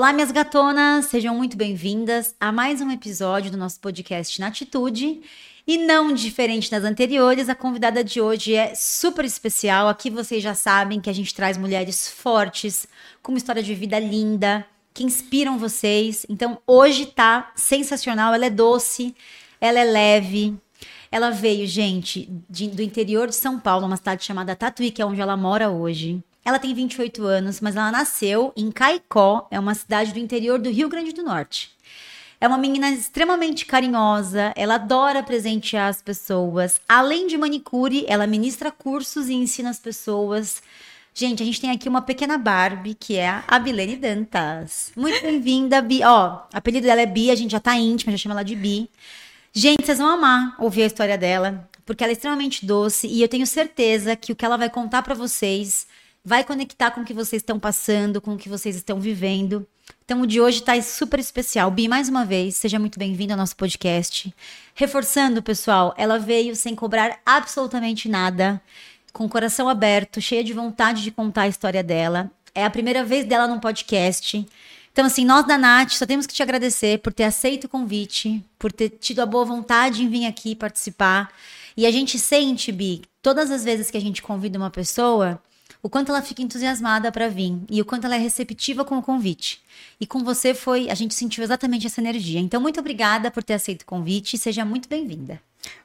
Olá, 0.00 0.14
minhas 0.14 0.32
gatonas, 0.32 1.04
sejam 1.04 1.36
muito 1.36 1.58
bem-vindas 1.58 2.34
a 2.40 2.50
mais 2.50 2.80
um 2.80 2.90
episódio 2.90 3.50
do 3.50 3.58
nosso 3.58 3.78
podcast 3.80 4.40
Na 4.40 4.46
Atitude. 4.46 5.20
E 5.66 5.76
não 5.76 6.14
diferente 6.14 6.70
das 6.70 6.84
anteriores, 6.84 7.50
a 7.50 7.54
convidada 7.54 8.02
de 8.02 8.18
hoje 8.18 8.54
é 8.54 8.74
super 8.74 9.26
especial. 9.26 9.88
Aqui 9.90 10.08
vocês 10.08 10.42
já 10.42 10.54
sabem 10.54 11.02
que 11.02 11.10
a 11.10 11.12
gente 11.12 11.34
traz 11.34 11.58
mulheres 11.58 12.08
fortes, 12.08 12.88
com 13.22 13.30
uma 13.30 13.36
história 13.36 13.62
de 13.62 13.74
vida 13.74 13.98
linda, 13.98 14.66
que 14.94 15.04
inspiram 15.04 15.58
vocês. 15.58 16.24
Então, 16.30 16.58
hoje 16.66 17.04
tá 17.04 17.52
sensacional. 17.54 18.32
Ela 18.32 18.46
é 18.46 18.50
doce, 18.50 19.14
ela 19.60 19.80
é 19.80 19.84
leve. 19.84 20.56
Ela 21.12 21.28
veio, 21.28 21.66
gente, 21.66 22.26
de, 22.48 22.68
do 22.68 22.80
interior 22.80 23.28
de 23.28 23.36
São 23.36 23.60
Paulo, 23.60 23.84
uma 23.84 23.98
cidade 23.98 24.24
chamada 24.24 24.56
Tatuí, 24.56 24.90
que 24.90 25.02
é 25.02 25.04
onde 25.04 25.20
ela 25.20 25.36
mora 25.36 25.68
hoje. 25.68 26.24
Ela 26.44 26.58
tem 26.58 26.74
28 26.74 27.24
anos, 27.24 27.60
mas 27.60 27.76
ela 27.76 27.90
nasceu 27.90 28.52
em 28.56 28.70
Caicó, 28.70 29.46
é 29.50 29.60
uma 29.60 29.74
cidade 29.74 30.12
do 30.12 30.18
interior 30.18 30.58
do 30.58 30.70
Rio 30.70 30.88
Grande 30.88 31.12
do 31.12 31.22
Norte. 31.22 31.70
É 32.40 32.48
uma 32.48 32.56
menina 32.56 32.90
extremamente 32.90 33.66
carinhosa, 33.66 34.54
ela 34.56 34.76
adora 34.76 35.22
presentear 35.22 35.88
as 35.88 36.00
pessoas. 36.00 36.80
Além 36.88 37.26
de 37.26 37.36
manicure, 37.36 38.06
ela 38.08 38.26
ministra 38.26 38.70
cursos 38.70 39.28
e 39.28 39.34
ensina 39.34 39.68
as 39.68 39.78
pessoas. 39.78 40.62
Gente, 41.12 41.42
a 41.42 41.46
gente 41.46 41.60
tem 41.60 41.70
aqui 41.70 41.86
uma 41.86 42.00
pequena 42.00 42.38
Barbie, 42.38 42.94
que 42.94 43.16
é 43.16 43.42
a 43.46 43.58
Bilene 43.58 43.96
Dantas. 43.96 44.90
Muito 44.96 45.20
bem-vinda, 45.20 45.82
Bi. 45.82 46.02
Ó, 46.02 46.36
o 46.36 46.40
apelido 46.54 46.86
dela 46.86 47.02
é 47.02 47.06
Bi, 47.06 47.30
a 47.30 47.34
gente 47.34 47.50
já 47.50 47.60
tá 47.60 47.76
íntima, 47.76 48.12
já 48.12 48.16
chama 48.16 48.36
ela 48.36 48.42
de 48.42 48.56
Bi. 48.56 48.88
Gente, 49.52 49.84
vocês 49.84 49.98
vão 49.98 50.08
amar 50.08 50.54
ouvir 50.58 50.84
a 50.84 50.86
história 50.86 51.18
dela, 51.18 51.68
porque 51.84 52.02
ela 52.02 52.12
é 52.12 52.14
extremamente 52.14 52.64
doce 52.64 53.06
e 53.06 53.20
eu 53.20 53.28
tenho 53.28 53.46
certeza 53.46 54.16
que 54.16 54.32
o 54.32 54.36
que 54.36 54.46
ela 54.46 54.56
vai 54.56 54.70
contar 54.70 55.02
para 55.02 55.14
vocês 55.14 55.86
vai 56.24 56.44
conectar 56.44 56.90
com 56.90 57.00
o 57.00 57.04
que 57.04 57.14
vocês 57.14 57.40
estão 57.40 57.58
passando, 57.58 58.20
com 58.20 58.34
o 58.34 58.38
que 58.38 58.48
vocês 58.48 58.76
estão 58.76 59.00
vivendo. 59.00 59.66
Então, 60.04 60.20
o 60.20 60.26
de 60.26 60.40
hoje 60.40 60.60
está 60.60 60.80
super 60.82 61.18
especial. 61.18 61.70
Bi, 61.70 61.88
mais 61.88 62.08
uma 62.08 62.24
vez, 62.24 62.56
seja 62.56 62.78
muito 62.78 62.98
bem-vindo 62.98 63.32
ao 63.32 63.38
nosso 63.38 63.56
podcast. 63.56 64.32
Reforçando, 64.74 65.42
pessoal, 65.42 65.94
ela 65.96 66.18
veio 66.18 66.54
sem 66.54 66.74
cobrar 66.74 67.18
absolutamente 67.24 68.08
nada, 68.08 68.60
com 69.12 69.24
o 69.24 69.28
coração 69.28 69.68
aberto, 69.68 70.20
cheia 70.20 70.44
de 70.44 70.52
vontade 70.52 71.02
de 71.02 71.10
contar 71.10 71.42
a 71.42 71.48
história 71.48 71.82
dela. 71.82 72.30
É 72.54 72.64
a 72.64 72.70
primeira 72.70 73.04
vez 73.04 73.24
dela 73.24 73.48
num 73.48 73.58
podcast. 73.58 74.46
Então, 74.92 75.06
assim, 75.06 75.24
nós 75.24 75.46
da 75.46 75.56
Nath 75.56 75.92
só 75.92 76.06
temos 76.06 76.26
que 76.26 76.34
te 76.34 76.42
agradecer 76.42 76.98
por 76.98 77.12
ter 77.12 77.24
aceito 77.24 77.64
o 77.64 77.68
convite, 77.68 78.44
por 78.58 78.72
ter 78.72 78.90
tido 78.90 79.20
a 79.20 79.26
boa 79.26 79.44
vontade 79.44 80.02
em 80.02 80.08
vir 80.08 80.26
aqui 80.26 80.54
participar. 80.54 81.32
E 81.76 81.86
a 81.86 81.90
gente 81.90 82.18
sente, 82.18 82.70
Bi, 82.72 83.02
todas 83.22 83.50
as 83.50 83.64
vezes 83.64 83.90
que 83.90 83.96
a 83.96 84.00
gente 84.00 84.20
convida 84.20 84.58
uma 84.58 84.70
pessoa, 84.70 85.40
o 85.82 85.88
quanto 85.88 86.10
ela 86.10 86.22
fica 86.22 86.42
entusiasmada 86.42 87.10
para 87.10 87.28
vir 87.28 87.58
e 87.70 87.80
o 87.80 87.84
quanto 87.84 88.04
ela 88.04 88.16
é 88.16 88.18
receptiva 88.18 88.84
com 88.84 88.98
o 88.98 89.02
convite. 89.02 89.62
E 90.00 90.06
com 90.06 90.22
você 90.22 90.54
foi, 90.54 90.90
a 90.90 90.94
gente 90.94 91.14
sentiu 91.14 91.42
exatamente 91.42 91.86
essa 91.86 92.00
energia. 92.00 92.40
Então, 92.40 92.60
muito 92.60 92.80
obrigada 92.80 93.30
por 93.30 93.42
ter 93.42 93.54
aceito 93.54 93.82
o 93.82 93.86
convite 93.86 94.34
e 94.34 94.38
seja 94.38 94.64
muito 94.64 94.88
bem-vinda. 94.88 95.40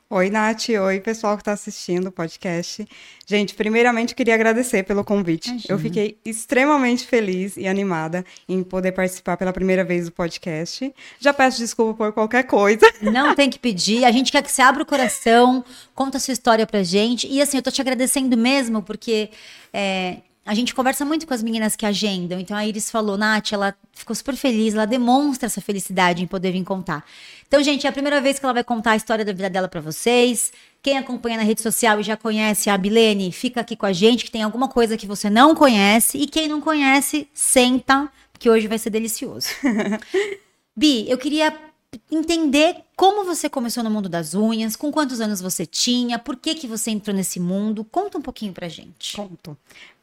Oi, 0.07 0.29
Nath. 0.29 0.69
Oi, 0.69 0.99
pessoal 0.99 1.35
que 1.35 1.41
está 1.41 1.53
assistindo 1.53 2.07
o 2.07 2.11
podcast. 2.11 2.87
Gente, 3.25 3.55
primeiramente 3.55 4.13
queria 4.13 4.35
agradecer 4.35 4.83
pelo 4.83 5.03
convite. 5.03 5.49
Imagina. 5.49 5.73
Eu 5.73 5.79
fiquei 5.79 6.19
extremamente 6.23 7.07
feliz 7.07 7.57
e 7.57 7.67
animada 7.67 8.23
em 8.47 8.61
poder 8.61 8.91
participar 8.91 9.35
pela 9.35 9.51
primeira 9.51 9.83
vez 9.83 10.05
do 10.05 10.11
podcast. 10.11 10.93
Já 11.19 11.33
peço 11.33 11.57
desculpa 11.57 11.95
por 12.05 12.13
qualquer 12.13 12.43
coisa. 12.43 12.85
Não 13.01 13.33
tem 13.33 13.49
que 13.49 13.57
pedir. 13.57 14.05
A 14.05 14.11
gente 14.11 14.31
quer 14.31 14.43
que 14.43 14.51
você 14.51 14.61
abra 14.61 14.83
o 14.83 14.85
coração, 14.85 15.65
conta 15.95 16.17
a 16.17 16.19
sua 16.19 16.33
história 16.33 16.67
pra 16.67 16.83
gente. 16.83 17.27
E 17.27 17.41
assim, 17.41 17.57
eu 17.57 17.63
tô 17.63 17.71
te 17.71 17.81
agradecendo 17.81 18.37
mesmo, 18.37 18.83
porque 18.83 19.31
é, 19.73 20.17
a 20.45 20.53
gente 20.53 20.75
conversa 20.75 21.03
muito 21.03 21.25
com 21.25 21.33
as 21.33 21.41
meninas 21.41 21.75
que 21.75 21.85
agendam. 21.85 22.39
Então 22.39 22.55
a 22.55 22.65
Iris 22.65 22.91
falou, 22.91 23.17
Nath, 23.17 23.51
ela 23.51 23.75
ficou 23.91 24.15
super 24.15 24.35
feliz, 24.35 24.75
ela 24.75 24.85
demonstra 24.85 25.47
essa 25.47 25.59
felicidade 25.59 26.21
em 26.21 26.27
poder 26.27 26.51
vir 26.51 26.63
contar. 26.63 27.03
Então, 27.47 27.63
gente, 27.63 27.87
é 27.87 27.89
a 27.89 27.91
primeira 27.91 28.21
vez 28.21 28.37
que 28.37 28.45
ela 28.45 28.53
vai 28.53 28.63
contar 28.63 28.91
a 28.91 28.95
história 28.95 29.25
da 29.25 29.33
vida 29.33 29.49
dela 29.49 29.67
para 29.67 29.81
vocês. 29.81 30.53
Quem 30.83 30.99
acompanha 30.99 31.37
na 31.37 31.43
rede 31.43 31.61
social 31.61 31.99
e 31.99 32.03
já 32.03 32.15
conhece 32.15 32.69
a 32.69 32.77
Bilene, 32.77 33.31
fica 33.31 33.61
aqui 33.61 33.75
com 33.75 33.87
a 33.87 33.93
gente, 33.93 34.23
que 34.23 34.29
tem 34.29 34.43
alguma 34.43 34.67
coisa 34.67 34.95
que 34.95 35.07
você 35.07 35.31
não 35.31 35.55
conhece. 35.55 36.17
E 36.19 36.27
quem 36.27 36.47
não 36.47 36.61
conhece, 36.61 37.27
senta, 37.33 38.07
que 38.37 38.47
hoje 38.47 38.67
vai 38.67 38.77
ser 38.77 38.91
delicioso. 38.91 39.47
Bi, 40.77 41.09
eu 41.09 41.17
queria 41.17 41.57
entender 42.11 42.77
como 42.95 43.23
você 43.23 43.49
começou 43.49 43.83
no 43.83 43.89
mundo 43.89 44.07
das 44.07 44.33
unhas, 44.33 44.75
com 44.75 44.91
quantos 44.91 45.19
anos 45.21 45.41
você 45.41 45.65
tinha, 45.65 46.19
por 46.19 46.35
que 46.35 46.53
que 46.55 46.67
você 46.67 46.91
entrou 46.91 47.15
nesse 47.15 47.39
mundo. 47.39 47.83
Conta 47.83 48.17
um 48.17 48.21
pouquinho 48.21 48.53
pra 48.53 48.67
gente. 48.67 49.15
Conto. 49.15 49.57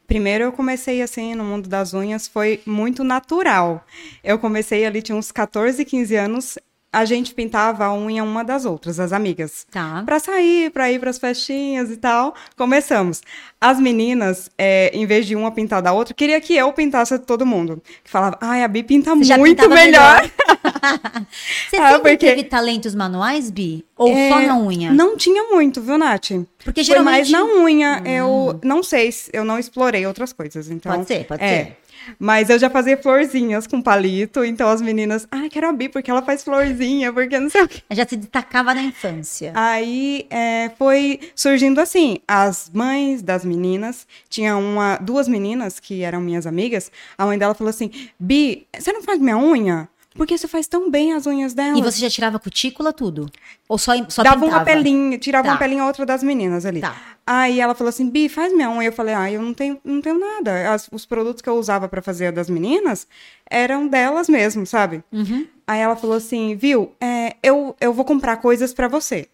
Primeiro 0.07 0.43
eu 0.43 0.51
comecei 0.51 1.01
assim 1.01 1.33
no 1.35 1.43
mundo 1.43 1.67
das 1.69 1.93
unhas, 1.93 2.27
foi 2.27 2.61
muito 2.65 3.03
natural. 3.03 3.85
Eu 4.23 4.37
comecei 4.37 4.85
ali, 4.85 5.01
tinha 5.01 5.15
uns 5.15 5.31
14, 5.31 5.83
15 5.83 6.15
anos, 6.15 6.57
a 6.93 7.05
gente 7.05 7.33
pintava 7.33 7.85
a 7.85 7.93
unha 7.93 8.23
uma 8.23 8.43
das 8.43 8.65
outras, 8.65 8.99
as 8.99 9.11
amigas. 9.11 9.65
Tá. 9.71 10.03
Pra 10.05 10.19
sair, 10.19 10.69
pra 10.69 10.91
ir 10.91 10.99
pras 10.99 11.17
festinhas 11.17 11.89
e 11.89 11.97
tal. 11.97 12.35
Começamos. 12.55 13.21
As 13.59 13.79
meninas, 13.79 14.51
é, 14.57 14.91
em 14.93 15.03
vez 15.07 15.25
de 15.25 15.35
uma 15.35 15.51
pintar 15.51 15.81
da 15.81 15.91
outra, 15.91 16.13
queria 16.13 16.39
que 16.39 16.55
eu 16.55 16.71
pintasse 16.71 17.17
todo 17.17 17.47
mundo. 17.47 17.81
Falava, 18.05 18.37
ai, 18.39 18.63
a 18.63 18.67
Bi 18.67 18.83
pinta 18.83 19.15
Você 19.15 19.35
muito 19.37 19.67
melhor. 19.67 20.21
melhor. 20.21 20.31
Você 21.69 21.77
ah, 21.77 21.91
sempre 21.93 22.11
porque... 22.11 22.27
teve 22.27 22.43
talentos 22.43 22.93
manuais, 22.93 23.49
Bi? 23.49 23.85
Ou 23.95 24.11
é, 24.11 24.29
só 24.29 24.39
na 24.39 24.57
unha? 24.57 24.91
Não 24.91 25.15
tinha 25.15 25.43
muito, 25.43 25.81
viu, 25.81 25.97
Nath? 25.97 26.31
Porque 26.63 26.83
geralmente... 26.83 27.29
Foi 27.29 27.39
mais 27.39 27.49
na 27.49 27.63
unha. 27.63 28.01
Hum. 28.01 28.07
Eu 28.07 28.59
não 28.63 28.83
sei, 28.83 29.13
eu 29.31 29.45
não 29.45 29.57
explorei 29.57 30.05
outras 30.05 30.33
coisas, 30.33 30.69
então... 30.69 30.93
Pode 30.93 31.07
ser, 31.07 31.25
pode 31.25 31.43
é. 31.43 31.47
ser. 31.47 31.77
Mas 32.19 32.49
eu 32.49 32.59
já 32.59 32.69
fazia 32.69 32.97
florzinhas 32.97 33.67
com 33.67 33.81
palito, 33.81 34.43
então 34.43 34.69
as 34.69 34.81
meninas, 34.81 35.27
ah, 35.31 35.47
quero 35.49 35.69
a 35.69 35.71
Bi, 35.73 35.89
porque 35.89 36.09
ela 36.09 36.21
faz 36.21 36.43
florzinha, 36.43 37.11
porque 37.13 37.39
não 37.39 37.49
sei 37.49 37.63
o 37.63 37.67
quê. 37.67 37.81
Já 37.91 38.07
se 38.07 38.17
destacava 38.17 38.73
na 38.73 38.81
infância. 38.81 39.51
Aí 39.55 40.25
é, 40.29 40.71
foi 40.77 41.19
surgindo 41.35 41.79
assim, 41.79 42.17
as 42.27 42.69
mães 42.73 43.21
das 43.21 43.45
meninas, 43.45 44.07
tinha 44.29 44.57
uma, 44.57 44.97
duas 44.97 45.27
meninas 45.27 45.79
que 45.79 46.03
eram 46.03 46.21
minhas 46.21 46.45
amigas, 46.45 46.91
a 47.17 47.25
mãe 47.25 47.37
dela 47.37 47.53
falou 47.53 47.69
assim, 47.69 47.89
Bi, 48.19 48.67
você 48.77 48.91
não 48.91 49.03
faz 49.03 49.19
minha 49.19 49.37
unha? 49.37 49.89
Porque 50.15 50.37
você 50.37 50.47
faz 50.47 50.67
tão 50.67 50.89
bem 50.91 51.13
as 51.13 51.25
unhas 51.25 51.53
dela. 51.53 51.77
E 51.77 51.81
você 51.81 51.99
já 51.99 52.09
tirava 52.09 52.39
cutícula, 52.39 52.93
tudo? 52.93 53.29
Ou 53.67 53.77
só, 53.77 53.93
só 54.09 54.23
Dava 54.23 54.39
pintava? 54.39 54.57
uma 54.57 54.65
pelinha, 54.65 55.17
tirava 55.17 55.45
tá. 55.45 55.51
uma 55.51 55.57
pelinha 55.57 55.85
outra 55.85 56.05
das 56.05 56.21
meninas 56.21 56.65
ali. 56.65 56.81
Tá. 56.81 56.95
Aí 57.25 57.59
ela 57.59 57.73
falou 57.73 57.89
assim, 57.89 58.09
Bi, 58.09 58.29
faz 58.29 58.53
minha 58.53 58.69
unha. 58.69 58.89
Eu 58.89 58.93
falei, 58.93 59.15
ah, 59.15 59.31
eu 59.31 59.41
não 59.41 59.53
tenho, 59.53 59.79
não 59.83 60.01
tenho 60.01 60.19
nada. 60.19 60.71
As, 60.73 60.87
os 60.91 61.05
produtos 61.05 61.41
que 61.41 61.49
eu 61.49 61.55
usava 61.55 61.87
para 61.87 62.01
fazer 62.01 62.31
das 62.31 62.49
meninas 62.49 63.07
eram 63.49 63.87
delas 63.87 64.29
mesmo, 64.29 64.65
sabe? 64.65 65.03
Uhum. 65.11 65.47
Aí 65.65 65.79
ela 65.79 65.95
falou 65.95 66.17
assim, 66.17 66.55
viu, 66.55 66.91
é, 67.01 67.35
eu, 67.41 67.75
eu 67.79 67.93
vou 67.93 68.05
comprar 68.05 68.37
coisas 68.37 68.73
para 68.73 68.87
você. 68.87 69.27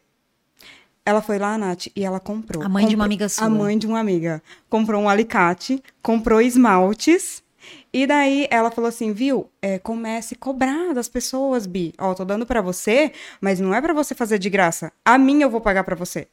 Ela 1.06 1.22
foi 1.22 1.40
lá, 1.40 1.58
Nath, 1.58 1.88
e 1.96 2.04
ela 2.04 2.20
comprou. 2.20 2.64
A 2.64 2.70
mãe 2.70 2.84
comprou, 2.84 2.90
de 2.90 2.96
uma 2.96 3.06
amiga 3.06 3.28
sua. 3.28 3.48
A 3.48 3.50
mãe 3.50 3.78
de 3.78 3.88
uma 3.88 4.00
amiga. 4.00 4.44
Comprou 4.70 5.02
um 5.02 5.10
alicate, 5.10 5.84
comprou 6.04 6.40
esmaltes 6.40 7.42
e 7.92 8.06
daí 8.06 8.48
ela 8.52 8.72
falou 8.72 8.88
assim, 8.88 9.12
viu? 9.12 9.50
É, 9.62 9.80
comece 9.80 10.36
a 10.36 10.38
cobrar 10.38 10.94
das 10.94 11.10
pessoas, 11.10 11.66
Bi. 11.66 11.94
Ó, 11.98 12.14
tô 12.14 12.24
dando 12.24 12.46
para 12.46 12.62
você, 12.62 13.12
mas 13.42 13.60
não 13.60 13.74
é 13.74 13.82
para 13.82 13.94
você 13.94 14.14
fazer 14.14 14.38
de 14.40 14.50
graça. 14.50 14.92
A 15.04 15.18
mim 15.18 15.42
eu 15.42 15.50
vou 15.50 15.62
pagar 15.62 15.84
para 15.84 15.96
você. 15.96 16.28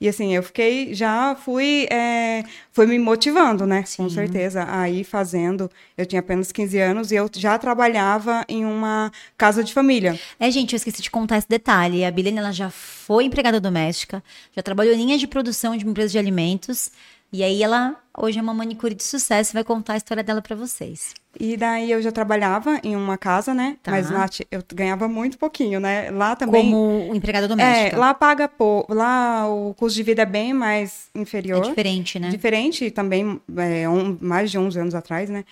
E 0.00 0.08
assim, 0.08 0.34
eu 0.34 0.42
fiquei, 0.42 0.94
já 0.94 1.34
fui, 1.34 1.86
é, 1.90 2.42
fui 2.72 2.86
me 2.86 2.98
motivando, 2.98 3.66
né? 3.66 3.84
Sim. 3.84 4.04
Com 4.04 4.08
certeza. 4.08 4.64
Aí 4.66 5.04
fazendo, 5.04 5.70
eu 5.96 6.06
tinha 6.06 6.20
apenas 6.20 6.50
15 6.50 6.78
anos 6.78 7.12
e 7.12 7.16
eu 7.16 7.28
já 7.34 7.58
trabalhava 7.58 8.42
em 8.48 8.64
uma 8.64 9.12
casa 9.36 9.62
de 9.62 9.74
família. 9.74 10.18
É, 10.38 10.50
gente, 10.50 10.72
eu 10.72 10.78
esqueci 10.78 11.02
de 11.02 11.10
contar 11.10 11.36
esse 11.36 11.48
detalhe. 11.48 12.02
A 12.02 12.10
Bilene, 12.10 12.38
ela 12.38 12.50
já 12.50 12.70
foi 12.70 13.24
empregada 13.24 13.60
doméstica, 13.60 14.24
já 14.56 14.62
trabalhou 14.62 14.94
em 14.94 14.96
linha 14.96 15.18
de 15.18 15.26
produção 15.26 15.76
de 15.76 15.84
uma 15.84 15.90
empresa 15.90 16.12
de 16.12 16.18
alimentos. 16.18 16.90
E 17.32 17.44
aí 17.44 17.62
ela 17.62 17.96
hoje 18.16 18.38
é 18.38 18.42
uma 18.42 18.52
manicure 18.52 18.94
de 18.94 19.04
sucesso 19.04 19.52
e 19.52 19.54
vai 19.54 19.64
contar 19.64 19.94
a 19.94 19.96
história 19.96 20.22
dela 20.22 20.42
para 20.42 20.56
vocês. 20.56 21.14
E 21.38 21.56
daí 21.56 21.90
eu 21.90 22.02
já 22.02 22.10
trabalhava 22.10 22.80
em 22.82 22.96
uma 22.96 23.16
casa, 23.16 23.54
né? 23.54 23.76
Tá. 23.82 23.92
Mas 23.92 24.10
lá 24.10 24.28
eu 24.50 24.62
ganhava 24.74 25.06
muito 25.06 25.38
pouquinho, 25.38 25.78
né? 25.78 26.10
Lá 26.10 26.34
também. 26.34 26.70
Como 26.70 27.14
empregada 27.14 27.46
doméstica. 27.46 27.96
É, 27.96 27.98
lá 27.98 28.12
paga 28.12 28.48
pouco. 28.48 28.92
Lá 28.92 29.48
o 29.48 29.72
custo 29.74 29.96
de 29.96 30.02
vida 30.02 30.22
é 30.22 30.26
bem 30.26 30.52
mais 30.52 31.08
inferior. 31.14 31.64
É 31.64 31.68
diferente, 31.68 32.18
né? 32.18 32.28
Diferente 32.30 32.90
também, 32.90 33.40
é, 33.56 33.88
um, 33.88 34.18
mais 34.20 34.50
de 34.50 34.58
11 34.58 34.80
anos 34.80 34.94
atrás, 34.94 35.30
né? 35.30 35.44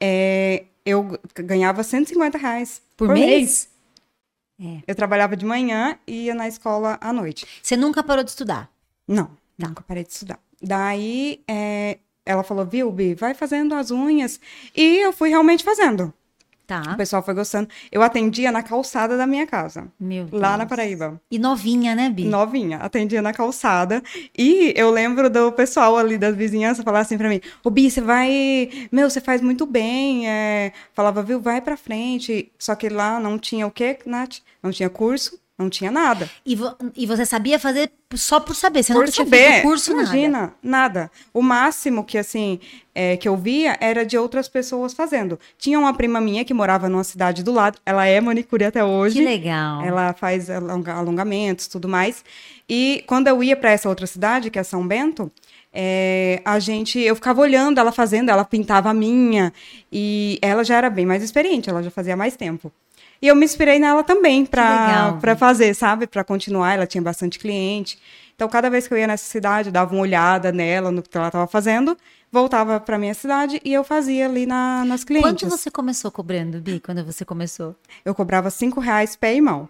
É, 0.00 0.64
eu 0.86 1.18
ganhava 1.34 1.82
150 1.82 2.38
reais 2.38 2.80
por, 2.96 3.08
por 3.08 3.14
mês. 3.14 3.28
mês. 3.28 3.68
É. 4.60 4.82
Eu 4.86 4.94
trabalhava 4.94 5.36
de 5.36 5.44
manhã 5.44 5.98
e 6.06 6.26
ia 6.26 6.34
na 6.34 6.46
escola 6.46 6.96
à 7.00 7.12
noite. 7.12 7.44
Você 7.60 7.76
nunca 7.76 8.04
parou 8.04 8.22
de 8.22 8.30
estudar? 8.30 8.70
Não, 9.06 9.26
tá. 9.58 9.68
nunca 9.68 9.82
parei 9.82 10.04
de 10.04 10.12
estudar. 10.12 10.38
Daí 10.64 11.40
é, 11.48 11.98
ela 12.26 12.42
falou, 12.42 12.64
viu, 12.64 12.90
Bi, 12.90 13.14
vai 13.14 13.34
fazendo 13.34 13.74
as 13.74 13.90
unhas. 13.90 14.40
E 14.74 14.96
eu 14.98 15.12
fui 15.12 15.28
realmente 15.28 15.62
fazendo. 15.62 16.04
O 16.04 16.66
Tá. 16.66 16.94
pessoal 16.96 17.22
foi 17.22 17.34
gostando. 17.34 17.68
Eu 17.92 18.00
atendia 18.02 18.50
na 18.50 18.62
calçada 18.62 19.18
da 19.18 19.26
minha 19.26 19.46
casa, 19.46 19.86
Meu 20.00 20.24
Deus. 20.24 20.40
lá 20.40 20.56
na 20.56 20.64
Paraíba. 20.64 21.20
E 21.30 21.38
novinha, 21.38 21.94
né, 21.94 22.08
Bi? 22.08 22.24
Novinha, 22.24 22.78
atendia 22.78 23.20
na 23.20 23.34
calçada. 23.34 24.02
E 24.36 24.72
eu 24.74 24.90
lembro 24.90 25.28
do 25.28 25.52
pessoal 25.52 25.98
ali 25.98 26.16
das 26.16 26.34
vizinhanças 26.34 26.82
falar 26.82 27.00
assim 27.00 27.18
pra 27.18 27.28
mim: 27.28 27.38
Ô 27.62 27.68
Bi, 27.68 27.90
você 27.90 28.00
vai. 28.00 28.88
Meu, 28.90 29.10
você 29.10 29.20
faz 29.20 29.42
muito 29.42 29.66
bem. 29.66 30.26
é." 30.26 30.72
Falava, 30.94 31.22
viu, 31.22 31.38
vai 31.38 31.60
pra 31.60 31.76
frente. 31.76 32.50
Só 32.58 32.74
que 32.74 32.88
lá 32.88 33.20
não 33.20 33.38
tinha 33.38 33.66
o 33.66 33.70
quê, 33.70 33.98
Nath? 34.06 34.38
Não 34.62 34.70
tinha 34.70 34.88
curso, 34.88 35.38
não 35.58 35.70
tinha 35.70 35.90
nada. 35.90 36.28
E, 36.44 36.56
vo- 36.56 36.76
e 36.96 37.06
você 37.06 37.24
sabia 37.24 37.58
fazer 37.58 37.90
só 38.14 38.40
por 38.40 38.54
saber, 38.56 38.82
você 38.82 38.92
Por 38.92 39.00
nunca 39.00 39.12
tinha 39.12 39.24
saber, 39.24 39.50
feito 39.52 39.62
curso, 39.62 39.90
nada. 39.94 40.02
imagina, 40.02 40.54
nada. 40.62 41.10
O 41.32 41.40
máximo 41.40 42.02
que 42.04 42.18
assim 42.18 42.58
é, 42.94 43.16
que 43.16 43.28
eu 43.28 43.36
via 43.36 43.76
era 43.80 44.04
de 44.04 44.18
outras 44.18 44.48
pessoas 44.48 44.92
fazendo. 44.94 45.38
Tinha 45.56 45.78
uma 45.78 45.94
prima 45.94 46.20
minha 46.20 46.44
que 46.44 46.52
morava 46.54 46.88
numa 46.88 47.04
cidade 47.04 47.42
do 47.44 47.52
lado. 47.52 47.78
Ela 47.86 48.06
é 48.06 48.20
manicure 48.20 48.64
até 48.64 48.84
hoje. 48.84 49.18
Que 49.18 49.24
legal. 49.24 49.84
Ela 49.84 50.12
faz 50.12 50.50
alonga- 50.50 50.94
alongamentos, 50.94 51.66
tudo 51.68 51.88
mais. 51.88 52.24
E 52.68 53.04
quando 53.06 53.28
eu 53.28 53.42
ia 53.42 53.56
para 53.56 53.70
essa 53.70 53.88
outra 53.88 54.06
cidade, 54.06 54.50
que 54.50 54.58
é 54.58 54.62
São 54.62 54.86
Bento, 54.86 55.30
é, 55.72 56.40
a 56.44 56.58
gente, 56.58 56.98
eu 57.00 57.14
ficava 57.14 57.40
olhando 57.40 57.78
ela 57.78 57.90
fazendo, 57.92 58.28
ela 58.30 58.44
pintava 58.44 58.90
a 58.90 58.94
minha 58.94 59.52
e 59.92 60.38
ela 60.40 60.62
já 60.64 60.76
era 60.76 60.88
bem 60.90 61.04
mais 61.06 61.22
experiente, 61.22 61.68
ela 61.68 61.82
já 61.82 61.90
fazia 61.90 62.16
mais 62.16 62.36
tempo. 62.36 62.72
E 63.22 63.28
eu 63.28 63.34
me 63.34 63.44
inspirei 63.44 63.78
nela 63.78 64.02
também 64.02 64.44
para 64.44 65.36
fazer, 65.36 65.74
sabe, 65.74 66.06
para 66.06 66.22
continuar. 66.24 66.74
Ela 66.74 66.86
tinha 66.86 67.02
bastante 67.02 67.38
cliente. 67.38 67.98
Então, 68.34 68.48
cada 68.48 68.68
vez 68.68 68.88
que 68.88 68.92
eu 68.92 68.98
ia 68.98 69.06
nessa 69.06 69.24
cidade, 69.24 69.68
eu 69.68 69.72
dava 69.72 69.94
uma 69.94 70.02
olhada 70.02 70.50
nela, 70.50 70.90
no 70.90 71.02
que 71.02 71.16
ela 71.16 71.28
estava 71.28 71.46
fazendo, 71.46 71.96
voltava 72.32 72.80
para 72.80 72.98
minha 72.98 73.14
cidade 73.14 73.60
e 73.64 73.72
eu 73.72 73.84
fazia 73.84 74.26
ali 74.26 74.44
na, 74.44 74.84
nas 74.84 75.04
clientes. 75.04 75.30
Quanto 75.30 75.48
você 75.48 75.70
começou 75.70 76.10
cobrando, 76.10 76.60
Bi, 76.60 76.80
quando 76.80 77.04
você 77.04 77.24
começou? 77.24 77.76
Eu 78.04 78.12
cobrava 78.12 78.50
cinco 78.50 78.80
reais 78.80 79.14
pé 79.14 79.36
e 79.36 79.40
mão. 79.40 79.68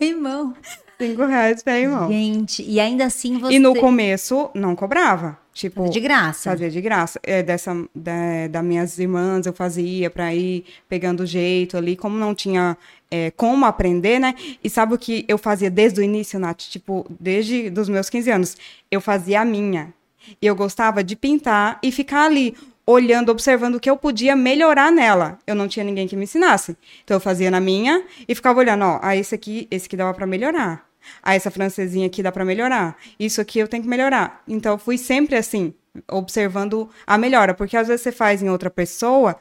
Irmão. 0.00 0.54
Cinco 0.98 1.24
reais 1.24 1.62
pé 1.62 1.82
e 1.82 1.88
mão. 1.88 2.08
Gente, 2.08 2.62
e 2.62 2.80
ainda 2.80 3.04
assim 3.04 3.38
você... 3.38 3.54
E 3.54 3.58
no 3.60 3.76
começo, 3.76 4.50
não 4.52 4.74
cobrava. 4.74 5.38
Tipo, 5.54 5.88
De 5.88 6.00
graça. 6.00 6.50
fazia 6.50 6.68
de 6.68 6.80
graça. 6.80 7.20
É, 7.22 7.40
dessa, 7.40 7.72
da, 7.94 8.48
das 8.50 8.64
minhas 8.64 8.98
irmãs 8.98 9.46
eu 9.46 9.52
fazia 9.52 10.10
pra 10.10 10.34
ir 10.34 10.64
pegando 10.88 11.24
jeito 11.24 11.76
ali, 11.76 11.94
como 11.96 12.18
não 12.18 12.34
tinha 12.34 12.76
é, 13.08 13.30
como 13.30 13.64
aprender, 13.64 14.18
né? 14.18 14.34
E 14.62 14.68
sabe 14.68 14.94
o 14.94 14.98
que 14.98 15.24
eu 15.28 15.38
fazia 15.38 15.70
desde 15.70 16.00
o 16.00 16.02
início, 16.02 16.40
Nath? 16.40 16.62
Tipo, 16.62 17.06
desde 17.20 17.72
os 17.78 17.88
meus 17.88 18.10
15 18.10 18.30
anos. 18.32 18.56
Eu 18.90 19.00
fazia 19.00 19.42
a 19.42 19.44
minha. 19.44 19.94
E 20.42 20.46
eu 20.46 20.56
gostava 20.56 21.04
de 21.04 21.14
pintar 21.14 21.78
e 21.80 21.92
ficar 21.92 22.24
ali, 22.24 22.56
olhando, 22.84 23.30
observando 23.30 23.76
o 23.76 23.80
que 23.80 23.88
eu 23.88 23.96
podia 23.96 24.34
melhorar 24.34 24.90
nela. 24.90 25.38
Eu 25.46 25.54
não 25.54 25.68
tinha 25.68 25.84
ninguém 25.84 26.08
que 26.08 26.16
me 26.16 26.24
ensinasse. 26.24 26.76
Então 27.04 27.16
eu 27.16 27.20
fazia 27.20 27.50
na 27.50 27.60
minha 27.60 28.04
e 28.26 28.34
ficava 28.34 28.58
olhando, 28.58 28.84
ó, 28.84 28.98
ah, 29.00 29.14
esse 29.16 29.34
aqui, 29.34 29.68
esse 29.70 29.86
aqui 29.86 29.96
dava 29.96 30.12
pra 30.12 30.26
melhorar. 30.26 30.84
Ah, 31.22 31.34
essa 31.34 31.50
francesinha 31.50 32.06
aqui 32.06 32.22
dá 32.22 32.30
pra 32.32 32.44
melhorar. 32.44 32.96
Isso 33.18 33.40
aqui 33.40 33.58
eu 33.58 33.68
tenho 33.68 33.82
que 33.82 33.88
melhorar. 33.88 34.42
Então 34.48 34.72
eu 34.72 34.78
fui 34.78 34.98
sempre 34.98 35.36
assim, 35.36 35.72
observando 36.10 36.88
a 37.06 37.16
melhora, 37.18 37.54
porque 37.54 37.76
às 37.76 37.88
vezes 37.88 38.02
você 38.02 38.12
faz 38.12 38.42
em 38.42 38.48
outra 38.50 38.70
pessoa, 38.70 39.36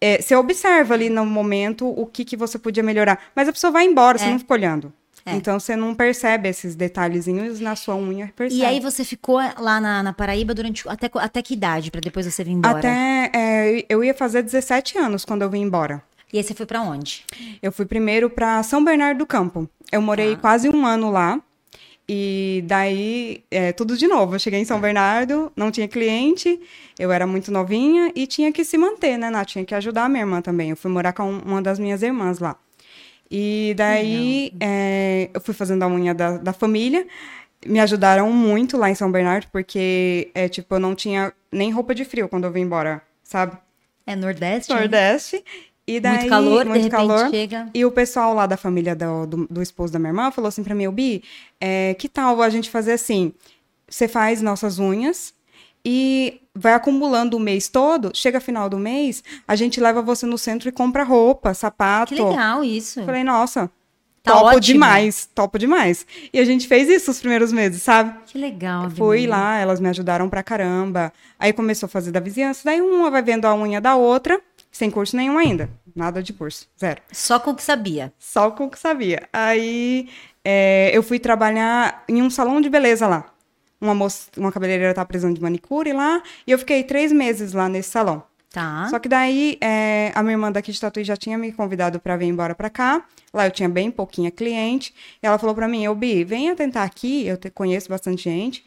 é, 0.00 0.20
você 0.20 0.34
observa 0.34 0.94
ali 0.94 1.08
no 1.08 1.24
momento 1.24 1.86
o 1.88 2.06
que, 2.06 2.24
que 2.24 2.36
você 2.36 2.58
podia 2.58 2.82
melhorar, 2.82 3.18
mas 3.36 3.48
a 3.48 3.52
pessoa 3.52 3.70
vai 3.70 3.84
embora, 3.84 4.18
você 4.18 4.24
É. 4.24 4.30
não 4.30 4.38
fica 4.38 4.54
olhando. 4.54 4.92
É. 5.24 5.34
Então 5.34 5.60
você 5.60 5.76
não 5.76 5.94
percebe 5.94 6.48
esses 6.48 6.74
detalhezinhos 6.74 7.60
na 7.60 7.76
sua 7.76 7.94
unha, 7.94 8.32
percebe. 8.34 8.60
E 8.60 8.64
aí 8.64 8.80
você 8.80 9.04
ficou 9.04 9.36
lá 9.36 9.80
na, 9.80 10.02
na 10.02 10.12
Paraíba 10.12 10.52
durante... 10.52 10.88
Até, 10.88 11.08
até 11.14 11.40
que 11.40 11.54
idade, 11.54 11.92
pra 11.92 12.00
depois 12.00 12.26
você 12.26 12.42
vir 12.42 12.50
embora? 12.50 12.78
Até 12.78 13.30
é, 13.32 13.86
eu 13.88 14.02
ia 14.02 14.14
fazer 14.14 14.42
17 14.42 14.98
anos 14.98 15.24
quando 15.24 15.42
eu 15.42 15.50
vim 15.50 15.60
embora. 15.60 16.02
E 16.32 16.38
aí 16.38 16.42
você 16.42 16.54
foi 16.54 16.66
pra 16.66 16.82
onde? 16.82 17.24
Eu 17.62 17.70
fui 17.70 17.84
primeiro 17.86 18.28
para 18.30 18.62
São 18.64 18.82
Bernardo 18.82 19.18
do 19.18 19.26
Campo. 19.26 19.68
Eu 19.92 20.00
morei 20.02 20.34
Tá. 20.34 20.40
quase 20.40 20.68
um 20.68 20.84
ano 20.86 21.10
lá. 21.10 21.38
E 22.08 22.64
daí, 22.66 23.44
é, 23.50 23.72
tudo 23.72 23.96
de 23.96 24.08
novo. 24.08 24.34
Eu 24.34 24.38
cheguei 24.38 24.58
em 24.58 24.64
São 24.64 24.80
Bernardo, 24.80 25.52
não 25.54 25.70
tinha 25.70 25.86
cliente, 25.86 26.58
eu 26.98 27.12
era 27.12 27.26
muito 27.26 27.52
novinha 27.52 28.10
e 28.14 28.26
tinha 28.26 28.50
que 28.52 28.64
se 28.64 28.76
manter, 28.76 29.16
né, 29.16 29.30
Nath? 29.30 29.48
Tinha 29.48 29.64
que 29.64 29.74
ajudar 29.74 30.04
a 30.04 30.08
minha 30.08 30.22
irmã 30.22 30.42
também. 30.42 30.70
Eu 30.70 30.76
fui 30.76 30.90
morar 30.90 31.12
com 31.12 31.30
uma 31.30 31.62
das 31.62 31.78
minhas 31.78 32.02
irmãs 32.02 32.38
lá. 32.40 32.56
E 33.30 33.72
daí, 33.76 34.52
é, 34.60 35.30
eu 35.32 35.40
fui 35.40 35.54
fazendo 35.54 35.84
a 35.84 35.88
unha 35.88 36.12
da, 36.12 36.36
da 36.38 36.52
família. 36.52 37.06
Me 37.64 37.78
ajudaram 37.78 38.30
muito 38.32 38.76
lá 38.76 38.90
em 38.90 38.94
São 38.94 39.10
Bernardo, 39.10 39.46
porque, 39.52 40.30
é, 40.34 40.48
tipo, 40.48 40.74
eu 40.74 40.80
não 40.80 40.94
tinha 40.96 41.32
nem 41.50 41.70
roupa 41.70 41.94
de 41.94 42.04
frio 42.04 42.28
quando 42.28 42.44
eu 42.44 42.50
vim 42.52 42.62
embora, 42.62 43.00
sabe? 43.22 43.56
É 44.06 44.16
Nordeste? 44.16 45.36
né? 45.36 45.42
E 45.86 45.98
daí, 45.98 46.18
muito 46.18 46.28
calor, 46.30 46.64
muito 46.66 46.82
de 46.84 46.88
repente 46.88 46.90
calor. 46.90 47.30
chega... 47.30 47.68
E 47.74 47.84
o 47.84 47.90
pessoal 47.90 48.34
lá 48.34 48.46
da 48.46 48.56
família 48.56 48.94
do, 48.94 49.26
do, 49.26 49.46
do 49.50 49.62
esposo 49.62 49.92
da 49.92 49.98
minha 49.98 50.10
irmã 50.10 50.30
falou 50.30 50.48
assim 50.48 50.62
pra 50.62 50.74
mim, 50.74 50.86
"Ô, 50.86 50.92
Bi, 50.92 51.22
é, 51.60 51.94
que 51.94 52.08
tal 52.08 52.40
a 52.40 52.48
gente 52.48 52.70
fazer 52.70 52.92
assim? 52.92 53.32
Você 53.88 54.06
faz 54.06 54.40
nossas 54.40 54.78
unhas 54.78 55.34
e 55.84 56.40
vai 56.54 56.74
acumulando 56.74 57.36
o 57.36 57.40
mês 57.40 57.68
todo, 57.68 58.12
chega 58.14 58.40
final 58.40 58.68
do 58.68 58.78
mês, 58.78 59.24
a 59.46 59.56
gente 59.56 59.80
leva 59.80 60.00
você 60.00 60.24
no 60.24 60.38
centro 60.38 60.68
e 60.68 60.72
compra 60.72 61.02
roupa, 61.02 61.52
sapato. 61.52 62.14
Que 62.14 62.22
legal 62.22 62.62
isso. 62.62 63.00
Eu 63.00 63.04
falei, 63.06 63.24
nossa, 63.24 63.70
Tá 64.22 64.34
topo 64.34 64.46
ótimo. 64.46 64.60
demais, 64.60 65.28
topo 65.34 65.58
demais. 65.58 66.06
E 66.32 66.38
a 66.38 66.44
gente 66.44 66.68
fez 66.68 66.88
isso 66.88 67.10
os 67.10 67.18
primeiros 67.18 67.52
meses, 67.52 67.82
sabe? 67.82 68.14
Que 68.26 68.38
legal. 68.38 68.88
Fui 68.90 69.26
lá, 69.26 69.56
elas 69.58 69.80
me 69.80 69.88
ajudaram 69.88 70.28
pra 70.28 70.44
caramba. 70.44 71.12
Aí 71.40 71.52
começou 71.52 71.88
a 71.88 71.90
fazer 71.90 72.12
da 72.12 72.20
vizinhança, 72.20 72.60
daí 72.64 72.80
uma 72.80 73.10
vai 73.10 73.20
vendo 73.20 73.46
a 73.46 73.54
unha 73.56 73.80
da 73.80 73.96
outra, 73.96 74.40
sem 74.72 74.90
curso 74.90 75.16
nenhum 75.16 75.38
ainda. 75.38 75.70
Nada 75.94 76.22
de 76.22 76.32
curso, 76.32 76.66
zero. 76.80 77.00
Só 77.12 77.38
com 77.38 77.50
o 77.50 77.54
que 77.54 77.62
sabia. 77.62 78.12
Só 78.18 78.50
com 78.50 78.64
o 78.64 78.70
que 78.70 78.78
sabia. 78.78 79.28
Aí 79.32 80.08
é, 80.44 80.90
eu 80.92 81.02
fui 81.02 81.18
trabalhar 81.18 82.02
em 82.08 82.22
um 82.22 82.30
salão 82.30 82.60
de 82.60 82.68
beleza 82.70 83.06
lá. 83.06 83.26
Uma, 83.80 83.94
moça, 83.94 84.30
uma 84.36 84.50
cabeleireira 84.50 84.92
estava 84.92 85.06
precisando 85.06 85.34
de 85.34 85.42
manicure 85.42 85.92
lá, 85.92 86.22
e 86.46 86.52
eu 86.52 86.58
fiquei 86.58 86.84
três 86.84 87.12
meses 87.12 87.52
lá 87.52 87.68
nesse 87.68 87.90
salão. 87.90 88.22
Tá. 88.52 88.86
Só 88.90 88.98
que 88.98 89.08
daí 89.08 89.56
é, 89.60 90.12
a 90.14 90.22
minha 90.22 90.34
irmã 90.34 90.52
daqui 90.52 90.70
de 90.70 90.80
Tatuí 90.80 91.02
já 91.02 91.16
tinha 91.16 91.38
me 91.38 91.50
convidado 91.52 91.98
para 91.98 92.16
vir 92.16 92.26
embora 92.26 92.54
para 92.54 92.68
cá. 92.68 93.04
Lá 93.32 93.46
eu 93.46 93.50
tinha 93.50 93.68
bem 93.68 93.90
pouquinha 93.90 94.30
cliente. 94.30 94.94
E 95.22 95.26
ela 95.26 95.38
falou 95.38 95.54
para 95.54 95.66
mim, 95.66 95.88
ô 95.88 95.94
Bi, 95.94 96.22
venha 96.22 96.54
tentar 96.54 96.82
aqui, 96.82 97.26
eu 97.26 97.36
te- 97.38 97.50
conheço 97.50 97.88
bastante 97.88 98.24
gente. 98.24 98.64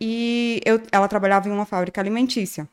E 0.00 0.60
eu, 0.64 0.80
ela 0.90 1.06
trabalhava 1.06 1.48
em 1.48 1.52
uma 1.52 1.66
fábrica 1.66 2.00
alimentícia. 2.00 2.66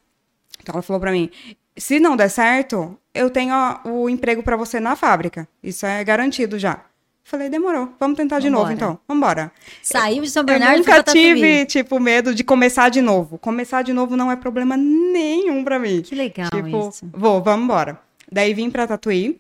Então 0.62 0.74
ela 0.74 0.82
falou 0.82 1.02
para 1.02 1.12
mim, 1.12 1.30
se 1.78 2.00
não 2.00 2.16
der 2.16 2.30
certo, 2.30 2.98
eu 3.14 3.30
tenho 3.30 3.54
o 3.86 4.10
emprego 4.10 4.42
para 4.44 4.56
você 4.56 4.80
na 4.80 4.96
fábrica. 4.96 5.48
Isso 5.62 5.86
é 5.86 6.04
garantido 6.04 6.58
já. 6.60 6.80
Falei, 7.25 7.50
demorou. 7.50 7.94
Vamos 8.00 8.18
tentar 8.18 8.40
de 8.40 8.50
novo 8.50 8.64
Vambora. 8.66 8.75
então. 8.75 9.00
Vambora. 9.08 9.52
Saiu 9.81 10.24
de 10.24 10.30
São 10.30 10.42
Eu 10.42 10.46
Bernardo 10.48 10.81
e 10.81 10.84
foi 10.84 10.94
nunca 10.98 11.12
tive, 11.12 11.66
tipo, 11.66 11.98
medo 12.00 12.36
de 12.36 12.44
começar 12.44 12.90
de 12.90 13.02
novo. 13.02 13.38
Começar 13.38 13.81
de 13.81 13.94
novo 13.94 14.18
não 14.18 14.30
é 14.30 14.36
problema 14.36 14.75
nenhum 14.75 15.64
pra 15.64 15.80
mim. 15.80 16.01
Que 16.01 16.15
legal 16.15 16.50
Tipo, 16.50 16.89
isso. 16.89 17.08
vou, 17.13 17.42
vamos 17.42 17.63
embora. 17.63 17.98
Daí 18.30 18.53
vim 18.53 18.70
pra 18.70 18.86
Tatuí. 18.86 19.39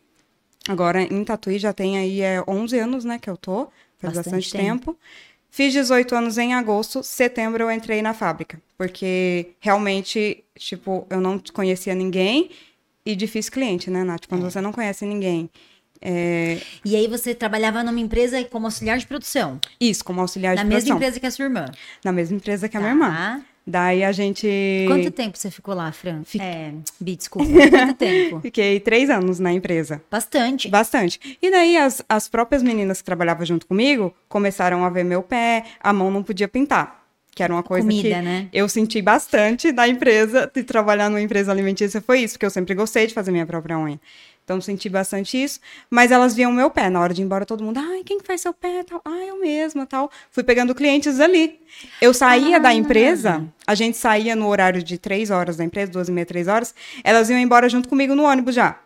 Agora, 0.69 1.01
em 1.01 1.23
Tatuí 1.25 1.59
já 1.59 1.73
tem 1.73 1.97
aí 1.97 2.21
é, 2.21 2.41
11 2.47 2.79
anos, 2.79 3.03
né, 3.03 3.19
que 3.19 3.29
eu 3.29 3.35
tô. 3.35 3.67
Faz 3.99 4.15
Bastante 4.15 4.35
bastante, 4.35 4.51
tempo. 4.51 4.91
tempo. 4.93 4.97
Fiz 5.55 5.71
18 5.71 6.15
anos 6.15 6.39
em 6.39 6.55
agosto. 6.55 7.03
Setembro 7.03 7.61
eu 7.63 7.71
entrei 7.71 8.01
na 8.01 8.11
fábrica. 8.11 8.59
Porque, 8.75 9.51
realmente, 9.59 10.43
tipo, 10.57 11.05
eu 11.11 11.21
não 11.21 11.37
conhecia 11.53 11.93
ninguém. 11.93 12.49
E 13.05 13.15
difícil 13.15 13.51
cliente, 13.51 13.91
né, 13.91 14.03
Nath? 14.03 14.23
É. 14.23 14.27
Quando 14.27 14.41
você 14.49 14.59
não 14.59 14.71
conhece 14.71 15.05
ninguém. 15.05 15.47
É, 16.01 16.57
E 16.83 16.95
aí 16.95 17.07
você 17.07 17.35
trabalhava 17.35 17.83
numa 17.83 17.99
empresa 17.99 18.43
como 18.45 18.65
auxiliar 18.65 18.97
de 18.97 19.05
produção. 19.05 19.59
isso, 19.79 20.03
como 20.03 20.21
auxiliar 20.21 20.55
na 20.55 20.63
de 20.63 20.69
mesma 20.69 20.79
produção. 20.87 20.97
empresa 20.97 21.19
que 21.19 21.25
a 21.27 21.31
sua 21.31 21.45
irmã. 21.45 21.65
Na 22.03 22.11
mesma 22.11 22.35
empresa 22.37 22.67
que 22.67 22.75
a 22.75 22.79
Tá. 22.81 22.93
minha 22.93 23.05
irmã. 23.07 23.45
Daí 23.65 24.03
a 24.03 24.11
gente... 24.11 24.85
Quanto 24.87 25.09
tempo 25.09 25.37
você 25.37 25.49
ficou 25.49 25.73
lá, 25.73 25.91
Fran? 25.91 26.23
É, 26.39 26.73
Bi, 26.99 27.15
desculpa. 27.15 27.49
Quanto 27.69 27.93
tempo? 27.95 28.41
Fiquei 28.43 28.79
três 28.79 29.09
anos 29.09 29.39
na 29.39 29.53
empresa. 29.53 30.01
Bastante. 30.11 30.67
Bastante. 30.67 31.37
E 31.41 31.49
daí 31.49 31.77
as, 31.77 32.03
as 32.09 32.27
próprias 32.27 32.61
meninas 32.61 32.99
que 32.99 33.05
trabalhavam 33.05 33.45
junto 33.45 33.65
comigo 33.65 34.13
começaram 34.27 34.83
a 34.83 34.89
ver 34.89 35.05
meu 35.05 35.23
pé, 35.23 35.63
a 35.79 35.93
mão 35.93 36.11
não 36.11 36.21
podia 36.21 36.47
pintar. 36.47 37.03
Que 37.35 37.41
era 37.41 37.51
uma 37.51 37.63
coisa 37.63 37.87
Comida, 37.87 38.09
que 38.09 38.21
né? 38.21 38.47
eu 38.53 38.69
senti 38.69 39.01
bastante 39.01 39.71
da 39.71 39.87
empresa, 39.87 40.49
de 40.53 40.61
trabalhar 40.61 41.09
numa 41.09 41.21
empresa 41.21 41.51
alimentícia 41.51 41.99
foi 41.99 42.19
isso, 42.19 42.35
porque 42.35 42.45
eu 42.45 42.51
sempre 42.51 42.75
gostei 42.75 43.07
de 43.07 43.13
fazer 43.13 43.31
minha 43.31 43.45
própria 43.45 43.77
unha. 43.79 43.99
Então 44.43 44.59
senti 44.59 44.89
bastante 44.89 45.41
isso, 45.41 45.59
mas 45.89 46.11
elas 46.11 46.35
viam 46.35 46.51
meu 46.51 46.69
pé. 46.69 46.89
Na 46.89 46.99
hora 46.99 47.13
de 47.13 47.21
ir 47.21 47.25
embora, 47.25 47.45
todo 47.45 47.63
mundo, 47.63 47.79
ai, 47.79 48.03
quem 48.03 48.19
que 48.19 48.27
faz 48.27 48.41
seu 48.41 48.53
pé? 48.53 48.83
Tal. 48.83 49.01
Ah, 49.05 49.25
eu 49.25 49.39
mesma, 49.39 49.85
tal. 49.85 50.11
Fui 50.31 50.43
pegando 50.43 50.75
clientes 50.75 51.19
ali. 51.21 51.61
Eu 52.01 52.13
saía 52.13 52.57
Ah. 52.57 52.59
da 52.59 52.73
empresa, 52.73 53.45
a 53.65 53.73
gente 53.73 53.97
saía 53.97 54.35
no 54.35 54.47
horário 54.47 54.83
de 54.83 54.97
três 54.97 55.29
horas 55.31 55.55
da 55.57 55.63
empresa, 55.63 55.91
duas 55.93 56.09
e 56.09 56.11
meia, 56.11 56.25
três 56.25 56.47
horas, 56.49 56.75
elas 57.03 57.29
iam 57.29 57.39
embora 57.39 57.69
junto 57.69 57.87
comigo 57.87 58.13
no 58.15 58.23
ônibus 58.23 58.53
já. 58.55 58.77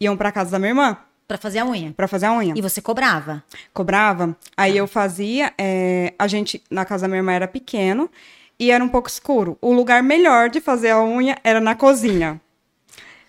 Iam 0.00 0.16
pra 0.16 0.30
casa 0.32 0.50
da 0.52 0.58
minha 0.58 0.70
irmã 0.70 0.96
Pra 1.26 1.38
fazer 1.38 1.60
a 1.60 1.64
unha. 1.64 1.92
pra 1.96 2.06
fazer 2.06 2.26
a 2.26 2.32
unha. 2.32 2.52
E 2.56 2.60
você 2.60 2.80
cobrava. 2.82 3.42
Cobrava. 3.72 4.36
Aí 4.56 4.76
eu 4.76 4.86
fazia. 4.86 5.52
é, 5.56 6.12
a 6.18 6.28
gente, 6.28 6.62
na 6.70 6.84
casa 6.84 7.02
da 7.02 7.08
minha 7.08 7.20
irmã 7.20 7.32
era 7.32 7.48
pequeno 7.48 8.10
e 8.58 8.70
era 8.70 8.84
um 8.84 8.88
pouco 8.88 9.08
escuro. 9.08 9.56
O 9.60 9.72
lugar 9.72 10.02
melhor 10.02 10.50
de 10.50 10.60
fazer 10.60 10.90
a 10.90 11.02
unha 11.02 11.38
era 11.42 11.60
na 11.60 11.74
cozinha. 11.74 12.40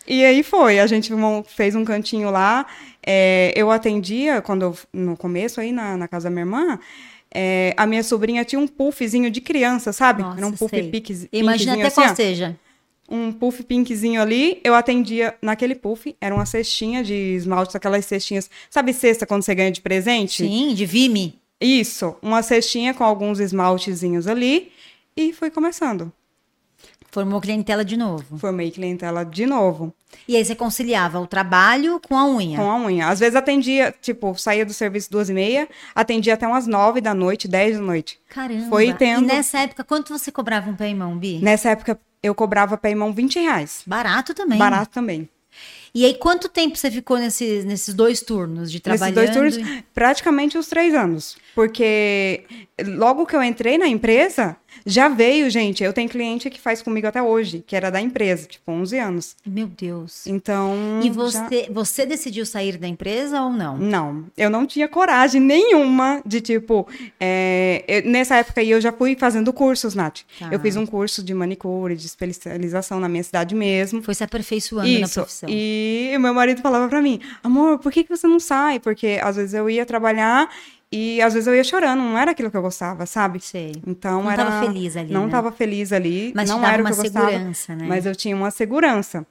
E 0.07 0.23
aí 0.25 0.43
foi, 0.43 0.79
a 0.79 0.87
gente 0.87 1.11
fez 1.47 1.75
um 1.75 1.85
cantinho 1.85 2.29
lá. 2.29 2.65
é, 3.05 3.53
eu 3.55 3.71
atendia, 3.71 4.41
quando 4.41 4.75
no 4.91 5.15
começo 5.17 5.59
aí 5.61 5.71
na, 5.71 5.95
na 5.97 6.07
casa 6.07 6.25
da 6.25 6.29
minha 6.29 6.41
irmã, 6.43 6.79
é, 7.33 7.73
a 7.77 7.85
minha 7.87 8.03
sobrinha 8.03 8.43
tinha 8.45 8.59
um 8.59 8.67
puffzinho 8.67 9.29
de 9.31 9.41
criança, 9.41 9.91
sabe? 9.93 10.21
Nossa, 10.21 10.37
Era 10.37 10.47
um 10.47 10.51
puff 10.51 10.69
sei. 10.75 10.89
pink, 10.89 11.29
Imagina 11.31 11.73
pinkzinho 11.73 11.73
até 11.73 11.87
assim, 11.87 12.01
qual 12.01 12.11
ó. 12.11 12.15
seja. 12.15 12.55
um 13.09 13.31
puff 13.31 13.63
pinkzinho 13.63 14.21
ali, 14.21 14.59
eu 14.63 14.75
atendia 14.75 15.35
naquele 15.41 15.75
puff, 15.75 16.15
era 16.21 16.33
uma 16.35 16.45
cestinha 16.45 17.03
de 17.03 17.13
esmalte, 17.13 17.75
aquelas 17.75 18.05
cestinhas, 18.05 18.49
sabe 18.69 18.93
cesta 18.93 19.25
quando 19.25 19.41
você 19.43 19.55
ganha 19.55 19.71
de 19.71 19.81
presente? 19.81 20.43
Sim, 20.45 20.73
de 20.73 20.85
Vime. 20.85 21.39
Isso, 21.59 22.15
uma 22.21 22.43
cestinha 22.43 22.93
com 22.93 23.03
alguns 23.03 23.39
esmaltezinhos 23.39 24.27
ali 24.27 24.71
e 25.15 25.31
foi 25.33 25.49
começando. 25.49 26.11
Formou 27.13 27.39
clientela 27.39 27.85
de 27.85 27.95
novo. 27.95 28.39
Formei 28.39 28.71
clientela 28.71 29.23
de 29.23 29.45
novo, 29.45 29.93
E 30.27 30.35
aí 30.35 30.43
você 30.43 30.55
conciliava 30.55 31.19
o 31.19 31.27
trabalho 31.27 31.99
com 31.99 32.17
a 32.17 32.25
unha. 32.25 32.57
com 32.57 32.67
a 32.67 32.75
unha. 32.75 33.07
Às 33.07 33.19
vezes 33.19 33.35
atendia, 33.35 33.93
tipo, 34.01 34.35
saía 34.35 34.65
do 34.65 34.73
serviço 34.73 35.11
duas 35.11 35.29
e 35.29 35.33
meia, 35.33 35.69
atendia 35.93 36.33
até 36.33 36.47
umas 36.47 36.65
nove 36.65 37.01
da 37.01 37.13
noite, 37.13 37.47
dez 37.47 37.77
da 37.77 37.83
noite. 37.83 38.19
Caramba. 38.29 38.67
Foi 38.67 38.91
tendo- 38.93 39.25
E 39.25 39.27
nessa 39.27 39.59
época, 39.59 39.83
quanto 39.83 40.11
você 40.17 40.31
cobrava 40.31 40.71
um 40.71 40.75
pé 40.75 40.89
e 40.89 40.95
mão, 40.95 41.15
Bi? 41.15 41.37
Nessa 41.39 41.69
época, 41.69 41.99
eu 42.23 42.33
cobrava 42.33 42.75
pé 42.79 42.89
e 42.89 42.95
mão 42.95 43.13
20 43.13 43.39
reais. 43.39 43.83
Barato 43.85 44.33
também. 44.33 44.57
Barato 44.57 44.91
também. 44.91 45.29
E 45.95 46.05
aí, 46.05 46.15
quanto 46.15 46.49
tempo 46.49 46.75
você 46.75 46.89
ficou 46.89 47.17
nesses, 47.19 47.63
nesses 47.65 47.93
dois 47.93 48.19
turnos 48.19 48.71
de 48.71 48.81
Nesses 48.83 48.99
trabalhando? 48.99 49.15
dois 49.15 49.55
turnos, 49.57 49.83
praticamente 49.93 50.57
os 50.57 50.67
três 50.67 50.93
anos. 50.95 51.37
Porque 51.53 52.43
logo 52.95 53.27
que 53.27 53.35
eu 53.35 53.43
entrei 53.43 53.77
na 53.77 53.87
empresa, 53.87 54.57
já 54.87 55.07
veio, 55.07 55.47
gente. 55.51 55.83
Eu 55.83 55.93
tenho 55.93 56.09
cliente 56.09 56.49
que 56.49 56.59
faz 56.59 56.81
comigo 56.81 57.05
até 57.05 57.21
hoje, 57.21 57.63
que 57.65 57.75
era 57.75 57.91
da 57.91 58.01
empresa, 58.01 58.47
tipo, 58.47 58.71
11 58.71 58.97
anos. 58.97 59.35
Meu 59.45 59.67
Deus. 59.67 60.25
Então. 60.25 60.73
E 61.03 61.07
já- 61.07 61.13
você, 61.13 61.69
você 61.71 62.05
decidiu 62.07 62.43
sair 62.43 62.77
da 62.77 62.87
empresa 62.87 63.39
ou 63.43 63.51
não? 63.51 63.77
Não, 63.77 64.25
eu 64.35 64.49
não 64.49 64.65
tinha 64.65 64.87
coragem 64.87 65.39
nenhuma 65.39 66.23
de, 66.25 66.41
tipo, 66.41 66.87
é, 67.19 67.83
eu- 67.87 68.09
nessa 68.09 68.37
época 68.37 68.61
aí 68.61 68.71
eu 68.71 68.81
já 68.81 68.91
fui 68.91 69.15
fazendo 69.15 69.53
cursos, 69.53 69.93
Nath. 69.93 70.21
Tá. 70.39 70.49
Eu 70.51 70.59
fiz 70.59 70.75
um 70.75 70.87
curso 70.87 71.21
de 71.23 71.35
manicure, 71.35 71.95
de 71.95 72.07
especialização 72.07 72.99
na 72.99 73.07
minha 73.07 73.23
cidade 73.23 73.53
mesmo. 73.53 74.01
Foi 74.01 74.15
se 74.15 74.23
aperfeiçoando 74.23 74.89
na 74.89 74.99
Isso. 75.01 75.13
profissão. 75.13 75.49
E 75.51 75.82
meu 76.19 76.33
marido 76.33 76.61
falava 76.61 76.87
pra 76.87 77.01
mim, 77.01 77.19
amor, 77.43 77.79
por 77.79 77.91
que, 77.91 78.03
que 78.03 78.15
você 78.15 78.27
não 78.27 78.39
sai? 78.39 78.79
Porque 78.79 79.19
às 79.21 79.35
vezes 79.35 79.53
eu 79.53 79.69
ia 79.69 79.85
trabalhar 79.85 80.49
e 80.91 81.21
às 81.21 81.33
vezes 81.33 81.47
eu 81.47 81.55
ia 81.55 81.63
chorando, 81.63 81.99
não 82.01 82.17
era 82.17 82.31
aquilo 82.31 82.51
que 82.51 82.57
eu 82.57 82.61
gostava, 82.61 83.05
sabe? 83.05 83.39
Sei. 83.39 83.73
Então 83.87 84.23
Não 84.23 84.31
era. 84.31 84.45
tava 84.45 84.65
feliz 84.67 84.95
ali, 84.95 85.13
Não 85.13 85.25
né? 85.25 85.31
tava 85.31 85.51
feliz 85.51 85.91
ali. 85.91 86.31
Mas 86.35 86.49
não 86.49 86.63
era 86.63 86.77
o 86.83 86.85
uma 86.85 86.91
que 86.91 86.99
eu 86.99 87.03
gostava, 87.03 87.31
segurança, 87.31 87.75
né? 87.75 87.85
Mas 87.87 88.05
eu 88.05 88.15
tinha 88.15 88.35
uma 88.35 88.51
segurança. 88.51 89.25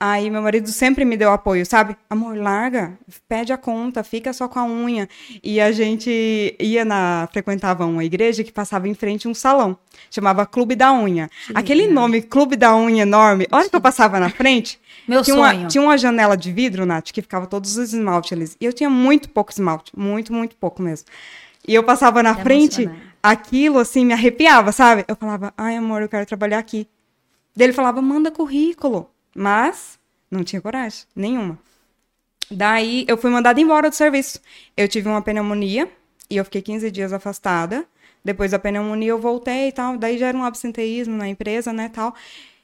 Aí 0.00 0.30
meu 0.30 0.40
marido 0.40 0.68
sempre 0.68 1.04
me 1.04 1.16
deu 1.16 1.32
apoio, 1.32 1.66
sabe? 1.66 1.96
Amor, 2.08 2.36
larga, 2.36 2.96
pede 3.28 3.52
a 3.52 3.56
conta, 3.56 4.04
fica 4.04 4.32
só 4.32 4.46
com 4.46 4.60
a 4.60 4.64
unha. 4.64 5.08
E 5.42 5.60
a 5.60 5.72
gente 5.72 6.54
ia 6.60 6.84
na. 6.84 7.28
frequentava 7.32 7.84
uma 7.84 8.04
igreja 8.04 8.44
que 8.44 8.52
passava 8.52 8.86
em 8.86 8.94
frente 8.94 9.26
a 9.26 9.30
um 9.30 9.34
salão. 9.34 9.76
Chamava 10.08 10.46
Clube 10.46 10.76
da 10.76 10.92
Unha. 10.92 11.28
Aquele 11.52 11.80
legal. 11.88 11.94
nome, 11.96 12.22
Clube 12.22 12.54
da 12.54 12.76
Unha 12.76 13.02
enorme, 13.02 13.48
a 13.50 13.56
hora 13.56 13.68
que 13.68 13.74
eu 13.74 13.80
passava 13.80 14.20
na 14.20 14.30
frente. 14.30 14.78
Meu 15.08 15.22
tinha 15.22 15.36
sonho. 15.36 15.60
Uma, 15.60 15.68
tinha 15.68 15.82
uma 15.82 15.96
janela 15.96 16.36
de 16.36 16.52
vidro, 16.52 16.84
Nath, 16.84 17.10
que 17.10 17.22
ficava 17.22 17.46
todos 17.46 17.76
os 17.76 17.92
esmaltes 17.94 18.32
ali. 18.32 18.50
E 18.60 18.64
eu 18.64 18.72
tinha 18.72 18.90
muito 18.90 19.30
pouco 19.30 19.50
esmalte, 19.50 19.90
muito, 19.98 20.32
muito 20.32 20.54
pouco 20.56 20.82
mesmo. 20.82 21.06
E 21.66 21.74
eu 21.74 21.82
passava 21.82 22.22
na 22.22 22.34
Tá 22.34 22.42
frente, 22.42 22.88
aquilo 23.22 23.78
assim 23.78 24.04
me 24.04 24.12
arrepiava, 24.12 24.70
sabe? 24.70 25.04
Eu 25.08 25.16
falava, 25.16 25.52
ai 25.56 25.76
amor, 25.76 26.02
eu 26.02 26.08
quero 26.08 26.26
trabalhar 26.26 26.58
aqui. 26.58 26.86
Daí 27.56 27.66
ele 27.66 27.72
falava, 27.72 28.00
manda 28.02 28.30
currículo. 28.30 29.10
Mas 29.34 29.98
não 30.30 30.44
tinha 30.44 30.60
coragem, 30.60 31.04
nenhuma. 31.14 31.58
Daí 32.50 33.04
eu 33.08 33.16
fui 33.16 33.30
mandada 33.30 33.60
embora 33.60 33.90
do 33.90 33.94
serviço. 33.94 34.40
Eu 34.76 34.88
tive 34.88 35.08
uma 35.08 35.22
pneumonia 35.22 35.90
e 36.30 36.36
eu 36.36 36.44
fiquei 36.44 36.62
15 36.62 36.90
dias 36.90 37.12
afastada. 37.12 37.84
Depois 38.24 38.50
da 38.50 38.58
pneumonia 38.58 39.10
eu 39.10 39.18
voltei 39.18 39.68
e 39.68 39.72
tal. 39.72 39.96
Daí 39.96 40.18
já 40.18 40.28
era 40.28 40.36
um 40.36 40.44
absenteísmo 40.44 41.16
na 41.16 41.28
empresa, 41.28 41.72
né, 41.72 41.88
tal. 41.88 42.14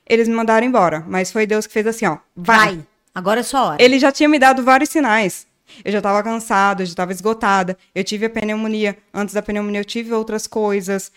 Eles 0.09 0.29
me 0.29 0.35
mandaram 0.35 0.67
embora, 0.67 1.05
mas 1.07 1.33
foi 1.33 1.47
Deus 1.47 1.67
que 1.67 1.73
fez 1.73 1.87
assim, 1.87 2.07
ó. 2.07 2.19
Vai. 2.37 2.59
Vai. 2.59 2.81
Agora 3.15 3.41
é 3.41 3.43
sua 3.43 3.65
hora. 3.65 3.83
Ele 3.83 3.99
já 3.99 4.11
tinha 4.11 4.29
me 4.29 4.39
dado 4.39 4.63
vários 4.63 4.91
sinais. 4.91 5.47
Eu 5.85 5.93
já 5.93 5.99
estava 5.99 6.23
cansada, 6.23 6.83
eu 6.83 6.87
já 6.87 6.93
estava 6.93 7.13
esgotada. 7.13 7.77
Eu 7.95 8.05
tive 8.05 8.27
a 8.27 8.31
pneumonia. 8.31 8.97
Antes 9.13 9.35
da 9.35 9.41
pneumonia, 9.41 9.81
eu 9.81 9.85
tive 9.85 10.13
outras 10.13 10.47
coisas. 10.47 11.11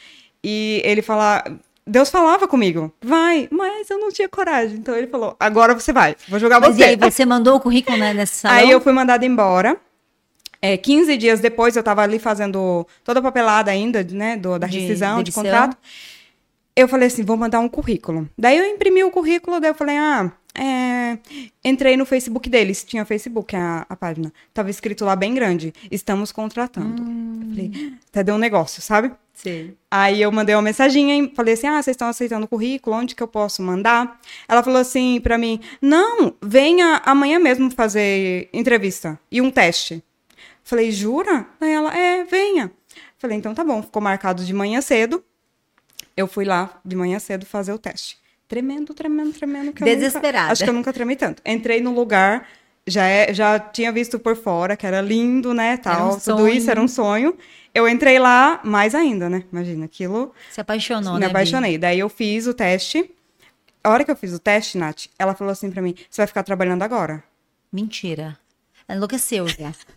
E 0.43 0.81
ele 0.85 1.01
fala. 1.01 1.43
Deus 1.85 2.09
falava 2.09 2.49
comigo, 2.49 2.93
vai, 3.01 3.47
mas 3.49 3.89
eu 3.89 3.97
não 3.97 4.11
tinha 4.11 4.27
coragem. 4.27 4.77
Então 4.77 4.95
ele 4.95 5.07
falou: 5.07 5.35
agora 5.39 5.73
você 5.73 5.93
vai, 5.93 6.15
vou 6.27 6.37
jogar 6.37 6.59
Mas 6.59 6.75
você. 6.75 6.81
e 6.81 6.83
aí, 6.83 6.95
você 6.97 7.25
mandou 7.25 7.55
o 7.55 7.59
currículo 7.61 7.97
né, 7.97 8.13
nesse 8.13 8.35
salão? 8.35 8.57
Aí 8.57 8.69
eu 8.69 8.81
fui 8.81 8.91
mandada 8.91 9.25
embora. 9.25 9.77
É, 10.61 10.75
15 10.75 11.15
dias 11.17 11.39
depois, 11.39 11.75
eu 11.75 11.79
estava 11.81 12.01
ali 12.01 12.19
fazendo 12.19 12.85
toda 13.03 13.19
a 13.19 13.23
papelada 13.23 13.71
ainda, 13.71 14.03
né, 14.11 14.35
do, 14.35 14.57
da 14.59 14.67
De 14.67 14.79
rescisão, 14.79 15.23
de 15.23 15.31
demissão. 15.31 15.43
contrato. 15.43 15.77
Eu 16.77 16.87
falei 16.87 17.07
assim, 17.07 17.23
vou 17.23 17.35
mandar 17.35 17.59
um 17.59 17.67
currículo. 17.67 18.29
Daí 18.37 18.55
eu 18.55 18.63
imprimi 18.63 19.03
o 19.03 19.09
currículo, 19.09 19.59
daí 19.59 19.71
eu 19.71 19.73
falei, 19.73 19.97
ah, 19.97 20.31
é, 20.53 21.17
entrei 21.65 21.97
no 21.97 22.05
Facebook 22.05 22.47
deles, 22.47 22.83
tinha 22.83 23.03
Facebook 23.03 23.55
a, 23.55 23.83
a 23.89 23.95
página. 23.95 24.31
Tava 24.53 24.69
escrito 24.69 25.03
lá 25.03 25.15
bem 25.15 25.33
grande, 25.33 25.73
estamos 25.89 26.31
contratando. 26.31 27.01
Hum. 27.01 27.39
Eu 27.41 27.49
falei, 27.49 27.93
até 28.07 28.23
deu 28.23 28.35
um 28.35 28.37
negócio, 28.37 28.79
sabe? 28.79 29.11
Sim. 29.33 29.73
Aí 29.89 30.21
eu 30.21 30.31
mandei 30.31 30.53
uma 30.53 30.61
mensagem 30.61 31.25
e 31.25 31.35
falei 31.35 31.55
assim: 31.55 31.65
ah, 31.65 31.81
vocês 31.81 31.95
estão 31.95 32.09
aceitando 32.09 32.45
o 32.45 32.47
currículo, 32.47 32.95
onde 32.95 33.15
que 33.15 33.23
eu 33.23 33.27
posso 33.27 33.63
mandar? 33.63 34.19
Ela 34.47 34.61
falou 34.61 34.79
assim 34.79 35.19
pra 35.19 35.35
mim: 35.35 35.59
não, 35.81 36.35
venha 36.43 37.01
amanhã 37.05 37.39
mesmo 37.39 37.71
fazer 37.71 38.49
entrevista 38.53 39.19
e 39.31 39.41
um 39.41 39.49
teste. 39.49 40.03
Falei, 40.63 40.91
jura? 40.91 41.47
Daí 41.59 41.71
ela, 41.71 41.97
é, 41.97 42.23
venha. 42.23 42.71
Falei, 43.17 43.37
então 43.37 43.55
tá 43.55 43.63
bom, 43.63 43.81
ficou 43.81 44.01
marcado 44.01 44.45
de 44.45 44.53
manhã 44.53 44.79
cedo. 44.79 45.23
Eu 46.17 46.27
fui 46.27 46.43
lá 46.43 46.81
de 46.83 46.95
manhã 46.95 47.19
cedo 47.19 47.45
fazer 47.45 47.71
o 47.71 47.77
teste. 47.77 48.17
Tremendo, 48.47 48.93
tremendo, 48.93 49.31
tremendo. 49.33 49.71
Que 49.71 49.83
eu 49.83 49.87
nunca- 49.87 49.99
Desesperada. 49.99 50.51
acho 50.51 50.63
que 50.63 50.69
eu 50.69 50.73
nunca 50.73 50.91
tremi 50.91 51.15
tanto. 51.15 51.41
Entrei 51.45 51.79
no 51.79 51.93
lugar, 51.93 52.47
já, 52.87 53.05
é, 53.05 53.33
já 53.33 53.59
tinha 53.59 53.91
visto 53.91 54.17
por 54.17 54.35
fora, 54.35 54.75
que 54.75 54.87
era 54.87 54.99
lindo, 55.01 55.53
né, 55.53 55.77
tal. 55.77 56.15
um 56.15 56.19
tudo 56.19 56.47
isso 56.47 56.61
sonho. 56.65 56.71
era 56.71 56.81
um 56.81 56.87
sonho. 56.87 57.37
Eu 57.75 57.87
entrei 57.87 58.17
lá, 58.17 58.59
mais 58.63 58.95
ainda, 58.95 59.29
né? 59.29 59.43
Imagina, 59.51 59.85
aquilo 59.85 60.33
Se 60.49 60.59
apaixonou, 60.59 61.13
me 61.13 61.19
né, 61.19 61.25
Bi? 61.27 61.31
apaixonei. 61.31 61.77
Daí 61.77 61.99
eu 61.99 62.09
fiz 62.09 62.47
o 62.47 62.53
teste. 62.53 63.11
A 63.83 63.89
hora 63.91 64.03
que 64.03 64.09
eu 64.09 64.15
fiz 64.15 64.33
o 64.33 64.39
teste, 64.39 64.77
Nath, 64.77 65.05
ela 65.19 65.35
falou 65.35 65.51
assim 65.51 65.69
pra 65.69 65.81
mim: 65.81 65.93
você 66.09 66.21
vai 66.21 66.27
ficar 66.27 66.41
trabalhando 66.43 66.81
agora. 66.81 67.23
Mentira. 67.71 68.37
Ela 68.87 68.97
enlouqueceu 68.97 69.47
já. 69.47 69.71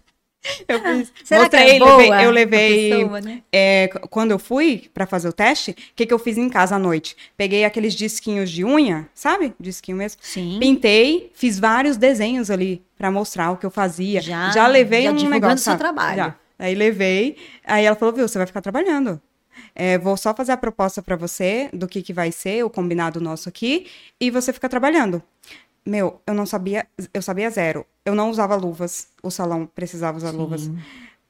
Eu 0.67 0.81
fiz. 0.81 1.13
Será 1.25 1.49
que 1.49 1.57
mostrei, 1.57 1.77
é 1.77 1.79
boa 1.79 1.97
levei, 1.97 2.27
eu 2.27 2.31
levei. 2.31 2.91
pessoa, 2.91 3.21
né? 3.21 3.43
é, 3.53 3.89
quando 4.09 4.31
eu 4.31 4.39
fui 4.39 4.91
pra 4.95 5.07
fazer 5.07 5.29
o 5.29 5.33
teste, 5.33 5.73
o 5.73 5.75
que, 5.95 6.07
que 6.07 6.15
eu 6.15 6.19
fiz 6.19 6.39
em 6.39 6.49
casa 6.49 6.77
à 6.77 6.79
noite? 6.79 7.17
Peguei 7.37 7.65
aqueles 7.65 7.95
disquinhos 7.95 8.51
de 8.51 8.65
unha, 8.65 9.09
sabe? 9.15 9.53
Disquinho 9.61 9.99
mesmo. 9.99 10.19
Sim. 10.23 10.57
Pintei, 10.59 11.31
fiz 11.35 11.59
vários 11.59 11.97
desenhos 11.97 12.51
ali 12.51 12.83
pra 12.97 13.11
mostrar 13.11 13.51
o 13.51 13.57
que 13.57 13.67
eu 13.67 13.71
fazia. 13.71 14.21
Já- 14.21 14.51
Já, 14.51 14.67
levei 14.67 15.03
já 15.05 15.11
um 15.13 15.29
negócio. 15.29 15.59
seu 15.59 15.65
sabe? 15.73 15.79
trabalho. 15.79 16.17
Já. 16.17 16.35
Aí 16.59 16.75
levei. 16.75 17.37
Aí 17.65 17.85
ela 17.85 17.97
falou, 17.97 18.15
viu, 18.15 18.27
você 18.29 18.39
vai 18.39 18.47
ficar 18.47 18.61
trabalhando. 18.61 19.21
É, 19.75 19.99
vou 19.99 20.17
só 20.17 20.35
fazer 20.35 20.53
a 20.53 20.57
proposta 20.57 21.03
pra 21.03 21.17
você 21.17 21.69
do 21.73 21.87
que, 21.87 22.03
que 22.03 22.13
vai 22.13 22.33
ser, 22.33 22.65
o 22.65 22.71
combinado 22.71 23.21
nosso 23.21 23.49
aqui, 23.49 23.87
e 24.21 24.31
você 24.31 24.53
fica 24.53 24.69
trabalhando. 24.69 25.23
Meu, 25.85 26.21
eu 26.27 26.35
não 26.35 26.47
sabia, 26.47 26.87
eu 27.13 27.23
sabia 27.23 27.51
zero. 27.51 27.87
Eu 28.05 28.15
não 28.15 28.31
usava 28.31 28.55
luvas. 28.55 29.09
O 29.23 29.31
salão 29.31 29.67
precisava 29.67 30.17
usar 30.17 30.31
luvas. 30.31 30.71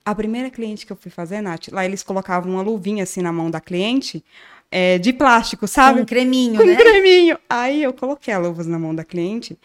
A 0.04 0.14
primeira 0.14 0.50
cliente 0.50 0.86
que 0.86 0.92
eu 0.92 0.96
fui 0.96 1.10
fazer, 1.10 1.40
Nath, 1.40 1.68
lá 1.70 1.84
eles 1.84 2.02
colocavam 2.02 2.52
uma 2.52 2.62
luvinha 2.62 3.04
assim 3.04 3.20
na 3.20 3.32
mão 3.32 3.50
da 3.50 3.60
cliente, 3.60 4.24
é, 4.70 4.98
de 4.98 5.12
plástico, 5.12 5.68
sabe? 5.68 5.98
Com 5.98 6.02
um 6.02 6.06
creminho, 6.06 6.56
com 6.58 6.66
né? 6.66 6.76
creminho. 6.76 7.38
Aí 7.48 7.82
eu 7.82 7.92
coloquei 7.92 8.32
a 8.32 8.38
luvas 8.38 8.66
na 8.66 8.78
mão 8.78 8.94
da 8.94 9.04
cliente. 9.04 9.58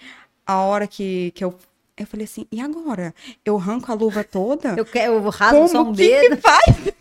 A 0.46 0.60
hora 0.62 0.88
que, 0.88 1.32
que 1.32 1.44
eu. 1.44 1.56
Eu 1.98 2.06
falei 2.06 2.26
assim, 2.26 2.46
e 2.52 2.60
agora? 2.60 3.16
Eu 3.46 3.56
arranco 3.56 3.90
a 3.90 3.96
luva 3.96 4.24
toda? 4.24 4.76
Eu, 4.76 4.86
quero, 4.86 5.14
eu 5.14 5.30
rasgo 5.30 5.68
só 5.70 5.82
um 5.82 5.94
que 5.94 5.98
dedo. 5.98 6.36
que 6.36 6.42
faz? 6.42 6.94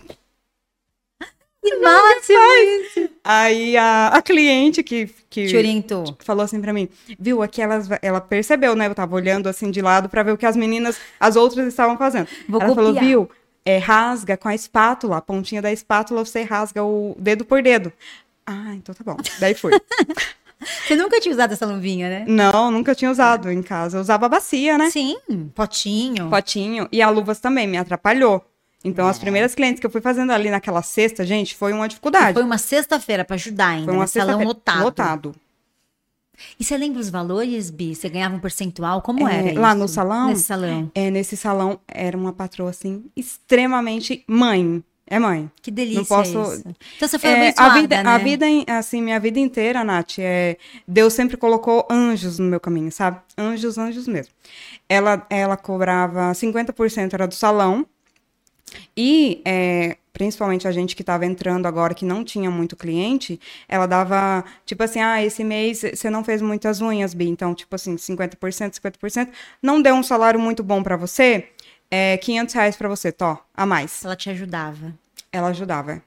Que 1.65 1.77
máximo 1.79 2.39
isso. 2.83 3.11
Aí 3.25 3.77
a, 3.77 4.09
a 4.09 4.21
cliente 4.23 4.83
que, 4.83 5.09
que 5.31 5.47
Te 5.47 5.57
orientou. 5.57 6.17
falou 6.21 6.45
assim 6.45 6.61
pra 6.61 6.73
mim, 6.73 6.89
viu, 7.19 7.43
aqui 7.43 7.63
elas, 7.63 7.89
ela 8.03 8.21
percebeu, 8.21 8.77
né? 8.77 8.87
Eu 8.87 8.95
tava 8.95 9.15
olhando 9.17 9.49
assim 9.49 9.71
de 9.71 9.81
lado 9.81 10.09
pra 10.09 10.23
ver 10.23 10.33
o 10.33 10.37
que 10.37 10.45
as 10.47 10.57
meninas, 10.57 10.99
as 11.19 11.37
outras 11.37 11.67
estavam 11.67 11.97
fazendo. 11.97 12.29
Vou 12.49 12.61
ela 12.61 12.75
falou, 12.75 12.93
copiar. 12.93 13.05
viu, 13.05 13.31
é, 13.65 13.79
rasga 13.79 14.37
com 14.37 14.49
a 14.49 14.55
espátula, 14.55 15.17
a 15.17 15.23
pontinha 15.23 15.63
da 15.63 15.73
espátula, 15.73 16.25
você 16.25 16.43
rasga 16.43 16.85
o 16.85 17.17
dedo 17.19 17.45
por 17.45 17.63
dedo. 17.63 17.91
Ah, 18.47 18.75
então 18.75 18.95
tá 18.95 19.03
bom. 19.03 19.17
Daí 19.41 19.55
fui. 19.55 19.73
Você 20.87 20.97
nunca 20.97 21.21
tinha 21.21 21.35
usado 21.35 21.53
essa 21.53 21.67
luvinha, 21.67 22.09
né? 22.09 22.25
Não, 22.27 22.71
nunca 22.71 22.95
tinha 22.95 23.11
usado 23.11 23.51
em 23.51 23.63
casa. 23.63 23.99
Eu 23.99 24.01
usava 24.01 24.29
bacia, 24.31 24.79
né? 24.79 24.89
Sim, 24.89 25.17
potinho. 25.55 26.31
Potinho. 26.31 26.89
E 26.91 27.03
a 27.03 27.11
luvas 27.11 27.39
também 27.39 27.67
me 27.67 27.77
atrapalhou. 27.77 28.43
Então, 28.85 29.07
É. 29.07 29.11
as 29.11 29.19
primeiras 29.19 29.55
clientes 29.55 29.81
que 29.81 29.87
eu 29.87 29.91
fui 29.91 30.01
fazendo 30.03 30.31
ali 30.31 30.51
naquela 30.51 30.83
cesta, 30.83 31.25
gente, 31.25 31.55
foi 31.57 31.73
uma 31.73 31.89
dificuldade. 31.89 32.35
Foi 32.35 32.43
uma 32.43 32.59
sexta-feira 32.59 33.25
pra 33.25 33.35
ajudar 33.37 33.69
ainda, 33.69 33.87
Foi 33.87 33.95
uma 33.95 34.01
né? 34.03 34.07
Salão 34.07 34.43
lotado. 34.45 34.83
Lotado. 34.85 35.35
E 36.59 36.65
você 36.65 36.77
lembra 36.77 37.01
os 37.01 37.09
valores, 37.09 37.71
Bi? 37.71 37.95
Você 37.95 38.09
ganhava 38.09 38.35
um 38.35 38.41
percentual? 38.41 39.01
Como 39.01 39.27
É, 39.29 39.51
era 39.51 39.61
lá 39.61 39.71
isso? 39.71 39.79
no 39.79 39.89
salão? 39.89 40.29
Nesse 40.29 40.43
salão. 40.43 40.91
É, 40.95 41.09
nesse 41.11 41.37
salão 41.37 41.79
era 41.87 42.17
uma 42.17 42.33
patroa 42.33 42.71
assim, 42.71 43.05
extremamente 43.17 44.25
mãe. 44.27 44.83
É 45.07 45.19
mãe. 45.19 45.51
Que 45.63 45.71
delícia 45.71 46.01
Não 46.01 46.05
posso- 46.07 46.43
isso. 46.55 46.65
Então 46.97 47.07
você 47.09 47.19
foi 47.19 47.31
É, 47.31 47.35
abençoada, 47.37 47.73
a 47.73 47.81
vida, 47.81 48.03
né? 48.03 48.11
a 48.11 48.19
vida, 48.19 48.47
assim, 48.69 49.03
minha 49.03 49.21
vida 49.21 49.39
inteira, 49.39 49.85
Nath, 49.85 50.19
é, 50.19 50.57
Deus 50.89 51.13
sempre 51.13 51.37
colocou 51.37 51.87
anjos 51.91 52.39
no 52.39 52.47
meu 52.47 52.59
caminho, 52.59 52.91
sabe? 52.91 53.21
Anjos, 53.37 53.77
anjos 53.79 54.09
mesmo. 54.09 54.33
Ela, 54.89 55.25
ela 55.31 55.57
cobrava 55.59 56.33
50% 56.35 57.13
era 57.15 57.29
do 57.29 57.35
salão 57.35 57.87
e 58.97 59.43
é, 59.45 59.97
principalmente 60.13 60.67
a 60.69 60.73
gente 60.73 60.95
que 60.95 61.03
estava 61.03 61.27
entrando 61.27 61.67
agora, 61.67 61.93
que 61.93 62.05
não 62.05 62.25
tinha 62.25 62.51
muito 62.51 62.77
cliente, 62.77 63.39
ela 63.69 63.87
dava, 63.87 64.45
tipo 64.65 64.83
assim, 64.83 65.01
ah, 65.01 65.23
esse 65.23 65.43
mês 65.43 65.81
você 65.81 66.09
não 66.09 66.23
fez 66.23 66.41
muitas 66.41 66.81
unhas, 66.81 67.13
Bi, 67.13 67.29
então, 67.29 67.55
tipo 67.55 67.75
assim, 67.75 67.97
50%, 67.97 68.79
50%, 68.79 69.29
não 69.61 69.83
deu 69.83 69.95
um 69.95 70.03
salário 70.03 70.39
muito 70.39 70.63
bom 70.63 70.83
para 70.83 70.97
você, 70.97 71.49
é 71.91 72.17
500 72.17 72.55
reais 72.55 72.77
para 72.77 72.89
você, 72.89 73.11
tó, 73.11 73.39
a 73.55 73.67
mais. 73.67 74.05
Ela 74.05 74.17
te 74.17 74.31
ajudava. 74.31 74.95
Ela 75.33 75.49
ajudava, 75.49 76.03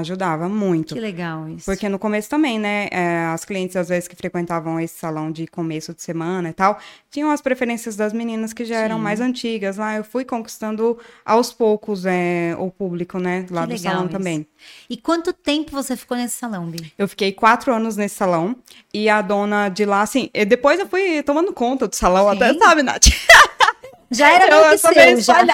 ajudava 0.00 0.48
muito. 0.48 0.94
Que 0.94 1.00
legal 1.00 1.48
isso. 1.48 1.64
Porque 1.64 1.88
no 1.88 1.98
começo 1.98 2.28
também, 2.28 2.58
né? 2.58 2.88
é, 2.90 3.26
as 3.26 3.44
clientes, 3.44 3.76
às 3.76 3.88
vezes, 3.88 4.08
que 4.08 4.16
frequentavam 4.16 4.78
esse 4.80 4.98
salão 4.98 5.30
de 5.30 5.46
começo 5.46 5.92
de 5.94 6.02
semana 6.02 6.48
e 6.48 6.52
tal, 6.52 6.78
tinham 7.10 7.30
as 7.30 7.40
preferências 7.40 7.96
das 7.96 8.12
meninas 8.12 8.52
que 8.52 8.64
já 8.64 8.76
eram 8.76 8.96
Sim. 8.96 9.02
mais 9.02 9.20
antigas. 9.20 9.76
Lá 9.76 9.96
eu 9.96 10.04
fui 10.04 10.24
conquistando 10.24 10.98
aos 11.24 11.52
poucos 11.52 12.04
é, 12.06 12.54
o 12.58 12.70
público, 12.70 13.18
né? 13.18 13.46
Lá 13.50 13.66
Que 13.66 13.74
do 13.74 13.78
salão 13.78 14.02
isso. 14.04 14.12
também. 14.12 14.46
E 14.88 14.96
quanto 14.96 15.32
tempo 15.32 15.70
você 15.72 15.96
ficou 15.96 16.16
nesse 16.16 16.36
salão, 16.36 16.66
Bi? 16.66 16.92
Eu 16.96 17.08
fiquei 17.08 17.32
quatro 17.32 17.72
anos 17.74 17.96
nesse 17.96 18.14
salão 18.16 18.56
e 18.92 19.08
a 19.08 19.20
dona 19.22 19.68
de 19.68 19.84
lá, 19.84 20.02
assim, 20.02 20.30
depois 20.46 20.78
eu 20.80 20.86
fui 20.86 21.22
tomando 21.22 21.52
conta 21.52 21.86
do 21.88 21.94
salão, 21.94 22.30
Sim. 22.30 22.36
até 22.36 22.58
sabe, 22.58 22.82
Nath? 22.82 23.06
Já 24.10 24.30
era 24.32 24.46
eu 24.46 24.60
meio 24.60 24.70
que 24.70 24.78
seu, 24.78 25.20
já. 25.20 25.44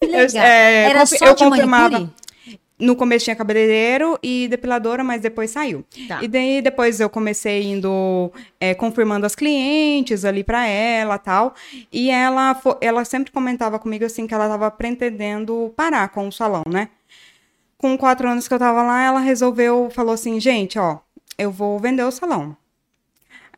Que 0.00 0.06
legal. 0.06 0.42
é, 0.44 0.90
era 0.90 1.06
só 1.06 1.24
eu 1.26 1.34
de 1.34 1.44
confirmava. 1.44 1.90
manicure? 1.90 2.21
No 2.82 2.96
começo 2.96 3.24
tinha 3.24 3.36
cabeleireiro 3.36 4.18
e 4.20 4.48
depiladora, 4.48 5.04
mas 5.04 5.22
depois 5.22 5.52
saiu. 5.52 5.84
Tá. 6.08 6.20
E 6.20 6.26
daí 6.26 6.60
depois 6.60 6.98
eu 6.98 7.08
comecei 7.08 7.62
indo 7.62 8.32
é, 8.58 8.74
confirmando 8.74 9.24
as 9.24 9.36
clientes 9.36 10.24
ali 10.24 10.42
pra 10.42 10.66
ela 10.66 11.16
tal. 11.16 11.54
E 11.92 12.10
ela, 12.10 12.60
ela 12.80 13.04
sempre 13.04 13.30
comentava 13.30 13.78
comigo 13.78 14.04
assim 14.04 14.26
que 14.26 14.34
ela 14.34 14.48
tava 14.48 14.68
pretendendo 14.68 15.72
parar 15.76 16.08
com 16.08 16.26
o 16.26 16.32
salão, 16.32 16.64
né? 16.68 16.88
Com 17.78 17.96
quatro 17.96 18.28
anos 18.28 18.48
que 18.48 18.54
eu 18.54 18.58
tava 18.58 18.82
lá, 18.82 19.00
ela 19.00 19.20
resolveu, 19.20 19.88
falou 19.92 20.14
assim, 20.14 20.40
gente, 20.40 20.76
ó, 20.76 20.98
eu 21.38 21.52
vou 21.52 21.78
vender 21.78 22.02
o 22.02 22.10
salão. 22.10 22.56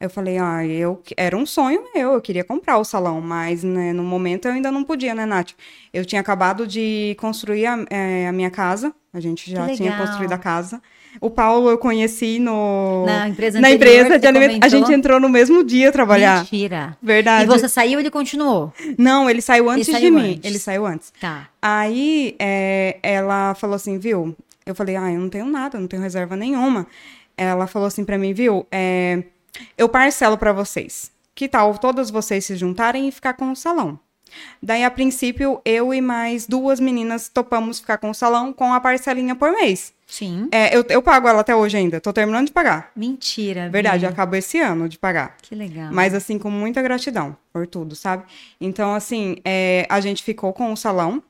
Eu 0.00 0.10
falei, 0.10 0.38
ah, 0.38 0.66
eu 0.66 1.00
era 1.16 1.36
um 1.36 1.46
sonho 1.46 1.84
meu, 1.94 2.12
eu 2.12 2.20
queria 2.20 2.42
comprar 2.42 2.78
o 2.78 2.84
salão, 2.84 3.20
mas 3.20 3.62
né, 3.62 3.92
no 3.92 4.02
momento 4.02 4.46
eu 4.46 4.52
ainda 4.52 4.70
não 4.70 4.82
podia, 4.82 5.14
né, 5.14 5.24
Nath? 5.24 5.52
Eu 5.92 6.04
tinha 6.04 6.20
acabado 6.20 6.66
de 6.66 7.16
construir 7.18 7.66
a, 7.66 7.84
é, 7.88 8.26
a 8.26 8.32
minha 8.32 8.50
casa, 8.50 8.92
a 9.12 9.20
gente 9.20 9.50
já 9.50 9.68
tinha 9.68 9.96
construído 9.96 10.32
a 10.32 10.38
casa. 10.38 10.82
O 11.20 11.30
Paulo 11.30 11.70
eu 11.70 11.78
conheci 11.78 12.40
no 12.40 13.04
Na 13.06 13.28
empresa 13.28 13.60
na 13.60 13.70
empresa 13.70 14.18
de 14.18 14.26
alimentação. 14.26 14.60
A 14.62 14.68
gente 14.68 14.92
entrou 14.92 15.20
no 15.20 15.28
mesmo 15.28 15.62
dia 15.62 15.92
trabalhar. 15.92 16.40
Mentira. 16.40 16.96
Verdade. 17.00 17.44
E 17.44 17.46
você 17.46 17.68
saiu 17.68 18.00
ele 18.00 18.10
continuou? 18.10 18.72
Não, 18.98 19.30
ele 19.30 19.40
saiu 19.40 19.70
antes 19.70 19.86
saiu 19.86 20.00
de 20.00 20.10
mim. 20.10 20.32
antes. 20.32 20.44
Ele 20.44 20.58
saiu 20.58 20.84
antes. 20.84 21.12
Tá. 21.20 21.48
Aí 21.62 22.34
é, 22.38 22.98
ela 23.02 23.54
falou 23.54 23.76
assim, 23.76 23.98
viu? 23.98 24.36
Eu 24.66 24.74
falei, 24.74 24.96
ah, 24.96 25.12
eu 25.12 25.20
não 25.20 25.28
tenho 25.28 25.46
nada, 25.46 25.76
eu 25.76 25.80
não 25.80 25.88
tenho 25.88 26.02
reserva 26.02 26.34
nenhuma. 26.34 26.86
Ela 27.36 27.66
falou 27.66 27.86
assim 27.86 28.04
pra 28.04 28.18
mim, 28.18 28.32
viu? 28.32 28.66
É, 28.72 29.22
eu 29.76 29.88
parcelo 29.88 30.38
pra 30.38 30.52
vocês. 30.52 31.10
Que 31.34 31.48
tal 31.48 31.76
todas 31.78 32.10
vocês 32.10 32.44
se 32.44 32.56
juntarem 32.56 33.08
e 33.08 33.12
ficar 33.12 33.34
com 33.34 33.50
o 33.50 33.56
salão? 33.56 33.98
Daí, 34.62 34.84
a 34.84 34.90
princípio, 34.90 35.60
eu 35.64 35.92
e 35.92 36.00
mais 36.00 36.46
duas 36.46 36.80
meninas 36.80 37.28
topamos 37.28 37.80
ficar 37.80 37.98
com 37.98 38.10
o 38.10 38.14
salão 38.14 38.52
com 38.52 38.72
a 38.72 38.80
parcelinha 38.80 39.34
por 39.34 39.52
mês. 39.52 39.92
Sim. 40.06 40.48
É, 40.52 40.76
eu, 40.76 40.84
eu 40.88 41.02
pago 41.02 41.26
ela 41.26 41.40
até 41.40 41.54
hoje 41.54 41.76
ainda, 41.76 42.00
tô 42.00 42.12
terminando 42.12 42.46
de 42.46 42.52
pagar. 42.52 42.90
Mentira. 42.94 43.68
Verdade, 43.68 44.06
Bi. 44.06 44.06
acabou 44.06 44.38
esse 44.38 44.58
ano 44.60 44.88
de 44.88 44.98
pagar. 44.98 45.36
Que 45.42 45.54
legal. 45.54 45.90
Mas 45.92 46.14
assim, 46.14 46.38
com 46.38 46.50
muita 46.50 46.82
gratidão 46.82 47.36
por 47.52 47.66
tudo, 47.66 47.94
sabe? 47.96 48.24
Então, 48.60 48.94
assim, 48.94 49.36
é, 49.44 49.86
a 49.88 50.00
gente 50.00 50.22
ficou 50.22 50.52
com 50.52 50.72
o 50.72 50.76
salão, 50.76 51.22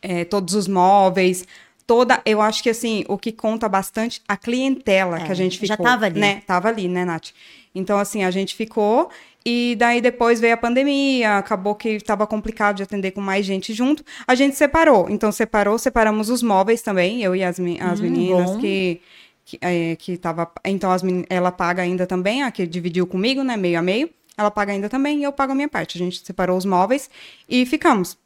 é, 0.00 0.24
todos 0.24 0.54
os 0.54 0.66
móveis, 0.66 1.46
toda. 1.86 2.20
Eu 2.24 2.40
acho 2.40 2.62
que 2.62 2.70
assim, 2.70 3.04
o 3.08 3.16
que 3.18 3.32
conta 3.32 3.68
bastante 3.68 4.20
a 4.26 4.36
clientela 4.36 5.18
É, 5.18 5.24
que 5.24 5.32
a 5.32 5.34
gente 5.34 5.64
já 5.66 5.74
ficou. 5.74 5.86
tava 5.86 6.06
ali. 6.06 6.20
Né? 6.20 6.42
Tava 6.46 6.68
ali, 6.68 6.88
né, 6.88 7.04
Nath? 7.04 7.30
Então, 7.74 7.98
assim, 7.98 8.22
a 8.24 8.30
gente 8.30 8.54
ficou. 8.54 9.08
E 9.44 9.74
daí 9.78 10.00
depois 10.00 10.38
veio 10.38 10.54
a 10.54 10.56
pandemia, 10.56 11.38
acabou 11.38 11.74
que 11.74 11.88
estava 11.90 12.26
complicado 12.26 12.76
de 12.76 12.82
atender 12.82 13.10
com 13.10 13.20
mais 13.20 13.44
gente 13.44 13.72
junto. 13.74 14.04
A 14.26 14.34
gente 14.34 14.54
separou. 14.56 15.08
Então, 15.10 15.32
separou, 15.32 15.78
separamos 15.78 16.28
os 16.30 16.42
móveis 16.42 16.80
também, 16.82 17.22
eu 17.22 17.34
e 17.34 17.42
as, 17.42 17.58
me- 17.58 17.80
as 17.80 17.98
Hum, 18.00 18.02
meninas 18.04 18.50
bom. 18.52 18.58
que. 18.58 19.00
Que, 19.44 19.58
é, 19.60 19.96
que 19.96 20.16
tava. 20.16 20.48
Então, 20.64 20.92
as 20.92 21.02
meni- 21.02 21.24
ela 21.28 21.50
paga 21.50 21.82
ainda 21.82 22.06
também, 22.06 22.44
a 22.44 22.50
que 22.52 22.64
dividiu 22.64 23.04
comigo, 23.08 23.42
né? 23.42 23.56
Meio 23.56 23.78
a 23.80 23.82
meio. 23.82 24.08
Ela 24.38 24.52
paga 24.52 24.72
ainda 24.72 24.88
também 24.88 25.18
e 25.20 25.24
eu 25.24 25.32
pago 25.32 25.50
a 25.50 25.54
minha 25.54 25.68
parte. 25.68 25.98
A 25.98 25.98
gente 25.98 26.24
separou 26.24 26.56
os 26.56 26.64
móveis 26.64 27.10
e 27.48 27.66
ficamos. 27.66 28.16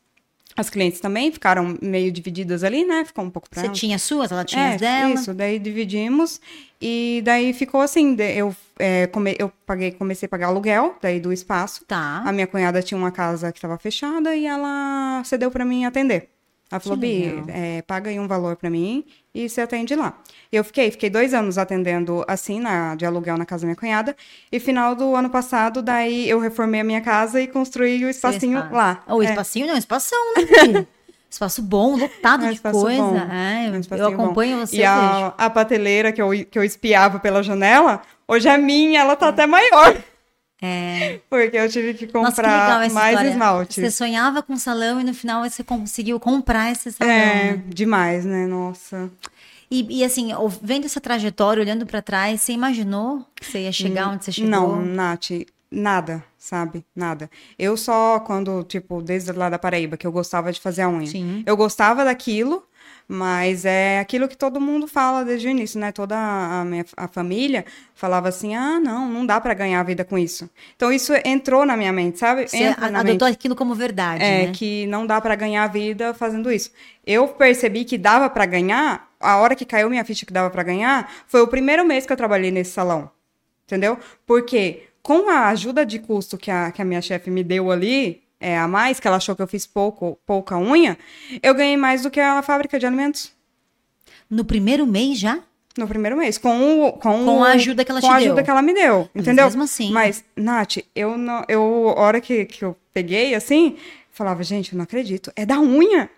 As 0.56 0.70
clientes 0.70 1.00
também 1.00 1.30
ficaram 1.30 1.76
meio 1.82 2.10
divididas 2.10 2.64
ali, 2.64 2.84
né? 2.84 3.04
Ficou 3.04 3.24
um 3.24 3.30
pouco 3.30 3.48
pra 3.50 3.60
Você 3.62 3.68
tinha 3.68 3.96
as 3.96 4.02
suas, 4.02 4.32
ela 4.32 4.44
tinha 4.44 4.70
É, 4.70 4.74
as 4.74 4.80
dela. 4.80 5.12
isso, 5.14 5.34
daí 5.34 5.58
dividimos 5.58 6.40
e 6.80 7.20
daí 7.24 7.52
ficou 7.52 7.80
assim, 7.80 8.16
eu, 8.18 8.54
é, 8.78 9.06
come- 9.08 9.36
eu 9.38 9.52
paguei, 9.66 9.92
comecei 9.92 10.26
a 10.26 10.28
pagar 10.30 10.46
aluguel 10.46 10.96
daí 11.02 11.20
do 11.20 11.32
espaço. 11.32 11.84
Tá. 11.84 12.22
A 12.24 12.32
minha 12.32 12.46
cunhada 12.46 12.82
tinha 12.82 12.96
uma 12.96 13.10
casa 13.12 13.52
que 13.52 13.58
estava 13.58 13.76
fechada 13.78 14.34
e 14.34 14.46
ela 14.46 15.22
cedeu 15.24 15.50
para 15.50 15.64
mim 15.64 15.84
atender. 15.84 16.30
Ela 16.70 16.80
falou, 16.80 16.98
Bi, 16.98 17.44
é, 17.48 17.82
paga 17.82 18.10
aí 18.10 18.18
um 18.18 18.26
valor 18.26 18.56
para 18.56 18.68
mim 18.68 19.04
e 19.32 19.48
você 19.48 19.60
atende 19.60 19.94
lá. 19.94 20.18
Eu 20.50 20.64
fiquei, 20.64 20.90
fiquei 20.90 21.08
dois 21.08 21.32
anos 21.32 21.58
atendendo 21.58 22.24
assim, 22.26 22.58
na, 22.58 22.94
de 22.96 23.06
aluguel 23.06 23.36
na 23.38 23.46
casa 23.46 23.62
da 23.62 23.66
minha 23.66 23.76
cunhada. 23.76 24.16
E 24.50 24.58
final 24.58 24.94
do 24.96 25.14
ano 25.14 25.30
passado, 25.30 25.80
daí 25.80 26.28
eu 26.28 26.40
reformei 26.40 26.80
a 26.80 26.84
minha 26.84 27.00
casa 27.00 27.40
e 27.40 27.46
construí 27.46 28.04
o 28.04 28.08
espacinho 28.10 28.58
Espaço. 28.58 28.74
lá. 28.74 29.02
O 29.08 29.22
É. 29.22 29.26
espacinho 29.26 29.66
não, 29.68 29.76
espação, 29.76 30.18
né? 30.36 30.86
Espaço 31.30 31.60
bom, 31.60 31.96
lotado 31.96 32.44
É 32.44 32.46
um 32.46 32.50
de 32.50 32.54
espaço 32.56 32.80
coisa. 32.80 33.02
bom. 33.02 33.16
É, 33.30 33.66
É 33.66 33.70
um 33.70 33.74
eu 33.74 33.80
espacinho 33.80 34.16
bom. 34.16 34.24
acompanho 34.24 34.58
você, 34.66 34.76
E 34.76 34.84
a, 34.84 35.34
a 35.36 35.50
prateleira 35.50 36.12
que 36.12 36.22
eu, 36.22 36.30
que 36.50 36.58
eu 36.58 36.64
espiava 36.64 37.18
pela 37.20 37.42
janela, 37.42 38.00
hoje 38.26 38.48
é 38.48 38.56
minha, 38.56 39.00
ela 39.00 39.14
tá 39.16 39.28
até 39.28 39.46
maior. 39.46 39.96
É. 40.60 41.20
Porque 41.28 41.56
eu 41.56 41.68
tive 41.68 41.94
que 41.94 42.06
Nossa, 42.06 42.30
que 42.30 42.48
comprar 42.48 42.90
mais 42.90 43.10
história. 43.10 43.30
esmalte. 43.30 43.80
Você 43.80 43.90
sonhava 43.90 44.42
com 44.42 44.56
salão 44.56 45.00
e 45.00 45.04
no 45.04 45.12
final 45.12 45.48
você 45.48 45.62
conseguiu 45.62 46.18
comprar 46.18 46.72
esse 46.72 46.92
salão. 46.92 47.12
É, 47.12 47.52
né? 47.52 47.62
demais, 47.68 48.24
né? 48.24 48.46
Nossa. 48.46 49.10
E, 49.70 49.98
e, 50.00 50.04
assim, 50.04 50.30
vendo 50.62 50.84
essa 50.84 51.00
trajetória, 51.00 51.60
olhando 51.60 51.84
pra 51.84 52.00
trás, 52.00 52.40
você 52.40 52.52
imaginou 52.52 53.26
que 53.34 53.44
você 53.44 53.62
ia 53.62 53.72
chegar 53.72 54.08
onde 54.08 54.24
você 54.24 54.32
chegou? 54.32 54.48
Não, 54.48 54.80
Nath, 54.80 55.30
nada, 55.70 56.24
sabe? 56.38 56.84
Nada. 56.94 57.28
Eu 57.58 57.76
só, 57.76 58.20
quando, 58.20 58.62
tipo, 58.62 59.02
desde 59.02 59.32
lá 59.32 59.50
da 59.50 59.58
Paraíba, 59.58 59.96
que 59.96 60.06
eu 60.06 60.12
gostava 60.12 60.52
de 60.52 60.60
fazer 60.60 60.82
a 60.82 60.88
unha. 60.88 61.06
Sim. 61.06 61.42
Eu 61.44 61.56
gostava 61.56 62.04
daquilo, 62.04 62.62
mas 63.08 63.64
é 63.64 64.00
aquilo 64.00 64.26
que 64.28 64.36
todo 64.36 64.60
mundo 64.60 64.88
fala 64.88 65.24
desde 65.24 65.46
o 65.46 65.50
início, 65.50 65.78
né? 65.78 65.92
Toda 65.92 66.16
a 66.16 66.64
minha 66.64 66.84
a 66.96 67.06
família 67.06 67.64
falava 67.94 68.28
assim: 68.28 68.54
ah, 68.54 68.80
não, 68.80 69.08
não 69.08 69.24
dá 69.24 69.40
pra 69.40 69.54
ganhar 69.54 69.80
a 69.80 69.82
vida 69.84 70.04
com 70.04 70.18
isso. 70.18 70.50
Então 70.74 70.90
isso 70.92 71.12
entrou 71.24 71.64
na 71.64 71.76
minha 71.76 71.92
mente, 71.92 72.18
sabe? 72.18 72.48
Você 72.48 72.56
Entra 72.64 72.86
a- 72.86 72.90
na 72.90 72.98
mente. 72.98 73.10
adotou 73.10 73.28
aquilo 73.28 73.54
como 73.54 73.74
verdade, 73.74 74.24
É, 74.24 74.46
né? 74.46 74.52
que 74.52 74.86
não 74.88 75.06
dá 75.06 75.20
pra 75.20 75.34
ganhar 75.36 75.64
a 75.64 75.68
vida 75.68 76.12
fazendo 76.14 76.50
isso. 76.50 76.70
Eu 77.06 77.28
percebi 77.28 77.84
que 77.84 77.96
dava 77.96 78.28
pra 78.28 78.44
ganhar, 78.46 79.08
a 79.20 79.36
hora 79.36 79.54
que 79.54 79.64
caiu 79.64 79.88
minha 79.88 80.04
ficha 80.04 80.26
que 80.26 80.32
dava 80.32 80.50
pra 80.50 80.62
ganhar, 80.64 81.10
foi 81.28 81.40
o 81.40 81.46
primeiro 81.46 81.84
mês 81.84 82.04
que 82.06 82.12
eu 82.12 82.16
trabalhei 82.16 82.50
nesse 82.50 82.72
salão. 82.72 83.10
Entendeu? 83.66 83.98
Porque 84.26 84.84
com 85.02 85.28
a 85.30 85.46
ajuda 85.48 85.86
de 85.86 86.00
custo 86.00 86.36
que 86.36 86.50
a, 86.50 86.72
que 86.72 86.82
a 86.82 86.84
minha 86.84 87.00
chefe 87.00 87.30
me 87.30 87.44
deu 87.44 87.70
ali, 87.70 88.22
é, 88.40 88.58
a 88.58 88.68
mais, 88.68 89.00
que 89.00 89.06
ela 89.08 89.16
achou 89.16 89.34
que 89.34 89.42
eu 89.42 89.46
fiz 89.46 89.66
pouco, 89.66 90.18
pouca 90.26 90.56
unha, 90.58 90.98
eu 91.42 91.54
ganhei 91.54 91.76
mais 91.76 92.02
do 92.02 92.10
que 92.10 92.20
a 92.20 92.42
fábrica 92.42 92.78
de 92.78 92.86
alimentos. 92.86 93.32
No 94.28 94.44
primeiro 94.44 94.86
mês 94.86 95.18
já? 95.18 95.38
No 95.78 95.86
primeiro 95.86 96.16
mês, 96.16 96.38
com, 96.38 96.86
o, 96.86 96.92
com, 96.94 97.24
Com 97.24 97.44
a 97.44 97.50
ajuda 97.50 97.84
que 97.84 97.90
ela 97.90 98.00
com 98.00 98.08
te 98.08 98.12
a 98.12 98.16
deu. 98.18 98.26
ajuda 98.26 98.42
que 98.42 98.50
ela 98.50 98.62
me 98.62 98.72
deu, 98.72 99.10
Mas 99.12 99.22
entendeu? 99.24 99.44
mesmo 99.44 99.62
assim. 99.62 99.92
Mas, 99.92 100.24
Nath, 100.34 100.78
eu, 100.94 101.18
não, 101.18 101.44
eu 101.48 101.94
a 101.96 102.00
hora 102.00 102.20
que, 102.20 102.46
que 102.46 102.64
eu 102.64 102.74
peguei, 102.94 103.34
assim, 103.34 103.76
falava, 104.10 104.42
gente, 104.42 104.72
eu 104.72 104.76
não 104.78 104.84
acredito, 104.84 105.30
é 105.36 105.44
da 105.44 105.60
unha, 105.60 106.08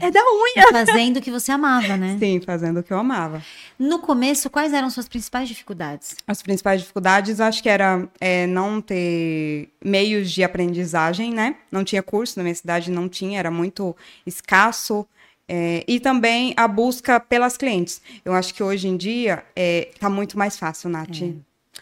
é, 0.00 0.10
da 0.10 0.20
unha. 0.20 0.72
Fazendo 0.72 1.18
o 1.18 1.20
que 1.20 1.30
você 1.30 1.52
amava, 1.52 1.96
né? 1.96 2.16
Sim, 2.18 2.40
fazendo 2.40 2.80
o 2.80 2.82
que 2.82 2.92
eu 2.92 2.98
amava. 2.98 3.42
No 3.78 4.00
começo, 4.00 4.50
quais 4.50 4.72
eram 4.72 4.90
suas 4.90 5.08
principais 5.08 5.48
dificuldades? 5.48 6.16
As 6.26 6.42
principais 6.42 6.80
dificuldades, 6.80 7.40
acho 7.40 7.62
que 7.62 7.68
era 7.68 8.08
é, 8.20 8.46
não 8.46 8.80
ter 8.80 9.68
meios 9.84 10.30
de 10.30 10.42
aprendizagem, 10.42 11.32
né? 11.32 11.56
Não 11.70 11.84
tinha 11.84 12.02
curso 12.02 12.38
na 12.38 12.42
minha 12.42 12.54
cidade, 12.54 12.90
não 12.90 13.08
tinha, 13.08 13.38
era 13.38 13.50
muito 13.50 13.96
escasso. 14.26 15.06
é, 15.48 15.84
e 15.86 16.00
também 16.00 16.54
a 16.56 16.66
busca 16.66 17.20
pelas 17.20 17.56
clientes. 17.56 18.00
Eu 18.24 18.32
acho 18.32 18.54
que 18.54 18.62
hoje 18.62 18.88
em 18.88 18.96
dia 18.96 19.44
é, 19.54 19.90
tá 20.00 20.08
muito 20.08 20.38
mais 20.38 20.56
fácil, 20.58 20.88
Nath. 20.88 21.20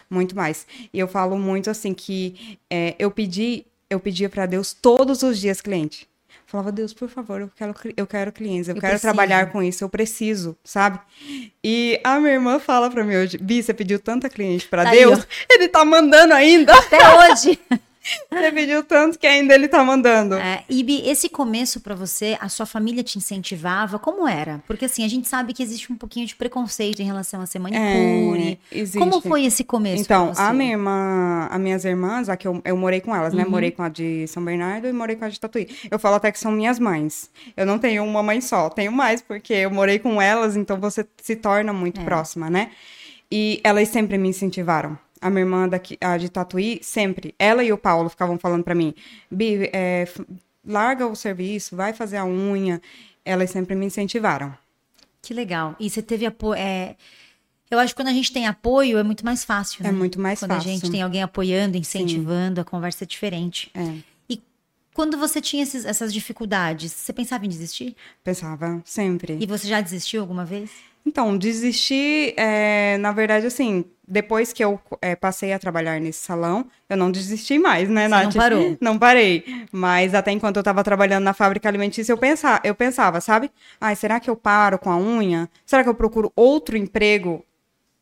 muito 0.08 0.34
mais. 0.34 0.66
E 0.92 0.98
eu 0.98 1.06
falo 1.06 1.38
muito 1.38 1.70
assim 1.70 1.94
que 1.94 2.58
é, 2.68 2.94
eu 2.98 3.10
pedi, 3.10 3.64
eu 3.88 4.00
pedia 4.00 4.28
para 4.28 4.44
Deus 4.46 4.72
todos 4.72 5.22
os 5.22 5.38
dias 5.38 5.60
cliente. 5.60 6.09
Falava, 6.50 6.72
Deus, 6.72 6.92
por 6.92 7.08
favor, 7.08 7.42
eu 7.42 7.50
quero, 7.54 7.72
eu 7.96 8.06
quero 8.08 8.32
clientes, 8.32 8.68
eu, 8.68 8.74
eu 8.74 8.80
quero 8.80 8.94
preciso. 8.94 9.14
trabalhar 9.14 9.52
com 9.52 9.62
isso, 9.62 9.84
eu 9.84 9.88
preciso, 9.88 10.58
sabe? 10.64 10.98
E 11.62 12.00
a 12.02 12.18
minha 12.18 12.32
irmã 12.32 12.58
fala 12.58 12.90
pra 12.90 13.04
mim 13.04 13.14
hoje, 13.14 13.38
Bi, 13.38 13.62
você 13.62 13.72
pediu 13.72 14.00
tanta 14.00 14.28
cliente 14.28 14.66
para 14.66 14.82
tá 14.82 14.90
Deus, 14.90 15.20
aí, 15.20 15.26
ele 15.48 15.68
tá 15.68 15.84
mandando 15.84 16.34
ainda. 16.34 16.76
Até 16.76 16.98
hoje. 17.18 17.56
Você 18.30 18.52
pediu 18.52 18.82
tanto 18.82 19.18
que 19.18 19.26
ainda 19.26 19.54
ele 19.54 19.68
tá 19.68 19.84
mandando. 19.84 20.34
É, 20.36 20.64
Ibi, 20.68 21.08
esse 21.08 21.28
começo 21.28 21.80
para 21.80 21.94
você, 21.94 22.36
a 22.40 22.48
sua 22.48 22.64
família 22.64 23.02
te 23.02 23.18
incentivava? 23.18 23.98
Como 23.98 24.26
era? 24.26 24.62
Porque 24.66 24.86
assim, 24.86 25.04
a 25.04 25.08
gente 25.08 25.28
sabe 25.28 25.52
que 25.52 25.62
existe 25.62 25.92
um 25.92 25.96
pouquinho 25.96 26.26
de 26.26 26.34
preconceito 26.34 27.00
em 27.00 27.04
relação 27.04 27.40
a 27.40 27.46
ser 27.46 27.58
manicure. 27.58 28.58
É, 28.72 28.98
Como 28.98 29.20
foi 29.20 29.44
esse 29.44 29.64
começo? 29.64 30.02
Então, 30.02 30.32
a 30.36 30.52
minha 30.52 30.72
irmã, 30.72 31.48
as 31.50 31.60
minhas 31.60 31.84
irmãs, 31.84 32.28
a 32.28 32.36
que 32.36 32.48
eu, 32.48 32.60
eu 32.64 32.76
morei 32.76 33.00
com 33.00 33.14
elas, 33.14 33.34
né? 33.34 33.42
uhum. 33.42 33.48
né? 33.48 33.50
Morei 33.50 33.70
com 33.70 33.82
a 33.82 33.88
de 33.88 34.26
São 34.28 34.44
Bernardo 34.44 34.88
e 34.88 34.92
morei 34.92 35.16
com 35.16 35.24
a 35.24 35.28
de 35.28 35.38
Tatuí. 35.38 35.68
Eu 35.90 35.98
falo 35.98 36.16
até 36.16 36.32
que 36.32 36.38
são 36.38 36.50
minhas 36.50 36.78
mães. 36.78 37.30
Eu 37.56 37.66
não 37.66 37.78
tenho 37.78 38.02
uma 38.04 38.22
mãe 38.22 38.40
só, 38.40 38.70
tenho 38.70 38.92
mais, 38.92 39.20
porque 39.20 39.52
eu 39.52 39.70
morei 39.70 39.98
com 39.98 40.20
elas, 40.20 40.56
então 40.56 40.78
você 40.80 41.06
se 41.22 41.36
torna 41.36 41.72
muito 41.72 42.00
é. 42.00 42.04
próxima, 42.04 42.48
né? 42.48 42.70
E 43.30 43.60
elas 43.62 43.88
sempre 43.88 44.18
me 44.18 44.28
incentivaram 44.28 44.98
a 45.20 45.30
minha 45.30 45.42
irmã 45.42 45.68
daqui, 45.68 45.98
a 46.00 46.16
de 46.16 46.28
Tatuí, 46.28 46.80
sempre, 46.82 47.34
ela 47.38 47.62
e 47.62 47.72
o 47.72 47.78
Paulo 47.78 48.08
ficavam 48.08 48.38
falando 48.38 48.64
para 48.64 48.74
mim, 48.74 48.94
Bi, 49.30 49.70
é, 49.72 50.06
larga 50.64 51.06
o 51.06 51.14
serviço, 51.14 51.76
vai 51.76 51.92
fazer 51.92 52.16
a 52.16 52.24
unha. 52.24 52.80
Elas 53.24 53.50
sempre 53.50 53.74
me 53.74 53.86
incentivaram. 53.86 54.56
Que 55.22 55.34
legal. 55.34 55.76
E 55.78 55.88
você 55.90 56.02
teve 56.02 56.24
apoio. 56.26 56.58
É... 56.58 56.96
Eu 57.70 57.78
acho 57.78 57.94
que 57.94 58.02
quando 58.02 58.08
a 58.08 58.12
gente 58.12 58.32
tem 58.32 58.46
apoio 58.46 58.98
é 58.98 59.02
muito 59.02 59.24
mais 59.24 59.44
fácil. 59.44 59.84
É 59.84 59.92
né? 59.92 59.92
muito 59.92 60.20
mais 60.20 60.40
quando 60.40 60.50
fácil. 60.52 60.64
Quando 60.64 60.70
a 60.70 60.80
gente 60.80 60.90
tem 60.90 61.02
alguém 61.02 61.22
apoiando, 61.22 61.76
incentivando, 61.76 62.56
Sim. 62.56 62.62
a 62.62 62.64
conversa 62.64 63.04
é 63.04 63.06
diferente. 63.06 63.70
É. 63.74 63.94
E 64.28 64.42
quando 64.92 65.16
você 65.16 65.40
tinha 65.40 65.62
esses, 65.62 65.84
essas 65.84 66.12
dificuldades, 66.12 66.90
você 66.90 67.12
pensava 67.12 67.46
em 67.46 67.48
desistir? 67.48 67.94
Pensava, 68.24 68.82
sempre. 68.84 69.38
E 69.40 69.46
você 69.46 69.68
já 69.68 69.80
desistiu 69.80 70.20
alguma 70.20 70.44
vez? 70.44 70.70
Então, 71.04 71.36
desistir, 71.36 72.34
é, 72.36 72.98
na 72.98 73.12
verdade, 73.12 73.46
assim, 73.46 73.84
depois 74.06 74.52
que 74.52 74.62
eu 74.62 74.78
é, 75.00 75.14
passei 75.16 75.52
a 75.52 75.58
trabalhar 75.58 76.00
nesse 76.00 76.18
salão, 76.18 76.66
eu 76.88 76.96
não 76.96 77.10
desisti 77.10 77.58
mais, 77.58 77.88
né, 77.88 78.04
Você 78.04 78.08
Nath? 78.08 78.24
Não 78.24 78.32
parou? 78.32 78.76
Não 78.80 78.98
parei. 78.98 79.44
Mas 79.72 80.14
até 80.14 80.32
enquanto 80.32 80.56
eu 80.56 80.60
estava 80.60 80.82
trabalhando 80.82 81.24
na 81.24 81.32
fábrica 81.32 81.68
alimentícia, 81.68 82.12
eu 82.12 82.18
pensava, 82.18 82.60
eu 82.64 82.74
pensava, 82.74 83.20
sabe? 83.20 83.50
Ai, 83.80 83.94
será 83.96 84.18
que 84.18 84.28
eu 84.28 84.36
paro 84.36 84.78
com 84.78 84.90
a 84.90 84.98
unha? 84.98 85.48
Será 85.64 85.82
que 85.82 85.88
eu 85.88 85.94
procuro 85.94 86.32
outro 86.34 86.76
emprego 86.76 87.44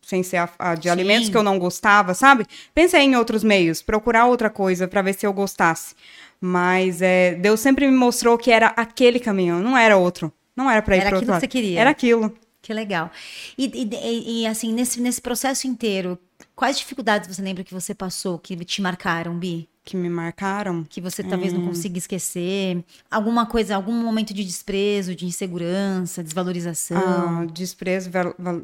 sem 0.01 0.23
ser 0.23 0.39
a, 0.39 0.49
a 0.59 0.75
de 0.75 0.85
Sim. 0.85 0.89
alimentos 0.89 1.29
que 1.29 1.37
eu 1.37 1.43
não 1.43 1.59
gostava, 1.59 2.15
sabe? 2.15 2.47
Pensei 2.75 3.03
em 3.03 3.15
outros 3.15 3.45
meios, 3.45 3.83
procurar 3.83 4.25
outra 4.25 4.49
coisa 4.49 4.89
para 4.89 5.03
ver 5.03 5.13
se 5.13 5.27
eu 5.27 5.33
gostasse. 5.35 5.95
Mas 6.41 7.03
é, 7.03 7.35
Deus 7.35 7.61
sempre 7.61 7.87
me 7.87 7.97
mostrou 7.97 8.39
que 8.39 8.51
era 8.51 8.69
aquele 8.69 9.21
caminho, 9.21 9.61
não 9.61 9.77
era 9.77 9.99
outro. 9.99 10.33
Não 10.57 10.71
era 10.71 10.81
para 10.81 10.97
ir 10.97 11.01
para 11.01 11.17
outro 11.17 11.31
lado. 11.31 11.37
Era 11.37 11.37
aquilo 11.37 11.41
que 11.41 11.41
você 11.41 11.63
queria. 11.63 11.81
Era 11.81 11.91
aquilo. 11.91 12.35
Que 12.69 12.75
legal. 12.75 13.11
E, 13.57 13.65
e, 13.65 14.43
e, 14.43 14.47
assim, 14.47 14.75
nesse, 14.75 15.01
nesse 15.01 15.23
processo 15.23 15.67
inteiro, 15.67 16.19
quais 16.55 16.77
dificuldades 16.77 17.35
você 17.35 17.41
lembra 17.41 17.65
que 17.65 17.73
você 17.73 17.95
passou, 17.95 18.39
que 18.39 18.55
te 18.63 18.83
marcaram, 18.83 19.39
Bi? 19.39 19.67
Que 19.83 19.97
me 19.97 20.11
marcaram? 20.11 20.85
Que 20.85 21.01
você 21.01 21.23
talvez 21.23 21.55
não 21.55 21.63
hum. 21.63 21.69
consiga 21.69 21.97
esquecer. 21.97 22.85
Alguma 23.11 23.47
coisa, 23.47 23.75
algum 23.75 23.95
momento 23.95 24.35
de 24.35 24.45
desprezo, 24.45 25.15
de 25.15 25.25
insegurança, 25.25 26.23
desvalorização? 26.23 26.99
Ah, 26.99 27.47
desprezo, 27.51 28.11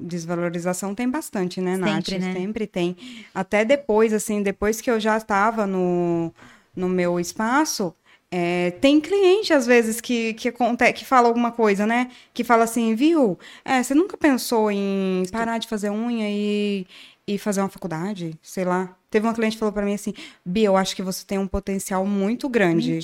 desvalorização 0.02 0.94
tem 0.94 1.08
bastante, 1.08 1.62
né, 1.62 1.78
Nath? 1.78 2.04
Sempre, 2.04 2.18
né? 2.18 2.32
Sempre 2.34 2.66
tem. 2.66 2.96
Até 3.34 3.64
depois, 3.64 4.12
assim, 4.12 4.42
depois 4.42 4.82
que 4.82 4.90
eu 4.90 5.00
já 5.00 5.16
estava 5.16 5.66
no, 5.66 6.30
no 6.76 6.90
meu 6.90 7.18
espaço, 7.18 7.94
é, 8.36 8.72
tem 8.72 9.00
cliente, 9.00 9.52
às 9.52 9.64
vezes, 9.64 10.00
que, 10.00 10.34
que, 10.34 10.50
que 10.92 11.04
fala 11.04 11.28
alguma 11.28 11.52
coisa, 11.52 11.86
né? 11.86 12.10
Que 12.32 12.42
fala 12.42 12.64
assim, 12.64 12.92
viu? 12.96 13.38
É, 13.64 13.80
você 13.80 13.94
nunca 13.94 14.16
pensou 14.16 14.72
em 14.72 15.22
parar 15.30 15.58
de 15.58 15.68
fazer 15.68 15.88
unha 15.88 16.28
e, 16.28 16.84
e 17.28 17.38
fazer 17.38 17.60
uma 17.60 17.68
faculdade? 17.68 18.36
Sei 18.42 18.64
lá. 18.64 18.92
Teve 19.08 19.24
uma 19.24 19.34
cliente 19.34 19.54
que 19.54 19.60
falou 19.60 19.72
para 19.72 19.84
mim 19.84 19.94
assim, 19.94 20.12
Bia, 20.44 20.66
eu 20.66 20.76
acho 20.76 20.96
que 20.96 21.02
você 21.02 21.24
tem 21.24 21.38
um 21.38 21.46
potencial 21.46 22.04
muito 22.04 22.48
grande 22.48 22.98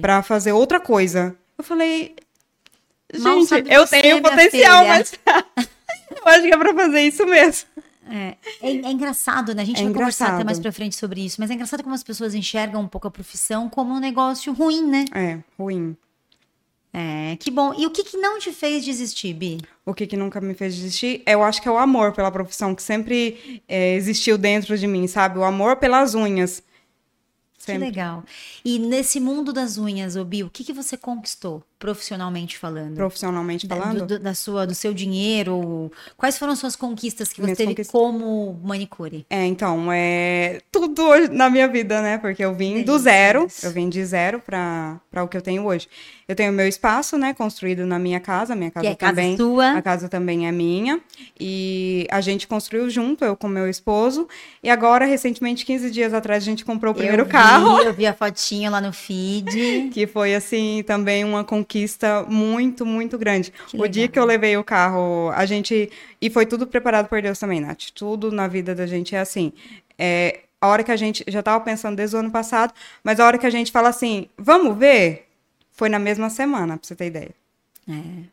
para 0.00 0.20
fazer 0.20 0.50
outra 0.50 0.80
coisa. 0.80 1.36
Eu 1.56 1.62
falei, 1.62 2.16
gente, 3.14 3.54
eu 3.70 3.86
tenho 3.86 4.20
potencial, 4.20 4.84
mas 4.84 5.12
eu 6.10 6.26
acho 6.26 6.42
que 6.42 6.52
é 6.54 6.56
pra 6.56 6.74
fazer 6.74 7.02
isso 7.02 7.24
mesmo. 7.24 7.68
É, 8.08 8.36
é, 8.60 8.68
é, 8.68 8.90
engraçado, 8.90 9.54
né? 9.54 9.62
A 9.62 9.64
gente 9.64 9.78
é 9.78 9.82
vai 9.82 9.90
engraçado. 9.90 10.28
conversar 10.28 10.34
até 10.34 10.44
mais 10.44 10.58
pra 10.58 10.72
frente 10.72 10.96
sobre 10.96 11.24
isso, 11.24 11.40
mas 11.40 11.50
é 11.50 11.54
engraçado 11.54 11.82
como 11.82 11.94
as 11.94 12.02
pessoas 12.02 12.34
enxergam 12.34 12.80
um 12.80 12.88
pouco 12.88 13.06
a 13.06 13.10
profissão 13.10 13.68
como 13.68 13.94
um 13.94 14.00
negócio 14.00 14.52
ruim, 14.52 14.86
né? 14.86 15.04
É, 15.14 15.38
ruim. 15.58 15.96
É, 16.92 17.36
que 17.36 17.50
bom. 17.50 17.72
E 17.74 17.86
o 17.86 17.90
que, 17.90 18.04
que 18.04 18.18
não 18.18 18.38
te 18.38 18.52
fez 18.52 18.84
desistir, 18.84 19.32
Bi? 19.32 19.58
O 19.86 19.94
que, 19.94 20.06
que 20.06 20.16
nunca 20.16 20.40
me 20.40 20.52
fez 20.52 20.74
desistir? 20.74 21.22
Eu 21.26 21.42
acho 21.42 21.62
que 21.62 21.68
é 21.68 21.70
o 21.70 21.78
amor 21.78 22.12
pela 22.12 22.30
profissão, 22.30 22.74
que 22.74 22.82
sempre 22.82 23.62
é, 23.66 23.94
existiu 23.94 24.36
dentro 24.36 24.76
de 24.76 24.86
mim, 24.86 25.06
sabe? 25.06 25.38
O 25.38 25.44
amor 25.44 25.76
pelas 25.76 26.14
unhas. 26.14 26.62
Sempre. 27.56 27.78
Que 27.78 27.86
legal. 27.86 28.24
E 28.64 28.78
nesse 28.78 29.20
mundo 29.20 29.52
das 29.52 29.78
unhas, 29.78 30.16
Obi, 30.16 30.42
o 30.42 30.50
que, 30.50 30.64
que 30.64 30.72
você 30.72 30.96
conquistou? 30.96 31.62
Profissionalmente 31.82 32.56
falando? 32.56 32.94
Profissionalmente 32.94 33.66
falando? 33.66 33.98
Da, 33.98 34.06
do, 34.06 34.18
da 34.20 34.34
sua, 34.34 34.64
do 34.64 34.72
seu 34.72 34.94
dinheiro? 34.94 35.90
Quais 36.16 36.38
foram 36.38 36.52
as 36.52 36.60
suas 36.60 36.76
conquistas 36.76 37.32
que 37.32 37.40
você 37.40 37.46
Minhas 37.46 37.58
teve 37.58 37.70
conquistas... 37.70 37.92
como 37.92 38.60
manicure? 38.62 39.26
É, 39.28 39.44
então, 39.44 39.90
é 39.90 40.60
tudo 40.70 41.02
na 41.32 41.50
minha 41.50 41.66
vida, 41.66 42.00
né? 42.00 42.18
Porque 42.18 42.44
eu 42.44 42.54
vim 42.54 42.84
do 42.84 42.96
zero, 43.00 43.48
eu 43.64 43.72
vim 43.72 43.88
de 43.88 44.04
zero 44.04 44.40
para 44.40 45.00
o 45.24 45.26
que 45.26 45.36
eu 45.36 45.42
tenho 45.42 45.66
hoje. 45.66 45.88
Eu 46.28 46.36
tenho 46.36 46.52
meu 46.52 46.68
espaço, 46.68 47.18
né, 47.18 47.34
construído 47.34 47.84
na 47.84 47.98
minha 47.98 48.20
casa, 48.20 48.54
minha 48.54 48.70
casa 48.70 48.86
que 48.86 48.92
é 48.92 48.94
também. 48.94 49.36
Casa 49.36 49.42
sua. 49.42 49.72
A 49.72 49.82
casa 49.82 50.08
também 50.08 50.46
é 50.46 50.52
minha. 50.52 51.00
E 51.38 52.06
a 52.10 52.20
gente 52.20 52.46
construiu 52.46 52.88
junto, 52.88 53.24
eu 53.24 53.36
com 53.36 53.48
meu 53.48 53.68
esposo. 53.68 54.28
E 54.62 54.70
agora, 54.70 55.04
recentemente, 55.04 55.66
15 55.66 55.90
dias 55.90 56.14
atrás, 56.14 56.44
a 56.44 56.46
gente 56.46 56.64
comprou 56.64 56.92
o 56.92 56.94
primeiro 56.94 57.22
eu 57.22 57.26
vi, 57.26 57.32
carro. 57.32 57.78
Eu 57.80 57.92
vi 57.92 58.06
a 58.06 58.14
fotinha 58.14 58.70
lá 58.70 58.80
no 58.80 58.92
feed. 58.92 59.90
que 59.92 60.06
foi, 60.06 60.34
assim, 60.34 60.84
também 60.86 61.24
uma 61.24 61.42
conquista 61.42 61.71
conquista 61.72 62.24
muito, 62.28 62.84
muito 62.84 63.16
grande. 63.16 63.50
Que 63.50 63.76
o 63.76 63.82
legal. 63.82 63.88
dia 63.88 64.08
que 64.08 64.18
eu 64.18 64.24
levei 64.24 64.56
o 64.56 64.64
carro, 64.64 65.30
a 65.34 65.46
gente. 65.46 65.90
E 66.20 66.28
foi 66.28 66.44
tudo 66.44 66.66
preparado 66.66 67.08
por 67.08 67.22
Deus 67.22 67.38
também, 67.38 67.60
Nath. 67.60 67.90
Tudo 67.94 68.30
na 68.30 68.46
vida 68.46 68.74
da 68.74 68.86
gente 68.86 69.16
é 69.16 69.20
assim. 69.20 69.52
É, 69.98 70.40
a 70.60 70.68
hora 70.68 70.84
que 70.84 70.92
a 70.92 70.96
gente. 70.96 71.24
Já 71.26 71.40
estava 71.40 71.62
pensando 71.64 71.96
desde 71.96 72.14
o 72.14 72.18
ano 72.18 72.30
passado, 72.30 72.74
mas 73.02 73.18
a 73.18 73.26
hora 73.26 73.38
que 73.38 73.46
a 73.46 73.50
gente 73.50 73.72
fala 73.72 73.88
assim, 73.88 74.28
vamos 74.36 74.76
ver, 74.76 75.28
foi 75.72 75.88
na 75.88 75.98
mesma 75.98 76.28
semana, 76.28 76.76
pra 76.76 76.86
você 76.86 76.94
ter 76.94 77.06
ideia. 77.06 77.34
É. 77.88 78.31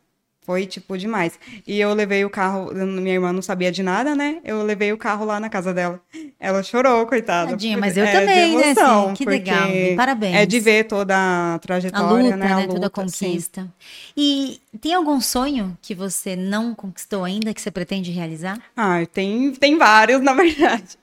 Foi, 0.50 0.66
tipo, 0.66 0.98
demais. 0.98 1.38
E 1.64 1.78
eu 1.78 1.94
levei 1.94 2.24
o 2.24 2.28
carro, 2.28 2.74
minha 2.74 3.14
irmã 3.14 3.32
não 3.32 3.40
sabia 3.40 3.70
de 3.70 3.84
nada, 3.84 4.16
né? 4.16 4.38
Eu 4.44 4.64
levei 4.64 4.92
o 4.92 4.98
carro 4.98 5.24
lá 5.24 5.38
na 5.38 5.48
casa 5.48 5.72
dela. 5.72 6.00
Ela 6.40 6.60
chorou, 6.64 7.06
coitada. 7.06 7.50
Tadinha, 7.50 7.78
mas 7.78 7.96
eu 7.96 8.04
é, 8.04 8.10
também, 8.10 8.56
né? 8.56 8.70
Assim, 8.72 9.14
que 9.14 9.24
legal. 9.24 9.68
Parabéns. 9.96 10.34
É 10.34 10.44
de 10.44 10.58
ver 10.58 10.88
toda 10.88 11.14
a 11.54 11.58
trajetória, 11.60 12.04
a 12.04 12.22
luta, 12.24 12.36
né? 12.36 12.46
A 12.46 12.48
né? 12.48 12.62
luta, 12.62 12.74
toda 12.74 12.86
a 12.88 12.90
conquista. 12.90 13.72
E 14.16 14.60
tem 14.78 14.94
algum 14.94 15.20
sonho 15.20 15.76
que 15.82 15.94
você 15.94 16.36
não 16.36 16.74
conquistou 16.74 17.24
ainda, 17.24 17.52
que 17.52 17.60
você 17.60 17.70
pretende 17.70 18.10
realizar? 18.10 18.58
Ah, 18.76 19.04
tem, 19.12 19.52
tem 19.52 19.76
vários, 19.76 20.20
na 20.22 20.32
verdade. 20.32 20.98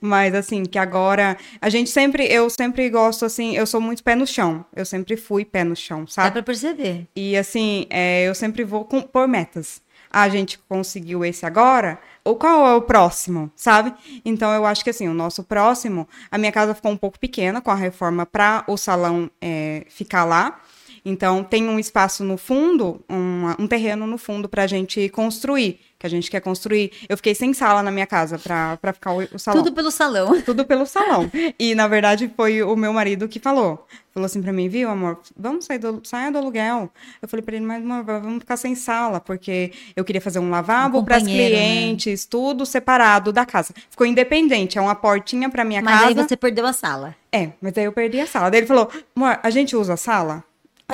Mas, 0.00 0.34
assim, 0.34 0.64
que 0.64 0.78
agora... 0.78 1.36
A 1.60 1.68
gente 1.68 1.90
sempre... 1.90 2.24
Eu 2.26 2.48
sempre 2.50 2.88
gosto, 2.90 3.24
assim... 3.24 3.54
Eu 3.54 3.66
sou 3.66 3.80
muito 3.80 4.02
pé 4.02 4.14
no 4.14 4.26
chão. 4.26 4.64
Eu 4.74 4.84
sempre 4.84 5.16
fui 5.16 5.44
pé 5.44 5.62
no 5.62 5.76
chão, 5.76 6.06
sabe? 6.06 6.28
Dá 6.28 6.32
pra 6.32 6.42
perceber. 6.42 7.06
E, 7.14 7.36
assim, 7.36 7.86
é, 7.90 8.24
eu 8.28 8.34
sempre 8.34 8.64
vou 8.64 8.84
com, 8.84 9.02
por 9.02 9.28
metas. 9.28 9.80
Ah, 10.12 10.22
a 10.22 10.28
gente 10.28 10.58
conseguiu 10.68 11.24
esse 11.24 11.46
agora, 11.46 11.98
ou 12.22 12.36
qual 12.36 12.66
é 12.66 12.74
o 12.74 12.82
próximo, 12.82 13.50
sabe? 13.56 13.94
Então 14.22 14.52
eu 14.52 14.66
acho 14.66 14.84
que 14.84 14.90
assim, 14.90 15.08
o 15.08 15.14
nosso 15.14 15.42
próximo, 15.42 16.06
a 16.30 16.36
minha 16.36 16.52
casa 16.52 16.74
ficou 16.74 16.92
um 16.92 16.96
pouco 16.98 17.18
pequena 17.18 17.62
com 17.62 17.70
a 17.70 17.74
reforma 17.74 18.26
para 18.26 18.62
o 18.68 18.76
salão 18.76 19.30
é, 19.40 19.86
ficar 19.88 20.26
lá. 20.26 20.60
Então, 21.04 21.42
tem 21.42 21.68
um 21.68 21.80
espaço 21.80 22.22
no 22.22 22.36
fundo, 22.36 23.02
um, 23.10 23.64
um 23.64 23.66
terreno 23.66 24.06
no 24.06 24.16
fundo 24.16 24.48
para 24.48 24.62
a 24.62 24.66
gente 24.68 25.08
construir, 25.08 25.80
que 25.98 26.06
a 26.06 26.10
gente 26.10 26.30
quer 26.30 26.40
construir. 26.40 26.92
Eu 27.08 27.16
fiquei 27.16 27.34
sem 27.34 27.52
sala 27.52 27.82
na 27.82 27.90
minha 27.90 28.06
casa 28.06 28.38
para 28.38 28.92
ficar 28.92 29.12
o, 29.12 29.28
o, 29.34 29.38
salão. 29.38 29.64
Tudo 29.64 29.74
pelo 29.74 29.90
salão. 29.90 30.42
Tudo 30.42 30.64
pelo 30.64 30.86
salão. 30.86 31.28
E, 31.58 31.74
na 31.74 31.88
verdade, 31.88 32.30
foi 32.36 32.62
o 32.62 32.76
meu 32.76 32.92
marido 32.92 33.26
que 33.26 33.40
falou. 33.40 33.84
Falou 34.14 34.26
assim 34.26 34.40
para 34.40 34.52
mim, 34.52 34.68
viu, 34.68 34.90
amor, 34.90 35.18
vamos 35.36 35.64
sair 35.64 35.78
do, 35.78 36.00
saia 36.04 36.30
do 36.30 36.38
aluguel. 36.38 36.88
Eu 37.20 37.28
falei 37.28 37.42
para 37.42 37.56
ele, 37.56 37.64
mas 37.64 37.82
amor, 37.82 38.04
vamos 38.04 38.40
ficar 38.40 38.56
sem 38.56 38.74
sala, 38.76 39.18
porque 39.18 39.72
eu 39.96 40.04
queria 40.04 40.20
fazer 40.20 40.38
um 40.38 40.50
lavabo 40.50 40.98
um 40.98 41.04
para 41.04 41.16
as 41.16 41.24
né? 41.24 41.32
clientes, 41.32 42.24
né? 42.24 42.28
tudo 42.30 42.64
separado 42.64 43.32
da 43.32 43.44
casa. 43.44 43.74
Ficou 43.90 44.06
independente, 44.06 44.78
é 44.78 44.80
uma 44.80 44.94
portinha 44.94 45.48
para 45.48 45.64
minha 45.64 45.80
mas 45.80 45.94
casa. 45.94 46.06
Mas 46.10 46.18
aí 46.18 46.28
você 46.28 46.36
perdeu 46.36 46.66
a 46.66 46.72
sala. 46.72 47.16
É, 47.32 47.50
mas 47.60 47.76
aí 47.76 47.84
eu 47.84 47.92
perdi 47.92 48.20
a 48.20 48.26
sala. 48.26 48.50
Daí 48.50 48.60
ele 48.60 48.66
falou, 48.66 48.88
amor, 49.16 49.40
a 49.42 49.50
gente 49.50 49.74
usa 49.74 49.94
a 49.94 49.96
sala? 49.96 50.44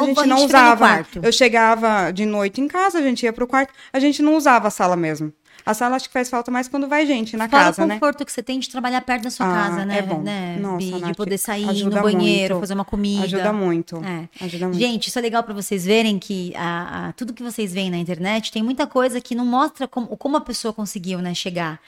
A 0.00 0.06
gente 0.06 0.26
não 0.26 0.44
usava. 0.44 1.06
Eu 1.22 1.32
chegava 1.32 2.11
de 2.12 2.24
noite 2.26 2.61
em 2.61 2.68
casa, 2.68 2.98
a 2.98 3.02
gente 3.02 3.22
ia 3.24 3.32
pro 3.32 3.46
quarto, 3.46 3.72
a 3.92 3.98
gente 3.98 4.22
não 4.22 4.37
usava 4.37 4.68
a 4.68 4.70
sala 4.70 4.96
mesmo. 4.96 5.32
A 5.66 5.74
sala 5.74 5.96
acho 5.96 6.06
que 6.08 6.12
faz 6.14 6.30
falta 6.30 6.50
mais 6.50 6.66
quando 6.66 6.88
vai 6.88 7.04
gente 7.04 7.37
na 7.37 7.46
Fora 7.48 7.64
casa, 7.64 7.84
o 7.84 7.87
né? 7.87 7.94
conforto 7.94 8.24
que 8.24 8.32
você 8.32 8.42
tem 8.42 8.58
de 8.58 8.70
trabalhar 8.70 9.02
perto 9.02 9.24
da 9.24 9.30
sua 9.30 9.44
Ah, 9.46 9.68
casa, 9.68 9.84
né? 9.84 9.98
é 9.98 10.02
bom. 10.02 10.22
né, 10.22 10.56
Nossa, 10.58 10.76
Bi? 10.78 10.92
de 10.92 11.00
Nath, 11.00 11.16
poder 11.16 11.37
sair 11.37 11.84
no 11.84 11.90
banheiro, 11.90 12.54
muito. 12.54 12.61
fazer 12.61 12.74
uma 12.74 12.84
comida. 12.87 13.24
Ajuda 13.24 13.52
muito. 13.52 13.96
É. 14.02 14.44
Ajuda 14.44 14.66
muito. 14.68 14.78
Gente, 14.80 15.08
isso 15.08 15.18
é 15.18 15.22
legal 15.22 15.42
pra 15.42 15.52
vocês 15.52 15.84
verem 15.84 16.18
que 16.18 16.54
a, 16.56 17.08
a- 17.08 17.12
tudo 17.12 17.34
que 17.34 17.42
vocês 17.42 17.70
veem 17.72 17.90
na 17.90 17.98
internet 17.98 18.50
tem 18.50 18.62
muita 18.62 18.87
coisa 18.87 19.20
que 19.20 19.34
não 19.34 19.44
mostra 19.44 19.87
como, 19.87 20.06
como 20.16 20.38
a 20.38 20.40
pessoa 20.40 20.72
conseguiu, 20.72 21.18
né, 21.20 21.34
chegar. 21.34 21.78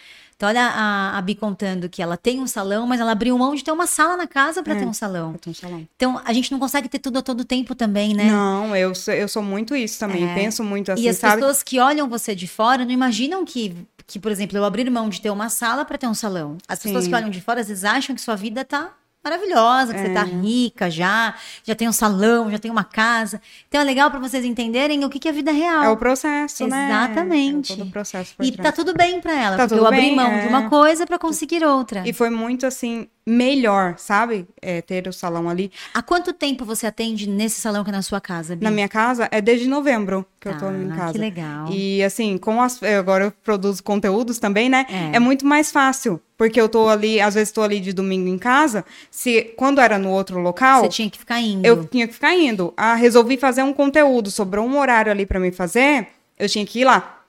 Então, 0.41 0.49
olha 0.49 0.63
a, 0.69 1.19
a 1.19 1.21
Bi 1.21 1.35
contando 1.35 1.87
que 1.87 2.01
ela 2.01 2.17
tem 2.17 2.41
um 2.41 2.47
salão, 2.47 2.87
mas 2.87 2.99
ela 2.99 3.13
abriu 3.13 3.37
mão 3.37 3.55
de 3.55 3.63
ter 3.63 3.73
uma 3.73 3.87
sala 3.87 4.17
na 4.17 4.27
casa 4.27 4.63
pra 4.63 4.73
É. 4.73 4.79
ter 4.79 4.87
um 4.87 4.93
salão. 4.95 5.33
Eu 5.35 5.39
tô 5.39 5.51
no 5.51 5.55
salão. 5.55 5.87
Então, 5.95 6.19
a 6.25 6.33
gente 6.33 6.51
não 6.51 6.59
consegue 6.59 6.89
ter 6.89 6.99
tudo 6.99 7.19
a 7.19 7.23
todo 7.23 7.45
tempo 7.45 7.75
também, 7.75 8.15
né? 8.15 8.25
Não, 8.25 8.75
eu 8.75 8.95
sou, 8.95 9.13
eu 9.13 9.29
sou 9.29 9.43
muito 9.43 9.77
isso 9.77 9.99
também. 9.99 10.27
É. 10.27 10.35
Penso 10.35 10.65
muito 10.65 10.93
assim, 10.93 11.03
e 11.03 11.11
as 11.11 11.19
sabe? 11.19 11.35
pessoas 11.35 11.63
que 11.63 11.79
olham 11.79 12.09
você 12.09 12.35
de 12.35 12.49
fora 12.49 12.87
não 12.87 12.91
imaginam 12.91 13.45
que, 13.45 13.77
que 14.07 14.19
por 14.19 14.33
exemplo, 14.33 14.57
eu 14.57 14.65
abrir 14.65 14.89
mão 14.89 15.11
de 15.11 15.21
ter 15.21 15.29
uma 15.29 15.51
sala 15.51 15.85
para 15.85 15.99
ter 15.99 16.07
um 16.07 16.15
salão. 16.15 16.57
As 16.67 16.79
pessoas 16.79 17.05
Sim. 17.05 17.11
que 17.11 17.17
olham 17.17 17.29
de 17.29 17.43
fora 17.43 17.61
às 17.61 17.69
vezes 17.69 17.85
acham 17.85 18.15
que 18.17 18.23
sua 18.23 18.35
vida 18.35 18.65
tá 18.65 18.95
maravilhosa, 19.23 19.93
que 19.93 20.01
você 20.01 20.07
É. 20.09 20.15
tá 20.15 20.23
rica 20.23 20.91
já, 20.91 21.35
já 21.65 21.75
tem 21.75 21.89
um 21.89 21.93
salão, 21.93 22.51
já 22.51 22.59
tem 22.59 22.71
uma 22.71 22.85
casa. 22.85 23.41
Então 23.69 23.81
é 23.81 23.85
legal 23.85 24.11
para 24.11 24.19
vocês 24.19 24.45
entenderem 24.45 25.05
o 25.05 25.11
que, 25.11 25.19
que 25.19 25.29
é 25.29 25.33
vida 25.33 25.53
real. 25.53 25.85
É 25.85 25.89
o 25.89 25.97
processo, 25.97 26.67
né? 26.67 26.87
Exatamente. 26.89 27.73
É 27.73 27.77
todo 27.77 27.87
o 27.89 27.91
processo 27.91 28.35
E 28.41 28.53
trás. 28.53 28.71
tá 28.71 28.73
tudo 28.75 28.95
bem 28.97 29.21
para 29.21 29.33
ela, 29.33 29.57
Tá 29.57 29.67
porque 29.69 29.79
eu 29.81 29.87
abri 29.87 30.01
bem, 30.01 30.17
mão 30.17 30.27
é. 30.27 30.41
de 30.43 30.49
uma 30.49 30.69
coisa 30.71 31.07
para 31.07 31.19
conseguir 31.19 31.63
outra. 31.65 32.03
E 32.07 32.13
foi 32.13 32.31
muito 32.31 32.67
assim, 32.67 33.09
melhor, 33.31 33.95
sabe? 33.97 34.47
É, 34.61 34.83
ter 34.83 35.07
o 35.07 35.13
salão 35.13 35.49
ali. 35.49 35.71
Há 35.95 36.03
quanto 36.03 36.33
tempo 36.33 36.65
você 36.65 36.87
atende 36.87 37.29
nesse 37.29 37.61
salão 37.61 37.85
que 37.85 37.91
é 37.91 37.93
na 37.93 38.03
sua 38.03 38.21
casa, 38.21 38.57
Bi? 38.57 38.65
Na 38.65 38.71
minha 38.71 38.89
casa 38.89 39.29
é 39.31 39.41
desde 39.41 39.69
novembro 39.69 40.27
que 40.41 40.49
eu 40.49 40.59
tô 40.59 40.67
Ah, 40.67 40.73
em 40.77 40.89
casa. 40.89 41.13
que 41.13 41.19
legal. 41.19 41.69
E 41.71 42.03
assim, 42.03 42.37
com 42.37 42.61
as. 42.61 42.83
Agora 42.83 43.25
eu 43.27 43.31
produzo 43.45 43.83
conteúdos 43.83 44.39
também, 44.39 44.69
né? 44.69 44.87
É. 44.89 45.17
É. 45.17 45.21
muito 45.21 45.47
mais 45.47 45.71
fácil. 45.71 46.21
Porque 46.37 46.59
eu 46.61 46.69
tô 46.71 46.89
ali, 46.89 47.21
às 47.21 47.35
vezes 47.35 47.53
tô 47.53 47.61
ali 47.63 47.79
de 47.81 47.93
domingo 47.93 48.27
em 48.29 48.39
casa. 48.39 48.85
Se 49.11 49.53
quando 49.57 49.79
era 49.81 49.99
no 49.99 50.11
outro 50.11 50.41
local, 50.41 50.81
Você 50.83 50.89
tinha 50.89 51.11
que 51.11 51.19
ficar 51.19 51.39
indo. 51.41 51.65
eu 51.67 51.85
tinha 51.85 52.09
que 52.09 52.15
ficar 52.15 52.35
indo. 52.35 52.73
Ah, 52.77 52.95
resolvi 52.95 53.37
fazer 53.37 53.63
um 53.63 53.73
conteúdo, 53.75 54.31
sobrou 54.31 54.67
um 54.67 54.79
horário 54.79 55.13
ali 55.13 55.27
pra 55.27 55.39
mim 55.39 55.53
fazer, 55.53 56.09
eu 56.39 56.49
tinha 56.49 56.65
que 56.65 56.81
ir 56.81 56.85
lá. 56.85 57.20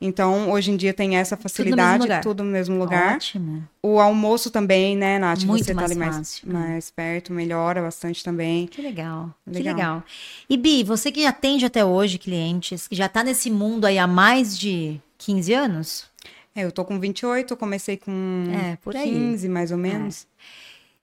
Então, 0.00 0.50
hoje 0.52 0.70
em 0.70 0.76
dia 0.76 0.94
tem 0.94 1.16
essa 1.16 1.36
facilidade, 1.36 2.02
lugar. 2.02 2.22
tudo 2.22 2.44
no 2.44 2.50
mesmo 2.52 2.78
lugar. 2.78 3.16
Ótimo. 3.16 3.66
O 3.82 3.98
almoço 3.98 4.48
também, 4.48 4.96
né, 4.96 5.18
Nath? 5.18 5.42
Muito 5.42 5.64
Você 5.64 5.74
mais 5.74 5.86
tá 5.88 5.92
ali 5.92 5.98
mais, 5.98 6.16
fácil. 6.16 6.52
mais 6.52 6.90
perto, 6.90 7.32
melhora 7.32 7.82
bastante 7.82 8.22
também. 8.22 8.68
Que 8.68 8.80
legal, 8.80 9.34
que 9.44 9.58
Legal. 9.58 9.74
legal. 9.74 10.04
E 10.48 10.56
Bi, 10.56 10.84
você 10.84 11.10
que 11.10 11.26
atende 11.26 11.64
até 11.64 11.84
hoje 11.84 12.16
clientes, 12.16 12.86
que 12.86 12.94
já 12.94 13.08
tá 13.08 13.24
nesse 13.24 13.50
mundo 13.50 13.86
aí 13.86 13.98
há 13.98 14.06
mais 14.06 14.56
de 14.56 15.00
15 15.18 15.52
anos? 15.52 16.06
É, 16.54 16.64
eu 16.64 16.70
tô 16.70 16.84
com 16.84 17.00
28, 17.00 17.52
eu 17.52 17.56
comecei 17.56 17.96
com 17.96 18.44
É, 18.52 18.76
por 18.76 18.94
aí. 18.96 19.10
15, 19.10 19.48
mais 19.48 19.72
ou 19.72 19.78
menos. 19.78 20.28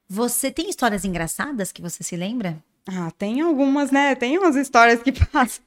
Você 0.08 0.50
tem 0.52 0.70
histórias 0.70 1.04
engraçadas 1.04 1.72
que 1.72 1.82
você 1.82 2.02
se 2.04 2.16
lembra? 2.16 2.64
Ah, 2.88 3.12
tem 3.18 3.42
algumas, 3.42 3.90
né? 3.92 4.16
Tem 4.16 4.38
umas 4.38 4.56
histórias 4.56 5.02
que 5.02 5.12
passam. 5.28 5.64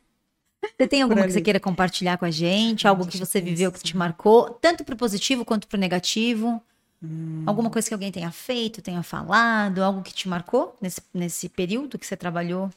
Você 0.77 0.89
tem 0.89 1.03
alguma 1.03 1.25
que 1.25 1.33
você 1.33 1.41
queira 1.41 1.61
compartilhar 1.61 2.19
com 2.19 2.25
a 2.25 2.31
gente? 2.31 2.87
Algo 2.87 3.07
que 3.07 3.17
eu 3.17 3.27
você 3.27 3.41
viveu 3.41 3.71
que 3.73 3.81
te 3.83 3.97
marcou, 3.97 4.51
tanto 4.51 4.85
pro 4.85 4.97
positivo 4.97 5.45
quanto 5.45 5.67
pro 5.67 5.79
negativo? 5.79 6.63
Alguma 7.47 7.71
coisa 7.71 7.87
que 7.87 7.95
alguém 7.95 8.11
tenha 8.11 8.31
feito, 8.33 8.83
tenha 8.83 9.03
falado, 9.05 9.83
algo 9.83 10.03
que 10.03 10.13
te 10.13 10.29
marcou 10.29 10.77
nesse, 10.81 11.01
nesse 11.15 11.49
período 11.49 11.97
que 11.99 12.05
você 12.07 12.17
trabalhou? 12.17 12.71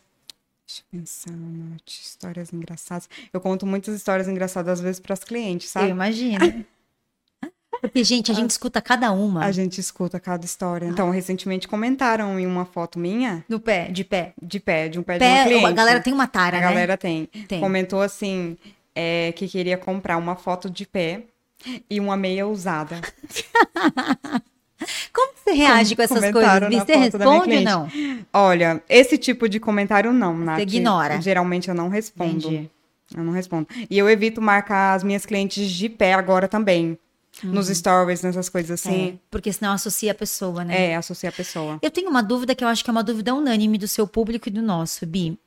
Deixa 0.68 0.84
eu 0.94 1.00
pensar, 1.00 1.32
Nath, 1.32 1.90
histórias 1.90 2.54
engraçadas. 2.54 3.10
Eu 3.34 3.42
conto 3.42 3.66
muitas 3.66 3.96
histórias 3.96 4.28
engraçadas, 4.28 4.74
às 4.74 4.80
vezes, 4.80 5.00
para 5.00 5.14
as 5.14 5.24
clientes, 5.24 5.68
Eu 5.76 5.82
sabe? 5.82 5.92
imagino. 5.92 6.40
Porque, 7.82 8.04
gente, 8.04 8.32
a 8.32 8.36
gente 8.36 8.52
escuta 8.52 8.80
cada 8.82 9.12
uma 9.12 9.44
A 9.44 9.52
gente 9.52 9.80
escuta 9.80 10.20
cada 10.20 10.46
história. 10.46 10.86
Então, 10.86 11.10
recentemente 11.10 11.68
comentaram 11.68 12.40
em 12.40 12.46
uma 12.46 12.64
foto 12.66 13.00
minha, 13.00 13.44
no 13.50 13.60
pé, 13.60 13.90
de 13.90 14.04
pé. 14.04 14.34
de 14.42 14.60
pé, 14.60 14.88
de 14.88 15.00
um 15.00 15.04
pé, 15.04 15.18
de 15.18 15.24
uma 15.26 15.32
Pé, 15.36 15.44
cliente. 15.46 15.66
a 15.66 15.72
galera 15.72 16.00
tem 16.00 16.14
uma 16.14 16.28
tara, 16.28 16.58
A 16.58 16.62
né? 16.62 16.68
galera 16.68 16.98
tem. 16.98 17.26
Tem. 17.48 17.60
Comentou 17.60 18.02
assim, 18.02 18.56
é, 18.96 19.32
que 19.34 19.48
queria 19.48 19.78
comprar 19.78 20.18
uma 20.18 20.36
foto 20.36 20.70
de 20.70 20.86
pé 20.86 21.24
e 21.90 22.00
uma 22.00 22.16
meia 22.16 22.48
usada. 22.48 23.00
Como 25.14 25.34
você 25.36 25.52
reage 25.52 25.96
com 25.96 26.02
essas 26.02 26.32
coisas? 26.32 26.70
Você 26.74 26.96
responde 26.96 27.56
ou 27.58 27.62
não? 27.62 27.88
Olha, 28.34 28.82
esse 28.90 29.18
tipo 29.18 29.48
de 29.48 29.60
comentário 29.60 30.12
não, 30.12 30.36
Nath. 30.36 30.60
ignora. 30.62 31.22
Geralmente 31.22 31.70
eu 31.70 31.76
não 31.76 31.88
respondo. 31.90 32.48
Entendi. 32.48 32.70
Eu 33.16 33.24
não 33.24 33.34
respondo. 33.34 33.68
E 33.90 33.98
eu 33.98 34.10
evito 34.10 34.42
marcar 34.42 34.94
as 34.96 35.04
minhas 35.04 35.26
clientes 35.26 35.70
de 35.70 35.90
pé 35.90 36.14
agora 36.14 36.48
também. 36.48 36.98
Nos 37.44 37.68
stories, 37.68 38.22
nessas 38.22 38.50
coisas 38.50 38.72
assim. 38.72 38.90
Uhum. 38.90 39.08
É, 39.10 39.14
porque 39.30 39.52
senão 39.52 39.72
associa 39.72 40.12
a 40.12 40.16
pessoa, 40.16 40.64
né? 40.64 40.92
É, 40.92 40.96
associa 40.96 41.30
a 41.30 41.32
pessoa. 41.32 41.80
Eu 41.82 41.90
tenho 41.90 42.10
uma 42.10 42.22
dúvida 42.22 42.54
que 42.54 42.64
eu 42.64 42.68
acho 42.68 42.84
que 42.84 42.90
é 42.90 42.94
uma 42.94 43.04
dúvida 43.04 43.34
unânime 43.34 43.78
do 43.78 43.88
seu 43.88 44.06
público 44.06 44.50
e 44.50 44.52
do 44.52 44.62
nosso, 44.62 45.06
Bi. 45.06 45.40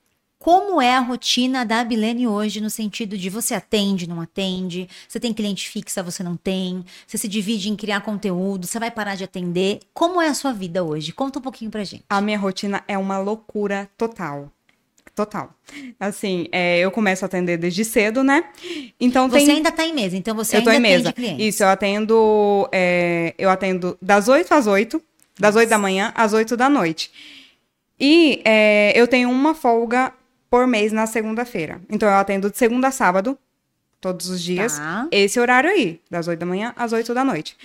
Como 0.44 0.82
é 0.82 0.94
a 0.94 1.00
rotina 1.00 1.64
da 1.64 1.80
Abilene 1.80 2.26
hoje, 2.26 2.60
no 2.60 2.68
sentido 2.68 3.16
de 3.16 3.30
você 3.30 3.54
atende, 3.54 4.06
não 4.06 4.20
atende, 4.20 4.86
você 5.08 5.18
tem 5.18 5.32
cliente 5.32 5.70
fixa, 5.70 6.02
você 6.02 6.22
não 6.22 6.36
tem, 6.36 6.84
você 7.06 7.16
se 7.16 7.26
divide 7.26 7.70
em 7.70 7.76
criar 7.76 8.02
conteúdo, 8.02 8.66
você 8.66 8.78
vai 8.78 8.90
parar 8.90 9.14
de 9.14 9.24
atender. 9.24 9.80
Como 9.94 10.20
é 10.20 10.28
a 10.28 10.34
sua 10.34 10.52
vida 10.52 10.84
hoje? 10.84 11.12
Conta 11.12 11.38
um 11.38 11.42
pouquinho 11.42 11.70
pra 11.70 11.82
gente. 11.82 12.04
A 12.10 12.20
minha 12.20 12.38
rotina 12.38 12.84
é 12.86 12.98
uma 12.98 13.16
loucura 13.18 13.88
total. 13.96 14.52
Total. 15.14 15.54
Assim, 15.98 16.48
é, 16.50 16.80
eu 16.80 16.90
começo 16.90 17.24
a 17.24 17.26
atender 17.26 17.56
desde 17.56 17.84
cedo, 17.84 18.24
né? 18.24 18.44
Então 18.98 19.28
Você 19.28 19.46
tem. 19.46 19.56
ainda 19.56 19.70
tá 19.70 19.84
em 19.84 19.94
mesa, 19.94 20.16
então 20.16 20.34
você 20.34 20.56
eu 20.56 20.64
tô 20.64 20.70
ainda 20.70 20.88
em 20.88 20.96
mesa. 20.96 21.12
clientes. 21.12 21.46
Isso, 21.54 21.62
eu 21.62 21.68
atendo. 21.68 22.68
é, 22.72 23.32
eu 23.38 23.48
atendo 23.48 23.96
das 24.02 24.26
8 24.28 24.52
às 24.52 24.66
8, 24.66 25.00
das 25.38 25.54
8 25.54 25.68
da 25.68 25.78
manhã 25.78 26.12
às 26.16 26.32
8 26.32 26.56
da 26.56 26.68
noite. 26.68 27.12
E 27.98 28.42
é, 28.44 28.92
eu 28.96 29.06
tenho 29.06 29.30
uma 29.30 29.54
folga 29.54 30.12
por 30.50 30.66
mês 30.66 30.90
na 30.92 31.06
segunda-feira. 31.06 31.80
Então 31.88 32.08
eu 32.08 32.16
atendo 32.16 32.50
de 32.50 32.58
segunda 32.58 32.88
a 32.88 32.90
sábado, 32.90 33.38
todos 34.00 34.28
os 34.28 34.42
dias. 34.42 34.78
Tá. 34.78 35.06
Esse 35.12 35.38
horário 35.38 35.70
aí, 35.70 36.00
das 36.10 36.26
8 36.26 36.38
da 36.40 36.46
manhã 36.46 36.72
às 36.76 36.92
8 36.92 37.14
da 37.14 37.24
noite. 37.24 37.56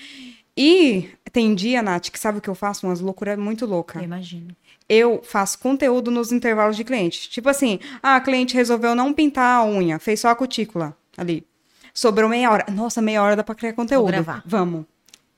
E 0.55 1.09
tem 1.31 1.55
dia, 1.55 1.81
Nath, 1.81 2.09
que 2.09 2.19
sabe 2.19 2.37
o 2.37 2.41
que 2.41 2.49
eu 2.49 2.55
faço? 2.55 2.85
Umas 2.85 2.99
loucuras 2.99 3.37
muito 3.39 3.65
loucas 3.65 3.97
Eu 4.01 4.03
imagino. 4.05 4.55
Eu 4.89 5.21
faço 5.23 5.59
conteúdo 5.59 6.09
nos 6.09 6.31
intervalos 6.31 6.75
de 6.75 6.83
cliente. 6.83 7.29
Tipo 7.29 7.47
assim, 7.49 7.79
ah, 8.01 8.15
a 8.15 8.21
cliente 8.21 8.55
resolveu 8.55 8.95
não 8.95 9.13
pintar 9.13 9.61
a 9.61 9.63
unha, 9.65 9.99
fez 9.99 10.19
só 10.19 10.29
a 10.29 10.35
cutícula 10.35 10.97
ali. 11.15 11.45
Sobrou 11.93 12.27
meia 12.29 12.49
hora. 12.51 12.65
Nossa, 12.71 13.01
meia 13.01 13.21
hora 13.21 13.35
dá 13.35 13.43
pra 13.43 13.55
criar 13.55 13.73
conteúdo. 13.73 14.07
gravar. 14.07 14.41
Vamos. 14.45 14.85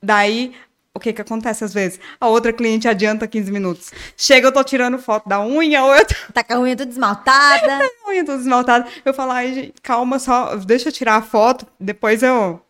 Daí, 0.02 0.54
o 0.94 1.00
que 1.00 1.14
que 1.14 1.22
acontece 1.22 1.64
às 1.64 1.74
vezes? 1.74 2.00
A 2.20 2.28
outra 2.28 2.52
cliente 2.54 2.88
adianta 2.88 3.28
15 3.28 3.52
minutos. 3.52 3.92
Chega, 4.18 4.48
eu 4.48 4.52
tô 4.52 4.64
tirando 4.64 4.98
foto 5.00 5.28
da 5.28 5.42
unha, 5.42 5.84
ou 5.84 5.96
eu 5.96 6.06
tô 6.06 6.14
Tá 6.34 6.44
com 6.44 6.54
a 6.54 6.60
unha 6.60 6.76
toda 6.76 6.90
esmaltada. 6.90 7.80
com 8.04 8.10
a 8.12 8.14
unha 8.14 8.26
toda 8.26 8.40
esmaltada. 8.40 8.88
Eu 9.04 9.14
falo, 9.14 9.32
ai, 9.32 9.54
gente, 9.54 9.74
calma 9.82 10.20
só, 10.20 10.56
deixa 10.58 10.90
eu 10.90 10.94
tirar 10.94 11.16
a 11.16 11.22
foto, 11.22 11.66
depois 11.80 12.22
eu... 12.24 12.62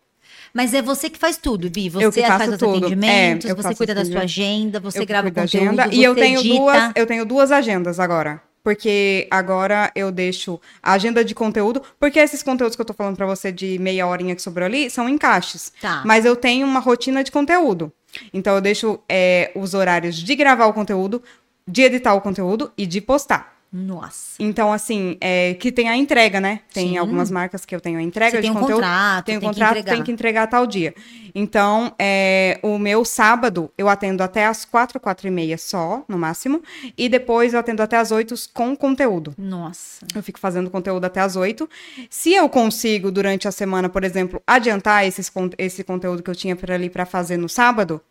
Mas 0.54 0.74
é 0.74 0.82
você 0.82 1.08
que 1.08 1.18
faz 1.18 1.36
tudo, 1.36 1.70
Bi. 1.70 1.88
Você 1.88 2.22
faz 2.22 2.48
os 2.52 2.58
tudo. 2.58 2.76
atendimentos, 2.78 3.48
É, 3.50 3.54
você 3.54 3.74
cuida 3.74 3.94
da 3.94 4.02
tudo. 4.02 4.12
sua 4.12 4.22
agenda, 4.22 4.78
você 4.80 5.04
grava 5.04 5.30
da 5.30 5.42
conteúdo, 5.42 5.66
agenda. 5.80 5.84
você 5.88 5.96
E 5.96 6.04
eu 6.04 6.14
tenho, 6.14 6.40
edita. 6.40 6.54
duas, 6.56 6.92
eu 6.94 7.06
tenho 7.06 7.24
duas 7.24 7.50
agendas 7.52 7.98
agora. 7.98 8.42
Porque 8.64 9.26
agora 9.28 9.90
eu 9.96 10.12
deixo 10.12 10.60
a 10.80 10.92
agenda 10.92 11.24
de 11.24 11.34
conteúdo, 11.34 11.82
porque 11.98 12.20
esses 12.20 12.44
conteúdos 12.44 12.76
que 12.76 12.80
eu 12.82 12.86
tô 12.86 12.94
falando 12.94 13.16
pra 13.16 13.26
você 13.26 13.50
de 13.50 13.76
meia 13.80 14.06
horinha 14.06 14.36
que 14.36 14.42
sobrou 14.42 14.64
ali 14.66 14.88
são 14.88 15.08
encaixes. 15.08 15.72
Tá. 15.80 16.02
Mas 16.04 16.24
eu 16.24 16.36
tenho 16.36 16.64
uma 16.66 16.78
rotina 16.78 17.24
de 17.24 17.32
conteúdo. 17.32 17.92
Então 18.32 18.54
eu 18.54 18.60
deixo 18.60 19.00
é, 19.08 19.50
os 19.56 19.74
horários 19.74 20.14
de 20.16 20.36
gravar 20.36 20.66
o 20.66 20.72
conteúdo, 20.72 21.20
de 21.66 21.82
editar 21.82 22.14
o 22.14 22.20
conteúdo 22.20 22.70
e 22.78 22.86
de 22.86 23.00
postar. 23.00 23.51
Nossa. 23.72 24.36
Então, 24.38 24.70
assim, 24.70 25.16
é, 25.18 25.54
que 25.54 25.72
tem 25.72 25.88
a 25.88 25.96
entrega, 25.96 26.38
né? 26.40 26.60
Tem 26.74 26.90
Sim. 26.90 26.98
algumas 26.98 27.30
marcas 27.30 27.64
que 27.64 27.74
eu 27.74 27.80
tenho 27.80 27.98
a 27.98 28.02
entrega 28.02 28.32
Você 28.36 28.42
tem 28.42 28.50
de 28.50 28.56
um 28.56 28.60
conteúdo. 28.60 28.74
contrato, 28.82 29.24
tem 29.24 29.36
um 29.36 29.40
tem 29.40 29.48
que 29.48 29.54
contrato, 29.54 29.78
entregar. 29.78 29.94
tem 29.94 30.04
que 30.04 30.12
entregar 30.12 30.46
tal 30.46 30.66
dia. 30.66 30.94
Então, 31.34 31.94
é, 31.98 32.60
o 32.62 32.78
meu 32.78 33.02
sábado 33.04 33.70
eu 33.78 33.88
atendo 33.88 34.22
até 34.22 34.44
as 34.46 34.66
quatro, 34.66 35.00
quatro 35.00 35.26
e 35.26 35.30
meia 35.30 35.56
só, 35.56 36.04
no 36.06 36.18
máximo. 36.18 36.62
E 36.98 37.08
depois 37.08 37.54
eu 37.54 37.60
atendo 37.60 37.82
até 37.82 37.96
as 37.96 38.10
oito 38.10 38.34
com 38.52 38.76
conteúdo. 38.76 39.34
Nossa. 39.38 40.06
Eu 40.14 40.22
fico 40.22 40.38
fazendo 40.38 40.68
conteúdo 40.68 41.06
até 41.06 41.20
as 41.20 41.36
oito. 41.36 41.66
Se 42.10 42.34
eu 42.34 42.50
consigo, 42.50 43.10
durante 43.10 43.48
a 43.48 43.52
semana, 43.52 43.88
por 43.88 44.04
exemplo, 44.04 44.42
adiantar 44.46 45.06
esses, 45.06 45.32
esse 45.56 45.82
conteúdo 45.82 46.22
que 46.22 46.30
eu 46.30 46.34
tinha 46.36 46.54
para 46.54 46.74
ali 46.74 46.90
para 46.90 47.06
fazer 47.06 47.38
no 47.38 47.48
sábado, 47.48 48.02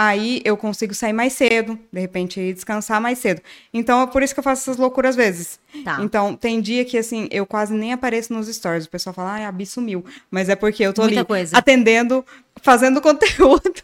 aí 0.00 0.40
eu 0.44 0.56
consigo 0.56 0.94
sair 0.94 1.12
mais 1.12 1.32
cedo, 1.32 1.76
de 1.92 2.00
repente 2.00 2.52
descansar 2.52 3.00
mais 3.00 3.18
cedo. 3.18 3.42
Então 3.74 4.00
é 4.00 4.06
por 4.06 4.22
isso 4.22 4.32
que 4.32 4.38
eu 4.38 4.44
faço 4.44 4.62
essas 4.62 4.76
loucuras 4.76 5.10
às 5.10 5.16
vezes. 5.16 5.58
Tá. 5.84 5.98
Então 6.00 6.36
tem 6.36 6.60
dia 6.60 6.84
que 6.84 6.96
assim, 6.96 7.26
eu 7.32 7.44
quase 7.44 7.74
nem 7.74 7.92
apareço 7.92 8.32
nos 8.32 8.46
stories. 8.46 8.84
O 8.86 8.90
pessoal 8.90 9.12
fala, 9.12 9.32
ai, 9.32 9.44
a 9.44 9.50
Bi 9.50 9.66
sumiu. 9.66 10.04
Mas 10.30 10.48
é 10.48 10.54
porque 10.54 10.82
eu 10.84 10.92
tô 10.92 11.02
Muita 11.02 11.20
ali 11.20 11.26
coisa. 11.26 11.58
atendendo, 11.58 12.24
fazendo 12.62 13.00
conteúdo. 13.02 13.82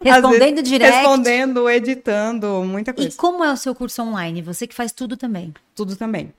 Respondendo 0.00 0.56
vezes, 0.56 0.68
direct. 0.70 0.96
Respondendo, 0.96 1.68
editando, 1.70 2.64
muita 2.64 2.90
E 2.92 2.94
coisa. 2.94 3.16
como 3.16 3.44
é 3.44 3.52
o 3.52 3.56
seu 3.56 3.74
curso 3.74 4.02
online? 4.02 4.42
Você 4.42 4.66
que 4.66 4.74
faz 4.74 4.92
tudo 4.92 5.16
também. 5.16 5.52
Tudo 5.74 5.96
também. 5.96 6.32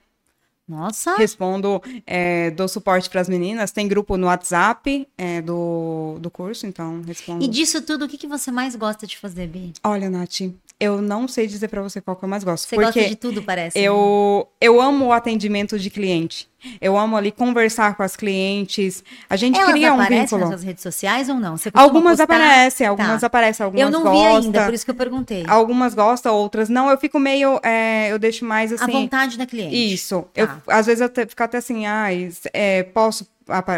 Nossa. 0.70 1.16
Respondo, 1.16 1.82
é, 2.06 2.52
dou 2.52 2.68
suporte 2.68 3.10
para 3.10 3.20
as 3.20 3.28
meninas. 3.28 3.72
Tem 3.72 3.88
grupo 3.88 4.16
no 4.16 4.28
WhatsApp 4.28 5.04
é, 5.18 5.42
do, 5.42 6.16
do 6.20 6.30
curso, 6.30 6.64
então 6.64 7.02
respondo. 7.04 7.44
E 7.44 7.48
disso 7.48 7.82
tudo, 7.82 8.04
o 8.04 8.08
que, 8.08 8.16
que 8.16 8.28
você 8.28 8.52
mais 8.52 8.76
gosta 8.76 9.04
de 9.04 9.18
fazer, 9.18 9.48
Bi? 9.48 9.72
Olha, 9.82 10.08
Nath, 10.08 10.42
eu 10.80 11.00
não 11.02 11.28
sei 11.28 11.46
dizer 11.46 11.68
para 11.68 11.82
você 11.82 12.00
qual 12.00 12.16
que 12.16 12.24
eu 12.24 12.28
mais 12.28 12.42
gosto. 12.42 12.66
Você 12.66 12.74
porque 12.74 12.86
gosta 13.00 13.08
de 13.08 13.16
tudo, 13.16 13.42
parece. 13.42 13.78
né? 13.78 13.84
eu, 13.84 14.48
eu 14.60 14.80
amo 14.80 15.06
o 15.06 15.12
atendimento 15.12 15.78
de 15.78 15.90
cliente. 15.90 16.48
Eu 16.80 16.96
amo 16.98 17.16
ali 17.16 17.30
conversar 17.32 17.94
com 17.96 18.02
as 18.02 18.16
clientes. 18.16 19.02
A 19.30 19.36
gente 19.36 19.58
Elas 19.58 19.70
cria 19.72 19.92
um 19.92 19.94
aparecem 19.94 20.20
vínculo. 20.24 20.40
nas 20.40 20.48
suas 20.50 20.62
redes 20.62 20.82
sociais 20.82 21.28
ou 21.28 21.36
não? 21.36 21.54
Algumas 21.72 22.18
postar? 22.18 22.24
aparecem, 22.24 22.86
algumas 22.86 23.20
Tá. 23.20 23.26
aparecem, 23.28 23.64
algumas 23.64 23.82
Eu 23.82 23.90
não 23.90 24.10
vi 24.12 24.26
ainda, 24.26 24.64
por 24.64 24.74
isso 24.74 24.84
que 24.84 24.90
eu 24.90 24.94
perguntei. 24.94 25.44
Algumas 25.46 25.94
gostam, 25.94 26.34
outras 26.34 26.68
não. 26.68 26.90
Eu 26.90 26.98
fico 26.98 27.18
meio. 27.18 27.58
é, 27.62 28.12
eu 28.12 28.18
deixo 28.18 28.44
mais 28.44 28.72
A 28.72 28.74
assim. 28.74 28.92
vontade 28.92 29.38
da 29.38 29.46
cliente. 29.46 29.74
Isso. 29.94 30.22
Tá. 30.34 30.42
Eu, 30.42 30.48
às 30.68 30.86
vezes 30.86 31.00
eu 31.00 31.08
te- 31.08 31.26
fico 31.26 31.42
até 31.42 31.58
assim, 31.58 31.86
ai, 31.86 32.28
é, 32.52 32.82
posso, 32.82 33.26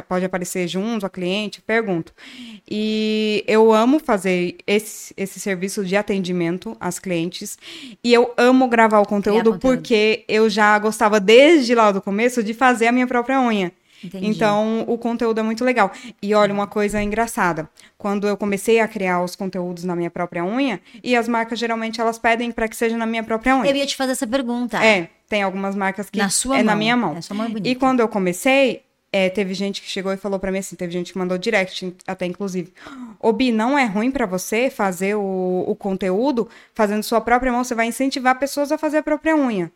pode 0.09 0.25
aparecer 0.25 0.67
junto 0.69 1.07
a 1.07 1.11
cliente? 1.11 1.61
Pergunto. 1.63 2.13
E 2.71 3.45
eu 3.47 3.73
amo 3.73 3.99
fazer 3.99 4.57
esse, 4.67 5.13
esse 5.17 5.41
serviço 5.41 5.85
de 5.85 5.97
atendimento 5.97 6.77
às 6.81 6.99
clientes. 6.99 7.59
E 8.03 8.13
eu 8.13 8.33
amo 8.37 8.69
gravar 8.69 9.01
o 9.01 9.07
conteúdo, 9.07 9.53
conteúdo. 9.53 9.61
porque 9.61 10.25
eu 10.29 10.49
já 10.49 10.79
gostava 10.79 11.19
desde 11.19 11.75
lá 11.75 11.91
do 11.93 12.01
começo 12.01 12.43
de 12.43 12.55
fazer 12.55 12.87
a 12.87 12.93
minha 12.93 13.07
própria 13.07 13.41
unha. 13.41 13.73
Entendi. 14.05 14.27
Então, 14.27 14.85
o 14.89 14.99
conteúdo 14.99 15.39
é 15.39 15.43
muito 15.45 15.65
legal. 15.65 15.93
E 16.21 16.35
olha, 16.35 16.53
uma 16.53 16.67
coisa 16.67 17.01
engraçada. 17.01 17.69
Quando 17.97 18.27
eu 18.27 18.37
comecei 18.37 18.81
a 18.81 18.89
criar 18.89 19.23
os 19.23 19.37
conteúdos 19.37 19.85
na 19.85 19.95
minha 19.95 20.11
própria 20.11 20.45
unha, 20.45 20.81
e 21.05 21.15
as 21.15 21.29
marcas 21.29 21.59
geralmente 21.59 22.01
elas 22.01 22.19
pedem 22.19 22.51
para 22.51 22.67
que 22.67 22.75
seja 22.77 22.97
na 22.97 23.07
minha 23.07 23.23
própria 23.23 23.57
unha. 23.57 23.71
Eu 23.71 23.77
ia 23.77 23.87
te 23.87 23.95
fazer 23.95 24.13
essa 24.13 24.27
pergunta. 24.27 24.85
É, 24.85 25.09
tem 25.29 25.43
algumas 25.43 25.77
marcas 25.77 26.11
que 26.11 26.19
Na 26.19 26.29
sua 26.29 26.59
é 26.59 26.63
na 26.65 26.73
mão. 26.73 26.79
minha 26.79 26.97
mão. 26.97 27.17
É, 27.17 27.21
sua 27.21 27.37
mão 27.37 27.47
é 27.47 27.49
bonita. 27.49 27.69
E 27.69 27.77
quando 27.77 28.01
eu 28.01 28.09
comecei, 28.09 28.83
é, 29.12 29.29
teve 29.29 29.53
gente 29.55 29.83
que 29.83 29.88
chegou 29.88 30.11
e 30.12 30.16
falou 30.16 30.38
pra 30.38 30.51
mim 30.51 30.59
assim, 30.59 30.75
teve 30.75 30.92
gente 30.92 31.12
que 31.12 31.18
mandou 31.18 31.37
direct, 31.37 31.94
até 32.07 32.25
inclusive. 32.27 32.72
Ô, 33.20 33.33
Bi, 33.33 33.53
não 33.53 33.79
é 33.79 33.85
ruim 33.85 34.11
pra 34.11 34.25
você 34.27 34.70
fazer 34.70 35.14
o, 35.14 35.64
o 35.66 35.77
conteúdo 35.77 36.48
fazendo 36.75 37.03
sua 37.03 37.20
própria 37.20 37.53
mão? 37.53 37.62
Você 37.62 37.75
vai 37.75 37.87
incentivar 37.87 38.38
pessoas 38.38 38.72
a 38.72 38.79
fazer 38.79 38.98
a 38.98 39.03
própria 39.03 39.37
unha. 39.37 39.70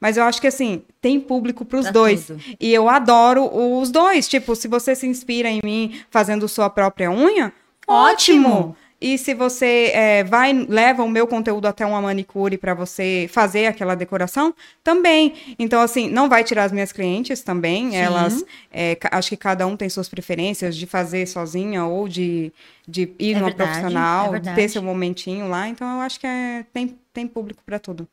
Mas 0.00 0.16
eu 0.16 0.22
acho 0.24 0.40
que 0.40 0.46
assim, 0.46 0.82
tem 1.00 1.18
público 1.20 1.64
pros 1.64 1.82
Pra 1.86 1.92
dois. 1.92 2.26
tudo. 2.28 2.40
E 2.60 2.72
eu 2.72 2.88
adoro 2.88 3.50
os 3.80 3.90
dois. 3.90 4.28
Tipo, 4.28 4.54
se 4.56 4.68
você 4.68 4.94
se 4.94 5.06
inspira 5.06 5.48
em 5.50 5.60
mim 5.62 6.00
fazendo 6.08 6.46
sua 6.48 6.70
própria 6.70 7.10
unha, 7.10 7.52
Ótimo. 7.86 8.48
ótimo. 8.48 8.76
E 9.00 9.16
se 9.16 9.32
você 9.32 9.92
é, 9.94 10.24
vai, 10.24 10.52
leva 10.52 11.04
o 11.04 11.08
meu 11.08 11.26
conteúdo 11.26 11.66
até 11.66 11.86
uma 11.86 12.02
manicure 12.02 12.58
para 12.58 12.74
você 12.74 13.28
fazer 13.30 13.66
aquela 13.66 13.94
decoração, 13.94 14.52
também. 14.82 15.34
Então, 15.58 15.80
assim, 15.80 16.10
não 16.10 16.28
vai 16.28 16.42
tirar 16.42 16.64
as 16.64 16.72
minhas 16.72 16.90
clientes 16.92 17.40
também. 17.42 17.90
Sim. 17.90 17.96
Elas, 17.96 18.44
é, 18.72 18.98
acho 19.12 19.28
que 19.28 19.36
cada 19.36 19.66
um 19.66 19.76
tem 19.76 19.88
suas 19.88 20.08
preferências 20.08 20.76
de 20.76 20.84
fazer 20.86 21.26
sozinha 21.26 21.84
ou 21.84 22.08
de, 22.08 22.52
de 22.88 23.12
ir 23.20 23.34
É 23.36 23.38
numa 23.38 23.46
verdade, 23.50 23.70
é 23.70 23.72
profissional, 23.72 24.30
verdade. 24.32 24.56
ter 24.56 24.68
seu 24.68 24.82
momentinho 24.82 25.48
lá. 25.48 25.68
Então, 25.68 25.86
eu 25.96 26.00
acho 26.00 26.18
que 26.18 26.26
é, 26.26 26.64
tem, 26.72 26.98
tem 27.18 27.26
público 27.26 27.62
para 27.66 27.78
tudo. 27.80 28.06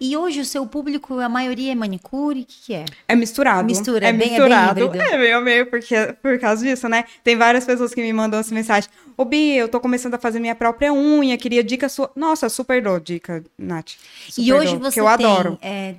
E 0.00 0.16
hoje 0.16 0.40
o 0.40 0.44
seu 0.44 0.66
público, 0.66 1.20
a 1.20 1.28
maioria 1.28 1.70
é 1.70 1.74
manicure? 1.74 2.40
O 2.40 2.44
que, 2.44 2.56
que 2.66 2.74
é? 2.74 2.84
É 3.06 3.14
misturado. 3.14 3.64
Mistura, 3.64 4.06
é 4.06 4.08
é 4.08 4.12
bem- 4.12 4.20
é 4.20 4.30
bem 4.30 4.30
misturado. 4.30 4.80
É 4.98 5.16
meio 5.18 5.40
meio, 5.40 5.66
porque, 5.70 5.94
por 6.20 6.38
causa 6.40 6.64
disso, 6.64 6.88
né? 6.88 7.04
Tem 7.22 7.36
várias 7.36 7.64
pessoas 7.64 7.94
que 7.94 8.00
me 8.00 8.12
mandam 8.12 8.40
essa 8.40 8.52
mensagem. 8.54 8.90
Ô, 9.16 9.24
Bi, 9.24 9.54
eu 9.56 9.68
tô 9.68 9.78
começando 9.80 10.14
a 10.14 10.18
fazer 10.18 10.40
minha 10.40 10.54
própria 10.54 10.92
unha, 10.92 11.36
queria 11.38 11.62
dica 11.62 11.88
sua. 11.88 12.10
Nossa, 12.16 12.48
super 12.48 12.82
dou 12.82 12.98
dica, 12.98 13.44
Nath. 13.56 13.92
e 14.28 14.32
Super 14.32 14.52
hoje 14.54 14.72
dou, 14.72 14.80
você 14.80 14.94
que 14.94 15.00
eu 15.00 15.16
tem 15.16 15.26
adoro. 15.26 15.58
é, 15.62 15.94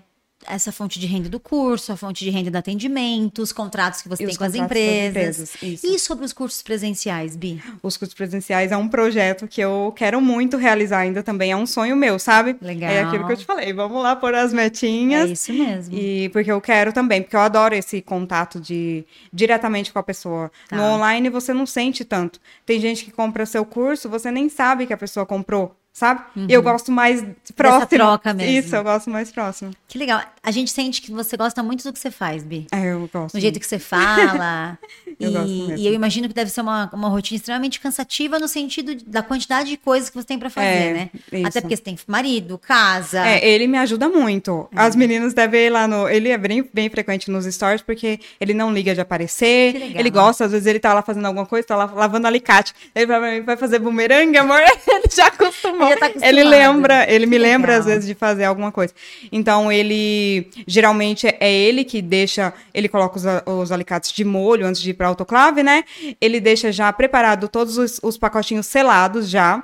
essa 0.47 0.71
fonte 0.71 0.99
de 0.99 1.05
renda 1.05 1.27
do 1.29 1.39
curso, 1.39 1.91
a 1.91 1.97
fonte 1.97 2.23
de 2.23 2.29
renda 2.29 2.49
do 2.49 2.57
atendimento, 2.57 3.41
os 3.41 3.51
contratos 3.51 4.01
que 4.01 4.07
você 4.09 4.23
E 4.23 4.27
tem 4.27 4.35
com 4.35 4.43
as 4.43 4.55
empresas. 4.55 5.09
empresas, 5.55 5.55
isso. 5.63 5.85
E 5.87 5.99
sobre 5.99 6.25
os 6.25 6.31
cursos 6.33 6.61
presenciais, 6.61 7.35
Bi? 7.35 7.61
Os 7.83 7.97
cursos 7.97 8.13
presenciais 8.15 8.71
é 8.71 8.77
um 8.77 8.87
projeto 8.87 9.47
que 9.47 9.59
eu 9.61 9.93
quero 9.95 10.21
muito 10.21 10.55
realizar 10.57 10.99
ainda 10.99 11.21
também. 11.21 11.51
É 11.51 11.55
um 11.57 11.65
sonho 11.65 11.95
meu, 11.95 12.17
sabe? 12.17 12.55
Legal. 12.61 12.89
É 12.89 13.01
aquilo 13.03 13.25
que 13.27 13.33
eu 13.33 13.37
te 13.37 13.45
falei. 13.45 13.73
Vamos 13.73 14.01
lá 14.01 14.15
pôr 14.15 14.33
as 14.33 14.53
É 14.53 14.55
metinhas. 14.55 15.29
isso 15.29 15.51
mesmo. 15.53 15.95
E 15.97 16.29
porque 16.29 16.51
eu 16.51 16.61
quero 16.61 16.93
também, 16.93 17.21
porque 17.21 17.35
eu 17.35 17.41
adoro 17.41 17.75
esse 17.75 18.01
contato 18.01 18.59
de 18.59 19.03
diretamente 19.33 19.91
com 19.91 19.99
a 19.99 20.03
pessoa. 20.03 20.51
Tá. 20.67 20.75
No 20.75 20.83
online 20.83 21.29
você 21.29 21.53
não 21.53 21.65
sente 21.65 22.05
tanto. 22.05 22.39
Tem 22.65 22.79
gente 22.79 23.03
que 23.05 23.11
compra 23.11 23.45
seu 23.45 23.65
curso, 23.65 24.09
você 24.09 24.31
nem 24.31 24.47
sabe 24.49 24.87
que 24.87 24.93
a 24.93 24.97
pessoa 24.97 25.25
comprou, 25.25 25.75
sabe? 25.93 26.21
E 26.47 26.53
eu 26.53 26.61
gosto 26.61 26.91
mais 26.91 27.23
próximo. 27.55 27.81
Uhum. 27.81 27.87
troca 27.87 28.33
mesmo. 28.33 28.51
Isso, 28.59 28.75
eu 28.75 28.83
gosto 28.83 29.09
mais 29.09 29.31
próximo. 29.31 29.71
Que 29.87 29.97
legal. 29.97 30.21
A 30.41 30.51
gente 30.51 30.71
sente 30.71 31.01
que 31.01 31.11
você 31.11 31.35
gosta 31.35 31.61
muito 31.61 31.83
do 31.83 31.91
que 31.91 31.99
você 31.99 32.09
faz, 32.11 32.43
Bi. 32.43 32.67
É, 32.71 32.93
eu 32.93 33.09
gosto. 33.11 33.35
No 33.35 33.41
jeito 33.41 33.59
que 33.59 33.65
você 33.67 33.79
fala. 33.79 34.77
Eu 35.19 35.29
e, 35.31 35.33
gosto 35.33 35.49
mesmo. 35.49 35.75
e 35.75 35.85
eu 35.85 35.93
imagino 35.93 36.29
que 36.29 36.33
deve 36.33 36.49
ser 36.49 36.61
uma, 36.61 36.89
uma 36.93 37.09
rotina 37.09 37.35
extremamente 37.35 37.77
cansativa 37.81 38.39
no 38.39 38.47
sentido 38.47 38.95
da 39.05 39.21
quantidade 39.21 39.67
de 39.69 39.75
coisas 39.75 40.09
que 40.09 40.15
você 40.15 40.25
tem 40.25 40.39
pra 40.39 40.49
fazer, 40.49 40.67
É, 40.67 40.93
né? 40.93 41.09
isso. 41.33 41.45
Até 41.47 41.59
porque 41.59 41.75
você 41.75 41.81
tem 41.83 41.97
marido, 42.07 42.57
casa. 42.57 43.27
É, 43.27 43.45
ele 43.45 43.67
me 43.67 43.77
ajuda 43.77 44.07
muito. 44.07 44.69
As 44.73 44.95
meninas 44.95 45.33
devem 45.33 45.65
ir 45.65 45.69
lá 45.71 45.89
no. 45.89 46.07
Ele 46.07 46.29
é 46.29 46.37
bem, 46.37 46.63
bem 46.73 46.89
frequente 46.89 47.29
nos 47.29 47.43
stories, 47.45 47.81
porque 47.81 48.17
ele 48.39 48.53
não 48.53 48.71
liga 48.71 48.95
de 48.95 49.01
aparecer. 49.01 49.73
Que 49.73 49.79
legal. 49.79 49.99
Ele 49.99 50.09
gosta, 50.09 50.45
às 50.45 50.51
vezes 50.53 50.67
ele 50.67 50.79
tá 50.79 50.93
lá 50.93 51.01
fazendo 51.01 51.25
alguma 51.25 51.45
coisa, 51.45 51.67
tá 51.67 51.75
lá 51.75 51.85
lavando 51.85 52.25
alicate. 52.27 52.73
Ele 52.95 53.05
vai 53.05 53.41
vai 53.41 53.57
fazer 53.57 53.79
bumerangue, 53.79 54.37
amor. 54.37 54.61
ele 54.87 55.03
já 55.13 55.27
acostumou. 55.27 55.88
Ele 55.89 55.95
já 55.95 55.99
tá 55.99 56.05
acostumado. 56.07 56.37
Ele 56.37 56.43
lembra, 56.43 57.11
ele 57.11 57.25
Que 57.25 57.29
me 57.29 57.37
lembra, 57.37 57.77
às 57.77 57.85
vezes, 57.85 58.05
de 58.05 58.13
fazer 58.13 58.45
alguma 58.45 58.71
coisa. 58.71 58.93
Então, 59.31 59.71
ele. 59.71 60.49
Geralmente 60.67 61.27
é 61.27 61.51
ele 61.51 61.83
que 61.83 62.01
deixa. 62.01 62.53
Ele 62.73 62.87
coloca 62.87 63.17
os, 63.17 63.23
os 63.45 63.71
alicates 63.71 64.11
de 64.11 64.23
molho 64.23 64.65
antes 64.65 64.81
de 64.81 64.91
ir 64.91 64.93
pra 64.93 65.07
autoclave, 65.07 65.63
né? 65.63 65.83
Ele 66.19 66.39
deixa 66.39 66.71
já 66.71 66.91
preparado 66.91 67.47
todos 67.47 67.77
os, 67.77 67.99
os 68.03 68.17
pacotinhos 68.17 68.65
selados 68.67 69.29
já. 69.29 69.63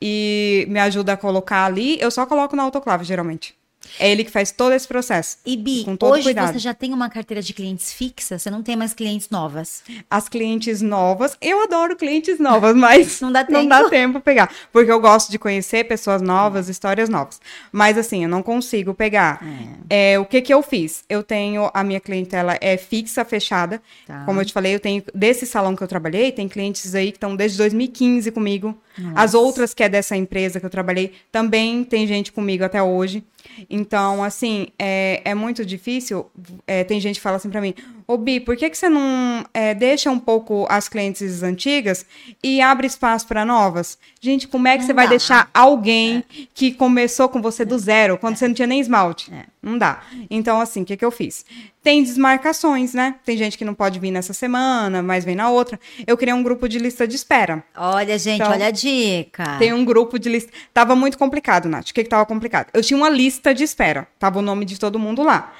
E 0.00 0.66
me 0.68 0.78
ajuda 0.78 1.14
a 1.14 1.16
colocar 1.16 1.64
ali. 1.64 1.98
Eu 2.00 2.10
só 2.10 2.26
coloco 2.26 2.54
na 2.54 2.62
autoclave, 2.62 3.04
geralmente. 3.04 3.54
É 3.98 4.10
ele 4.10 4.24
que 4.24 4.30
faz 4.30 4.50
todo 4.50 4.72
esse 4.72 4.86
processo. 4.86 5.38
E 5.44 5.56
Bi, 5.56 5.84
Com 5.84 5.96
todo 5.96 6.12
hoje 6.12 6.24
cuidado. 6.24 6.52
você 6.52 6.58
já 6.58 6.74
tem 6.74 6.92
uma 6.92 7.08
carteira 7.10 7.42
de 7.42 7.52
clientes 7.52 7.92
fixa, 7.92 8.38
você 8.38 8.50
não 8.50 8.62
tem 8.62 8.76
mais 8.76 8.92
clientes 8.94 9.30
novas. 9.30 9.82
As 10.10 10.28
clientes 10.28 10.80
novas, 10.82 11.36
eu 11.40 11.62
adoro 11.62 11.96
clientes 11.96 12.38
novas, 12.38 12.74
mas 12.76 13.20
Não 13.20 13.32
dá 13.32 13.40
não 13.48 13.60
tempo. 13.60 13.68
dá 13.68 13.88
tempo 13.88 14.20
pegar. 14.20 14.50
Porque 14.72 14.90
eu 14.90 15.00
gosto 15.00 15.30
de 15.30 15.38
conhecer 15.38 15.84
pessoas 15.84 16.20
novas, 16.22 16.68
histórias 16.68 17.08
novas. 17.08 17.40
Mas 17.72 17.96
assim, 17.98 18.24
eu 18.24 18.28
não 18.28 18.42
consigo 18.42 18.94
pegar. 18.94 19.40
É, 19.88 20.18
o 20.18 20.24
que 20.24 20.40
que 20.42 20.52
eu 20.52 20.62
fiz? 20.62 21.04
Eu 21.08 21.22
tenho, 21.22 21.70
a 21.72 21.82
minha 21.84 22.00
clientela 22.00 22.56
é 22.60 22.76
fixa, 22.76 23.24
fechada. 23.24 23.82
Tá. 24.06 24.24
Como 24.24 24.40
eu 24.40 24.44
te 24.44 24.52
falei, 24.52 24.74
eu 24.74 24.80
tenho, 24.80 25.02
desse 25.14 25.46
salão 25.46 25.74
que 25.76 25.82
eu 25.82 25.88
trabalhei, 25.88 26.32
tem 26.32 26.48
clientes 26.48 26.94
aí 26.94 27.10
que 27.12 27.16
estão 27.16 27.34
desde 27.36 27.58
2015 27.58 28.30
comigo. 28.30 28.76
As 29.14 29.34
outras 29.34 29.74
que 29.74 29.82
é 29.82 29.88
dessa 29.90 30.16
empresa 30.16 30.58
que 30.58 30.64
eu 30.64 30.70
trabalhei, 30.70 31.12
também 31.30 31.84
tem 31.84 32.06
gente 32.06 32.32
comigo 32.32 32.64
até 32.64 32.82
hoje. 32.82 33.22
Então, 33.68 34.22
assim, 34.22 34.68
é, 34.78 35.22
é 35.24 35.34
muito 35.34 35.64
difícil. 35.64 36.30
É, 36.66 36.84
tem 36.84 37.00
gente 37.00 37.16
que 37.16 37.22
fala 37.22 37.36
assim 37.36 37.50
pra 37.50 37.60
mim, 37.60 37.74
ô 38.06 38.16
Bi, 38.16 38.40
por 38.40 38.56
que, 38.56 38.70
que 38.70 38.78
você 38.78 38.88
não 38.88 39.44
é, 39.52 39.74
deixa 39.74 40.10
um 40.10 40.18
pouco 40.18 40.66
as 40.68 40.88
clientes 40.88 41.42
antigas 41.42 42.06
e 42.42 42.60
abre 42.60 42.86
espaço 42.86 43.26
para 43.26 43.44
novas? 43.44 43.98
Gente, 44.20 44.46
como 44.46 44.68
é 44.68 44.72
que 44.72 44.78
Não 44.80 44.86
você 44.86 44.92
vai 44.92 45.06
dá. 45.06 45.10
deixar 45.10 45.50
alguém 45.52 46.24
que 46.54 46.72
começou 46.72 47.28
com 47.28 47.42
você 47.42 47.64
do 47.64 47.78
zero, 47.78 48.16
quando 48.18 48.36
você 48.36 48.46
não 48.46 48.54
tinha 48.54 48.66
nem 48.66 48.80
esmalte? 48.80 49.32
É. 49.32 49.44
Não 49.62 49.76
dá. 49.76 50.02
Então, 50.30 50.60
assim, 50.60 50.82
o 50.82 50.84
que, 50.84 50.96
que 50.96 51.04
eu 51.04 51.10
fiz? 51.10 51.44
Tem 51.82 52.02
desmarcações, 52.02 52.94
né? 52.94 53.16
Tem 53.24 53.36
gente 53.36 53.58
que 53.58 53.64
não 53.64 53.74
pode 53.74 53.98
vir 53.98 54.10
nessa 54.10 54.32
semana, 54.32 55.02
mas 55.02 55.24
vem 55.24 55.34
na 55.34 55.50
outra. 55.50 55.78
Eu 56.06 56.16
criei 56.16 56.34
um 56.34 56.42
grupo 56.42 56.68
de 56.68 56.78
lista 56.78 57.06
de 57.06 57.16
espera. 57.16 57.64
Olha, 57.76 58.16
gente, 58.18 58.40
Então, 58.40 58.52
olha 58.52 58.66
a 58.66 58.70
dica. 58.70 59.56
Tem 59.58 59.72
um 59.72 59.84
grupo 59.84 60.18
de 60.18 60.28
lista. 60.28 60.52
Tava 60.72 60.94
muito 60.94 61.18
complicado, 61.18 61.68
Nath. 61.68 61.90
O 61.90 61.94
que 61.94 62.02
que 62.04 62.08
tava 62.10 62.26
complicado? 62.26 62.68
Eu 62.72 62.82
tinha 62.82 62.96
uma 62.96 63.08
lista 63.10 63.52
de 63.54 63.64
espera. 63.64 64.06
Tava 64.18 64.38
o 64.38 64.42
nome 64.42 64.64
de 64.64 64.78
todo 64.78 64.98
mundo 64.98 65.22
lá. 65.22 65.52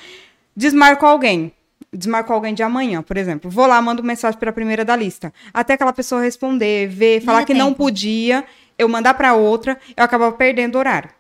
Desmarco 0.56 1.04
alguém. 1.04 1.52
Desmarco 1.96 2.32
alguém 2.32 2.54
de 2.54 2.62
amanhã, 2.62 3.02
por 3.02 3.16
exemplo. 3.16 3.50
Vou 3.50 3.66
lá, 3.66 3.80
mando 3.80 4.02
mensagem 4.02 4.38
para 4.38 4.50
a 4.50 4.52
primeira 4.52 4.85
da 4.85 4.94
lista. 4.94 5.32
Até 5.52 5.74
aquela 5.74 5.92
pessoa 5.92 6.22
responder, 6.22 6.88
ver, 6.88 7.22
falar 7.22 7.40
dá 7.40 7.44
que 7.46 7.54
não 7.54 7.68
tempo. 7.68 7.78
podia, 7.78 8.44
eu 8.78 8.88
mandar 8.88 9.14
para 9.14 9.35
outra, 9.35 9.78
eu 9.96 10.04
acabava 10.04 10.32
perdendo 10.32 10.76
horário. 10.78 11.11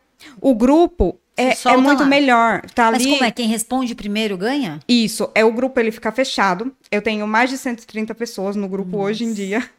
O 0.40 0.54
grupo 0.54 1.18
é, 1.36 1.50
é 1.68 1.76
muito 1.76 2.02
lá. 2.02 2.06
melhor. 2.08 2.62
Tá 2.74 2.90
Mas 2.90 3.02
ali. 3.02 3.10
como 3.12 3.24
é? 3.24 3.30
Quem 3.30 3.46
responde 3.46 3.94
primeiro 3.94 4.36
ganha? 4.36 4.80
Isso, 4.88 5.30
é 5.34 5.44
o 5.44 5.52
grupo, 5.52 5.78
ele 5.78 5.90
fica 5.90 6.10
fechado. 6.10 6.72
Eu 6.90 7.02
tenho 7.02 7.26
mais 7.26 7.50
de 7.50 7.58
130 7.58 8.14
pessoas 8.14 8.56
no 8.56 8.68
grupo 8.68 8.96
hoje 8.98 9.24
em 9.24 9.32
dia. 9.32 9.68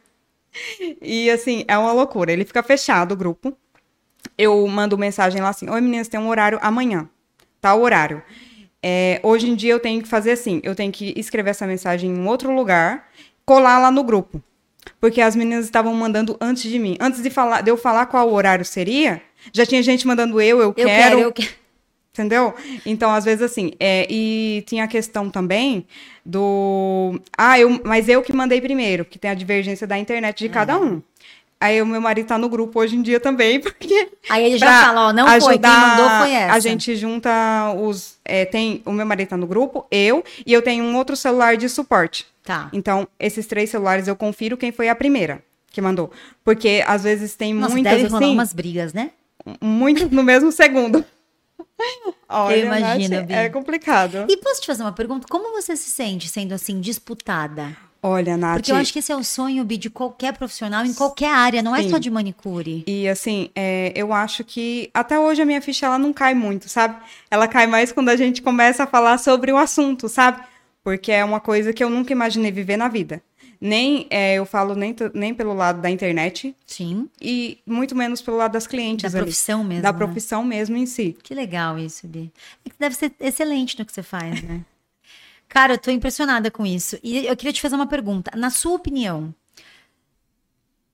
E 1.00 1.30
assim, 1.30 1.62
é 1.68 1.76
uma 1.76 1.92
loucura. 1.92 2.32
Ele 2.32 2.44
fica 2.44 2.62
fechado 2.62 3.12
o 3.12 3.16
grupo. 3.16 3.56
Eu 4.36 4.66
mando 4.66 4.96
mensagem 4.98 5.40
lá 5.42 5.50
assim: 5.50 5.68
Oi 5.68 5.80
meninas, 5.80 6.08
tem 6.08 6.18
um 6.18 6.28
horário 6.28 6.58
amanhã. 6.62 7.08
Tá 7.60 7.74
o 7.74 7.82
horário. 7.82 8.22
É, 8.82 9.20
hoje 9.22 9.48
em 9.48 9.54
dia 9.54 9.72
eu 9.72 9.80
tenho 9.80 10.02
que 10.02 10.08
fazer 10.08 10.32
assim: 10.32 10.60
eu 10.62 10.74
tenho 10.74 10.92
que 10.92 11.12
escrever 11.16 11.50
essa 11.50 11.66
mensagem 11.66 12.10
em 12.10 12.26
outro 12.26 12.54
lugar, 12.54 13.08
colar 13.44 13.78
lá 13.78 13.90
no 13.90 14.04
grupo. 14.04 14.42
Porque 15.00 15.20
as 15.20 15.36
meninas 15.36 15.64
estavam 15.64 15.92
mandando 15.94 16.36
antes 16.40 16.62
de 16.62 16.78
mim. 16.78 16.96
Antes 17.00 17.22
de, 17.22 17.30
falar, 17.30 17.60
de 17.60 17.70
eu 17.70 17.76
falar 17.76 18.06
qual 18.06 18.32
horário 18.32 18.64
seria, 18.64 19.20
já 19.52 19.66
tinha 19.66 19.82
gente 19.82 20.06
mandando 20.06 20.40
eu, 20.40 20.60
eu, 20.60 20.68
Eu 20.68 20.72
quero. 20.74 20.88
quero, 20.88 21.20
eu 21.20 21.32
quero. 21.32 21.58
Entendeu? 22.12 22.52
Então, 22.84 23.12
às 23.12 23.24
vezes, 23.24 23.42
assim, 23.42 23.72
é, 23.78 24.04
e 24.10 24.64
tinha 24.66 24.84
a 24.84 24.88
questão 24.88 25.30
também 25.30 25.86
do. 26.26 27.20
Ah, 27.36 27.60
eu, 27.60 27.80
mas 27.84 28.08
eu 28.08 28.22
que 28.22 28.32
mandei 28.32 28.60
primeiro, 28.60 29.04
que 29.04 29.20
tem 29.20 29.30
a 29.30 29.34
divergência 29.34 29.86
da 29.86 29.96
internet 29.96 30.38
de 30.38 30.48
cada 30.48 30.76
um. 30.76 31.00
Aí 31.60 31.82
o 31.82 31.86
meu 31.86 32.00
marido 32.00 32.26
tá 32.26 32.38
no 32.38 32.48
grupo 32.48 32.78
hoje 32.78 32.96
em 32.96 33.02
dia 33.02 33.18
também, 33.18 33.58
porque. 33.60 34.10
Aí 34.28 34.44
ele 34.44 34.58
já 34.58 34.84
fala, 34.84 35.08
ó, 35.08 35.12
não 35.12 35.26
foi, 35.26 35.38
quem 35.40 35.48
ajudar, 35.50 35.96
mandou 35.96 36.18
foi 36.20 36.32
essa. 36.32 36.54
A 36.54 36.60
gente 36.60 36.96
junta 36.96 37.30
os. 37.76 38.18
é, 38.24 38.44
tem 38.44 38.82
o 38.84 38.92
meu 38.92 39.04
marido 39.04 39.28
tá 39.28 39.36
no 39.36 39.46
grupo, 39.46 39.86
eu, 39.90 40.24
e 40.46 40.52
eu 40.52 40.62
tenho 40.62 40.84
um 40.84 40.96
outro 40.96 41.16
celular 41.16 41.56
de 41.56 41.68
suporte. 41.68 42.26
Tá. 42.44 42.68
Então, 42.72 43.06
esses 43.18 43.46
três 43.46 43.70
celulares 43.70 44.08
eu 44.08 44.16
confiro 44.16 44.56
quem 44.56 44.72
foi 44.72 44.88
a 44.88 44.94
primeira 44.94 45.42
que 45.70 45.80
mandou. 45.80 46.10
Porque 46.44 46.82
às 46.86 47.02
vezes 47.02 47.34
tem 47.34 47.52
Nossa, 47.52 47.72
muitas 47.72 48.02
deve 48.02 48.14
assim, 48.14 48.32
umas 48.32 48.52
brigas, 48.52 48.92
né? 48.92 49.10
muito 49.60 50.12
no 50.14 50.22
mesmo 50.22 50.50
segundo. 50.52 51.04
Olha, 52.28 52.56
imagino, 52.56 53.20
Nath, 53.20 53.30
é 53.30 53.48
complicado. 53.48 54.26
E 54.28 54.36
posso 54.36 54.60
te 54.60 54.66
fazer 54.66 54.82
uma 54.82 54.92
pergunta? 54.92 55.26
Como 55.28 55.52
você 55.52 55.76
se 55.76 55.90
sente 55.90 56.28
sendo 56.28 56.52
assim, 56.52 56.80
disputada? 56.80 57.76
Olha, 58.02 58.36
Nath, 58.36 58.58
Porque 58.58 58.70
eu 58.70 58.76
acho 58.76 58.92
que 58.92 59.00
esse 59.00 59.10
é 59.10 59.16
o 59.16 59.24
sonho, 59.24 59.64
Bi, 59.64 59.76
de 59.76 59.90
qualquer 59.90 60.32
profissional 60.36 60.84
em 60.84 60.94
qualquer 60.94 61.32
área, 61.32 61.62
não 61.62 61.74
é 61.74 61.82
Sim. 61.82 61.90
só 61.90 61.98
de 61.98 62.08
manicure. 62.10 62.84
E 62.86 63.08
assim, 63.08 63.50
é, 63.56 63.92
eu 63.94 64.12
acho 64.12 64.44
que 64.44 64.88
até 64.94 65.18
hoje 65.18 65.42
a 65.42 65.44
minha 65.44 65.60
ficha 65.60 65.86
ela 65.86 65.98
não 65.98 66.12
cai 66.12 66.32
muito, 66.32 66.68
sabe? 66.68 66.96
Ela 67.30 67.48
cai 67.48 67.66
mais 67.66 67.90
quando 67.90 68.08
a 68.08 68.16
gente 68.16 68.40
começa 68.40 68.84
a 68.84 68.86
falar 68.86 69.18
sobre 69.18 69.50
o 69.52 69.56
assunto, 69.56 70.08
sabe? 70.08 70.40
Porque 70.84 71.10
é 71.10 71.24
uma 71.24 71.40
coisa 71.40 71.72
que 71.72 71.82
eu 71.82 71.90
nunca 71.90 72.12
imaginei 72.12 72.52
viver 72.52 72.76
na 72.76 72.86
vida. 72.88 73.20
Nem 73.60 74.06
é, 74.08 74.34
eu 74.34 74.46
falo 74.46 74.76
nem, 74.76 74.94
nem 75.12 75.34
pelo 75.34 75.52
lado 75.52 75.80
da 75.80 75.90
internet 75.90 76.54
Sim. 76.64 77.08
e 77.20 77.58
muito 77.66 77.96
menos 77.96 78.22
pelo 78.22 78.36
lado 78.36 78.52
das 78.52 78.68
clientes 78.68 79.10
Da 79.10 79.18
ali. 79.18 79.24
profissão 79.26 79.64
mesmo. 79.64 79.82
da 79.82 79.90
né? 79.92 79.98
profissão 79.98 80.44
mesmo 80.44 80.76
em 80.76 80.86
si. 80.86 81.16
Que 81.24 81.34
legal 81.34 81.76
isso, 81.76 82.06
Bi. 82.06 82.32
É 82.64 82.70
que 82.70 82.76
deve 82.78 82.94
ser 82.94 83.12
excelente 83.18 83.76
no 83.76 83.84
que 83.84 83.92
você 83.92 84.04
faz, 84.04 84.40
né? 84.42 84.60
Cara, 85.48 85.74
eu 85.74 85.78
tô 85.78 85.90
impressionada 85.90 86.50
com 86.50 86.66
isso. 86.66 86.98
E 87.02 87.26
eu 87.26 87.36
queria 87.36 87.52
te 87.52 87.62
fazer 87.62 87.74
uma 87.74 87.86
pergunta. 87.86 88.30
Na 88.36 88.50
sua 88.50 88.74
opinião, 88.74 89.34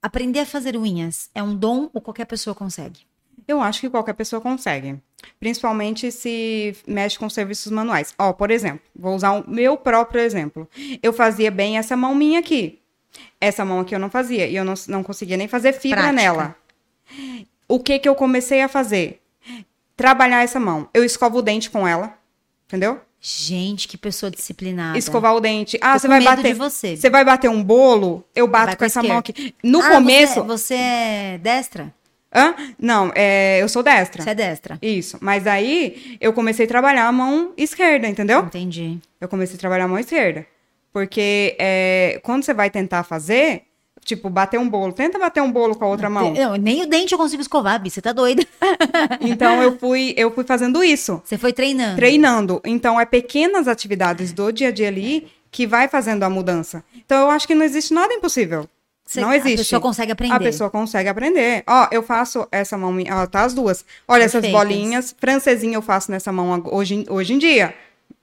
aprender 0.00 0.40
a 0.40 0.46
fazer 0.46 0.76
unhas 0.76 1.28
é 1.34 1.42
um 1.42 1.54
dom 1.54 1.90
ou 1.92 2.00
qualquer 2.00 2.24
pessoa 2.26 2.54
consegue? 2.54 3.00
Eu 3.46 3.60
acho 3.60 3.80
que 3.80 3.90
qualquer 3.90 4.14
pessoa 4.14 4.40
consegue. 4.40 4.98
Principalmente 5.40 6.10
se 6.10 6.76
mexe 6.86 7.18
com 7.18 7.28
serviços 7.28 7.70
manuais. 7.72 8.14
Ó, 8.18 8.32
por 8.32 8.50
exemplo, 8.50 8.82
vou 8.94 9.14
usar 9.14 9.32
o 9.32 9.50
meu 9.50 9.76
próprio 9.76 10.20
exemplo. 10.20 10.68
Eu 11.02 11.12
fazia 11.12 11.50
bem 11.50 11.76
essa 11.76 11.96
mão 11.96 12.14
minha 12.14 12.40
aqui. 12.40 12.80
Essa 13.40 13.64
mão 13.64 13.80
aqui 13.80 13.94
eu 13.94 13.98
não 13.98 14.10
fazia. 14.10 14.46
E 14.46 14.56
eu 14.56 14.64
não, 14.64 14.74
não 14.88 15.02
conseguia 15.02 15.36
nem 15.36 15.48
fazer 15.48 15.72
fibra 15.72 16.02
Prática. 16.02 16.22
nela. 16.22 16.56
O 17.68 17.80
que 17.80 17.98
que 17.98 18.08
eu 18.08 18.14
comecei 18.14 18.60
a 18.60 18.68
fazer? 18.68 19.20
Trabalhar 19.96 20.42
essa 20.42 20.60
mão. 20.60 20.88
Eu 20.94 21.04
escovo 21.04 21.38
o 21.38 21.42
dente 21.42 21.70
com 21.70 21.86
ela. 21.86 22.16
Entendeu? 22.66 23.00
Gente, 23.26 23.88
que 23.88 23.96
pessoa 23.96 24.30
disciplinada. 24.30 24.98
Escovar 24.98 25.34
o 25.34 25.40
dente. 25.40 25.78
Ah, 25.80 25.94
Tô 25.94 26.00
você 26.00 26.08
vai 26.08 26.18
medo 26.18 26.28
bater. 26.36 26.52
de 26.52 26.58
você. 26.58 26.94
Você 26.94 27.08
vai 27.08 27.24
bater 27.24 27.48
um 27.48 27.64
bolo? 27.64 28.22
Eu 28.34 28.46
bato 28.46 28.66
Vai 28.66 28.76
com 28.76 28.84
essa 28.84 29.02
mão 29.02 29.16
aqui. 29.16 29.54
No 29.64 29.80
Ah, 29.80 29.88
começo. 29.92 30.44
Você, 30.44 30.46
você 30.46 30.74
é 30.74 31.38
destra? 31.38 31.94
Hã? 32.34 32.54
Não, 32.78 33.10
é, 33.14 33.62
eu 33.62 33.68
sou 33.70 33.82
destra. 33.82 34.22
Você 34.22 34.28
é 34.28 34.34
destra. 34.34 34.78
Isso. 34.82 35.16
Mas 35.22 35.46
aí 35.46 36.18
eu 36.20 36.34
comecei 36.34 36.66
a 36.66 36.68
trabalhar 36.68 37.06
a 37.08 37.12
mão 37.12 37.54
esquerda, 37.56 38.06
entendeu? 38.06 38.40
Entendi. 38.40 38.98
Eu 39.18 39.26
comecei 39.26 39.56
a 39.56 39.58
trabalhar 39.58 39.84
a 39.84 39.88
mão 39.88 39.98
esquerda. 39.98 40.46
Porque 40.92 41.56
é, 41.58 42.20
quando 42.22 42.42
você 42.44 42.52
vai 42.52 42.68
tentar 42.68 43.04
fazer, 43.04 43.62
tipo, 44.04 44.28
bater 44.28 44.58
um 44.60 44.68
bolo, 44.68 44.92
tenta 44.92 45.18
bater 45.18 45.42
um 45.42 45.50
bolo 45.50 45.74
com 45.74 45.84
a 45.84 45.88
outra 45.88 46.10
mão. 46.10 46.32
Não, 46.32 46.54
nem 46.56 46.82
o 46.82 46.86
dente 46.86 47.12
eu 47.12 47.18
consigo 47.18 47.40
escovar, 47.42 47.80
Bi. 47.80 47.90
Você 47.90 48.02
tá 48.02 48.12
doida? 48.12 48.44
Então 49.20 49.62
eu 49.62 49.78
fui, 49.78 50.14
eu 50.16 50.30
fui 50.30 50.44
fazendo 50.44 50.82
isso, 50.82 51.20
Você 51.24 51.36
foi 51.38 51.52
treinando. 51.52 51.96
treinando. 51.96 52.60
Então 52.64 53.00
é 53.00 53.04
pequenas 53.04 53.68
atividades 53.68 54.32
do 54.32 54.52
dia 54.52 54.68
a 54.68 54.70
dia 54.70 54.88
ali 54.88 55.28
que 55.50 55.66
vai 55.66 55.88
fazendo 55.88 56.22
a 56.24 56.30
mudança. 56.30 56.84
Então 56.96 57.22
eu 57.22 57.30
acho 57.30 57.46
que 57.46 57.54
não 57.54 57.64
existe 57.64 57.94
nada 57.94 58.12
impossível. 58.12 58.68
Você- 59.06 59.20
não 59.20 59.28
A 59.30 59.36
existe. 59.36 59.58
pessoa 59.58 59.80
consegue 59.80 60.12
aprender. 60.12 60.34
A 60.34 60.38
pessoa 60.40 60.70
consegue 60.70 61.08
aprender. 61.10 61.62
Ó, 61.66 61.88
eu 61.92 62.02
faço 62.02 62.48
essa 62.50 62.76
mão, 62.78 62.96
ó, 63.12 63.26
tá 63.26 63.42
as 63.44 63.52
duas. 63.52 63.84
Olha 64.08 64.22
essas 64.24 64.40
Perfeitas. 64.40 64.58
bolinhas, 64.60 65.14
francesinha 65.18 65.74
eu 65.76 65.82
faço 65.82 66.10
nessa 66.10 66.32
mão 66.32 66.62
hoje, 66.72 67.04
hoje 67.10 67.34
em 67.34 67.38
dia. 67.38 67.74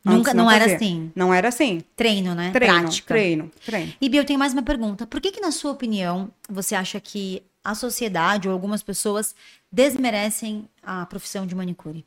Nunca- 0.04 0.32
Antes 0.32 0.34
não 0.34 0.50
era 0.50 0.66
assim. 0.76 1.12
Não 1.16 1.34
era 1.34 1.48
assim. 1.50 1.84
Treino, 1.96 2.34
né? 2.34 2.50
Treino, 2.52 2.80
Prática. 2.80 3.14
treino, 3.14 3.52
treino. 3.64 3.94
E 4.02 4.10
Bia, 4.10 4.22
eu 4.22 4.26
tenho 4.26 4.40
mais 4.40 4.54
uma 4.54 4.64
pergunta. 4.64 5.06
Por 5.06 5.22
que 5.22 5.32
que, 5.32 5.40
na 5.40 5.52
sua 5.52 5.72
opinião, 5.72 6.30
você 6.50 6.74
acha 6.74 7.00
que 7.00 7.44
a 7.64 7.76
sociedade 7.76 8.48
ou 8.48 8.54
algumas 8.54 8.82
pessoas 8.82 9.36
desmerecem 9.72 10.68
a 10.82 11.06
profissão 11.06 11.46
de 11.46 11.54
manicure? 11.54 12.04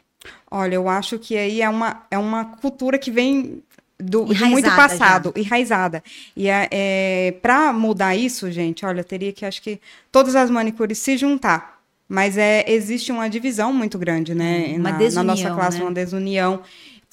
Olha, 0.50 0.74
eu 0.74 0.88
acho 0.88 1.18
que 1.18 1.36
aí 1.36 1.62
é 1.62 1.68
uma, 1.68 2.02
é 2.10 2.18
uma 2.18 2.44
cultura 2.44 2.98
que 2.98 3.10
vem 3.10 3.62
do, 3.98 4.24
de 4.24 4.44
muito 4.44 4.68
já. 4.68 4.76
passado, 4.76 5.32
enraizada. 5.36 6.02
E 6.36 6.48
é, 6.48 6.68
é, 6.70 7.32
para 7.42 7.72
mudar 7.72 8.16
isso, 8.16 8.50
gente, 8.50 8.84
olha, 8.84 9.04
teria 9.04 9.32
que, 9.32 9.44
acho 9.44 9.62
que, 9.62 9.80
todas 10.10 10.34
as 10.34 10.50
manicures 10.50 10.98
se 10.98 11.16
juntar. 11.16 11.74
Mas 12.06 12.36
é, 12.36 12.64
existe 12.70 13.10
uma 13.10 13.28
divisão 13.28 13.72
muito 13.72 13.98
grande, 13.98 14.34
né? 14.34 14.66
Hum, 14.68 14.74
uma 14.74 14.78
na, 14.78 14.92
na 14.92 14.98
desunião, 14.98 15.24
nossa 15.24 15.54
classe, 15.54 15.78
né? 15.78 15.84
uma 15.84 15.92
desunião. 15.92 16.62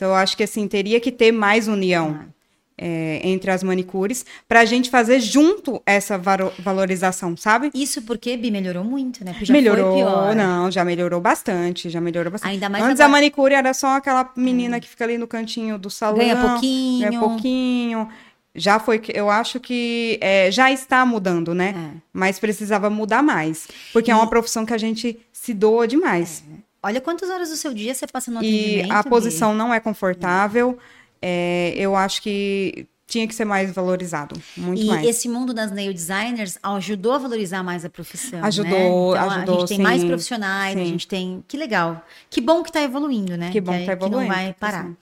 Então, 0.01 0.09
eu 0.09 0.15
acho 0.15 0.35
que, 0.35 0.41
assim, 0.41 0.67
teria 0.67 0.99
que 0.99 1.11
ter 1.11 1.31
mais 1.31 1.67
união. 1.67 2.25
é, 2.83 3.21
entre 3.23 3.51
as 3.51 3.61
manicures, 3.61 4.25
para 4.47 4.61
a 4.61 4.65
gente 4.65 4.89
fazer 4.89 5.19
junto 5.19 5.79
essa 5.85 6.17
valorização, 6.17 7.37
sabe? 7.37 7.69
Isso 7.75 8.01
porque 8.01 8.35
Bi 8.35 8.49
melhorou 8.49 8.83
muito, 8.83 9.23
né? 9.23 9.35
Já 9.43 9.53
melhorou, 9.53 9.95
pior. 9.97 10.35
não, 10.35 10.71
já 10.71 10.83
melhorou 10.83 11.21
bastante, 11.21 11.91
já 11.91 12.01
melhorou 12.01 12.31
bastante. 12.31 12.53
Ainda 12.53 12.69
mais 12.69 12.83
Antes 12.83 12.99
agora- 12.99 13.05
a 13.05 13.11
manicure 13.21 13.53
era 13.53 13.71
só 13.75 13.97
aquela 13.97 14.31
menina 14.35 14.79
que 14.79 14.87
fica 14.89 15.03
ali 15.03 15.15
no 15.19 15.27
cantinho 15.27 15.77
do 15.77 15.91
salão. 15.91 16.17
Ganha 16.17 16.35
pouquinho. 16.35 17.07
Ganha 17.07 17.19
pouquinho. 17.19 18.09
Já 18.55 18.79
foi, 18.79 18.99
eu 19.13 19.29
acho 19.29 19.59
que 19.59 20.17
é, 20.19 20.49
já 20.49 20.71
está 20.71 21.05
mudando, 21.05 21.53
né? 21.53 21.75
É. 21.77 21.97
Mas 22.11 22.39
precisava 22.39 22.89
mudar 22.89 23.21
mais. 23.21 23.67
Porque 23.93 24.09
é 24.09 24.15
uma 24.15 24.25
profissão 24.25 24.65
que 24.65 24.73
a 24.73 24.77
gente 24.79 25.19
se 25.31 25.53
doa 25.53 25.87
demais. 25.87 26.43
Olha 26.83 26.99
quantas 27.01 27.29
horas 27.29 27.49
do 27.49 27.55
seu 27.55 27.73
dia 27.73 27.93
você 27.93 28.07
passa 28.07 28.31
no 28.31 28.41
e 28.43 28.47
atendimento. 28.79 28.91
a 28.93 29.03
Bi. 29.03 29.09
posição 29.09 29.53
não 29.53 29.73
é 29.73 29.79
confortável. 29.79 30.77
É, 31.21 31.73
eu 31.77 31.95
acho 31.95 32.21
que 32.21 32.87
tinha 33.05 33.27
que 33.27 33.35
ser 33.35 33.43
mais 33.43 33.69
valorizado. 33.73 34.41
Muito 34.55 34.81
E 34.81 34.85
mais. 34.85 35.05
esse 35.05 35.27
mundo 35.27 35.53
das 35.53 35.69
nail 35.69 35.93
designers 35.93 36.57
ajudou 36.63 37.11
a 37.11 37.17
valorizar 37.17 37.61
mais 37.61 37.83
a 37.83 37.89
profissão. 37.89 38.43
Ajudou, 38.43 38.71
né? 39.13 39.19
então, 39.19 39.29
ajudou, 39.31 39.55
A 39.57 39.59
gente 39.59 39.67
tem 39.67 39.79
mais 39.79 40.01
sim, 40.01 40.07
profissionais, 40.07 40.77
a 40.77 40.79
sim. 40.79 40.85
gente 40.85 41.07
tem. 41.07 41.43
Que 41.45 41.57
legal. 41.57 42.03
Que 42.29 42.39
bom 42.39 42.63
que 42.63 42.71
tá 42.71 42.81
evoluindo, 42.81 43.35
né? 43.35 43.51
Que 43.51 43.59
bom 43.59 43.73
que 43.73 43.79
aí- 43.79 43.85
tá 43.85 43.95
não 43.97 44.07
evoluindo, 44.07 44.33
vai 44.33 44.53
parar. 44.57 44.85
sim. 44.85 44.95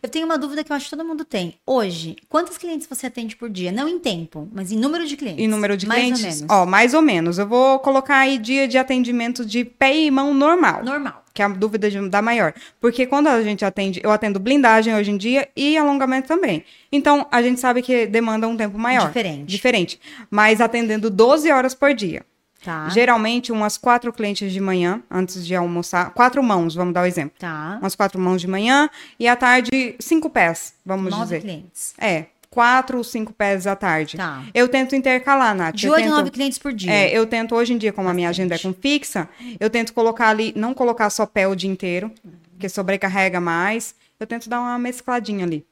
Eu 0.00 0.08
tenho 0.08 0.24
uma 0.26 0.38
dúvida 0.38 0.62
que 0.62 0.70
eu 0.70 0.76
acho 0.76 0.84
que 0.88 0.90
todo 0.96 1.04
mundo 1.04 1.24
tem. 1.24 1.56
Hoje, 1.66 2.14
quantos 2.28 2.56
clientes 2.56 2.86
você 2.86 3.08
atende 3.08 3.34
por 3.34 3.50
dia? 3.50 3.72
Não 3.72 3.88
em 3.88 3.98
tempo, 3.98 4.48
mas 4.54 4.70
em 4.70 4.76
número 4.76 5.04
de 5.04 5.16
clientes. 5.16 5.44
Em 5.44 5.48
número 5.48 5.76
de 5.76 5.86
mais 5.86 6.02
clientes? 6.04 6.22
ou 6.42 6.46
menos. 6.46 6.46
Ó, 6.48 6.66
mais 6.66 6.94
ou 6.94 7.02
menos. 7.02 7.36
Eu 7.38 7.48
vou 7.48 7.80
colocar 7.80 8.18
aí 8.18 8.38
dia 8.38 8.68
de 8.68 8.78
atendimento 8.78 9.44
de 9.44 9.64
pé 9.64 9.94
e 9.98 10.10
mão 10.10 10.32
normal. 10.32 10.84
Normal. 10.84 11.24
Que 11.36 11.42
é 11.42 11.44
a 11.44 11.48
dúvida 11.48 11.90
de- 11.90 12.08
da 12.08 12.22
maior. 12.22 12.54
Porque 12.80 13.04
quando 13.04 13.26
a 13.26 13.42
gente 13.42 13.62
atende, 13.62 14.00
eu 14.02 14.10
atendo 14.10 14.40
blindagem 14.40 14.94
hoje 14.94 15.10
em 15.10 15.18
dia 15.18 15.46
e 15.54 15.76
alongamento 15.76 16.26
também. 16.26 16.64
Então, 16.90 17.26
a 17.30 17.42
gente 17.42 17.60
sabe 17.60 17.82
que 17.82 18.06
demanda 18.06 18.48
um 18.48 18.56
tempo 18.56 18.78
maior. 18.78 19.08
Diferente. 19.08 19.44
Diferente. 19.44 20.00
Mas 20.30 20.62
atendendo 20.62 21.10
12 21.10 21.52
horas 21.52 21.74
por 21.74 21.92
dia. 21.92 22.24
Tá. 22.64 22.88
Geralmente, 22.88 23.52
umas 23.52 23.76
quatro 23.76 24.10
clientes 24.14 24.50
de 24.50 24.60
manhã, 24.60 25.02
antes 25.10 25.46
de 25.46 25.54
almoçar. 25.54 26.10
Quatro 26.14 26.42
mãos, 26.42 26.74
vamos 26.74 26.94
dar 26.94 27.02
o 27.02 27.06
exemplo. 27.06 27.36
Tá. 27.38 27.76
Umas 27.80 27.94
quatro 27.94 28.18
mãos 28.18 28.40
de 28.40 28.48
manhã 28.48 28.88
e 29.20 29.28
à 29.28 29.36
tarde, 29.36 29.94
cinco 30.00 30.30
pés, 30.30 30.72
vamos 30.84 31.10
Nove 31.10 31.24
dizer. 31.24 31.40
clientes. 31.42 31.94
É, 31.98 32.24
quatro 32.56 32.96
ou 32.96 33.04
cinco 33.04 33.34
pés 33.34 33.66
à 33.66 33.76
tarde. 33.76 34.16
Tá. 34.16 34.42
Eu 34.54 34.66
tento 34.66 34.96
intercalar, 34.96 35.54
Nath. 35.54 35.74
De 35.74 35.90
8 35.90 36.06
a. 36.06 36.08
9 36.08 36.30
clientes 36.30 36.58
por 36.58 36.72
dia. 36.72 36.90
É, 36.90 37.10
eu 37.12 37.26
tento 37.26 37.54
hoje 37.54 37.74
em 37.74 37.78
dia, 37.78 37.92
como 37.92 38.08
a 38.08 38.14
minha 38.14 38.30
agenda 38.30 38.54
é 38.54 38.58
com 38.58 38.72
fixa, 38.72 39.28
eu 39.60 39.68
tento 39.68 39.92
colocar 39.92 40.30
ali, 40.30 40.54
não 40.56 40.72
colocar 40.72 41.10
só 41.10 41.26
pé 41.26 41.46
o 41.46 41.54
dia 41.54 41.70
inteiro, 41.70 42.10
porque 42.52 42.66
sobrecarrega 42.66 43.38
mais. 43.38 43.94
Eu 44.18 44.26
tento 44.26 44.48
dar 44.48 44.60
uma 44.60 44.78
mescladinha 44.78 45.44
ali. 45.44 45.66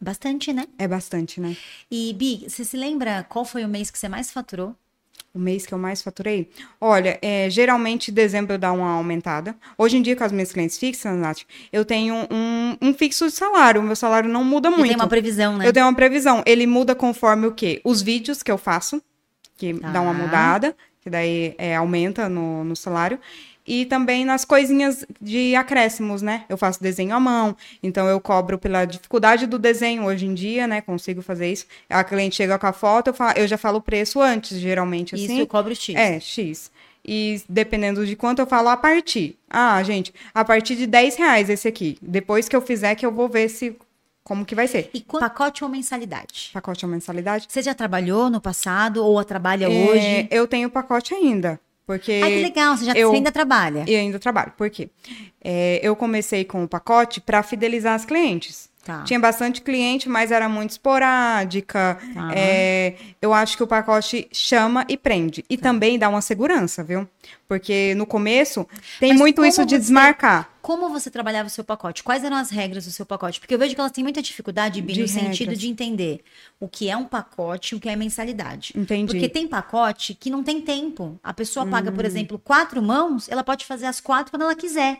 Bastante, 0.00 0.50
né? 0.50 0.64
É 0.78 0.88
bastante, 0.88 1.42
né? 1.42 1.54
E, 1.90 2.14
Bi, 2.14 2.46
você 2.48 2.64
se 2.64 2.76
lembra 2.78 3.26
qual 3.28 3.44
foi 3.44 3.62
o 3.62 3.68
mês 3.68 3.90
que 3.90 3.98
você 3.98 4.08
mais 4.08 4.30
faturou? 4.30 4.74
O 5.38 5.40
mês 5.40 5.64
que 5.64 5.72
eu 5.72 5.78
mais 5.78 6.02
faturei? 6.02 6.50
Olha, 6.80 7.16
é, 7.22 7.48
geralmente 7.48 8.10
dezembro 8.10 8.58
dá 8.58 8.72
uma 8.72 8.90
aumentada. 8.90 9.54
Hoje 9.78 9.96
em 9.96 10.02
dia, 10.02 10.16
com 10.16 10.24
as 10.24 10.32
minhas 10.32 10.50
clientes 10.50 10.76
fixas, 10.76 11.16
Nath, 11.16 11.42
eu 11.72 11.84
tenho 11.84 12.26
um, 12.28 12.76
um 12.82 12.92
fixo 12.92 13.24
de 13.26 13.30
salário. 13.32 13.80
O 13.80 13.84
meu 13.84 13.94
salário 13.94 14.28
não 14.28 14.42
muda 14.42 14.68
Você 14.68 14.76
muito. 14.78 14.88
tem 14.88 14.96
uma 14.96 15.06
previsão, 15.06 15.56
né? 15.56 15.64
Eu 15.68 15.72
tenho 15.72 15.86
uma 15.86 15.94
previsão. 15.94 16.42
Ele 16.44 16.66
muda 16.66 16.92
conforme 16.92 17.46
o 17.46 17.52
quê? 17.52 17.80
Os 17.84 18.02
vídeos 18.02 18.42
que 18.42 18.50
eu 18.50 18.58
faço, 18.58 19.00
que 19.56 19.74
Tá. 19.74 19.90
dá 19.92 20.00
uma 20.00 20.12
mudada, 20.12 20.74
que 21.00 21.08
daí 21.08 21.54
é, 21.56 21.76
aumenta 21.76 22.28
no, 22.28 22.64
no 22.64 22.74
salário. 22.74 23.20
E 23.70 23.84
também 23.84 24.24
nas 24.24 24.46
coisinhas 24.46 25.04
de 25.20 25.54
acréscimos, 25.54 26.22
né? 26.22 26.44
Eu 26.48 26.56
faço 26.56 26.82
desenho 26.82 27.14
à 27.14 27.20
mão, 27.20 27.54
então 27.82 28.08
eu 28.08 28.18
cobro 28.18 28.58
pela 28.58 28.86
dificuldade 28.86 29.46
do 29.46 29.58
desenho 29.58 30.04
hoje 30.06 30.24
em 30.24 30.32
dia, 30.32 30.66
né? 30.66 30.80
Consigo 30.80 31.20
fazer 31.20 31.52
isso. 31.52 31.66
A 31.90 32.02
cliente 32.02 32.36
chega 32.36 32.58
com 32.58 32.66
a 32.66 32.72
foto, 32.72 33.08
eu, 33.08 33.14
falo- 33.14 33.36
eu 33.36 33.46
já 33.46 33.58
falo 33.58 33.76
o 33.78 33.82
preço 33.82 34.20
antes, 34.22 34.58
geralmente, 34.58 35.14
assim. 35.14 35.36
Isso 35.40 35.46
cobra 35.46 35.72
o 35.72 35.76
X. 35.76 35.94
É, 35.94 36.18
X. 36.18 36.70
E 37.04 37.42
dependendo 37.48 38.06
de 38.06 38.16
quanto 38.16 38.38
eu 38.40 38.46
falo 38.46 38.68
a 38.70 38.76
partir. 38.76 39.38
Ah, 39.50 39.82
gente, 39.82 40.14
a 40.34 40.44
partir 40.44 40.74
de 40.74 40.86
10 40.86 41.16
reais 41.16 41.50
esse 41.50 41.68
aqui. 41.68 41.98
Depois 42.00 42.48
que 42.48 42.56
eu 42.56 42.62
fizer, 42.62 42.94
que 42.94 43.04
eu 43.04 43.12
vou 43.12 43.28
ver 43.28 43.48
se 43.50 43.76
como 44.24 44.44
que 44.44 44.54
vai 44.54 44.66
ser. 44.66 44.90
E 44.92 45.00
quanto 45.00 45.20
pacote 45.22 45.64
ou 45.64 45.70
mensalidade? 45.70 46.50
Pacote 46.52 46.84
ou 46.84 46.90
mensalidade? 46.90 47.46
Você 47.48 47.62
já 47.62 47.74
trabalhou 47.74 48.28
no 48.28 48.40
passado 48.40 49.04
ou 49.04 49.22
trabalha 49.24 49.66
É, 49.66 49.68
hoje? 49.68 50.28
Eu 50.30 50.46
tenho 50.46 50.68
pacote 50.70 51.14
ainda. 51.14 51.58
Porque 51.88 52.20
Ai, 52.22 52.30
que 52.32 52.42
legal, 52.42 52.76
você 52.76 52.84
já 52.84 52.92
eu- 52.92 53.08
você 53.08 53.16
ainda 53.16 53.32
trabalha. 53.32 53.82
E 53.88 53.96
ainda 53.96 54.18
trabalho. 54.18 54.52
Por 54.58 54.68
quê? 54.68 54.90
É, 55.42 55.80
eu 55.82 55.96
comecei 55.96 56.44
com 56.44 56.62
o 56.62 56.68
pacote 56.68 57.18
para 57.18 57.42
fidelizar 57.42 57.94
as 57.94 58.04
clientes. 58.04 58.67
Tá. 58.88 59.02
Tinha 59.04 59.20
bastante 59.20 59.60
cliente, 59.60 60.08
mas 60.08 60.32
era 60.32 60.48
muito 60.48 60.70
esporádica. 60.70 61.98
Tá. 62.14 62.30
É, 62.34 62.94
eu 63.20 63.34
acho 63.34 63.54
que 63.54 63.62
o 63.62 63.66
pacote 63.66 64.26
chama 64.32 64.86
e 64.88 64.96
prende. 64.96 65.44
E 65.50 65.58
também 65.58 65.98
dá 65.98 66.08
uma 66.08 66.22
segurança, 66.22 66.82
viu? 66.82 67.06
Porque 67.46 67.94
no 67.96 68.06
começo 68.06 68.66
tem 68.98 69.10
Mas 69.10 69.18
muito 69.18 69.44
isso 69.44 69.64
de 69.66 69.74
você- 69.74 69.78
desmarcar. 69.80 70.48
Como 70.62 70.88
você 70.90 71.10
trabalhava 71.10 71.48
o 71.48 71.50
seu 71.50 71.64
pacote? 71.64 72.02
Quais 72.02 72.24
eram 72.24 72.36
as 72.36 72.50
regras 72.50 72.84
do 72.86 72.90
seu 72.90 73.04
pacote? 73.06 73.40
Porque 73.40 73.54
eu 73.54 73.58
vejo 73.58 73.74
que 73.74 73.80
elas 73.80 73.92
têm 73.92 74.04
muita 74.04 74.20
dificuldade, 74.22 74.80
Bi, 74.82 75.00
no 75.00 75.08
sentido 75.08 75.48
regras. 75.48 75.58
de 75.58 75.68
entender 75.68 76.20
o 76.60 76.66
que 76.68 76.88
é 76.90 76.96
um 76.96 77.04
pacote 77.04 77.74
e 77.74 77.76
o 77.76 77.80
que 77.80 77.88
é 77.90 77.96
mensalidade. 77.96 78.72
Entendi. 78.76 79.12
Porque 79.12 79.28
tem 79.28 79.46
pacote 79.46 80.14
que 80.14 80.30
não 80.30 80.42
tem 80.42 80.60
tempo. 80.62 81.18
A 81.22 81.32
pessoa 81.34 81.66
paga, 81.66 81.90
Hum. 81.90 81.94
por 81.94 82.04
exemplo, 82.06 82.38
quatro 82.38 82.82
mãos, 82.82 83.28
ela 83.30 83.42
pode 83.44 83.64
fazer 83.66 83.86
as 83.86 84.00
quatro 84.00 84.30
quando 84.30 84.42
ela 84.42 84.54
quiser. 84.54 84.98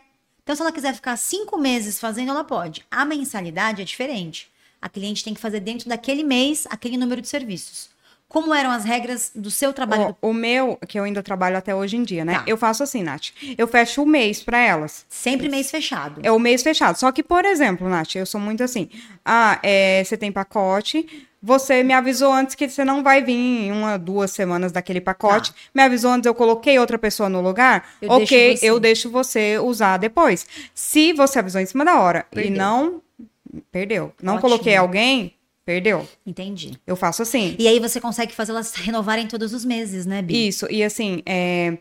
Então, 0.49 0.55
se 0.55 0.63
ela 0.63 0.71
quiser 0.71 0.95
ficar 0.95 1.15
cinco 1.15 1.59
meses 1.59 1.99
fazendo, 1.99 2.31
ela 2.31 2.43
pode. 2.43 2.83
A 2.89 3.05
mensalidade 3.05 3.83
é 3.83 3.85
diferente. 3.85 4.49
A 4.81 4.89
cliente 4.89 5.23
tem 5.23 5.31
que 5.31 5.39
fazer 5.39 5.59
dentro 5.59 5.87
daquele 5.87 6.23
mês 6.23 6.65
aquele 6.71 6.97
número 6.97 7.21
de 7.21 7.27
serviços. 7.27 7.91
Como 8.27 8.51
eram 8.51 8.71
as 8.71 8.83
regras 8.83 9.31
do 9.35 9.51
seu 9.51 9.71
trabalho? 9.71 10.17
O, 10.19 10.29
o 10.29 10.33
meu, 10.33 10.75
que 10.87 10.97
eu 10.99 11.03
ainda 11.03 11.21
trabalho 11.21 11.55
até 11.55 11.75
hoje 11.75 11.97
em 11.97 12.03
dia, 12.03 12.25
né? 12.25 12.33
Tá. 12.33 12.45
Eu 12.47 12.57
faço 12.57 12.81
assim, 12.81 13.03
Nath. 13.03 13.27
Eu 13.59 13.67
fecho 13.67 14.01
o 14.01 14.07
mês 14.07 14.41
para 14.41 14.57
elas. 14.57 15.05
Sempre 15.07 15.47
mês 15.49 15.69
fechado. 15.69 16.19
É 16.23 16.31
o 16.31 16.39
mês 16.39 16.63
fechado. 16.63 16.95
Só 16.97 17.11
que, 17.11 17.21
por 17.21 17.45
exemplo, 17.45 17.87
Nath, 17.87 18.15
eu 18.15 18.25
sou 18.25 18.41
muito 18.41 18.63
assim. 18.63 18.89
Ah, 19.23 19.59
é, 19.61 20.03
você 20.03 20.17
tem 20.17 20.31
pacote. 20.31 21.27
Você 21.41 21.83
me 21.83 21.93
avisou 21.93 22.33
antes 22.33 22.53
que 22.53 22.67
você 22.67 22.83
não 22.83 23.01
vai 23.01 23.23
vir 23.23 23.33
em 23.33 23.71
uma, 23.71 23.97
duas 23.97 24.31
semanas 24.31 24.71
daquele 24.71 24.99
pacote. 24.99 25.53
Me 25.73 25.81
avisou 25.81 26.11
antes, 26.11 26.25
eu 26.25 26.35
coloquei 26.35 26.77
outra 26.77 26.99
pessoa 26.99 27.29
no 27.29 27.41
lugar. 27.41 27.81
Tá. 27.81 27.87
Eu 28.01 28.11
ok, 28.11 28.27
deixo 28.27 28.65
eu 28.65 28.79
deixo 28.79 29.09
você 29.09 29.57
usar 29.57 29.97
depois. 29.97 30.45
Se 30.73 31.13
você 31.13 31.39
avisou 31.39 31.61
em 31.61 31.65
cima 31.65 31.85
da 31.85 31.99
hora 31.99 32.25
e 32.31 32.35
Perdeu. 32.35 32.57
não. 32.57 33.01
Perdeu. 33.71 34.13
Não 34.21 34.33
Ótimo. 34.33 34.49
coloquei 34.49 34.75
alguém, 34.75 35.33
perdeu. 35.65 36.07
Entendi. 36.25 36.73
Eu 36.85 36.95
faço 36.95 37.21
assim. 37.21 37.55
E 37.57 37.67
aí 37.67 37.79
você 37.79 37.99
consegue 38.01 38.33
fazer 38.35 38.51
elas 38.51 38.73
renovarem 38.75 39.25
todos 39.27 39.53
os 39.53 39.63
meses, 39.65 40.05
né, 40.05 40.21
Bi? 40.21 40.47
Isso, 40.47 40.67
e 40.69 40.83
assim, 40.83 41.23
é, 41.25 41.77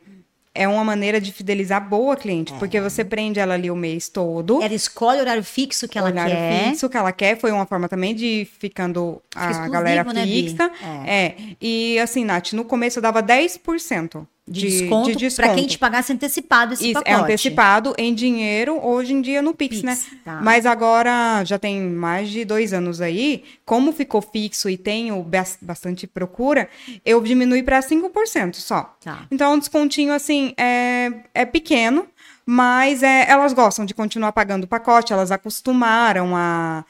é 0.55 0.67
uma 0.67 0.85
maneira 0.85 1.21
de 1.21 1.33
fidelizar 1.33 1.87
boa 1.89 2.17
cliente, 2.17 2.53
porque 2.55 2.81
você 2.81 3.05
prende 3.05 3.39
ela 3.39 3.55
ali 3.55 3.71
o 3.71 3.77
mês 3.77 4.09
todo. 4.09 4.63
Ela 4.63 4.75
escolhe 4.75 5.19
o 5.19 5.23
horário 5.23 5.45
fixo 5.45 5.87
que 5.87 5.99
ela 5.99 6.11
horário 6.11 6.35
quer. 6.35 6.69
fixo 6.71 6.89
que 6.89 6.97
ela 6.97 7.13
quer, 7.13 7.39
foi 7.39 7.53
uma 7.53 7.67
forma 7.67 7.89
também 7.89 8.15
de 8.15 8.47
ficando 8.59 9.23
a 9.35 9.51
exclusivo, 9.51 9.73
galera 9.73 10.05
né, 10.05 10.27
fixa. 10.27 10.71
É. 11.07 11.35
E 11.61 11.99
assim, 11.99 12.25
Nath, 12.25 12.53
no 12.53 12.65
começo 12.65 12.99
eu 12.99 13.03
dava 13.03 13.23
10% 13.23 14.27
De, 14.51 14.61
de, 14.61 14.79
desconto, 14.81 15.11
de 15.11 15.17
desconto. 15.17 15.47
pra 15.49 15.55
quem 15.55 15.67
te 15.67 15.79
pagasse 15.79 16.13
antecipado 16.13 16.73
esse 16.75 16.85
Isso, 16.85 16.95
pacote. 16.95 17.11
é 17.11 17.15
antecipado 17.15 17.95
em 17.99 18.15
dinheiro, 18.15 18.79
hoje 18.85 19.13
em 19.13 19.21
dia 19.21 19.43
no 19.43 19.53
Pix, 19.55 19.77
Pix, 19.81 19.85
né? 19.85 19.99
tá. 20.25 20.41
Mas 20.43 20.65
agora 20.67 21.45
já 21.45 21.59
tem 21.59 21.81
mais 21.81 22.29
de 22.31 22.45
dois 22.45 22.73
anos 22.73 23.01
aí, 23.01 23.45
como 23.65 23.93
ficou 23.93 24.21
fixo 24.23 24.69
e 24.71 24.77
tenho 24.77 25.23
bas- 25.23 25.59
bastante 25.61 26.07
procura, 26.07 26.69
eu 27.05 27.21
diminui 27.23 27.63
para 27.63 27.81
5% 27.83 28.57
só. 28.57 28.97
Tá. 29.05 29.27
Então, 29.31 29.55
um 29.55 29.59
descontinho, 29.59 30.13
assim, 30.13 30.55
é, 30.57 31.13
é 31.35 31.45
pequeno, 31.45 32.07
mas 32.45 33.03
é, 33.03 33.29
elas 33.29 33.53
gostam 33.53 33.85
de 33.85 33.93
continuar 33.93 34.33
pagando 34.33 34.65
o 34.65 34.67
pacote, 34.69 35.13
elas 35.13 35.31
acostumaram 35.31 36.35
a, 36.35 36.85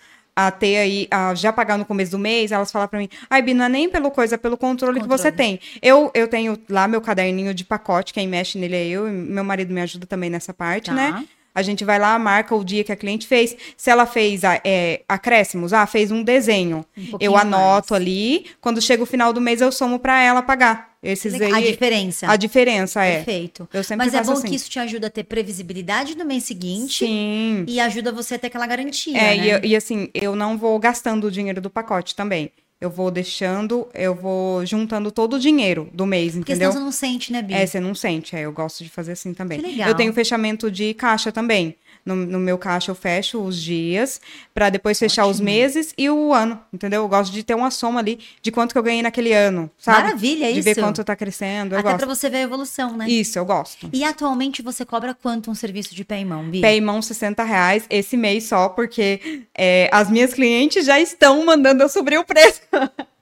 a 0.46 0.52
ter 0.52 0.76
aí, 0.76 1.08
a 1.10 1.34
já 1.34 1.52
pagar 1.52 1.76
no 1.76 1.84
começo 1.84 2.12
do 2.12 2.18
mês, 2.18 2.52
elas 2.52 2.70
falam 2.70 2.86
pra 2.86 2.98
mim, 3.00 3.08
ai, 3.28 3.42
Bi, 3.42 3.54
não 3.54 3.64
é 3.64 3.68
nem 3.68 3.88
pelo 3.90 4.08
coisa, 4.10 4.36
é 4.36 4.38
pelo 4.38 4.56
controle, 4.56 5.00
que 5.00 5.08
você 5.08 5.32
Controle. 5.32 5.58
tem. 5.58 5.78
Eu, 5.82 6.12
eu 6.14 6.28
tenho 6.28 6.56
lá 6.68 6.86
meu 6.86 7.00
caderninho 7.00 7.52
de 7.52 7.64
pacote, 7.64 8.14
quem 8.14 8.28
mexe 8.28 8.56
nele 8.56 8.76
é 8.76 8.86
eu, 8.86 9.08
e 9.08 9.10
meu 9.10 9.42
marido 9.42 9.74
me 9.74 9.80
ajuda 9.80 10.06
também 10.06 10.30
nessa 10.30 10.54
parte, 10.54 10.86
Tá. 10.90 10.94
né? 10.94 11.26
A 11.58 11.62
gente 11.62 11.84
vai 11.84 11.98
lá, 11.98 12.18
marca 12.18 12.54
o 12.54 12.64
dia 12.64 12.84
que 12.84 12.92
a 12.92 12.96
cliente 12.96 13.26
fez. 13.26 13.56
Se 13.76 13.90
ela 13.90 14.06
fez 14.06 14.44
a- 14.44 14.60
é, 14.64 15.02
acréscimos, 15.08 15.72
ah, 15.72 15.84
fez 15.86 16.10
um 16.12 16.22
desenho. 16.22 16.84
Um 16.96 17.16
eu 17.20 17.36
anoto 17.36 17.92
mais. 17.94 18.00
ali. 18.02 18.46
Quando 18.60 18.80
chega 18.80 19.02
o 19.02 19.06
final 19.06 19.32
do 19.32 19.40
mês, 19.40 19.60
eu 19.60 19.72
somo 19.72 19.98
pra 19.98 20.22
ela 20.22 20.40
pagar. 20.40 20.88
Esses 21.02 21.40
A 21.40 21.56
aí. 21.56 21.70
diferença. 21.72 22.28
A 22.28 22.36
diferença 22.36 23.04
é. 23.04 23.16
Perfeito. 23.16 23.68
Eu 23.72 23.84
sempre 23.84 24.04
Mas 24.06 24.14
é 24.14 24.22
bom 24.22 24.32
assim. 24.32 24.48
que 24.48 24.54
isso 24.56 24.68
te 24.70 24.78
ajuda 24.80 25.06
a 25.06 25.10
ter 25.10 25.22
previsibilidade 25.24 26.16
no 26.16 26.24
mês 26.24 26.42
seguinte 26.44 27.04
Sim. 27.04 27.64
e 27.68 27.78
ajuda 27.80 28.10
você 28.12 28.34
a 28.34 28.38
ter 28.38 28.48
aquela 28.48 28.66
garantia. 28.66 29.16
É, 29.16 29.36
né? 29.36 29.60
e, 29.64 29.68
e 29.68 29.76
assim, 29.76 30.08
eu 30.14 30.34
não 30.36 30.56
vou 30.58 30.78
gastando 30.78 31.26
o 31.28 31.30
dinheiro 31.30 31.60
do 31.60 31.70
pacote 31.70 32.14
também. 32.16 32.50
Eu 32.80 32.90
vou 32.90 33.10
deixando, 33.10 33.88
eu 33.92 34.14
vou 34.14 34.64
juntando 34.64 35.10
todo 35.10 35.34
o 35.34 35.38
dinheiro 35.38 35.88
do 35.92 36.06
mês, 36.06 36.34
Porque 36.36 36.52
entendeu? 36.52 36.70
senão 36.70 36.80
você 36.80 36.84
não 36.84 36.92
sente, 36.92 37.32
né, 37.32 37.42
Bi? 37.42 37.52
É, 37.54 37.66
você 37.66 37.80
não 37.80 37.92
sente. 37.92 38.36
É, 38.36 38.42
eu 38.42 38.52
gosto 38.52 38.84
de 38.84 38.90
fazer 38.90 39.12
assim 39.12 39.34
também. 39.34 39.60
Que 39.60 39.66
legal. 39.66 39.88
Eu 39.88 39.94
tenho 39.96 40.12
fechamento 40.12 40.70
de 40.70 40.94
caixa 40.94 41.32
também. 41.32 41.74
No, 42.04 42.14
no 42.16 42.38
meu 42.38 42.56
caixa 42.56 42.90
eu 42.90 42.94
fecho 42.94 43.38
os 43.40 43.60
dias 43.60 44.20
pra 44.54 44.70
depois 44.70 44.98
fechar 44.98 45.26
os 45.26 45.36
Ótimo. 45.36 45.44
meses 45.44 45.94
e 45.96 46.08
o 46.08 46.32
ano, 46.32 46.58
entendeu? 46.72 47.02
Eu 47.02 47.08
gosto 47.08 47.32
de 47.32 47.42
ter 47.42 47.54
uma 47.54 47.70
soma 47.70 48.00
ali 48.00 48.18
de 48.40 48.50
quanto 48.50 48.72
que 48.72 48.78
eu 48.78 48.82
ganhei 48.82 49.02
naquele 49.02 49.32
ano, 49.32 49.70
sabe? 49.78 50.04
Maravilha, 50.04 50.52
De 50.52 50.58
isso. 50.58 50.64
ver 50.64 50.74
quanto 50.76 51.04
tá 51.04 51.14
crescendo, 51.14 51.76
Até 51.76 51.94
pra 51.96 52.06
você 52.06 52.30
ver 52.30 52.38
a 52.38 52.42
evolução, 52.42 52.96
né? 52.96 53.08
Isso, 53.08 53.38
eu 53.38 53.44
gosto. 53.44 53.88
E 53.92 54.04
atualmente 54.04 54.62
você 54.62 54.84
cobra 54.84 55.14
quanto 55.14 55.50
um 55.50 55.54
serviço 55.54 55.94
de 55.94 56.04
pé 56.04 56.20
e 56.20 56.24
mão, 56.24 56.48
Bi? 56.48 56.60
Pé 56.60 56.76
e 56.76 56.80
mão, 56.80 57.00
60 57.02 57.42
reais 57.44 57.84
esse 57.90 58.16
mês 58.16 58.44
só, 58.44 58.68
porque 58.68 59.42
é, 59.56 59.88
as 59.92 60.10
minhas 60.10 60.32
clientes 60.32 60.86
já 60.86 60.98
estão 61.00 61.44
mandando 61.44 61.82
eu 61.82 61.88
subir 61.88 62.18
o 62.18 62.24
preço. 62.24 62.60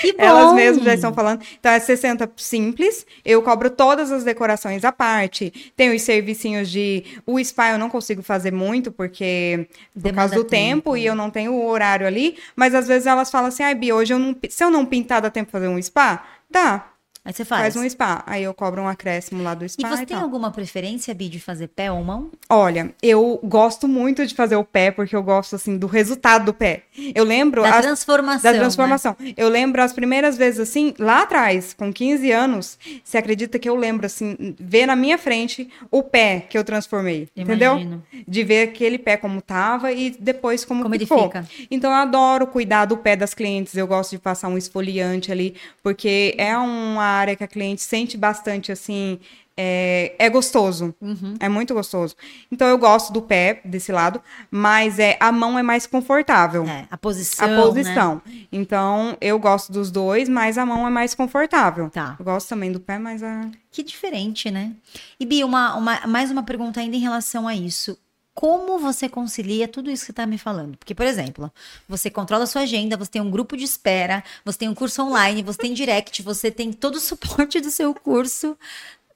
Que 0.00 0.12
bom! 0.12 0.22
Elas 0.22 0.54
mesmas 0.54 0.84
já 0.84 0.94
estão 0.94 1.12
falando. 1.12 1.42
Então, 1.58 1.72
é 1.72 1.80
60 1.80 2.30
simples. 2.36 3.06
Eu 3.24 3.42
cobro 3.42 3.70
todas 3.70 4.12
as 4.12 4.24
decorações 4.24 4.84
à 4.84 4.92
parte. 4.92 5.72
Tem 5.76 5.94
os 5.94 6.02
servicinhos 6.02 6.70
de. 6.70 7.04
O 7.26 7.42
spa 7.42 7.70
eu 7.70 7.78
não 7.78 7.90
consigo 7.90 8.22
fazer 8.22 8.52
muito, 8.52 8.92
porque. 8.92 9.66
Por 9.92 10.00
Demanda 10.02 10.20
causa 10.20 10.34
do 10.36 10.44
tempo. 10.44 10.60
tempo, 10.90 10.96
e 10.96 11.06
eu 11.06 11.14
não 11.14 11.30
tenho 11.30 11.52
o 11.52 11.66
horário 11.66 12.06
ali. 12.06 12.36
Mas 12.54 12.74
às 12.74 12.86
vezes 12.86 13.06
elas 13.06 13.30
falam 13.30 13.48
assim: 13.48 13.62
ai, 13.62 13.74
Bi, 13.74 13.92
hoje 13.92 14.12
eu 14.14 14.18
não. 14.18 14.36
Se 14.48 14.62
eu 14.62 14.70
não 14.70 14.86
pintar, 14.86 15.20
dá 15.20 15.30
tempo 15.30 15.46
de 15.46 15.52
fazer 15.52 15.68
um 15.68 15.80
spa? 15.82 16.24
Dá. 16.50 16.89
Aí 17.30 17.34
você 17.34 17.44
Faz, 17.44 17.74
faz. 17.74 17.76
um 17.76 17.88
spa. 17.88 18.24
Aí 18.26 18.42
eu 18.42 18.52
cobro 18.52 18.82
um 18.82 18.88
acréscimo 18.88 19.40
lá 19.40 19.54
do 19.54 19.64
E 19.64 19.68
spa. 19.68 19.88
você 19.88 20.02
e 20.02 20.06
tem 20.06 20.16
tal. 20.16 20.24
alguma 20.24 20.50
preferência, 20.50 21.14
Bi, 21.14 21.28
de 21.28 21.38
fazer 21.38 21.68
pé 21.68 21.90
ou 21.92 22.02
mão? 22.02 22.28
Olha, 22.48 22.92
eu 23.00 23.38
gosto 23.44 23.86
muito 23.86 24.26
de 24.26 24.34
fazer 24.34 24.56
o 24.56 24.64
pé, 24.64 24.90
porque 24.90 25.14
eu 25.14 25.22
gosto, 25.22 25.54
assim, 25.54 25.78
do 25.78 25.86
resultado 25.86 26.46
do 26.46 26.52
pé. 26.52 26.82
Eu 27.14 27.22
lembro. 27.22 27.62
Da 27.62 27.76
as- 27.78 27.84
transformação. 27.86 28.42
da 28.42 28.52
né? 28.52 28.58
transformação. 28.58 29.16
Eu 29.36 29.48
lembro 29.48 29.80
as 29.80 29.92
primeiras 29.92 30.36
vezes, 30.36 30.58
assim, 30.58 30.92
lá 30.98 31.22
atrás, 31.22 31.72
com 31.72 31.92
15 31.92 32.32
anos, 32.32 32.76
você 33.04 33.16
acredita 33.16 33.60
que 33.60 33.68
eu 33.68 33.76
lembro, 33.76 34.06
assim, 34.06 34.56
ver 34.58 34.86
na 34.86 34.96
minha 34.96 35.16
frente 35.16 35.68
o 35.88 36.02
pé 36.02 36.40
que 36.50 36.58
eu 36.58 36.64
transformei, 36.64 37.28
entendeu? 37.36 37.74
Imagino. 37.74 38.02
De 38.26 38.42
ver 38.42 38.68
aquele 38.70 38.98
pé 38.98 39.16
como 39.16 39.40
tava 39.40 39.92
e 39.92 40.10
depois 40.18 40.64
como, 40.64 40.82
Como 40.82 40.96
ele 40.96 41.04
ficou. 41.06 41.24
fica. 41.24 41.46
Então, 41.70 41.90
eu 41.92 41.96
adoro 41.96 42.46
cuidar 42.48 42.86
do 42.86 42.96
pé 42.96 43.14
das 43.14 43.34
clientes, 43.34 43.76
eu 43.76 43.86
gosto 43.86 44.10
de 44.10 44.18
passar 44.18 44.48
um 44.48 44.58
esfoliante 44.58 45.30
ali, 45.30 45.54
porque 45.80 46.34
é 46.36 46.56
uma 46.58 47.19
área 47.20 47.36
que 47.36 47.44
a 47.44 47.48
cliente 47.48 47.82
sente 47.82 48.16
bastante, 48.16 48.72
assim, 48.72 49.18
é, 49.56 50.14
é 50.18 50.30
gostoso. 50.30 50.94
Uhum. 51.00 51.34
É 51.38 51.48
muito 51.48 51.74
gostoso. 51.74 52.16
Então, 52.50 52.66
eu 52.66 52.78
gosto 52.78 53.12
do 53.12 53.20
pé, 53.20 53.60
desse 53.64 53.92
lado, 53.92 54.20
mas 54.50 54.98
é, 54.98 55.16
a 55.20 55.30
mão 55.30 55.58
é 55.58 55.62
mais 55.62 55.86
confortável 55.86 56.64
É, 56.66 56.86
a 56.90 56.96
posição. 56.96 57.44
a 57.44 57.48
né? 57.48 57.62
posição. 57.62 58.22
Então, 58.50 59.16
eu 59.20 59.38
gosto 59.38 59.70
dos 59.72 59.90
dois, 59.90 60.28
mas 60.28 60.56
a 60.56 60.64
mão 60.64 60.86
é 60.86 60.90
mais 60.90 61.14
confortável. 61.14 61.90
Tá. 61.90 62.16
Eu 62.18 62.24
gosto 62.24 62.48
também 62.48 62.72
do 62.72 62.80
pé, 62.80 62.98
mas 62.98 63.22
a. 63.22 63.48
Que 63.70 63.82
diferente, 63.82 64.50
né? 64.50 64.72
E 65.18 65.26
Bi, 65.26 65.44
uma, 65.44 65.76
uma- 65.76 66.06
mais 66.06 66.30
uma 66.30 66.42
pergunta 66.42 66.80
ainda 66.80 66.96
em 66.96 67.00
relação 67.00 67.46
a 67.46 67.54
isso. 67.54 67.98
Como 68.40 68.78
você 68.78 69.06
concilia 69.06 69.68
tudo 69.68 69.90
isso 69.90 70.00
que 70.00 70.06
você 70.06 70.12
está 70.12 70.24
me 70.24 70.38
falando? 70.38 70.74
Porque, 70.78 70.94
por 70.94 71.04
exemplo, 71.04 71.52
você 71.86 72.08
controla 72.08 72.44
a 72.44 72.46
sua 72.46 72.62
agenda, 72.62 72.96
você 72.96 73.10
tem 73.10 73.20
um 73.20 73.30
grupo 73.30 73.54
de 73.54 73.64
espera, 73.64 74.24
você 74.42 74.56
tem 74.60 74.68
um 74.70 74.74
curso 74.74 75.02
online, 75.02 75.42
você 75.42 75.58
tem 75.58 75.74
direct, 75.74 76.22
você 76.22 76.50
tem 76.50 76.72
todo 76.72 76.94
o 76.94 77.00
suporte 77.00 77.60
do 77.60 77.70
seu 77.70 77.92
curso. 77.92 78.56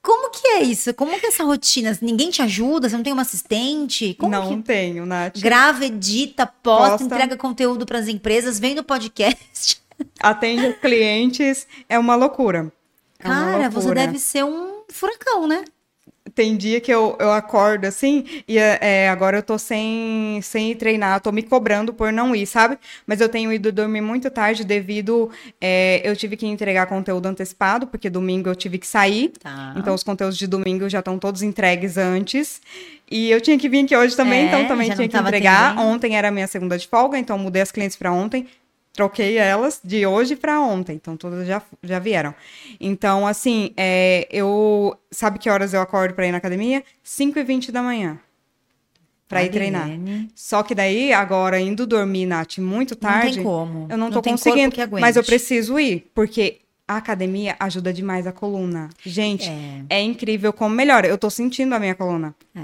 Como 0.03 0.31
que 0.31 0.47
é 0.49 0.63
isso? 0.65 0.93
Como 0.93 1.19
que 1.19 1.25
é 1.25 1.31
essa 1.31 1.43
rotina? 1.43 1.99
Ninguém 2.03 2.29
te 2.29 2.43
ajuda? 2.43 2.87
Você 2.87 2.97
não 2.97 3.03
tem 3.03 3.15
uma 3.15 3.23
assistente? 3.23 4.13
Como 4.21 4.31
não 4.31 4.59
que 4.59 4.63
tenho, 4.63 5.07
Nath. 5.07 5.39
grava, 5.39 5.87
edita, 5.87 6.47
posta, 6.47 6.91
Posta. 6.99 7.05
entrega 7.05 7.35
conteúdo 7.39 7.87
para 7.87 8.01
as 8.01 8.09
empresas, 8.09 8.59
vem 8.59 8.75
no 8.75 8.85
podcast? 8.85 9.83
Atende 10.21 10.75
clientes, 10.75 11.67
é 11.89 11.99
uma 11.99 12.15
loucura. 12.15 12.71
É 13.19 13.27
uma 13.27 13.35
Cara, 13.37 13.71
você 13.71 13.87
loucura. 13.87 14.07
deve 14.07 14.19
ser 14.19 14.45
um 14.45 14.83
furacão, 14.91 15.47
né? 15.47 15.65
Tem 16.35 16.57
dia 16.57 16.81
que 16.81 16.93
eu, 16.93 17.17
eu 17.21 17.31
acordo 17.31 17.87
assim, 17.87 18.25
e 18.49 18.59
é, 18.59 19.09
agora 19.09 19.39
eu 19.39 19.43
tô 19.43 19.57
sem, 19.59 20.41
sem 20.43 20.75
treinar, 20.75 21.21
tô 21.21 21.31
me 21.31 21.43
cobrando 21.43 21.95
por 21.95 22.13
não 22.13 22.35
ir, 22.35 22.47
sabe? 22.47 22.77
Mas 23.07 23.21
eu 23.21 23.29
tenho 23.29 23.53
ido 23.53 23.71
dormir 23.71 24.01
muito 24.01 24.29
tarde 24.31 24.65
devido. 24.65 25.31
É, 25.61 26.03
eu 26.05 26.17
tive 26.17 26.37
que 26.37 26.47
entregar 26.47 26.87
conteúdo 26.87 27.27
antecipado, 27.27 27.87
porque 27.87 28.11
domingo 28.11 28.49
eu 28.49 28.57
tive 28.57 28.79
que 28.79 28.87
sair. 28.87 29.33
Tá. 29.41 29.75
Então 29.77 29.95
os 29.95 30.03
conteúdos 30.03 30.37
de 30.37 30.47
domingo 30.47 30.89
já 30.89 30.99
estão 30.99 31.19
todos 31.19 31.43
entregues 31.43 31.97
antes. 31.97 32.61
E 33.11 33.31
eu 33.31 33.41
tinha 33.41 33.59
que 33.59 33.69
vir 33.69 33.85
aqui 33.85 33.97
hoje 33.97 34.17
também, 34.17 34.41
é, 34.41 34.47
então 34.47 34.67
também 34.67 34.91
tinha 34.91 35.09
que 35.09 35.17
entregar. 35.17 35.79
Ontem 35.79 36.17
era 36.17 36.29
a 36.29 36.31
minha 36.31 36.47
segunda 36.47 36.77
de 36.77 36.89
folga, 36.89 37.19
então 37.19 37.39
mudei 37.39 37.63
as 37.63 37.71
clientes 37.71 37.97
para 37.97 38.11
ontem 38.11 38.47
troquei 38.95 39.37
elas 39.37 39.81
de 39.85 40.07
hoje 40.07 40.37
para 40.37 40.61
ontem, 40.61 40.95
então 40.95 41.17
todas 41.17 41.47
já, 41.47 41.61
já 41.83 41.99
vieram. 41.99 42.35
Então, 42.81 43.27
assim, 43.27 43.73
é, 43.77 44.27
eu. 44.31 44.97
Sabe 45.11 45.39
que 45.39 45.51
horas 45.51 45.75
eu 45.75 45.81
acordo 45.81 46.15
para 46.15 46.27
ir 46.27 46.33
na 46.33 46.39
academia? 46.39 46.83
5 47.03 47.39
e 47.39 47.45
20 47.45 47.73
da 47.73 47.83
manhã. 47.83 48.19
Pra 49.29 49.43
ir 49.43 49.51
treinar. 49.51 49.89
Só 50.35 50.63
que 50.63 50.75
daí, 50.75 51.13
agora, 51.13 51.59
indo 51.59 51.87
dormir, 51.87 52.27
Nath, 52.27 52.59
muito 52.59 52.95
tarde. 52.95 53.27
Não 53.27 53.35
tem 53.35 53.45
como. 53.45 53.87
Eu 53.91 53.99
não, 53.99 54.11
não 54.11 54.11
tô 54.11 54.23
conseguindo. 54.23 54.77
Mas 55.01 55.17
eu 55.17 55.25
preciso 55.25 55.79
ir, 55.79 56.11
porque 56.15 56.61
a 56.87 56.99
academia 56.99 57.57
ajuda 57.59 57.93
demais 57.93 58.27
a 58.27 58.33
coluna. 58.33 58.91
Gente, 59.05 59.49
é, 59.49 59.83
é 59.89 60.03
incrível 60.03 60.53
como 60.53 60.75
melhora. 60.75 61.07
Eu 61.07 61.19
tô 61.19 61.31
sentindo 61.31 61.75
a 61.75 61.81
minha 61.81 61.95
coluna. 61.95 62.35
É. 62.55 62.61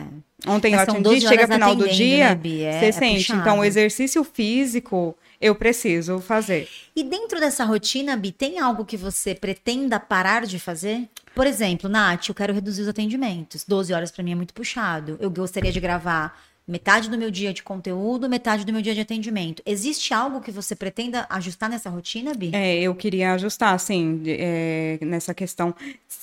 Ontem 0.47 0.73
Mas 0.73 0.87
eu 0.87 0.95
atendi, 0.95 1.21
chega 1.21 1.49
final 1.49 1.75
do 1.75 1.89
dia, 1.89 2.35
né, 2.35 2.41
é, 2.63 2.79
você 2.79 2.87
é 2.87 2.93
sente. 2.93 3.27
Puxado. 3.27 3.41
Então, 3.41 3.59
o 3.59 3.65
exercício 3.65 4.23
físico 4.23 5.17
eu 5.41 5.55
preciso 5.55 6.21
fazer. 6.21 6.69
E 6.95 7.03
dentro 7.03 7.41
dessa 7.41 7.65
rotina, 7.65 8.17
Bi, 8.17 8.31
tem 8.31 8.59
algo 8.59 8.85
que 8.85 8.97
você 8.97 9.35
pretenda 9.35 9.99
parar 9.99 10.45
de 10.45 10.59
fazer? 10.59 11.09
Por 11.35 11.47
exemplo, 11.47 11.89
Nath, 11.89 12.29
eu 12.29 12.35
quero 12.35 12.53
reduzir 12.53 12.83
os 12.83 12.89
atendimentos. 12.89 13.65
12 13.67 13.93
horas 13.93 14.11
para 14.11 14.23
mim 14.23 14.33
é 14.33 14.35
muito 14.35 14.53
puxado. 14.53 15.17
Eu 15.21 15.31
gostaria 15.31 15.73
de 15.73 15.81
gravar 15.81 16.39
metade 16.71 17.11
do 17.11 17.19
meu 17.19 17.31
dia 17.31 17.53
de 17.53 17.63
conteúdo, 17.63 18.29
metade 18.29 18.65
do 18.65 18.73
meu 18.73 18.81
dia 18.81 18.95
de 18.95 19.01
atendimento. 19.01 19.63
Existe 19.67 20.15
algo 20.15 20.41
que 20.41 20.51
você 20.51 20.77
pretenda 20.77 21.27
ajustar 21.29 21.69
nessa 21.69 21.91
rotina, 21.91 22.33
Bi? 22.33 22.51
É, 22.55 22.81
eu 22.81 22.95
queria 22.95 23.33
ajustar, 23.33 23.75
assim, 23.75 24.23
é, 24.27 24.99
nessa 25.03 25.35
questão. 25.35 25.75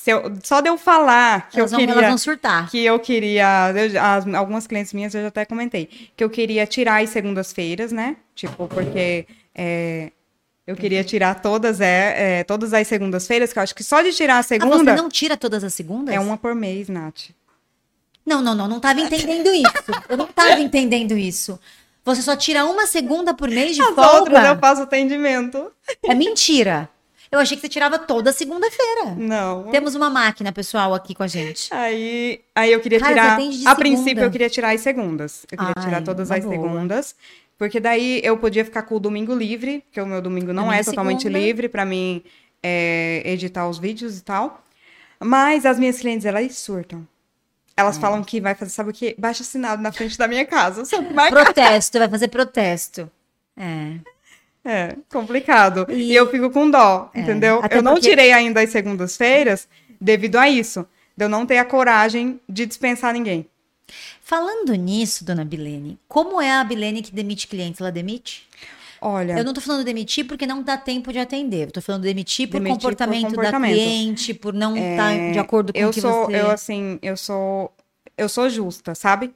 Eu, 0.05 0.33
só 0.43 0.61
de 0.61 0.69
eu 0.69 0.77
falar 0.77 1.49
que 1.49 1.59
elas 1.59 1.71
eu 1.71 1.77
vão, 1.77 1.85
queria... 1.85 1.99
Elas 1.99 2.09
vão 2.09 2.17
surtar. 2.17 2.71
Que 2.71 2.83
eu 2.85 2.97
queria... 2.99 3.71
Eu, 3.75 4.01
as, 4.01 4.27
algumas 4.33 4.65
clientes 4.65 4.93
minhas 4.93 5.13
eu 5.13 5.21
já 5.21 5.27
até 5.27 5.45
comentei. 5.45 5.89
Que 6.15 6.23
eu 6.23 6.29
queria 6.29 6.65
tirar 6.65 7.03
as 7.03 7.09
segundas-feiras, 7.09 7.91
né? 7.91 8.15
Tipo, 8.33 8.67
porque... 8.67 9.27
É, 9.53 10.11
eu 10.65 10.75
queria 10.75 11.01
tirar 11.01 11.35
todas, 11.41 11.79
é, 11.79 12.39
é 12.39 12.43
todas 12.43 12.73
as 12.73 12.85
segundas-feiras, 12.87 13.53
que 13.53 13.59
eu 13.59 13.63
acho 13.63 13.73
que 13.73 13.83
só 13.83 14.01
de 14.01 14.11
tirar 14.11 14.37
a 14.37 14.43
segunda. 14.43 14.75
Ah, 14.75 14.95
você 14.95 15.01
não 15.01 15.07
tira 15.07 15.37
todas 15.37 15.63
as 15.63 15.73
segundas? 15.73 16.13
É 16.13 16.19
uma 16.19 16.37
por 16.37 16.53
mês, 16.53 16.89
Nath. 16.89 17.29
Não, 18.27 18.41
não, 18.41 18.53
não, 18.53 18.67
não 18.67 18.77
estava 18.77 18.99
entendendo 18.99 19.47
isso. 19.47 19.91
Eu 20.09 20.17
não 20.17 20.25
estava 20.25 20.59
entendendo 20.59 21.17
isso. 21.17 21.57
Você 22.03 22.21
só 22.21 22.35
tira 22.35 22.65
uma 22.65 22.85
segunda 22.85 23.33
por 23.33 23.49
mês 23.49 23.75
de 23.75 23.81
As 23.81 23.87
folga? 23.95 24.19
outras 24.19 24.45
eu 24.45 24.57
faço 24.59 24.81
atendimento. 24.81 25.71
É 26.03 26.13
mentira. 26.13 26.89
Eu 27.31 27.39
achei 27.39 27.55
que 27.57 27.61
você 27.61 27.69
tirava 27.69 27.97
toda 27.99 28.31
segunda-feira. 28.33 29.15
Não. 29.17 29.63
Temos 29.71 29.95
uma 29.95 30.09
máquina, 30.09 30.51
pessoal, 30.51 30.93
aqui 30.93 31.15
com 31.15 31.23
a 31.23 31.27
gente. 31.27 31.73
Aí, 31.73 32.41
aí 32.53 32.71
eu 32.71 32.79
queria 32.81 32.99
Cara, 32.99 33.13
tirar. 33.13 33.37
A 33.37 33.41
segunda. 33.41 33.75
princípio, 33.75 34.23
eu 34.23 34.31
queria 34.31 34.49
tirar 34.49 34.73
as 34.75 34.81
segundas. 34.81 35.45
Eu 35.51 35.57
queria 35.57 35.73
Ai, 35.77 35.83
tirar 35.83 36.03
todas 36.03 36.29
as 36.29 36.43
boa. 36.43 36.53
segundas. 36.53 37.15
Porque 37.57 37.79
daí 37.79 38.21
eu 38.23 38.37
podia 38.37 38.63
ficar 38.63 38.83
com 38.83 38.95
o 38.95 38.99
domingo 38.99 39.33
livre, 39.33 39.81
porque 39.87 39.99
o 39.99 40.05
meu 40.05 40.21
domingo 40.21 40.53
não 40.53 40.71
é 40.71 40.83
totalmente 40.83 41.23
segunda. 41.23 41.39
livre 41.39 41.67
para 41.67 41.83
mim 41.85 42.23
é, 42.61 43.21
editar 43.25 43.67
os 43.67 43.77
vídeos 43.79 44.17
e 44.17 44.21
tal. 44.23 44.63
Mas 45.19 45.65
as 45.65 45.79
minhas 45.79 45.99
clientes, 45.99 46.25
elas 46.25 46.57
surtam. 46.57 47.05
Elas 47.77 47.97
hum. 47.97 48.01
falam 48.01 48.23
que 48.23 48.41
vai 48.41 48.55
fazer, 48.55 48.71
sabe 48.71 48.89
o 48.89 48.93
quê? 48.93 49.15
Baixa 49.17 49.43
assinado 49.43 49.81
na 49.81 49.91
frente 49.91 50.17
da 50.17 50.27
minha 50.27 50.45
casa. 50.45 50.83
Sabe? 50.83 51.13
Protesto, 51.29 51.99
vai 51.99 52.09
fazer 52.09 52.27
protesto. 52.27 53.09
É. 53.55 53.93
É, 54.65 54.97
complicado. 55.09 55.85
E, 55.89 56.11
e 56.11 56.15
eu 56.15 56.29
fico 56.29 56.49
com 56.49 56.69
dó, 56.69 57.09
é, 57.13 57.21
entendeu? 57.21 57.61
Eu 57.71 57.81
não 57.81 57.93
porque... 57.93 58.09
tirei 58.09 58.33
ainda 58.33 58.61
as 58.61 58.69
segundas-feiras 58.69 59.67
devido 60.01 60.35
a 60.35 60.49
isso. 60.49 60.85
De 61.15 61.23
eu 61.23 61.29
não 61.29 61.45
ter 61.45 61.57
a 61.57 61.63
coragem 61.63 62.41
de 62.49 62.65
dispensar 62.65 63.13
ninguém. 63.13 63.47
Falando 64.21 64.73
nisso, 64.73 65.23
dona 65.23 65.45
Bilene, 65.45 65.97
como 66.07 66.41
é 66.41 66.51
a 66.51 66.63
Bilene 66.63 67.01
que 67.01 67.13
demite 67.13 67.47
clientes? 67.47 67.79
Ela 67.79 67.91
demite? 67.91 68.45
Olha. 69.01 69.37
Eu 69.37 69.43
não 69.43 69.53
tô 69.53 69.61
falando 69.61 69.83
demitir 69.83 70.25
porque 70.25 70.45
não 70.45 70.61
dá 70.61 70.77
tempo 70.77 71.11
de 71.11 71.19
atender. 71.19 71.67
Eu 71.67 71.71
tô 71.71 71.81
falando 71.81 72.03
demitir 72.03 72.47
por, 72.47 72.59
demitir 72.59 72.75
comportamento, 72.75 73.21
por 73.21 73.35
comportamento, 73.35 73.71
da 73.71 73.75
cliente, 73.75 74.33
por 74.33 74.53
não 74.53 74.75
estar 74.75 75.11
é, 75.11 75.27
tá 75.27 75.31
de 75.33 75.39
acordo 75.39 75.73
com 75.73 75.79
eu 75.79 75.89
o 75.89 75.93
que 75.93 76.01
sou, 76.01 76.25
você... 76.25 76.35
Eu, 76.35 76.51
assim, 76.51 76.99
eu 77.01 77.17
sou... 77.17 77.71
Eu 78.17 78.27
sou 78.27 78.49
justa, 78.49 78.95
sabe? 78.95 79.31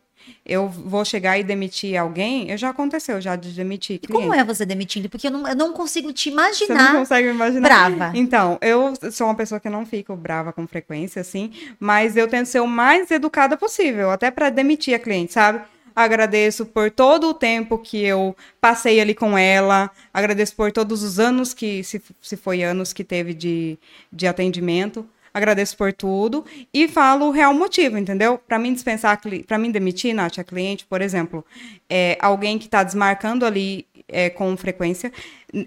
eu 0.45 0.67
vou 0.67 1.03
chegar 1.05 1.37
e 1.37 1.43
demitir 1.43 1.95
alguém, 1.95 2.55
já 2.57 2.69
aconteceu 2.69 3.21
já 3.21 3.35
de 3.35 3.51
demitir 3.51 3.99
cliente. 3.99 4.27
Como 4.27 4.33
é 4.33 4.43
você 4.43 4.65
demitindo? 4.65 5.09
Porque 5.09 5.27
eu 5.27 5.31
não, 5.31 5.47
eu 5.47 5.55
não 5.55 5.73
consigo 5.73 6.11
te 6.11 6.29
imaginar. 6.29 6.67
Você 6.67 6.73
não 6.73 6.99
consegue 6.99 7.29
imaginar. 7.29 7.61
Brava. 7.61 8.11
Então, 8.17 8.57
eu 8.61 8.93
sou 9.11 9.27
uma 9.27 9.35
pessoa 9.35 9.59
que 9.59 9.69
não 9.69 9.85
fico 9.85 10.15
brava 10.15 10.51
com 10.51 10.67
frequência, 10.67 11.21
assim, 11.21 11.51
mas 11.79 12.17
eu 12.17 12.27
tento 12.27 12.47
ser 12.47 12.59
o 12.59 12.67
mais 12.67 13.09
educada 13.11 13.55
possível, 13.55 14.11
até 14.11 14.31
para 14.31 14.49
demitir 14.49 14.93
a 14.93 14.99
cliente, 14.99 15.33
sabe? 15.33 15.61
Agradeço 15.95 16.65
por 16.65 16.89
todo 16.91 17.29
o 17.29 17.33
tempo 17.33 17.77
que 17.77 18.01
eu 18.03 18.35
passei 18.59 18.99
ali 18.99 19.13
com 19.13 19.37
ela. 19.37 19.91
Agradeço 20.13 20.55
por 20.55 20.71
todos 20.71 21.03
os 21.03 21.19
anos 21.19 21.53
que, 21.53 21.83
se, 21.83 22.01
se 22.21 22.37
foi 22.37 22.63
anos 22.63 22.93
que 22.93 23.03
teve 23.03 23.33
de, 23.33 23.77
de 24.11 24.27
atendimento. 24.27 25.07
Agradeço 25.33 25.77
por 25.77 25.93
tudo 25.93 26.45
e 26.73 26.89
falo 26.89 27.27
o 27.27 27.31
real 27.31 27.53
motivo, 27.53 27.97
entendeu? 27.97 28.37
Para 28.37 28.59
mim 28.59 28.73
dispensar, 28.73 29.19
para 29.47 29.57
mim 29.57 29.71
demitir, 29.71 30.13
Nath, 30.13 30.39
a 30.39 30.43
cliente, 30.43 30.85
por 30.85 31.01
exemplo, 31.01 31.45
é, 31.89 32.17
alguém 32.19 32.59
que 32.59 32.65
está 32.65 32.83
desmarcando 32.83 33.45
ali 33.45 33.87
é, 34.09 34.29
com 34.29 34.55
frequência, 34.57 35.11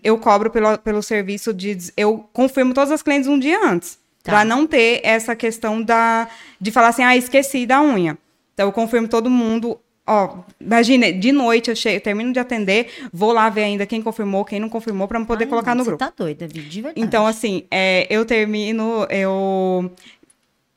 eu 0.02 0.18
cobro 0.18 0.50
pelo, 0.50 0.76
pelo 0.78 1.02
serviço 1.02 1.54
de. 1.54 1.78
Eu 1.96 2.28
confirmo 2.32 2.74
todas 2.74 2.90
as 2.90 3.02
clientes 3.02 3.26
um 3.26 3.38
dia 3.38 3.58
antes. 3.66 3.98
Tá. 4.22 4.32
Para 4.32 4.44
não 4.44 4.66
ter 4.66 5.00
essa 5.02 5.34
questão 5.34 5.82
da, 5.82 6.28
de 6.60 6.70
falar 6.70 6.88
assim, 6.88 7.02
ah, 7.02 7.16
esqueci 7.16 7.66
da 7.66 7.82
unha. 7.82 8.18
Então, 8.54 8.66
eu 8.66 8.72
confirmo 8.72 9.08
todo 9.08 9.28
mundo 9.28 9.78
Ó, 10.06 10.40
imagina, 10.60 11.10
de 11.10 11.32
noite 11.32 11.70
eu 11.70 11.76
chego, 11.76 11.98
termino 11.98 12.30
de 12.30 12.38
atender, 12.38 12.88
vou 13.10 13.32
lá 13.32 13.48
ver 13.48 13.64
ainda 13.64 13.86
quem 13.86 14.02
confirmou, 14.02 14.44
quem 14.44 14.60
não 14.60 14.68
confirmou, 14.68 15.08
para 15.08 15.18
poder 15.24 15.44
Ai, 15.44 15.50
colocar 15.50 15.74
não, 15.74 15.78
no 15.78 15.84
grupo. 15.84 16.04
Você 16.04 16.10
tá 16.10 16.24
doida, 16.24 16.46
de 16.46 16.82
verdade. 16.82 17.00
Então, 17.00 17.26
assim, 17.26 17.64
é, 17.70 18.06
eu 18.10 18.24
termino, 18.24 19.06
eu. 19.08 19.90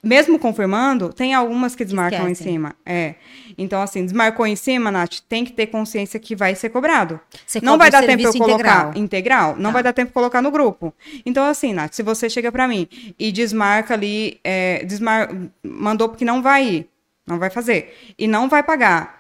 Mesmo 0.02 0.40
confirmando, 0.40 1.12
tem 1.12 1.34
algumas 1.34 1.76
que 1.76 1.84
desmarcam 1.84 2.30
Esquecem. 2.30 2.48
em 2.48 2.52
cima. 2.54 2.76
É. 2.86 3.16
Então, 3.58 3.82
assim, 3.82 4.06
desmarcou 4.06 4.48
em 4.48 4.56
cima, 4.56 4.90
Nath, 4.90 5.18
tem 5.28 5.44
que 5.44 5.52
ter 5.52 5.68
consciência 5.68 6.18
que 6.20 6.34
vai 6.34 6.56
ser 6.56 6.70
cobrado. 6.70 7.20
Você 7.46 7.60
não 7.60 7.78
vai 7.78 7.92
dar 7.92 8.06
tempo 8.06 8.24
eu 8.24 8.32
colocar 8.32 8.92
integral. 8.92 8.92
integral 8.96 9.56
não 9.58 9.72
tá. 9.72 9.72
vai 9.72 9.84
dar 9.84 9.92
tempo 9.92 10.14
colocar 10.14 10.42
no 10.42 10.52
grupo. 10.52 10.94
Então, 11.26 11.44
assim, 11.44 11.74
Nath, 11.74 11.94
se 11.94 12.04
você 12.04 12.30
chega 12.30 12.50
para 12.50 12.66
mim 12.68 12.88
e 13.20 13.32
desmarca 13.32 13.96
ali, 13.96 14.40
é, 14.44 14.86
desmar... 14.86 15.30
mandou 15.62 16.08
porque 16.08 16.24
não 16.24 16.42
vai 16.42 16.66
ir, 16.66 16.90
não 17.26 17.40
vai 17.40 17.50
fazer, 17.50 18.14
e 18.18 18.28
não 18.28 18.48
vai 18.48 18.64
pagar 18.64 19.17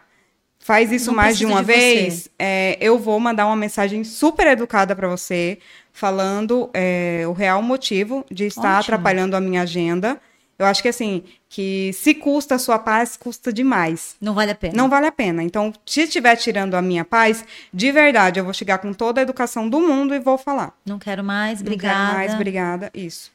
faz 0.67 0.91
isso 0.91 1.11
não 1.11 1.15
mais 1.15 1.37
de 1.37 1.45
uma 1.45 1.61
de 1.61 1.65
vez, 1.67 2.29
é, 2.37 2.77
eu 2.81 2.99
vou 2.99 3.17
mandar 3.21 3.45
uma 3.45 3.55
mensagem 3.55 4.03
super 4.03 4.47
educada 4.47 4.93
para 4.93 5.07
você, 5.07 5.59
falando 5.93 6.69
é, 6.73 7.23
o 7.25 7.31
real 7.31 7.61
motivo 7.61 8.25
de 8.29 8.47
estar 8.47 8.79
Ótimo. 8.79 8.95
atrapalhando 8.95 9.37
a 9.37 9.39
minha 9.39 9.61
agenda. 9.61 10.19
Eu 10.59 10.65
acho 10.65 10.81
que 10.81 10.89
assim, 10.89 11.23
que 11.47 11.91
se 11.93 12.13
custa 12.13 12.55
a 12.55 12.59
sua 12.59 12.77
paz, 12.77 13.15
custa 13.15 13.53
demais. 13.53 14.17
Não 14.19 14.33
vale 14.33 14.51
a 14.51 14.55
pena. 14.55 14.73
Não 14.75 14.89
vale 14.89 15.05
a 15.05 15.11
pena. 15.11 15.41
Então, 15.41 15.71
se 15.85 16.01
estiver 16.01 16.35
tirando 16.35 16.75
a 16.75 16.81
minha 16.81 17.05
paz, 17.05 17.45
de 17.73 17.89
verdade, 17.89 18.37
eu 18.37 18.43
vou 18.43 18.53
chegar 18.53 18.79
com 18.79 18.91
toda 18.91 19.21
a 19.21 19.23
educação 19.23 19.69
do 19.69 19.79
mundo 19.79 20.13
e 20.13 20.19
vou 20.19 20.37
falar. 20.37 20.73
Não 20.85 20.99
quero 20.99 21.23
mais, 21.23 21.61
obrigada. 21.61 21.97
Não 21.97 22.05
quero 22.07 22.17
mais, 22.17 22.33
obrigada. 22.33 22.91
Isso. 22.93 23.31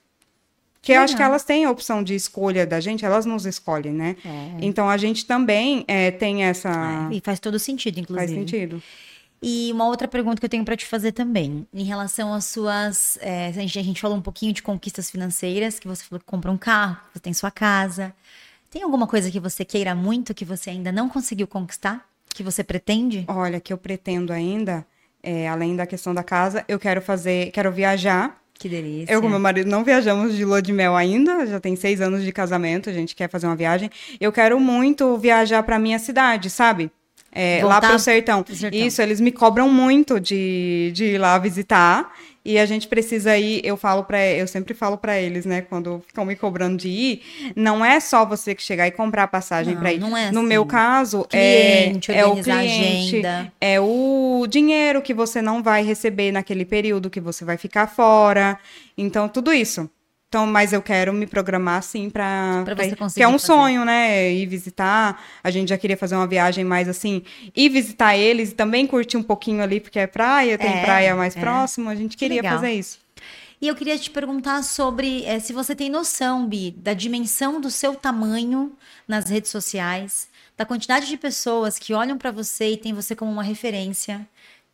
Que 0.82 0.92
eu 0.92 1.00
acho 1.00 1.16
que 1.16 1.22
elas 1.22 1.44
têm 1.44 1.64
a 1.64 1.70
opção 1.70 2.02
de 2.02 2.12
escolha 2.12 2.66
da 2.66 2.80
gente, 2.80 3.04
elas 3.04 3.24
nos 3.24 3.46
escolhem, 3.46 3.92
né? 3.92 4.16
É. 4.24 4.56
Então 4.60 4.90
a 4.90 4.96
gente 4.96 5.24
também 5.24 5.84
é, 5.86 6.10
tem 6.10 6.42
essa. 6.42 7.08
É, 7.08 7.14
e 7.14 7.20
faz 7.20 7.38
todo 7.38 7.56
sentido, 7.56 8.00
inclusive. 8.00 8.34
Faz 8.34 8.38
sentido. 8.50 8.82
E 9.40 9.70
uma 9.72 9.86
outra 9.86 10.08
pergunta 10.08 10.40
que 10.40 10.44
eu 10.44 10.50
tenho 10.50 10.64
para 10.64 10.76
te 10.76 10.84
fazer 10.84 11.12
também, 11.12 11.66
em 11.72 11.84
relação 11.84 12.34
às 12.34 12.46
suas. 12.46 13.16
É, 13.20 13.46
a, 13.46 13.52
gente, 13.52 13.78
a 13.78 13.82
gente 13.82 14.00
falou 14.00 14.16
um 14.16 14.20
pouquinho 14.20 14.52
de 14.52 14.60
conquistas 14.60 15.08
financeiras, 15.08 15.78
que 15.78 15.86
você 15.86 16.02
falou 16.02 16.18
que 16.18 16.26
comprou 16.26 16.52
um 16.52 16.58
carro, 16.58 16.96
que 16.96 17.18
você 17.18 17.20
tem 17.20 17.32
sua 17.32 17.52
casa. 17.52 18.12
Tem 18.68 18.82
alguma 18.82 19.06
coisa 19.06 19.30
que 19.30 19.38
você 19.38 19.64
queira 19.64 19.94
muito 19.94 20.34
que 20.34 20.44
você 20.44 20.70
ainda 20.70 20.90
não 20.90 21.08
conseguiu 21.08 21.46
conquistar? 21.46 22.08
Que 22.34 22.42
você 22.42 22.64
pretende? 22.64 23.24
Olha, 23.28 23.60
que 23.60 23.72
eu 23.72 23.78
pretendo 23.78 24.32
ainda, 24.32 24.84
é, 25.22 25.48
além 25.48 25.76
da 25.76 25.86
questão 25.86 26.12
da 26.12 26.24
casa, 26.24 26.64
eu 26.66 26.78
quero 26.80 27.00
fazer, 27.00 27.52
quero 27.52 27.70
viajar 27.70 28.41
que 28.54 28.68
delícia. 28.68 29.12
Eu 29.12 29.20
com 29.20 29.28
meu 29.28 29.38
marido 29.38 29.68
não 29.68 29.82
viajamos 29.82 30.36
de 30.36 30.44
lua 30.44 30.62
de 30.62 30.72
mel 30.72 30.94
ainda, 30.94 31.46
já 31.46 31.58
tem 31.58 31.74
seis 31.74 32.00
anos 32.00 32.22
de 32.22 32.32
casamento, 32.32 32.88
a 32.88 32.92
gente 32.92 33.14
quer 33.14 33.28
fazer 33.28 33.46
uma 33.46 33.56
viagem. 33.56 33.90
Eu 34.20 34.30
quero 34.30 34.58
muito 34.60 35.16
viajar 35.18 35.62
para 35.62 35.78
minha 35.78 35.98
cidade, 35.98 36.48
sabe? 36.48 36.90
É, 37.34 37.60
lá 37.64 37.74
Voltar 37.74 37.88
pro 37.88 37.98
sertão. 37.98 38.42
pro 38.42 38.54
sertão. 38.54 38.78
Isso, 38.78 39.00
eles 39.00 39.20
me 39.20 39.32
cobram 39.32 39.68
muito 39.68 40.20
de, 40.20 40.92
de 40.94 41.04
ir 41.04 41.18
lá 41.18 41.38
visitar. 41.38 42.12
E 42.44 42.58
a 42.58 42.66
gente 42.66 42.88
precisa 42.88 43.36
ir, 43.38 43.60
eu 43.64 43.76
falo 43.76 44.02
para, 44.02 44.24
eu 44.26 44.48
sempre 44.48 44.74
falo 44.74 44.98
para 44.98 45.18
eles, 45.18 45.46
né, 45.46 45.62
quando 45.62 46.02
ficam 46.06 46.24
me 46.24 46.34
cobrando 46.34 46.76
de 46.76 46.88
ir, 46.88 47.22
não 47.54 47.84
é 47.84 48.00
só 48.00 48.26
você 48.26 48.52
que 48.54 48.62
chegar 48.62 48.86
e 48.86 48.90
comprar 48.90 49.24
a 49.24 49.28
passagem 49.28 49.76
para 49.76 49.92
ir. 49.92 50.00
não 50.00 50.16
é 50.16 50.32
no 50.32 50.40
assim. 50.40 50.48
meu 50.48 50.66
caso, 50.66 51.24
Cliente, 51.28 52.10
é, 52.10 52.18
é 52.18 52.26
o 52.26 52.34
cliente, 52.42 53.16
agenda. 53.16 53.52
é 53.60 53.80
o 53.80 54.44
dinheiro 54.48 55.00
que 55.00 55.14
você 55.14 55.40
não 55.40 55.62
vai 55.62 55.84
receber 55.84 56.32
naquele 56.32 56.64
período 56.64 57.08
que 57.08 57.20
você 57.20 57.44
vai 57.44 57.56
ficar 57.56 57.86
fora. 57.86 58.58
Então, 58.98 59.28
tudo 59.28 59.52
isso. 59.52 59.88
Então, 60.32 60.46
mas 60.46 60.72
eu 60.72 60.80
quero 60.80 61.12
me 61.12 61.26
programar 61.26 61.82
sim 61.82 62.08
para 62.08 62.64
que 63.14 63.22
é 63.22 63.28
um 63.28 63.32
fazer. 63.32 63.44
sonho, 63.46 63.84
né? 63.84 64.32
Ir 64.32 64.46
visitar. 64.46 65.22
A 65.44 65.50
gente 65.50 65.68
já 65.68 65.76
queria 65.76 65.94
fazer 65.94 66.14
uma 66.14 66.26
viagem 66.26 66.64
mais 66.64 66.88
assim, 66.88 67.22
ir 67.54 67.68
visitar 67.68 68.16
eles 68.16 68.50
e 68.50 68.54
também 68.54 68.86
curtir 68.86 69.18
um 69.18 69.22
pouquinho 69.22 69.62
ali, 69.62 69.78
porque 69.78 69.98
é 69.98 70.06
praia, 70.06 70.56
tem 70.56 70.70
É, 70.70 70.84
praia 70.86 71.14
mais 71.14 71.36
é. 71.36 71.40
próximo. 71.40 71.90
A 71.90 71.94
gente 71.94 72.16
Que 72.16 72.24
queria 72.24 72.40
legal. 72.40 72.54
fazer 72.56 72.72
isso. 72.72 72.98
E 73.60 73.68
eu 73.68 73.74
queria 73.76 73.98
te 73.98 74.08
perguntar 74.10 74.62
sobre 74.62 75.22
eh, 75.26 75.38
se 75.38 75.52
você 75.52 75.74
tem 75.76 75.90
noção, 75.90 76.46
Bi, 76.46 76.70
da 76.78 76.94
dimensão 76.94 77.60
do 77.60 77.70
seu 77.70 77.94
tamanho 77.94 78.72
nas 79.06 79.28
redes 79.28 79.50
sociais, 79.50 80.28
da 80.56 80.64
quantidade 80.64 81.08
de 81.08 81.16
pessoas 81.18 81.78
que 81.78 81.92
olham 81.92 82.16
pra 82.16 82.30
você 82.30 82.70
e 82.72 82.76
têm 82.78 82.94
você 82.94 83.14
como 83.14 83.30
uma 83.30 83.42
referência, 83.42 84.26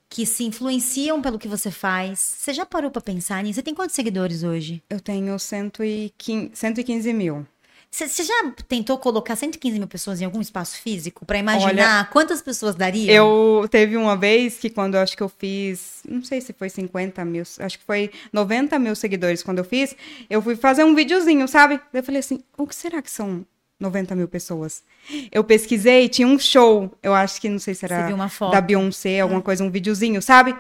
que 0.09 0.25
se 0.25 0.45
influenciam 0.45 1.21
pelo 1.21 1.39
que 1.39 1.49
você 1.49 1.71
faz. 1.71 2.19
Você 2.19 2.53
já 2.53 2.65
parou 2.65 2.91
pra 2.91 3.03
pensar 3.03 3.43
nisso? 3.43 3.57
Você 3.57 3.63
tem 3.63 3.75
quantos 3.75 3.95
seguidores 3.95 4.43
hoje? 4.43 4.83
Eu 4.89 5.01
tenho 5.01 5.39
115, 5.39 6.51
115 6.55 7.13
mil. 7.13 7.47
Você 7.91 8.23
já 8.23 8.53
tentou 8.69 8.99
colocar 8.99 9.35
115 9.35 9.79
mil 9.79 9.89
pessoas 9.89 10.21
em 10.21 10.25
algum 10.25 10.43
espaço 10.43 10.77
físico 10.77 11.25
pra 11.25 11.39
imaginar 11.39 12.11
quantas 12.11 12.43
pessoas 12.43 12.75
daria? 12.75 13.11
Eu 13.11 13.67
teve 13.71 13.97
uma 13.97 14.15
vez 14.15 14.59
que 14.59 14.69
quando 14.69 14.95
eu 14.95 15.01
acho 15.01 15.17
que 15.17 15.23
eu 15.23 15.29
fiz, 15.29 16.03
não 16.07 16.23
sei 16.23 16.43
se 16.43 16.53
foi 16.53 16.69
50 16.69 17.25
mil, 17.25 17.43
acho 17.59 17.79
que 17.79 17.85
foi 17.85 18.11
90 18.31 18.79
mil 18.79 18.95
seguidores 18.95 19.43
quando 19.43 19.59
eu 19.59 19.65
fiz, 19.65 19.97
eu 20.29 20.43
fui 20.43 20.55
fazer 20.55 20.85
um 20.85 20.95
videozinho, 20.95 21.49
sabe? 21.49 21.81
Eu 21.91 22.03
falei 22.03 22.21
assim, 22.21 22.41
o 22.59 22.67
que 22.67 22.75
será 22.75 23.01
que 23.01 23.11
são 23.11 23.47
90 23.79 24.15
mil 24.15 24.29
pessoas? 24.29 24.83
Eu 25.31 25.45
pesquisei, 25.45 26.09
tinha 26.09 26.27
um 26.27 26.39
show, 26.39 26.93
eu 27.03 27.15
acho 27.15 27.41
que 27.41 27.49
não 27.49 27.59
sei 27.59 27.75
se 27.75 27.85
era 27.85 28.11
da 28.51 28.61
Beyoncé, 28.61 29.21
alguma 29.21 29.41
coisa, 29.43 29.63
um 29.65 29.71
videozinho, 29.71 30.21
sabe? 30.21 30.55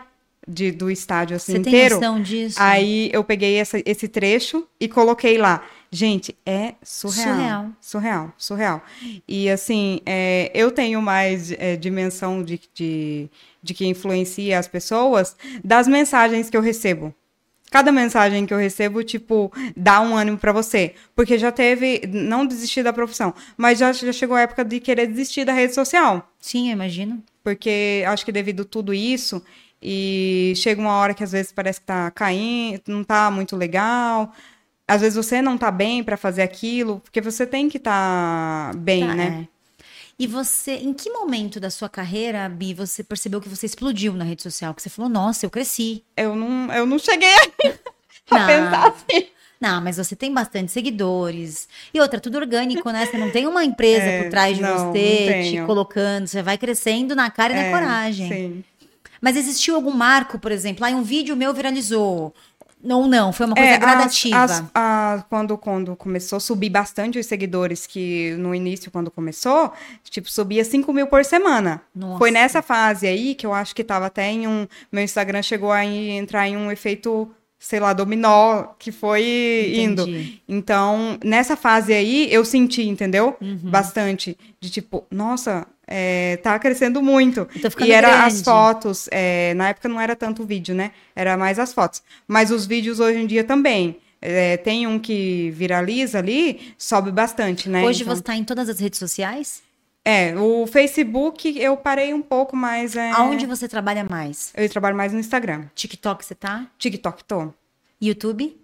De, 0.50 0.70
do 0.70 0.90
estádio 0.90 1.36
assim 1.36 1.52
Você 1.52 1.60
tem 1.60 1.74
inteiro. 1.74 1.96
noção 1.96 2.22
disso? 2.22 2.56
Aí 2.58 3.10
eu 3.12 3.22
peguei 3.22 3.56
essa- 3.56 3.82
esse 3.84 4.08
trecho 4.08 4.66
e 4.80 4.88
coloquei 4.88 5.36
lá. 5.36 5.62
Gente, 5.90 6.34
é 6.46 6.74
surreal. 6.82 7.26
Surreal. 7.34 7.70
Surreal, 7.80 8.32
surreal. 8.38 8.82
E 9.26 9.50
assim, 9.50 10.00
é, 10.06 10.50
eu 10.54 10.70
tenho 10.70 11.02
mais 11.02 11.52
é, 11.52 11.76
dimensão 11.76 12.42
de, 12.42 12.60
de, 12.72 13.28
de 13.62 13.74
que 13.74 13.86
influencia 13.86 14.58
as 14.58 14.66
pessoas 14.68 15.36
das 15.62 15.86
mensagens 15.86 16.48
que 16.48 16.56
eu 16.56 16.62
recebo. 16.62 17.14
Cada 17.70 17.92
mensagem 17.92 18.46
que 18.46 18.54
eu 18.54 18.58
recebo, 18.58 19.02
tipo, 19.04 19.52
dá 19.76 20.00
um 20.00 20.16
ânimo 20.16 20.38
pra 20.38 20.52
você. 20.52 20.94
Porque 21.14 21.36
já 21.38 21.52
teve, 21.52 22.02
não 22.10 22.46
desistir 22.46 22.82
da 22.82 22.92
profissão, 22.92 23.34
mas 23.56 23.78
já, 23.78 23.92
já 23.92 24.12
chegou 24.12 24.36
a 24.36 24.40
época 24.40 24.64
de 24.64 24.80
querer 24.80 25.06
desistir 25.06 25.44
da 25.44 25.52
rede 25.52 25.74
social 25.74 26.32
Sim, 26.40 26.68
eu 26.68 26.72
imagino. 26.72 27.22
porque 27.44 28.02
acho 28.06 28.24
que 28.24 28.32
devido 28.32 28.62
a 28.62 28.64
tudo 28.64 28.94
isso 28.94 29.42
e 29.82 30.52
chega 30.56 30.80
uma 30.80 30.92
hora 30.94 31.14
que 31.14 31.22
às 31.22 31.32
vezes 31.32 31.52
parece 31.52 31.80
que 31.80 31.86
tá 31.86 32.10
caindo, 32.10 32.82
não 32.88 33.04
tá 33.04 33.30
muito 33.30 33.54
legal. 33.56 34.32
Às 34.86 35.02
vezes 35.02 35.16
você 35.16 35.42
não 35.42 35.58
tá 35.58 35.70
bem 35.70 36.02
para 36.02 36.16
fazer 36.16 36.40
aquilo, 36.42 37.00
porque 37.00 37.20
você 37.20 37.46
tem 37.46 37.68
que 37.68 37.76
estar 37.76 38.74
bem, 38.76 39.06
Tá, 39.06 39.14
né? 39.14 39.46
é. 39.54 39.57
E 40.18 40.26
você, 40.26 40.72
em 40.72 40.92
que 40.92 41.10
momento 41.10 41.60
da 41.60 41.70
sua 41.70 41.88
carreira, 41.88 42.48
Bi, 42.48 42.74
você 42.74 43.04
percebeu 43.04 43.40
que 43.40 43.48
você 43.48 43.66
explodiu 43.66 44.12
na 44.14 44.24
rede 44.24 44.42
social? 44.42 44.74
Que 44.74 44.82
você 44.82 44.90
falou, 44.90 45.08
nossa, 45.08 45.46
eu 45.46 45.50
cresci. 45.50 46.02
Eu 46.16 46.34
não, 46.34 46.72
eu 46.74 46.84
não 46.84 46.98
cheguei 46.98 47.28
a 47.34 47.48
Não. 48.30 48.46
pensar 48.46 48.88
assim. 48.88 49.26
Não, 49.60 49.80
mas 49.80 49.96
você 49.96 50.14
tem 50.14 50.32
bastante 50.32 50.70
seguidores. 50.70 51.68
E 51.92 52.00
outra, 52.00 52.20
tudo 52.20 52.36
orgânico, 52.38 52.90
né? 52.90 53.06
Você 53.06 53.16
não 53.16 53.30
tem 53.30 53.46
uma 53.46 53.64
empresa 53.64 54.04
É, 54.04 54.22
por 54.22 54.30
trás 54.30 54.56
de 54.56 54.62
não, 54.62 54.70
não 54.86 54.92
você 54.92 55.42
te 55.42 55.50
tenho. 55.50 55.66
colocando. 55.66 56.26
Você 56.28 56.42
vai 56.42 56.56
crescendo 56.58 57.14
na 57.16 57.28
cara 57.30 57.52
e 57.52 57.56
na 57.56 57.62
É, 57.62 57.70
coragem. 57.72 58.28
Sim. 58.28 58.64
Mas 59.20 59.36
existiu 59.36 59.74
algum 59.74 59.90
marco, 59.92 60.38
por 60.38 60.52
exemplo? 60.52 60.84
Aí 60.84 60.94
um 60.94 61.02
vídeo 61.02 61.34
meu 61.36 61.52
viralizou. 61.52 62.32
Ou 62.84 63.06
não, 63.08 63.32
foi 63.32 63.46
uma 63.46 63.56
coisa 63.56 63.70
É, 63.70 63.74
as- 63.74 63.78
gradativa. 63.80 64.36
as- 64.44 64.64
a- 64.74 65.24
quando, 65.28 65.58
quando 65.58 65.96
começou 65.96 66.36
a 66.36 66.40
subir 66.40 66.70
bastante 66.70 67.18
os 67.18 67.26
seguidores, 67.26 67.86
que 67.86 68.34
no 68.38 68.54
início, 68.54 68.90
quando 68.90 69.10
começou, 69.10 69.72
tipo, 70.08 70.30
subia 70.30 70.64
5 70.64 70.92
mil 70.92 71.06
por 71.08 71.24
semana. 71.24 71.82
Nossa. 71.94 72.18
Foi 72.18 72.30
nessa 72.30 72.62
fase 72.62 73.06
aí 73.06 73.34
que 73.34 73.44
eu 73.44 73.52
acho 73.52 73.74
que 73.74 73.82
tava 73.82 74.06
até 74.06 74.30
em 74.30 74.46
um. 74.46 74.66
Meu 74.92 75.02
Instagram 75.02 75.42
chegou 75.42 75.72
a 75.72 75.84
entrar 75.84 76.46
em 76.48 76.56
um 76.56 76.70
efeito, 76.70 77.28
sei 77.58 77.80
lá, 77.80 77.92
dominó, 77.92 78.68
que 78.78 78.92
foi 78.92 79.72
indo. 79.76 80.02
Entendi. 80.02 80.40
Então, 80.48 81.18
nessa 81.24 81.56
fase 81.56 81.92
aí, 81.92 82.28
eu 82.32 82.44
senti, 82.44 82.82
entendeu? 82.88 83.36
Uhum. 83.40 83.58
Bastante. 83.64 84.38
De 84.60 84.70
tipo, 84.70 85.04
nossa, 85.10 85.66
é, 85.88 86.36
tá 86.36 86.58
crescendo 86.58 87.02
muito. 87.02 87.48
E 87.80 87.90
era 87.90 88.08
grande. 88.08 88.24
as 88.26 88.42
fotos, 88.42 89.08
é, 89.10 89.54
na 89.54 89.70
época 89.70 89.88
não 89.88 89.98
era 89.98 90.14
tanto 90.14 90.42
o 90.42 90.46
vídeo, 90.46 90.74
né? 90.74 90.92
Era 91.16 91.36
mais 91.36 91.58
as 91.58 91.72
fotos. 91.72 92.02
Mas 92.26 92.50
os 92.50 92.66
vídeos 92.66 93.00
hoje 93.00 93.18
em 93.18 93.26
dia 93.26 93.42
também. 93.42 93.98
É, 94.20 94.56
tem 94.56 94.86
um 94.86 94.98
que 94.98 95.50
viraliza 95.52 96.18
ali, 96.18 96.74
sobe 96.76 97.10
bastante, 97.12 97.68
né? 97.68 97.84
Hoje 97.84 98.02
Então- 98.02 98.14
você 98.16 98.22
tá 98.22 98.34
em 98.36 98.44
todas 98.44 98.68
as 98.68 98.78
redes 98.80 98.98
sociais? 98.98 99.62
É, 100.04 100.34
o 100.36 100.66
Facebook 100.66 101.58
eu 101.58 101.76
parei 101.76 102.12
um 102.12 102.22
pouco, 102.22 102.56
mas 102.56 102.96
é... 102.96 103.10
Aonde 103.12 103.46
você 103.46 103.68
trabalha 103.68 104.04
mais? 104.08 104.52
Eu 104.56 104.68
trabalho 104.68 104.96
mais 104.96 105.12
no 105.12 105.20
Instagram. 105.20 105.66
TikTok 105.74 106.24
você 106.24 106.34
tá? 106.34 106.66
TikTok 106.78 107.22
tô. 107.24 107.52
YouTube? 108.00 108.56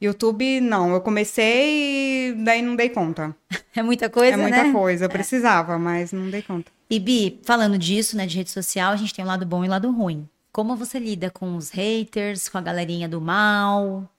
YouTube, 0.00 0.60
não. 0.60 0.92
Eu 0.92 1.00
comecei 1.00 2.30
e 2.30 2.32
daí 2.32 2.62
não 2.62 2.76
dei 2.76 2.88
conta. 2.88 3.34
É 3.76 3.82
muita 3.82 4.10
coisa, 4.10 4.34
é 4.34 4.36
muita 4.36 4.64
né? 4.64 4.72
coisa. 4.72 5.04
Eu 5.04 5.08
precisava, 5.08 5.78
mas 5.78 6.10
não 6.10 6.28
dei 6.28 6.42
conta. 6.42 6.68
E 6.90 6.98
Bi, 6.98 7.38
falando 7.44 7.78
disso, 7.78 8.16
né, 8.16 8.26
de 8.26 8.36
rede 8.36 8.50
social, 8.50 8.92
a 8.92 8.96
gente 8.96 9.14
tem 9.14 9.24
um 9.24 9.28
lado 9.28 9.46
bom 9.46 9.64
e 9.64 9.68
um 9.68 9.70
lado 9.70 9.88
ruim. 9.92 10.28
Como 10.50 10.74
você 10.74 10.98
lida 10.98 11.30
com 11.30 11.54
os 11.56 11.70
haters, 11.70 12.48
com 12.48 12.58
a 12.58 12.60
galerinha 12.60 13.08
do 13.08 13.20
mal? 13.20 14.10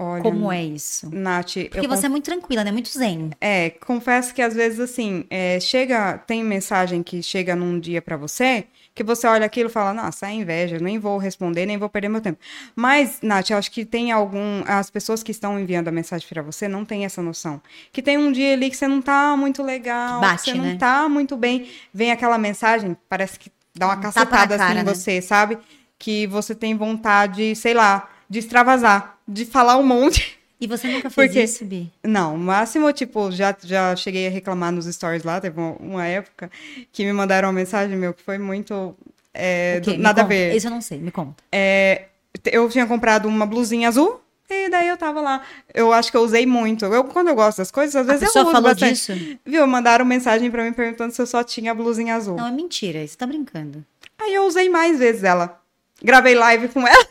Olha, 0.00 0.22
Como 0.22 0.52
é 0.52 0.62
isso? 0.62 1.08
Nath, 1.12 1.54
Porque 1.70 1.88
você 1.88 2.06
é 2.06 2.08
muito 2.08 2.24
tranquila, 2.24 2.62
né? 2.62 2.70
Muito 2.70 2.88
zen. 2.88 3.30
É, 3.40 3.70
confesso 3.70 4.32
que 4.32 4.40
às 4.40 4.54
vezes 4.54 4.78
assim, 4.78 5.24
é, 5.28 5.58
chega, 5.58 6.18
tem 6.18 6.44
mensagem 6.44 7.02
que 7.02 7.20
chega 7.20 7.56
num 7.56 7.80
dia 7.80 8.00
pra 8.00 8.16
você, 8.16 8.66
que 8.98 9.04
você 9.04 9.28
olha 9.28 9.46
aquilo 9.46 9.68
e 9.68 9.72
fala, 9.72 9.94
nossa, 9.94 10.26
é 10.26 10.32
inveja, 10.32 10.80
nem 10.80 10.98
vou 10.98 11.18
responder, 11.18 11.64
nem 11.66 11.78
vou 11.78 11.88
perder 11.88 12.08
meu 12.08 12.20
tempo. 12.20 12.40
Mas, 12.74 13.20
Nath, 13.22 13.50
eu 13.50 13.56
acho 13.56 13.70
que 13.70 13.84
tem 13.84 14.10
algum, 14.10 14.64
as 14.66 14.90
pessoas 14.90 15.22
que 15.22 15.30
estão 15.30 15.58
enviando 15.58 15.86
a 15.86 15.92
mensagem 15.92 16.26
pra 16.28 16.42
você 16.42 16.66
não 16.66 16.84
têm 16.84 17.04
essa 17.04 17.22
noção. 17.22 17.62
Que 17.92 18.02
tem 18.02 18.18
um 18.18 18.32
dia 18.32 18.54
ali 18.54 18.68
que 18.68 18.76
você 18.76 18.88
não 18.88 19.00
tá 19.00 19.36
muito 19.36 19.62
legal, 19.62 20.20
Bate, 20.20 20.42
que 20.42 20.50
você 20.50 20.58
né? 20.58 20.72
não 20.72 20.78
tá 20.78 21.08
muito 21.08 21.36
bem, 21.36 21.70
vem 21.94 22.10
aquela 22.10 22.36
mensagem, 22.38 22.96
parece 23.08 23.38
que 23.38 23.52
dá 23.72 23.86
uma 23.86 23.94
Um 23.94 24.00
cacetada 24.00 24.56
assim 24.56 24.64
cara, 24.64 24.80
em 24.80 24.82
né? 24.84 24.92
você, 24.92 25.22
sabe? 25.22 25.58
Que 25.96 26.26
você 26.26 26.52
tem 26.56 26.76
vontade, 26.76 27.54
sei 27.54 27.74
lá, 27.74 28.08
de 28.28 28.40
extravasar, 28.40 29.16
de 29.28 29.44
falar 29.44 29.76
um 29.76 29.84
monte. 29.84 30.37
E 30.60 30.66
você 30.66 30.88
nunca 30.88 31.08
fez 31.08 31.28
Porque- 31.28 31.42
isso, 31.42 31.64
Bi? 31.64 31.90
Não, 32.02 32.34
o 32.34 32.38
máximo, 32.38 32.92
tipo, 32.92 33.30
já, 33.30 33.56
já 33.62 33.94
cheguei 33.94 34.26
a 34.26 34.30
reclamar 34.30 34.72
nos 34.72 34.86
stories 34.86 35.22
lá, 35.22 35.40
teve 35.40 35.58
uma, 35.60 35.72
uma 35.78 36.06
época 36.06 36.50
que 36.92 37.04
me 37.04 37.12
mandaram 37.12 37.48
uma 37.48 37.52
mensagem, 37.54 37.96
meu, 37.96 38.12
que 38.12 38.22
foi 38.22 38.38
muito. 38.38 38.96
é, 39.32 39.78
do- 39.80 39.96
nada 39.96 40.22
a 40.22 40.24
conta. 40.24 40.34
ver. 40.34 40.56
Isso 40.56 40.66
eu 40.66 40.70
não 40.72 40.80
sei, 40.80 40.98
me 40.98 41.10
conta. 41.12 41.42
É, 41.52 42.06
eu 42.46 42.68
tinha 42.68 42.86
comprado 42.86 43.28
uma 43.28 43.46
blusinha 43.46 43.86
azul, 43.88 44.20
e 44.50 44.68
daí 44.68 44.88
eu 44.88 44.96
tava 44.96 45.20
lá. 45.20 45.42
Eu 45.72 45.92
acho 45.92 46.10
que 46.10 46.16
eu 46.16 46.22
usei 46.22 46.44
muito. 46.44 46.84
Eu, 46.86 47.04
quando 47.04 47.28
eu 47.28 47.34
gosto 47.36 47.58
das 47.58 47.70
coisas, 47.70 47.94
às 47.94 48.08
A 48.08 48.12
vezes 48.12 48.22
eu 48.22 48.26
pessoa 48.28 48.44
uso 48.46 48.52
falou 48.52 48.70
bastante. 48.70 48.94
disso? 48.94 49.38
Viu? 49.46 49.64
Mandaram 49.66 50.04
mensagem 50.04 50.50
pra 50.50 50.64
mim 50.64 50.72
perguntando 50.72 51.12
se 51.12 51.20
eu 51.22 51.26
só 51.26 51.44
tinha 51.44 51.70
a 51.70 51.74
blusinha 51.74 52.16
azul. 52.16 52.36
Não, 52.36 52.48
é 52.48 52.50
mentira, 52.50 53.06
você 53.06 53.16
tá 53.16 53.26
brincando. 53.26 53.84
Aí 54.18 54.34
eu 54.34 54.44
usei 54.46 54.68
mais 54.68 54.98
vezes 54.98 55.22
ela. 55.22 55.60
Gravei 56.02 56.34
live 56.34 56.68
com 56.68 56.84
ela. 56.88 57.06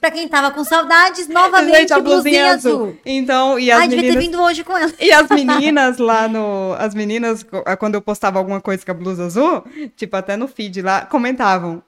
Pra 0.00 0.10
quem 0.10 0.28
tava 0.28 0.50
com 0.50 0.62
saudades, 0.64 1.26
novamente, 1.28 1.76
Gente, 1.78 1.92
a 1.92 2.00
blusinha, 2.00 2.52
azul. 2.52 2.96
Então, 3.04 3.58
e 3.58 3.70
as 3.70 3.80
Ai, 3.80 3.88
devia 3.88 4.02
ter 4.02 4.08
meninas... 4.16 4.24
vindo 4.24 4.42
hoje 4.42 4.64
com 4.64 4.76
ela. 4.76 4.92
E 5.00 5.12
as 5.12 5.28
meninas 5.28 5.98
lá 5.98 6.28
no. 6.28 6.74
As 6.78 6.94
meninas, 6.94 7.42
co- 7.42 7.62
quando 7.78 7.94
eu 7.94 8.02
postava 8.02 8.38
alguma 8.38 8.60
coisa 8.60 8.84
com 8.84 8.90
a 8.90 8.94
blusa 8.94 9.24
azul, 9.26 9.64
tipo, 9.96 10.16
até 10.16 10.36
no 10.36 10.46
feed 10.48 10.82
lá, 10.82 11.06
comentavam. 11.06 11.82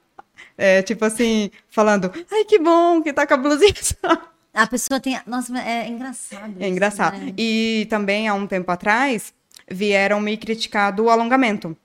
É, 0.57 0.81
tipo 0.81 1.05
assim, 1.05 1.51
falando, 1.69 2.11
ai, 2.31 2.43
que 2.43 2.57
bom 2.59 3.01
que 3.01 3.13
tá 3.13 3.25
com 3.27 3.33
a 3.35 3.37
blusinha 3.37 3.73
azul. 3.79 4.17
A 4.53 4.65
pessoa 4.65 4.99
tem. 4.99 5.19
Nossa, 5.27 5.55
é 5.59 5.87
engraçado. 5.87 6.53
É 6.59 6.63
isso, 6.63 6.71
engraçado. 6.71 7.17
né? 7.17 7.33
E 7.37 7.85
também, 7.89 8.27
há 8.27 8.33
um 8.33 8.47
tempo 8.47 8.71
atrás, 8.71 9.31
vieram 9.69 10.19
me 10.19 10.35
criticar 10.37 10.91
do 10.91 11.09
alongamento. 11.09 11.77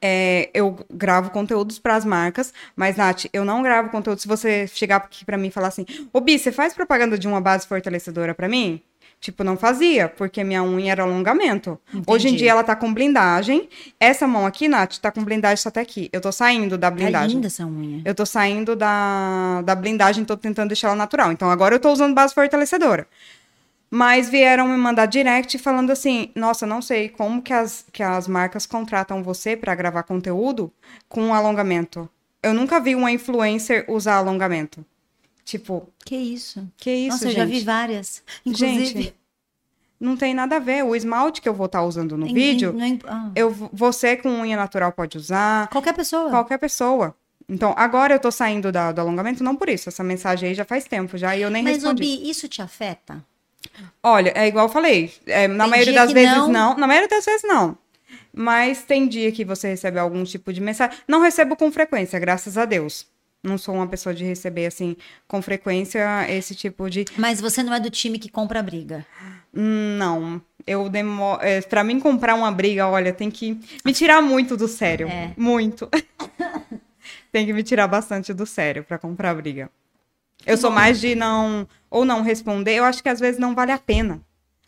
É, 0.00 0.50
eu 0.52 0.78
gravo 0.92 1.30
conteúdos 1.30 1.78
para 1.78 1.96
as 1.96 2.04
marcas, 2.04 2.52
mas, 2.74 2.96
Nath, 2.96 3.24
eu 3.32 3.44
não 3.44 3.62
gravo 3.62 3.88
conteúdo. 3.90 4.20
Se 4.20 4.28
você 4.28 4.66
chegar 4.66 4.96
aqui 4.96 5.24
para 5.24 5.38
mim 5.38 5.48
e 5.48 5.50
falar 5.50 5.68
assim, 5.68 5.86
ô 6.12 6.20
Bi, 6.20 6.38
você 6.38 6.52
faz 6.52 6.74
propaganda 6.74 7.18
de 7.18 7.26
uma 7.26 7.40
base 7.40 7.66
fortalecedora 7.66 8.34
para 8.34 8.48
mim? 8.48 8.80
Tipo, 9.18 9.42
não 9.42 9.56
fazia, 9.56 10.08
porque 10.10 10.44
minha 10.44 10.62
unha 10.62 10.92
era 10.92 11.02
alongamento. 11.02 11.80
Hoje 12.06 12.28
em 12.28 12.36
dia 12.36 12.50
ela 12.50 12.62
tá 12.62 12.76
com 12.76 12.92
blindagem. 12.92 13.66
Essa 13.98 14.26
mão 14.26 14.44
aqui, 14.44 14.68
Nath, 14.68 14.98
tá 14.98 15.10
com 15.10 15.24
blindagem 15.24 15.56
só 15.56 15.70
até 15.70 15.80
aqui. 15.80 16.10
Eu 16.12 16.20
tô 16.20 16.30
saindo 16.30 16.76
da 16.76 16.88
É 16.88 16.90
blindagem. 16.90 17.36
linda 17.36 17.46
essa 17.46 17.64
unha. 17.64 18.02
Eu 18.04 18.14
tô 18.14 18.26
saindo 18.26 18.76
da, 18.76 19.62
da 19.62 19.74
blindagem, 19.74 20.22
tô 20.24 20.36
tentando 20.36 20.68
deixar 20.68 20.88
ela 20.88 20.96
natural. 20.96 21.32
Então 21.32 21.50
agora 21.50 21.74
eu 21.74 21.80
tô 21.80 21.90
usando 21.90 22.14
base 22.14 22.34
fortalecedora. 22.34 23.08
Mas 23.96 24.28
vieram 24.28 24.68
me 24.68 24.76
mandar 24.76 25.06
direct 25.06 25.56
falando 25.58 25.90
assim: 25.90 26.30
nossa, 26.34 26.66
não 26.66 26.82
sei 26.82 27.08
como 27.08 27.40
que 27.40 27.52
as, 27.52 27.84
que 27.90 28.02
as 28.02 28.28
marcas 28.28 28.66
contratam 28.66 29.22
você 29.22 29.56
pra 29.56 29.74
gravar 29.74 30.02
conteúdo 30.02 30.70
com 31.08 31.32
alongamento. 31.32 32.08
Eu 32.42 32.52
nunca 32.52 32.78
vi 32.78 32.94
uma 32.94 33.10
influencer 33.10 33.86
usar 33.88 34.16
alongamento. 34.16 34.84
Tipo, 35.44 35.88
Que 36.04 36.16
isso? 36.16 36.68
que 36.76 36.90
isso, 36.90 37.12
Nossa, 37.12 37.24
eu 37.26 37.30
gente? 37.30 37.38
já 37.38 37.44
vi 37.46 37.60
várias. 37.64 38.22
Inclusive, 38.44 38.84
Gente, 39.02 39.14
não 39.98 40.14
tem 40.16 40.34
nada 40.34 40.56
a 40.56 40.58
ver. 40.58 40.84
O 40.84 40.94
esmalte 40.94 41.40
que 41.40 41.48
eu 41.48 41.54
vou 41.54 41.66
estar 41.66 41.82
usando 41.82 42.16
no 42.18 42.26
em- 42.26 42.34
vídeo, 42.34 42.76
em- 42.78 42.96
é- 42.96 42.98
ah, 43.08 43.30
eu, 43.34 43.50
você 43.72 44.16
com 44.16 44.28
unha 44.28 44.56
natural 44.56 44.92
pode 44.92 45.16
usar, 45.16 45.68
qualquer 45.68 45.94
pessoa. 45.94 46.28
qualquer 46.30 46.58
pessoa. 46.58 47.14
Então, 47.48 47.72
agora 47.76 48.12
eu 48.14 48.18
tô 48.20 48.30
saindo 48.30 48.70
da- 48.70 48.90
do 48.92 49.00
alongamento, 49.00 49.42
não 49.42 49.54
por 49.56 49.68
isso. 49.70 49.88
Essa 49.88 50.02
mensagem 50.04 50.48
aí 50.50 50.54
já 50.54 50.64
faz 50.64 50.84
tempo, 50.84 51.16
já, 51.16 51.34
e 51.36 51.42
eu 51.42 51.48
nem 51.50 51.62
Mas, 51.62 51.76
respondi. 51.76 52.02
Obi, 52.02 52.28
isso 52.30 52.46
te 52.48 52.60
afeta? 52.60 53.24
Olha, 54.02 54.32
é 54.34 54.46
igual 54.46 54.66
eu 54.66 54.72
falei. 54.72 55.12
é, 55.26 55.48
na 55.48 55.64
Tem 55.64 55.70
maioria 55.70 55.94
das 55.94 56.12
vezes 56.12 56.36
não. 56.36 56.48
não. 56.48 56.76
Na 56.76 56.86
maioria 56.86 57.08
das 57.08 57.24
vezes 57.24 57.42
não. 57.44 57.76
Mas 58.32 58.82
tem 58.82 59.08
dia 59.08 59.32
que 59.32 59.44
você 59.44 59.68
recebe 59.68 59.98
algum 59.98 60.22
tipo 60.22 60.52
de 60.52 60.60
mensagem. 60.60 60.96
Não 61.08 61.22
recebo 61.22 61.56
com 61.56 61.72
frequência, 61.72 62.18
graças 62.18 62.58
a 62.58 62.64
Deus. 62.64 63.06
Não 63.42 63.56
sou 63.56 63.74
uma 63.74 63.86
pessoa 63.86 64.14
de 64.14 64.24
receber, 64.24 64.66
assim, 64.66 64.96
com 65.26 65.40
frequência, 65.40 66.04
esse 66.28 66.54
tipo 66.54 66.90
de. 66.90 67.04
Mas 67.16 67.40
você 67.40 67.62
não 67.62 67.72
é 67.72 67.80
do 67.80 67.90
time 67.90 68.18
que 68.18 68.28
compra 68.28 68.62
briga. 68.62 69.06
Não. 69.52 70.42
Eu 70.66 70.88
demoro. 70.88 71.40
É, 71.42 71.60
pra 71.62 71.84
mim 71.84 72.00
comprar 72.00 72.34
uma 72.34 72.50
briga, 72.50 72.88
olha, 72.88 73.12
tem 73.12 73.30
que 73.30 73.58
me 73.84 73.92
tirar 73.92 74.20
muito 74.20 74.56
do 74.56 74.66
sério. 74.66 75.08
É. 75.08 75.32
Muito. 75.36 75.88
tem 77.32 77.46
que 77.46 77.52
me 77.52 77.62
tirar 77.62 77.86
bastante 77.86 78.34
do 78.34 78.44
sério 78.44 78.84
pra 78.84 78.98
comprar 78.98 79.34
briga. 79.34 79.70
Eu 80.46 80.56
sou 80.56 80.70
mais 80.70 81.00
de 81.00 81.14
não. 81.14 81.66
Ou 81.90 82.04
não 82.04 82.22
responder. 82.22 82.74
Eu 82.74 82.84
acho 82.84 83.02
que 83.02 83.08
às 83.08 83.20
vezes 83.20 83.38
não 83.38 83.54
vale 83.54 83.72
a 83.72 83.78
pena. 83.78 84.20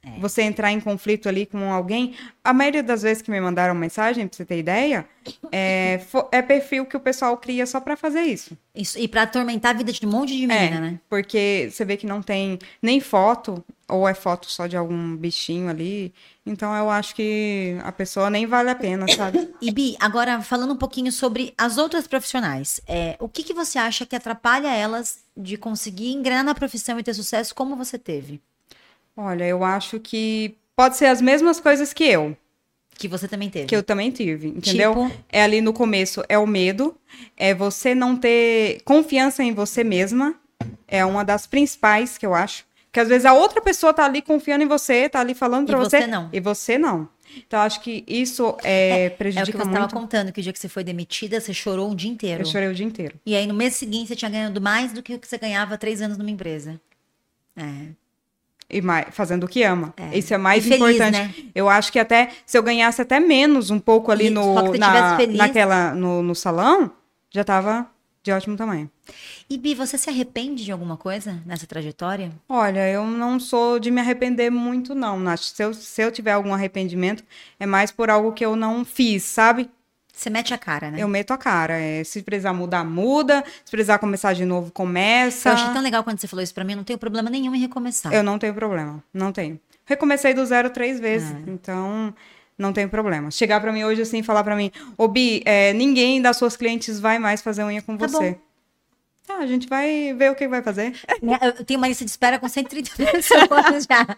É. 0.03 0.20
Você 0.20 0.43
entrar 0.43 0.72
em 0.72 0.81
conflito 0.81 1.29
ali 1.29 1.47
com 1.47 1.72
alguém. 1.72 2.14
A 2.43 2.53
maioria 2.53 2.83
das 2.83 3.03
vezes 3.03 3.22
que 3.22 3.31
me 3.31 3.41
mandaram 3.41 3.74
mensagem, 3.74 4.26
pra 4.26 4.37
você 4.37 4.45
ter 4.45 4.59
ideia, 4.59 5.07
é, 5.51 6.01
é 6.31 6.43
perfil 6.43 6.87
que 6.87 6.97
o 6.97 7.01
pessoal 7.01 7.37
cria 7.37 7.66
só 7.66 7.81
pra 7.81 7.97
fazer 7.97 8.22
isso. 8.22 8.57
Isso, 8.74 8.99
e 8.99 9.09
pra 9.09 9.22
atormentar 9.22 9.74
a 9.74 9.79
vida 9.79 9.93
de 9.93 10.07
um 10.07 10.11
monte 10.11 10.37
de 10.37 10.47
menina, 10.47 10.76
é, 10.76 10.81
né? 10.81 11.01
porque 11.09 11.68
você 11.70 11.85
vê 11.85 11.97
que 11.97 12.07
não 12.07 12.22
tem 12.22 12.59
nem 12.81 13.01
foto, 13.01 13.64
ou 13.89 14.07
é 14.07 14.14
foto 14.14 14.51
só 14.51 14.66
de 14.66 14.76
algum 14.76 15.16
bichinho 15.16 15.68
ali. 15.68 16.12
Então 16.45 16.74
eu 16.76 16.91
acho 16.91 17.14
que 17.14 17.76
a 17.82 17.91
pessoa 17.91 18.28
nem 18.28 18.47
vale 18.47 18.70
a 18.70 18.74
pena, 18.74 19.07
sabe? 19.09 19.49
E 19.61 19.70
Bi, 19.72 19.97
agora 19.99 20.41
falando 20.41 20.74
um 20.74 20.76
pouquinho 20.76 21.11
sobre 21.11 21.53
as 21.57 21.78
outras 21.78 22.07
profissionais, 22.07 22.80
é, 22.86 23.16
o 23.18 23.28
que, 23.28 23.43
que 23.43 23.55
você 23.55 23.78
acha 23.78 24.07
que 24.07 24.14
atrapalha 24.14 24.68
elas 24.68 25.18
de 25.36 25.57
conseguir 25.57 26.12
engrenar 26.12 26.45
na 26.45 26.55
profissão 26.55 26.99
e 26.99 27.03
ter 27.03 27.14
sucesso 27.14 27.55
como 27.55 27.74
você 27.74 27.99
teve? 27.99 28.41
Olha, 29.16 29.45
eu 29.45 29.64
acho 29.64 29.99
que 29.99 30.57
pode 30.76 30.97
ser 30.97 31.07
as 31.07 31.20
mesmas 31.20 31.59
coisas 31.59 31.93
que 31.93 32.05
eu, 32.05 32.36
Que 32.97 33.09
você 33.09 33.26
também 33.26 33.51
teve. 33.51 33.66
que 33.66 33.74
eu 33.74 33.82
também 33.82 34.12
tive, 34.12 34.49
entendeu? 34.49 34.93
Tipo? 34.93 35.24
É 35.28 35.43
ali 35.43 35.61
no 35.61 35.72
começo, 35.72 36.22
é 36.28 36.39
o 36.39 36.47
medo, 36.47 36.97
é 37.36 37.53
você 37.53 37.95
não 37.97 38.14
ter 38.16 38.80
confiança 38.84 39.43
em 39.43 39.53
você 39.53 39.82
mesma, 39.82 40.36
é 40.86 41.05
uma 41.05 41.24
das 41.24 41.47
principais 41.49 42.16
que 42.16 42.24
eu 42.24 42.32
acho. 42.34 42.64
Que 42.91 43.01
às 43.01 43.09
vezes 43.09 43.26
a 43.26 43.34
outra 43.34 43.61
pessoa 43.61 43.93
tá 43.93 44.05
ali 44.05 44.22
confiando 44.22 44.64
em 44.64 44.66
você, 44.68 45.09
tá 45.09 45.20
ali 45.20 45.34
falando 45.34 45.68
E 45.68 45.72
pra 45.72 45.78
você 45.78 46.01
você, 46.01 46.07
não. 46.07 46.28
e 46.32 46.41
você 46.41 46.78
não. 46.78 47.09
Então 47.47 47.61
acho 47.61 47.80
que 47.82 48.03
isso 48.09 48.57
é, 48.64 49.05
É 49.05 49.07
o 49.07 49.11
que 49.11 49.16
prejudica 49.18 49.59
você 49.59 49.64
muito. 49.64 49.76
estava 49.76 49.93
contando, 49.93 50.32
que 50.32 50.41
o 50.41 50.43
dia 50.43 50.53
que 50.53 50.59
você 50.59 50.68
foi 50.68 50.82
demitida, 50.82 51.39
você 51.41 51.53
chorou 51.53 51.91
um 51.91 51.95
dia 51.95 52.11
inteiro. 52.11 52.43
Eu 52.43 52.47
chorei 52.47 52.68
o 52.68 52.74
dia 52.74 52.86
inteiro. 52.86 53.16
E 53.26 53.36
aí, 53.36 53.47
no 53.47 53.53
mês 53.53 53.74
seguinte, 53.74 54.09
você 54.09 54.16
tinha 54.16 54.30
ganhado 54.30 54.61
mais 54.61 54.93
do 54.93 55.03
que 55.03 55.14
o 55.14 55.18
que 55.18 55.28
você 55.28 55.36
ganhava 55.36 55.76
três 55.76 56.01
anos 56.01 56.16
numa 56.16 56.30
empresa. 56.30 56.80
É. 57.55 57.89
E 58.70 58.80
mais, 58.82 59.07
fazendo 59.14 59.45
o 59.45 59.49
que 59.49 59.62
ama. 59.62 59.93
É. 59.97 60.16
Isso 60.16 60.32
é 60.32 60.39
mais 60.39 60.64
E 60.64 60.68
feliz, 60.68 60.97
importante. 60.97 61.12
né? 61.18 61.34
Eu 61.55 61.68
acho 61.68 61.93
que 61.93 61.99
até 61.99 62.30
se 62.47 62.57
eu 62.57 62.62
ganhasse 62.62 63.01
até 63.03 63.20
menos 63.20 63.70
um 63.70 63.78
pouco 63.78 64.11
ali 64.11 64.26
E 64.26 64.30
no, 64.30 64.72
na, 64.76 65.18
naquela, 65.28 65.95
no, 65.95 66.22
no 66.22 66.34
salão, 66.34 66.91
já 67.30 67.45
tava 67.45 67.86
de 68.23 68.33
ótimo 68.33 68.57
tamanho. 68.57 68.91
E 69.49 69.57
Bi, 69.57 69.75
você 69.75 69.97
se 69.97 70.11
arrepende 70.11 70.64
de 70.64 70.73
alguma 70.73 70.97
coisa 70.97 71.41
nessa 71.47 71.66
trajetória? 71.66 72.31
Olha, 72.49 72.89
eu 72.89 73.07
não 73.07 73.39
sou 73.41 73.79
de 73.79 73.91
me 73.91 74.01
arrepender 74.01 74.51
muito, 74.51 74.95
não, 74.95 75.19
Nath. 75.19 75.41
Se 75.41 75.62
eu, 75.62 75.73
se 75.73 76.03
eu 76.03 76.12
tiver 76.12 76.33
algum 76.33 76.53
arrependimento, 76.53 77.25
é 77.59 77.66
mais 77.66 77.91
por 77.91 78.11
algo 78.11 78.33
que 78.33 78.45
eu 78.45 78.55
não 78.57 78.85
fiz, 78.85 79.23
sabe? 79.23 79.71
Você 80.12 80.29
mete 80.31 80.53
a 80.53 80.59
cara, 80.59 80.91
né? 80.91 81.01
Eu 81.01 81.07
meto 81.07 81.31
a 81.33 81.39
cara. 81.39 81.79
É, 81.79 82.03
se 82.03 82.23
precisar 82.23 82.53
mudar, 82.53 82.83
muda. 82.85 83.45
Se 83.64 83.71
precisar 83.71 83.99
começar 84.01 84.33
de 84.33 84.45
novo, 84.45 84.73
começa. 84.73 85.51
Eu 85.51 85.53
achei 85.55 85.73
tão 85.73 85.81
legal 85.81 86.03
quando 86.03 86.19
você 86.19 86.27
falou 86.27 86.43
isso 86.43 86.53
pra 86.53 86.64
mim, 86.64 86.73
eu 86.73 86.79
não 86.79 86.85
tenho 86.85 86.99
problema 86.99 87.31
nenhum 87.31 87.55
em 87.55 87.61
recomeçar. 87.61 88.12
Eu 88.12 88.25
não 88.25 88.37
tenho 88.37 88.53
problema, 88.53 89.03
não 89.14 89.31
tenho. 89.31 89.61
Recomecei 89.85 90.35
do 90.35 90.45
zero 90.45 90.71
três 90.71 90.99
vezes, 90.99 91.31
É. 91.31 91.43
então 91.51 92.12
não 92.59 92.72
tem 92.72 92.88
problema. 92.88 93.30
Chegar 93.30 93.61
pra 93.61 93.72
mim 93.72 93.84
hoje 93.84 94.02
assim 94.02 94.18
e 94.18 94.22
falar 94.22 94.42
pra 94.44 94.56
mim, 94.56 94.70
ô 94.96 95.06
Bi, 95.09 95.40
é, 95.44 95.72
ninguém 95.72 96.20
das 96.20 96.36
suas 96.36 96.56
clientes 96.56 96.98
vai 97.00 97.18
mais 97.18 97.40
fazer 97.40 97.62
unha 97.64 97.80
com 97.80 97.96
Tá 97.96 98.06
você. 98.09 98.32
bom. 98.32 98.38
Tá, 99.26 99.36
a 99.38 99.46
gente 99.46 99.68
vai 99.68 100.14
ver 100.14 100.30
o 100.30 100.34
que 100.34 100.48
vai 100.48 100.62
fazer. 100.62 100.94
Né? 101.22 101.38
Eu 101.42 101.64
tenho 101.64 101.78
uma 101.78 101.86
lista 101.88 102.04
de 102.04 102.11
espera 102.11 102.38
com 102.38 102.48
130 102.48 102.90
pessoas 102.96 103.84
já. 103.88 104.16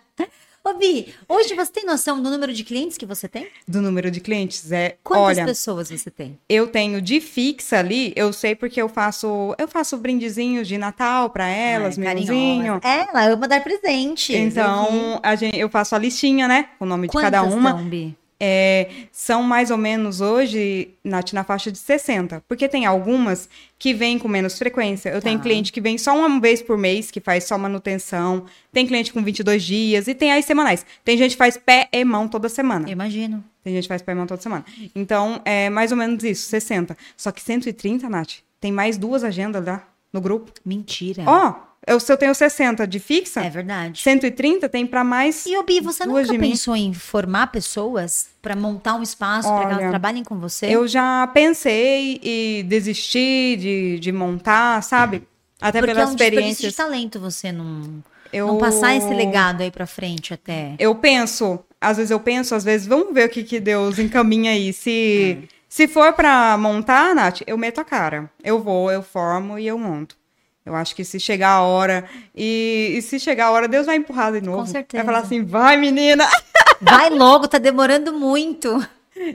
Ô, 0.62 0.74
Bi, 0.74 1.12
hoje 1.26 1.54
você 1.54 1.72
tem 1.72 1.84
noção 1.86 2.22
do 2.22 2.28
número 2.30 2.52
de 2.52 2.62
clientes 2.62 2.98
que 2.98 3.06
você 3.06 3.26
tem? 3.26 3.48
Do 3.66 3.80
número 3.80 4.10
de 4.10 4.20
clientes, 4.20 4.70
é, 4.70 4.98
Quantas 5.02 5.38
olha, 5.38 5.46
pessoas 5.46 5.88
você 5.90 6.10
tem? 6.10 6.38
eu 6.46 6.66
tenho 6.66 7.00
de 7.00 7.18
fixa 7.18 7.78
ali, 7.78 8.12
eu 8.14 8.30
sei 8.30 8.54
porque 8.54 8.80
eu 8.80 8.86
faço, 8.86 9.54
eu 9.58 9.66
faço 9.66 9.96
brindezinhos 9.96 10.68
de 10.68 10.76
Natal 10.76 11.30
pra 11.30 11.48
elas, 11.48 11.96
mimosinho. 11.96 12.78
carinhosa. 12.78 13.10
Ela 13.10 13.32
ama 13.32 13.48
dar 13.48 13.64
presente. 13.64 14.36
Então, 14.36 15.18
a 15.22 15.34
gente, 15.34 15.58
eu 15.58 15.70
faço 15.70 15.94
a 15.94 15.98
listinha, 15.98 16.46
né? 16.46 16.68
Com 16.78 16.84
o 16.84 16.88
nome 16.88 17.08
de 17.08 17.14
cada 17.16 17.42
uma. 17.42 17.70
São, 17.70 17.84
Bi? 17.88 18.14
É, 18.42 18.88
são 19.12 19.42
mais 19.42 19.70
ou 19.70 19.76
menos 19.76 20.22
hoje, 20.22 20.94
Nath, 21.04 21.34
na 21.34 21.44
faixa 21.44 21.70
de 21.70 21.76
60. 21.76 22.42
Porque 22.48 22.66
tem 22.66 22.86
algumas 22.86 23.48
que 23.78 23.92
vêm 23.92 24.18
com 24.18 24.26
menos 24.28 24.56
frequência. 24.58 25.10
Eu 25.10 25.20
tenho 25.20 25.36
Tá. 25.36 25.42
cliente 25.42 25.70
que 25.70 25.80
vem 25.80 25.98
só 25.98 26.16
uma 26.16 26.40
vez 26.40 26.62
por 26.62 26.78
mês, 26.78 27.10
que 27.10 27.20
faz 27.20 27.44
só 27.44 27.58
manutenção. 27.58 28.46
Tem 28.72 28.86
cliente 28.86 29.12
com 29.12 29.22
22 29.22 29.62
dias. 29.62 30.08
E 30.08 30.14
tem 30.14 30.32
as 30.32 30.44
semanais. 30.46 30.86
Tem 31.04 31.18
gente 31.18 31.32
que 31.32 31.36
faz 31.36 31.58
pé 31.58 31.88
e 31.92 32.02
mão 32.04 32.26
toda 32.26 32.48
semana. 32.48 32.88
Eu 32.88 32.92
imagino. 32.92 33.44
Tem 33.62 33.74
gente 33.74 33.82
que 33.84 33.88
faz 33.88 34.00
pé 34.00 34.12
e 34.12 34.14
mão 34.14 34.26
toda 34.26 34.40
semana. 34.40 34.64
Então, 34.94 35.42
é 35.44 35.68
mais 35.68 35.92
ou 35.92 35.98
menos 35.98 36.24
isso, 36.24 36.48
60. 36.48 36.96
Só 37.16 37.30
que 37.30 37.42
130, 37.42 38.08
Nath, 38.08 38.36
tem 38.58 38.72
mais 38.72 38.96
duas 38.96 39.22
agendas 39.22 39.62
lá 39.64 39.86
no 40.10 40.20
grupo. 40.20 40.50
Mentira. 40.64 41.24
Ó, 41.26 41.54
eu, 41.86 41.98
se 41.98 42.12
eu 42.12 42.16
tenho 42.16 42.34
60 42.34 42.86
de 42.86 42.98
fixa, 42.98 43.40
É 43.40 43.50
verdade. 43.50 44.00
130 44.02 44.68
tem 44.68 44.86
pra 44.86 45.02
mais... 45.02 45.46
E, 45.46 45.56
ô, 45.56 45.62
Bi, 45.62 45.80
você 45.80 46.04
Duas 46.04 46.26
nunca 46.26 46.32
de 46.32 46.38
mim. 46.38 46.50
pensou 46.50 46.76
em 46.76 46.92
formar 46.92 47.48
pessoas 47.48 48.28
pra 48.42 48.54
montar 48.54 48.94
um 48.96 49.02
espaço 49.02 49.48
para 49.48 49.66
que 49.66 49.72
elas 49.74 49.88
trabalhem 49.90 50.22
com 50.22 50.38
você? 50.38 50.66
Eu 50.66 50.86
já 50.86 51.26
pensei 51.32 52.20
e 52.22 52.62
desisti 52.68 53.56
de, 53.58 53.98
de 53.98 54.12
montar, 54.12 54.82
sabe? 54.82 55.22
Até 55.60 55.78
Porque 55.80 55.90
é 55.90 55.94
pelas 55.94 56.10
um 56.10 56.14
desperdício 56.16 56.68
de 56.70 56.74
talento 56.76 57.20
você 57.20 57.52
não, 57.52 58.02
Eu, 58.32 58.46
não 58.46 58.58
passar 58.58 58.94
esse 58.96 59.12
legado 59.12 59.62
aí 59.62 59.70
pra 59.70 59.86
frente 59.86 60.32
até. 60.32 60.74
Eu 60.78 60.94
penso, 60.94 61.58
às 61.80 61.96
vezes 61.98 62.10
eu 62.10 62.20
penso, 62.20 62.54
às 62.54 62.64
vezes, 62.64 62.86
vamos 62.86 63.12
ver 63.12 63.26
o 63.26 63.28
que, 63.28 63.42
que 63.44 63.60
Deus 63.60 63.98
encaminha 63.98 64.52
aí. 64.52 64.72
Se, 64.72 65.38
É. 65.44 65.48
se 65.68 65.86
for 65.88 66.12
pra 66.14 66.56
montar, 66.56 67.14
Nath, 67.14 67.40
eu 67.46 67.58
meto 67.58 67.80
a 67.80 67.84
cara. 67.84 68.30
Eu 68.42 68.62
vou, 68.62 68.90
eu 68.90 69.02
formo 69.02 69.58
e 69.58 69.66
eu 69.66 69.78
monto. 69.78 70.16
Eu 70.64 70.74
acho 70.74 70.94
que 70.94 71.04
se 71.04 71.18
chegar 71.18 71.52
a 71.52 71.62
hora, 71.62 72.04
e, 72.34 72.94
e 72.96 73.02
se 73.02 73.18
chegar 73.18 73.46
a 73.46 73.50
hora, 73.50 73.66
Deus 73.66 73.86
vai 73.86 73.96
empurrar 73.96 74.32
de 74.32 74.40
novo. 74.40 74.66
certeza. 74.66 75.02
Vai 75.02 75.14
falar 75.14 75.24
assim, 75.26 75.44
vai 75.44 75.76
menina! 75.76 76.24
Vai 76.82 77.10
logo, 77.10 77.46
tá 77.46 77.58
demorando 77.58 78.10
muito. 78.10 78.82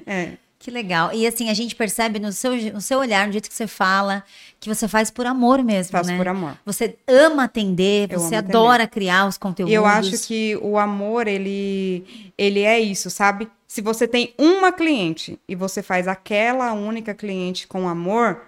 É, 0.08 0.32
Que 0.58 0.72
legal. 0.72 1.14
E 1.14 1.28
assim, 1.28 1.48
a 1.52 1.54
gente 1.54 1.76
percebe 1.76 2.18
no 2.18 2.32
seu, 2.32 2.56
no 2.74 2.82
seu 2.82 2.98
olhar, 2.98 3.28
no 3.28 3.32
jeito 3.32 3.48
que 3.48 3.54
você 3.54 3.68
fala, 3.68 4.24
que 4.60 4.68
você 4.68 4.88
faz 4.88 5.12
por 5.12 5.28
amor 5.28 5.64
mesmo, 5.64 5.92
faço 5.92 6.10
né? 6.10 6.18
por 6.18 6.28
amor. 6.28 6.58
Você 6.66 6.98
ama 7.08 7.44
atender, 7.44 8.12
Eu 8.12 8.20
você 8.20 8.34
adora 8.34 8.88
criar 8.88 9.28
os 9.28 9.38
conteúdos. 9.38 9.72
E 9.72 9.76
eu 9.76 9.86
acho 9.86 10.18
que 10.26 10.58
o 10.60 10.80
amor, 10.80 11.28
ele, 11.28 12.32
ele 12.36 12.62
é 12.62 12.80
isso, 12.80 13.12
sabe? 13.12 13.48
Se 13.68 13.80
você 13.80 14.08
tem 14.08 14.34
uma 14.40 14.72
cliente 14.72 15.40
e 15.48 15.54
você 15.54 15.84
faz 15.84 16.08
aquela 16.08 16.74
única 16.74 17.14
cliente 17.14 17.68
com 17.68 17.88
amor, 17.88 18.42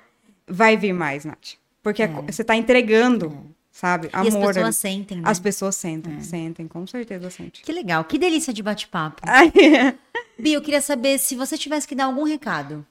vai 0.47 0.75
vir 0.75 0.93
mais, 0.93 1.23
Nath. 1.23 1.53
Porque 1.87 2.03
é 2.03 2.07
co- 2.07 2.21
você 2.23 2.43
tá 2.43 2.55
entregando, 2.55 3.37
sabe? 3.71 4.07
E 4.07 4.09
as 4.27 4.35
Amor. 4.35 4.53
pessoas 4.53 4.75
sentem, 4.77 5.17
né? 5.17 5.23
As 5.25 5.39
pessoas 5.39 5.75
sentem, 5.75 6.19
sentem, 6.21 6.67
com 6.67 6.85
certeza 6.85 7.29
sentem. 7.29 7.61
Que 7.63 7.71
legal, 7.71 8.03
que 8.03 8.17
delícia 8.17 8.53
de 8.53 8.61
bate-papo. 8.61 9.21
Ai, 9.25 9.51
Bi, 10.37 10.53
eu 10.53 10.61
queria 10.61 10.81
saber 10.81 11.17
se 11.17 11.35
você 11.35 11.57
tivesse 11.57 11.87
que 11.87 11.95
dar 11.95 12.05
algum 12.05 12.23
recado 12.23 12.85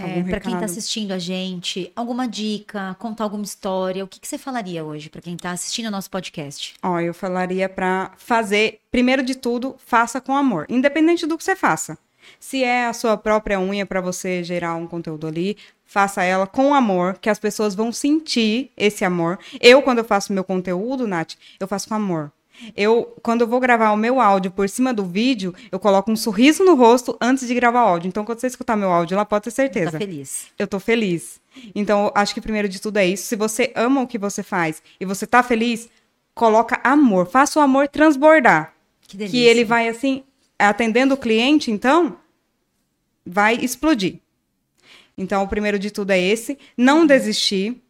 Algum 0.00 0.24
para 0.24 0.40
quem 0.40 0.54
está 0.54 0.64
assistindo 0.64 1.12
a 1.12 1.18
gente, 1.18 1.92
alguma 1.94 2.26
dica, 2.26 2.96
contar 2.98 3.24
alguma 3.24 3.44
história, 3.44 4.02
o 4.02 4.08
que, 4.08 4.18
que 4.20 4.26
você 4.26 4.38
falaria 4.38 4.82
hoje 4.82 5.10
para 5.10 5.20
quem 5.20 5.34
está 5.34 5.50
assistindo 5.50 5.86
o 5.86 5.90
nosso 5.90 6.10
podcast? 6.10 6.74
Ó, 6.82 6.98
eu 6.98 7.12
falaria 7.12 7.68
pra 7.68 8.12
fazer, 8.16 8.80
primeiro 8.90 9.22
de 9.22 9.34
tudo, 9.34 9.76
faça 9.84 10.18
com 10.20 10.34
amor, 10.34 10.64
independente 10.70 11.26
do 11.26 11.36
que 11.36 11.44
você 11.44 11.54
faça. 11.54 11.98
Se 12.40 12.62
é 12.64 12.86
a 12.86 12.92
sua 12.92 13.16
própria 13.16 13.60
unha 13.60 13.84
para 13.86 14.00
você 14.00 14.42
gerar 14.42 14.74
um 14.74 14.86
conteúdo 14.86 15.26
ali, 15.26 15.56
faça 15.84 16.22
ela 16.22 16.46
com 16.46 16.74
amor, 16.74 17.18
que 17.20 17.28
as 17.28 17.38
pessoas 17.38 17.74
vão 17.74 17.92
sentir 17.92 18.70
esse 18.76 19.04
amor. 19.04 19.38
Eu, 19.60 19.82
quando 19.82 19.98
eu 19.98 20.04
faço 20.04 20.32
meu 20.32 20.44
conteúdo, 20.44 21.06
Nath, 21.06 21.34
eu 21.60 21.68
faço 21.68 21.88
com 21.88 21.94
amor. 21.94 22.32
Eu, 22.76 23.16
quando 23.22 23.40
eu 23.40 23.46
vou 23.46 23.58
gravar 23.58 23.90
o 23.92 23.96
meu 23.96 24.20
áudio 24.20 24.50
por 24.50 24.68
cima 24.68 24.92
do 24.92 25.04
vídeo, 25.04 25.54
eu 25.72 25.80
coloco 25.80 26.10
um 26.12 26.16
sorriso 26.16 26.62
no 26.64 26.74
rosto 26.74 27.16
antes 27.20 27.46
de 27.48 27.54
gravar 27.54 27.84
o 27.84 27.88
áudio. 27.88 28.08
Então, 28.08 28.24
quando 28.24 28.38
você 28.38 28.46
escutar 28.46 28.76
meu 28.76 28.90
áudio 28.92 29.16
lá, 29.16 29.24
pode 29.24 29.44
ter 29.44 29.50
certeza 29.50 29.92
Tá 29.92 29.98
feliz. 29.98 30.46
eu 30.58 30.66
tô 30.66 30.78
feliz. 30.78 31.40
Então, 31.74 32.12
acho 32.14 32.32
que 32.34 32.40
primeiro 32.40 32.68
de 32.68 32.80
tudo 32.80 32.98
é 32.98 33.06
isso. 33.06 33.24
Se 33.24 33.36
você 33.36 33.72
ama 33.74 34.02
o 34.02 34.06
que 34.06 34.18
você 34.18 34.42
faz 34.42 34.82
e 35.00 35.04
você 35.04 35.26
tá 35.26 35.42
feliz, 35.42 35.88
coloca 36.34 36.80
amor. 36.84 37.26
Faça 37.26 37.58
o 37.58 37.62
amor 37.62 37.88
transbordar. 37.88 38.72
Que 39.08 39.16
delícia. 39.16 39.38
Que 39.38 39.44
ele 39.46 39.64
vai, 39.64 39.88
assim, 39.88 40.22
atendendo 40.68 41.14
o 41.14 41.18
cliente, 41.18 41.70
então, 41.70 42.18
vai 43.24 43.54
explodir. 43.56 44.18
Então, 45.16 45.42
o 45.42 45.48
primeiro 45.48 45.78
de 45.78 45.90
tudo 45.90 46.10
é 46.10 46.20
esse. 46.20 46.58
Não 46.76 47.06
desistir 47.06 47.82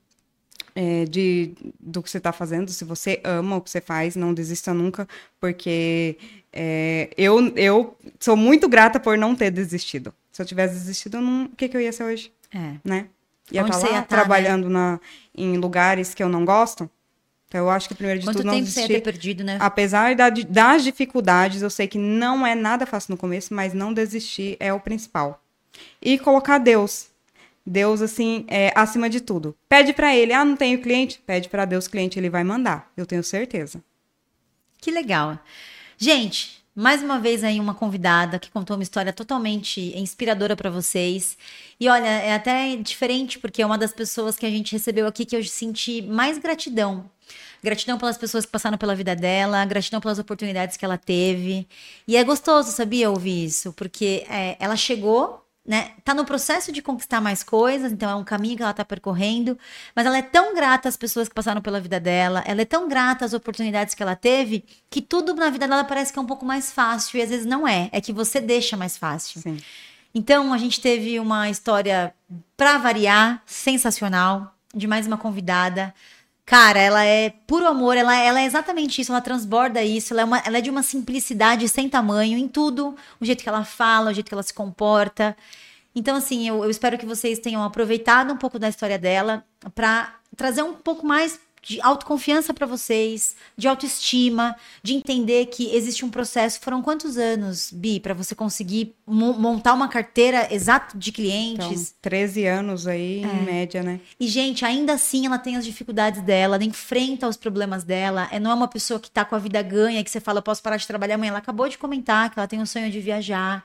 é, 0.74 1.04
de, 1.04 1.52
do 1.78 2.02
que 2.02 2.10
você 2.10 2.20
tá 2.20 2.32
fazendo. 2.32 2.70
Se 2.70 2.84
você 2.84 3.20
ama 3.24 3.56
o 3.56 3.60
que 3.60 3.70
você 3.70 3.80
faz, 3.80 4.16
não 4.16 4.34
desista 4.34 4.74
nunca, 4.74 5.06
porque 5.40 6.16
é, 6.52 7.10
eu, 7.16 7.52
eu 7.56 7.96
sou 8.18 8.36
muito 8.36 8.68
grata 8.68 8.98
por 8.98 9.16
não 9.16 9.34
ter 9.34 9.50
desistido. 9.50 10.12
Se 10.32 10.42
eu 10.42 10.46
tivesse 10.46 10.74
desistido, 10.74 11.20
não, 11.20 11.44
o 11.44 11.56
que, 11.56 11.68
que 11.68 11.76
eu 11.76 11.80
ia 11.80 11.92
ser 11.92 12.04
hoje? 12.04 12.32
É. 12.52 12.74
né? 12.84 13.06
Ia 13.50 13.62
Onde 13.62 13.70
estar 13.70 13.80
você 13.80 13.92
lá 13.92 13.98
ia 13.98 14.02
tá, 14.02 14.08
trabalhando 14.08 14.68
na, 14.68 15.00
em 15.36 15.56
lugares 15.58 16.14
que 16.14 16.22
eu 16.22 16.28
não 16.28 16.44
gosto. 16.44 16.90
Então, 17.52 17.60
eu 17.66 17.70
acho 17.70 17.86
que 17.86 17.94
primeiro 17.94 18.18
de 18.18 18.24
Quanto 18.26 18.38
tudo 18.38 18.46
não 18.46 18.54
tempo 18.54 18.66
você 18.66 18.80
ia 18.80 18.86
ter 18.86 18.92
desistir. 18.94 19.04
perdido, 19.04 19.44
né? 19.44 19.58
Apesar 19.60 20.14
da- 20.16 20.30
das 20.30 20.82
dificuldades, 20.82 21.60
eu 21.60 21.68
sei 21.68 21.86
que 21.86 21.98
não 21.98 22.46
é 22.46 22.54
nada 22.54 22.86
fácil 22.86 23.10
no 23.12 23.18
começo, 23.18 23.52
mas 23.52 23.74
não 23.74 23.92
desistir 23.92 24.56
é 24.58 24.72
o 24.72 24.80
principal. 24.80 25.38
E 26.00 26.18
colocar 26.18 26.56
Deus. 26.56 27.08
Deus, 27.66 28.00
assim, 28.00 28.46
é 28.48 28.72
acima 28.74 29.10
de 29.10 29.20
tudo. 29.20 29.54
Pede 29.68 29.92
pra 29.92 30.16
ele, 30.16 30.32
ah, 30.32 30.46
não 30.46 30.56
tenho 30.56 30.80
cliente? 30.80 31.22
Pede 31.26 31.50
pra 31.50 31.66
Deus, 31.66 31.86
cliente, 31.86 32.18
ele 32.18 32.30
vai 32.30 32.42
mandar. 32.42 32.90
Eu 32.96 33.04
tenho 33.04 33.22
certeza. 33.22 33.84
Que 34.80 34.90
legal. 34.90 35.38
Gente, 35.98 36.64
mais 36.74 37.02
uma 37.02 37.20
vez 37.20 37.44
aí 37.44 37.60
uma 37.60 37.74
convidada 37.74 38.38
que 38.38 38.50
contou 38.50 38.76
uma 38.76 38.82
história 38.82 39.12
totalmente 39.12 39.92
inspiradora 39.96 40.56
para 40.56 40.70
vocês. 40.70 41.36
E 41.78 41.86
olha, 41.86 42.06
é 42.06 42.32
até 42.34 42.76
diferente 42.76 43.38
porque 43.38 43.60
é 43.60 43.66
uma 43.66 43.76
das 43.76 43.92
pessoas 43.92 44.36
que 44.38 44.46
a 44.46 44.50
gente 44.50 44.72
recebeu 44.72 45.06
aqui 45.06 45.26
que 45.26 45.36
eu 45.36 45.44
senti 45.44 46.00
mais 46.00 46.38
gratidão. 46.38 47.10
Gratidão 47.62 47.98
pelas 47.98 48.18
pessoas 48.18 48.44
que 48.44 48.52
passaram 48.52 48.76
pela 48.76 48.94
vida 48.94 49.14
dela, 49.14 49.64
gratidão 49.64 50.00
pelas 50.00 50.18
oportunidades 50.18 50.76
que 50.76 50.84
ela 50.84 50.98
teve. 50.98 51.66
E 52.06 52.16
é 52.16 52.24
gostoso, 52.24 52.72
sabia, 52.72 53.10
ouvir 53.10 53.44
isso, 53.44 53.72
porque 53.72 54.26
é, 54.28 54.56
ela 54.58 54.76
chegou, 54.76 55.46
né? 55.64 55.92
Tá 56.04 56.12
no 56.12 56.24
processo 56.24 56.72
de 56.72 56.82
conquistar 56.82 57.20
mais 57.20 57.42
coisas, 57.44 57.92
então 57.92 58.10
é 58.10 58.14
um 58.14 58.24
caminho 58.24 58.56
que 58.56 58.62
ela 58.62 58.72
tá 58.72 58.84
percorrendo, 58.84 59.56
mas 59.94 60.04
ela 60.04 60.18
é 60.18 60.22
tão 60.22 60.54
grata 60.54 60.88
às 60.88 60.96
pessoas 60.96 61.28
que 61.28 61.34
passaram 61.34 61.62
pela 61.62 61.80
vida 61.80 62.00
dela, 62.00 62.42
ela 62.44 62.62
é 62.62 62.64
tão 62.64 62.88
grata 62.88 63.24
às 63.24 63.32
oportunidades 63.32 63.94
que 63.94 64.02
ela 64.02 64.16
teve, 64.16 64.64
que 64.90 65.00
tudo 65.00 65.34
na 65.34 65.50
vida 65.50 65.68
dela 65.68 65.84
parece 65.84 66.12
que 66.12 66.18
é 66.18 66.22
um 66.22 66.26
pouco 66.26 66.44
mais 66.44 66.72
fácil, 66.72 67.18
e 67.18 67.22
às 67.22 67.30
vezes 67.30 67.46
não 67.46 67.66
é, 67.66 67.88
é 67.92 68.00
que 68.00 68.12
você 68.12 68.40
deixa 68.40 68.76
mais 68.76 68.98
fácil. 68.98 69.40
Sim. 69.40 69.58
Então, 70.14 70.52
a 70.52 70.58
gente 70.58 70.80
teve 70.80 71.18
uma 71.18 71.48
história, 71.48 72.12
pra 72.56 72.76
variar, 72.76 73.42
sensacional, 73.46 74.54
de 74.74 74.86
mais 74.86 75.06
uma 75.06 75.16
convidada. 75.16 75.94
Cara, 76.44 76.78
ela 76.80 77.04
é 77.04 77.30
puro 77.46 77.66
amor, 77.66 77.96
ela, 77.96 78.14
ela 78.16 78.40
é 78.40 78.44
exatamente 78.44 79.00
isso, 79.00 79.12
ela 79.12 79.20
transborda 79.20 79.82
isso, 79.82 80.12
ela 80.12 80.22
é, 80.22 80.24
uma- 80.24 80.38
ela 80.44 80.58
é 80.58 80.60
de 80.60 80.70
uma 80.70 80.82
simplicidade 80.82 81.68
sem 81.68 81.88
tamanho 81.88 82.36
em 82.36 82.48
tudo, 82.48 82.96
o 83.20 83.24
jeito 83.24 83.42
que 83.42 83.48
ela 83.48 83.64
fala, 83.64 84.10
o 84.10 84.14
jeito 84.14 84.26
que 84.28 84.34
ela 84.34 84.42
se 84.42 84.52
comporta. 84.52 85.36
Então, 85.94 86.16
assim, 86.16 86.48
eu, 86.48 86.64
eu 86.64 86.70
espero 86.70 86.98
que 86.98 87.06
vocês 87.06 87.38
tenham 87.38 87.62
aproveitado 87.62 88.32
um 88.32 88.36
pouco 88.36 88.58
da 88.58 88.68
história 88.68 88.98
dela 88.98 89.44
pra 89.74 90.14
trazer 90.36 90.62
um 90.62 90.74
pouco 90.74 91.06
mais 91.06 91.38
de 91.62 91.80
autoconfiança 91.80 92.52
pra 92.52 92.66
vocês, 92.66 93.36
de 93.56 93.68
autoestima, 93.68 94.56
de 94.82 94.94
entender 94.94 95.46
que 95.46 95.72
existe 95.74 96.04
um 96.04 96.10
processo. 96.10 96.58
Foram 96.60 96.82
quantos 96.82 97.16
anos, 97.16 97.70
Bi, 97.72 98.00
pra 98.00 98.12
você 98.14 98.34
conseguir 98.34 98.96
mo- 99.06 99.34
montar 99.34 99.72
uma 99.72 99.86
carteira 99.88 100.52
exata 100.52 100.98
de 100.98 101.10
Então, 101.10 101.14
clientes? 101.14 101.94
13 102.02 102.44
anos 102.46 102.88
aí, 102.88 103.22
É. 103.22 103.26
em 103.28 103.42
média, 103.44 103.80
né? 103.82 104.00
E, 104.18 104.26
gente, 104.26 104.64
ainda 104.64 104.94
assim 104.94 105.24
ela 105.24 105.38
tem 105.38 105.56
as 105.56 105.64
dificuldades 105.64 106.20
dela, 106.22 106.56
ela 106.56 106.64
enfrenta 106.64 107.28
os 107.28 107.36
problemas 107.36 107.84
dela. 107.84 108.28
É, 108.32 108.40
não 108.40 108.50
é 108.50 108.54
uma 108.54 108.66
pessoa 108.68 108.98
que 108.98 109.08
tá 109.10 109.24
com 109.24 109.36
a 109.36 109.38
vida 109.38 109.62
ganha, 109.62 110.02
que 110.02 110.10
você 110.10 110.18
fala, 110.20 110.38
eu 110.38 110.42
posso 110.42 110.60
parar 110.62 110.76
de 110.78 110.86
trabalhar 110.86 111.14
amanhã. 111.14 111.30
Ela 111.30 111.38
acabou 111.38 111.68
de 111.68 111.78
comentar 111.78 112.28
que 112.28 112.38
ela 112.38 112.48
tem 112.48 112.60
um 112.60 112.66
sonho 112.66 112.90
de 112.90 112.98
viajar, 112.98 113.64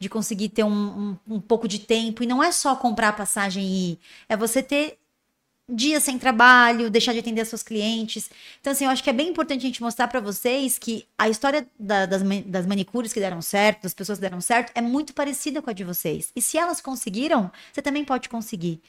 de 0.00 0.08
conseguir 0.08 0.48
ter 0.48 0.64
um, 0.64 1.16
um, 1.28 1.36
um 1.36 1.40
pouco 1.40 1.68
de 1.68 1.78
tempo. 1.78 2.24
E 2.24 2.26
não 2.26 2.42
é 2.42 2.50
só 2.50 2.74
comprar 2.74 3.10
a 3.10 3.12
passagem 3.12 3.62
e 3.64 3.92
ir, 3.92 3.98
é 4.28 4.36
você 4.36 4.62
ter 4.62 4.98
dias 5.68 6.04
sem 6.04 6.18
trabalho, 6.18 6.88
deixar 6.90 7.12
de 7.12 7.18
atender 7.18 7.44
seus 7.44 7.62
clientes. 7.62 8.30
Então, 8.60 8.72
assim, 8.72 8.84
eu 8.84 8.90
acho 8.90 9.02
que 9.02 9.10
é 9.10 9.12
bem 9.12 9.28
importante 9.28 9.60
a 9.60 9.66
gente 9.66 9.82
mostrar 9.82 10.06
pra 10.08 10.20
vocês 10.20 10.78
que 10.78 11.06
a 11.18 11.28
história 11.28 11.66
da- 11.78 12.06
das, 12.06 12.22
das 12.46 12.66
manicures 12.66 13.12
que 13.12 13.18
deram 13.20 13.42
certo, 13.42 13.82
das 13.82 13.92
pessoas 13.94 14.18
que 14.18 14.22
deram 14.22 14.40
certo, 14.40 14.70
é 14.76 14.80
muito 14.80 15.12
parecida 15.12 15.60
com 15.60 15.68
a 15.68 15.72
de 15.72 15.82
vocês. 15.82 16.30
E 16.36 16.40
se 16.40 16.56
elas 16.56 16.80
conseguiram, 16.80 17.50
você 17.72 17.82
também 17.82 18.04
pode 18.04 18.28
conseguir. 18.28 18.80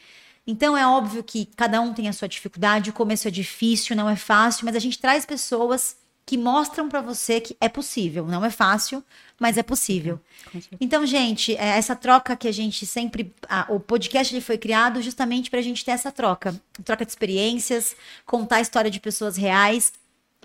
Então, 0.46 0.78
é 0.78 0.88
óbvio 0.88 1.24
que 1.24 1.46
cada 1.58 1.82
um 1.82 1.94
tem 1.94 2.08
a 2.08 2.14
sua 2.14 2.28
dificuldade, 2.28 2.90
o 2.90 2.94
começo 2.94 3.28
é 3.28 3.32
difícil, 3.32 3.96
não 3.96 4.10
é 4.10 4.16
fácil, 4.16 4.66
mas 4.66 4.76
a 4.76 4.80
gente 4.80 5.00
traz 5.00 5.26
pessoas 5.26 5.98
que 6.28 6.38
mostram 6.38 6.90
pra 6.90 7.00
você 7.02 7.40
que 7.40 7.56
é 7.62 7.70
possível. 7.70 8.28
Não 8.28 8.44
é 8.44 8.52
fácil, 8.52 9.02
mas 9.40 9.58
é 9.58 9.64
possível. 9.64 10.20
Certeza. 10.52 10.68
Então, 10.80 11.06
gente, 11.06 11.56
é 11.56 11.70
essa 11.78 11.96
troca 11.96 12.36
que 12.36 12.50
a 12.50 12.52
gente 12.52 12.86
sempre. 12.86 13.34
a- 13.50 13.66
o 13.70 13.80
podcast 13.80 14.36
ele 14.36 14.42
foi 14.42 14.58
criado 14.58 15.02
justamente 15.02 15.50
para 15.50 15.60
a 15.60 15.64
gente 15.64 15.86
ter 15.86 15.92
essa 15.92 16.12
troca 16.12 16.54
troca 16.84 17.06
de 17.06 17.12
experiências, 17.12 17.96
contar 18.26 18.58
a 18.58 18.62
história 18.62 18.92
de 18.92 19.00
pessoas 19.00 19.38
reais. 19.38 19.94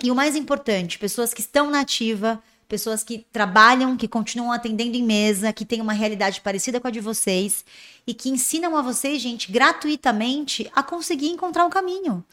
E 0.02 0.08
o 0.10 0.14
mais 0.14 0.36
importante, 0.36 0.98
pessoas 1.00 1.34
que 1.34 1.40
estão 1.40 1.68
na 1.68 1.80
ativa, 1.80 2.40
pessoas 2.68 3.02
que 3.02 3.26
trabalham, 3.32 3.96
que 3.96 4.06
continuam 4.06 4.52
atendendo 4.52 4.96
em 4.96 5.02
mesa, 5.02 5.52
que 5.52 5.64
têm 5.64 5.80
uma 5.80 5.92
realidade 5.92 6.40
parecida 6.40 6.78
com 6.80 6.86
a 6.86 6.90
de 6.92 7.00
vocês 7.00 7.64
e 8.06 8.14
que 8.14 8.30
ensinam 8.30 8.76
a 8.76 8.82
vocês, 8.82 9.20
gente, 9.20 9.50
gratuitamente 9.50 10.70
a 10.74 10.82
conseguir 10.82 11.28
encontrar 11.28 11.66
um 11.66 11.70
caminho. 11.70 12.24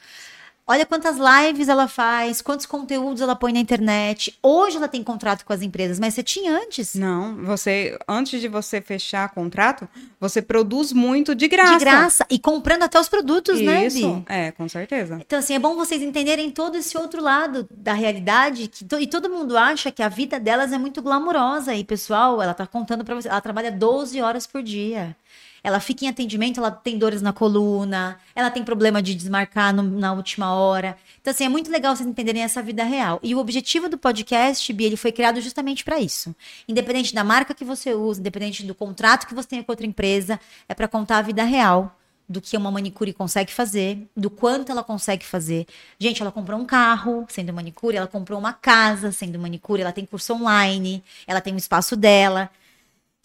Olha 0.71 0.85
quantas 0.85 1.17
lives 1.17 1.67
ela 1.67 1.87
faz, 1.87 2.43
quantos 2.43 2.67
conteúdos 2.67 3.23
ela 3.23 3.35
põe 3.35 3.51
na 3.51 3.57
internet. 3.59 4.37
Hoje 4.43 4.77
ela 4.77 4.87
tem 4.87 5.03
contrato 5.03 5.43
com 5.43 5.51
as 5.51 5.63
empresas, 5.63 5.99
mas 5.99 6.13
você 6.13 6.21
tinha 6.21 6.55
antes. 6.55 6.93
Não, 6.93 7.37
você, 7.37 7.97
antes 8.07 8.39
de 8.39 8.47
você 8.47 8.79
fechar 8.79 9.27
contrato, 9.29 9.89
você 10.19 10.43
produz 10.43 10.93
muito 10.93 11.33
de 11.33 11.47
graça. 11.47 11.73
De 11.73 11.79
graça. 11.79 12.25
E 12.29 12.37
comprando 12.37 12.83
até 12.83 12.99
os 12.99 13.09
produtos, 13.09 13.59
né, 13.59 13.87
Isso, 13.87 14.23
é, 14.29 14.51
com 14.51 14.69
certeza. 14.69 15.17
Então, 15.19 15.39
assim, 15.39 15.55
é 15.55 15.59
bom 15.59 15.75
vocês 15.75 16.03
entenderem 16.03 16.51
todo 16.51 16.77
esse 16.77 16.95
outro 16.95 17.19
lado 17.19 17.67
da 17.71 17.93
realidade. 17.93 18.67
Que 18.67 18.85
e 18.99 19.07
todo 19.07 19.27
mundo 19.27 19.57
acha 19.57 19.91
que 19.91 20.03
a 20.03 20.07
vida 20.07 20.39
delas 20.39 20.71
é 20.71 20.77
muito 20.77 21.01
glamurosa. 21.01 21.73
E, 21.73 21.83
pessoal, 21.83 22.43
ela 22.43 22.53
tá 22.53 22.67
contando 22.67 23.03
pra 23.03 23.15
você. 23.15 23.27
Ela 23.27 23.41
trabalha 23.41 23.71
12 23.71 24.21
horas 24.21 24.45
por 24.45 24.61
dia. 24.61 25.15
Ela 25.63 25.79
fica 25.79 26.05
em 26.05 26.07
atendimento, 26.07 26.59
ela 26.59 26.71
tem 26.71 26.97
dores 26.97 27.21
na 27.21 27.33
coluna, 27.33 28.19
ela 28.35 28.49
tem 28.49 28.63
problema 28.63 29.01
de 29.01 29.13
desmarcar 29.15 29.73
no- 29.73 29.83
na 29.83 30.13
última 30.13 30.53
hora. 30.53 30.97
Então, 31.21 31.31
assim, 31.31 31.45
é 31.45 31.49
muito 31.49 31.71
legal 31.71 31.95
vocês 31.95 32.07
entenderem 32.07 32.41
essa 32.41 32.61
vida 32.61 32.83
real. 32.83 33.19
E 33.21 33.35
o 33.35 33.39
objetivo 33.39 33.89
do 33.89 33.97
podcast, 33.97 34.71
Bi, 34.73 34.85
ele 34.85 34.97
foi 34.97 35.11
criado 35.11 35.41
justamente 35.41 35.83
para 35.83 35.99
isso. 35.99 36.35
Independente 36.67 37.13
da 37.13 37.23
marca 37.23 37.53
que 37.53 37.65
você 37.65 37.93
usa, 37.93 38.19
independente 38.19 38.63
do 38.63 38.73
contrato 38.75 39.27
que 39.27 39.33
você 39.33 39.47
tem 39.47 39.63
com 39.63 39.71
outra 39.71 39.85
empresa, 39.85 40.39
é 40.67 40.73
para 40.73 40.87
contar 40.87 41.17
a 41.17 41.21
vida 41.21 41.43
real 41.43 41.95
do 42.27 42.39
que 42.39 42.55
uma 42.55 42.69
manicure 42.69 43.11
consegue 43.11 43.51
fazer, 43.51 44.07
do 44.15 44.29
quanto 44.29 44.71
ela 44.71 44.83
consegue 44.83 45.25
fazer. 45.25 45.65
Gente, 45.97 46.21
ela 46.21 46.31
comprou 46.31 46.59
um 46.59 46.65
carro 46.65 47.25
sendo 47.27 47.51
manicure, 47.51 47.97
ela 47.97 48.05
comprou 48.05 48.37
uma 48.37 48.53
casa 48.53 49.11
sendo 49.11 49.39
manicure, 49.39 49.81
ela 49.81 49.91
tem 49.91 50.05
curso 50.05 50.35
online, 50.35 51.03
ela 51.25 51.41
tem 51.41 51.51
um 51.53 51.57
espaço 51.57 51.95
dela. 51.95 52.51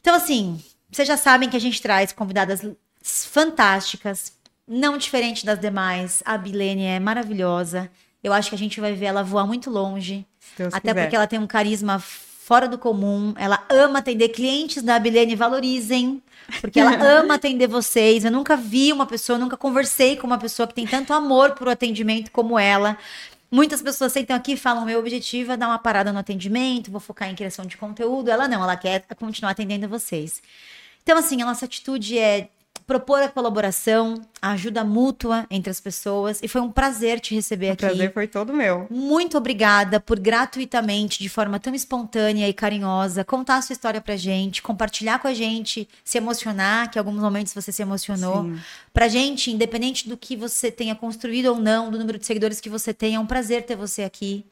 Então, 0.01 0.15
assim, 0.15 0.59
vocês 0.95 1.09
já 1.09 1.17
sabem 1.17 1.51
que 1.51 1.57
a 1.57 1.61
gente 1.61 1.83
traz 1.83 2.13
convidadas 2.13 2.65
fantásticas, 3.03 4.33
não 4.67 4.97
diferente 4.97 5.45
das 5.45 5.59
demais. 5.59 6.23
A 6.25 6.39
Bilene 6.39 6.85
é 6.85 7.01
maravilhosa. 7.01 7.91
Eu 8.23 8.33
acho 8.33 8.49
que 8.49 8.55
a 8.55 8.59
gente 8.59 8.81
vai 8.81 8.95
ver 8.95 9.07
ela 9.07 9.25
voar 9.25 9.45
muito 9.45 9.69
longe. 9.71 10.25
Deus 10.57 10.73
Até 10.73 10.91
quiser. 10.91 11.03
porque 11.03 11.17
ela 11.17 11.27
tem 11.27 11.39
um 11.39 11.49
carisma 11.49 11.99
fora 11.99 12.69
do 12.69 12.79
comum. 12.79 13.35
Ela 13.37 13.67
ama 13.69 13.99
atender 13.99 14.29
clientes 14.29 14.85
da 14.85 14.97
Bilene, 14.99 15.35
valorizem. 15.35 16.23
Porque 16.61 16.79
ela 16.79 16.95
ama 17.21 17.35
atender 17.35 17.67
vocês. 17.67 18.25
Eu 18.25 18.31
nunca 18.31 18.57
vi 18.57 18.93
uma 18.93 19.05
pessoa, 19.05 19.37
nunca 19.37 19.57
conversei 19.57 20.17
com 20.17 20.29
uma 20.29 20.39
pessoa 20.39 20.67
que 20.67 20.75
tem 20.75 20.87
tanto 20.87 21.13
amor 21.13 21.53
por 21.57 21.69
atendimento 21.69 22.31
como 22.31 22.57
ela. 22.57 22.97
Muitas 23.51 23.83
pessoas 23.83 24.13
sentam 24.13 24.37
aqui 24.37 24.53
e 24.53 24.57
falam: 24.57 24.85
meu 24.85 25.01
objetivo 25.01 25.53
é 25.53 25.57
dar 25.57 25.69
uma 25.69 25.79
parada 25.79 26.13
no 26.13 26.19
atendimento, 26.21 26.91
vou 26.91 27.01
focar 27.01 27.29
em 27.29 27.35
criação 27.35 27.67
de 27.67 27.77
conteúdo. 27.77 28.31
Ela 28.31 28.47
não, 28.47 28.63
ela 28.63 28.77
quer 28.77 29.05
continuar 29.17 29.51
atendendo 29.51 29.89
vocês. 29.89 30.41
Então, 31.05 31.19
assim, 31.19 31.41
a 31.43 31.45
nossa 31.45 31.67
atitude 31.67 32.19
é 32.19 32.49
propor 32.87 33.23
a 33.23 33.29
colaboração, 33.29 34.21
a 34.41 34.53
ajuda 34.53 34.85
mútua 34.85 35.47
entre 35.51 35.71
as 35.71 35.81
pessoas. 35.81 36.41
E 36.43 36.49
foi 36.49 36.61
um 36.61 36.71
prazer 36.71 37.21
te 37.21 37.35
receber 37.35 37.71
o 37.71 37.73
aqui. 37.73 37.85
O 37.85 37.89
prazer 37.89 38.13
foi 38.13 38.27
todo 38.27 38.53
meu. 38.53 38.87
Muito 38.91 39.39
obrigada 39.39 40.01
por 40.01 40.19
gratuitamente, 40.19 41.23
de 41.23 41.29
forma 41.29 41.59
tão 41.59 41.75
espontânea 41.75 42.49
e 42.49 42.53
carinhosa, 42.53 43.25
contar 43.25 43.57
a 43.57 43.63
sua 43.63 43.73
história 43.73 44.01
pra 44.01 44.17
gente, 44.17 44.63
compartilhar 44.63 45.19
com 45.19 45.29
a 45.29 45.35
gente, 45.35 45.89
se 46.03 46.19
emocionar, 46.19 46.91
que 46.91 46.99
em 46.99 47.01
alguns 47.01 47.21
momentos 47.21 47.55
você 47.55 47.73
se 47.73 47.83
emocionou. 47.83 48.45
Sim. 48.45 48.59
Pra 48.93 49.09
gente, 49.09 49.51
independente 49.51 50.09
do 50.09 50.17
que 50.17 50.37
você 50.37 50.71
tenha 50.71 50.95
construído 50.95 51.47
ou 51.47 51.59
não, 51.59 51.91
do 51.91 51.99
número 51.99 52.19
de 52.19 52.27
seguidores 52.27 52.61
que 52.61 52.69
você 52.69 52.93
tem, 52.93 53.15
é 53.15 53.21
um 53.21 53.27
prazer 53.27 53.63
ter 53.65 53.77
você 53.77 54.03
aqui. 54.03 54.45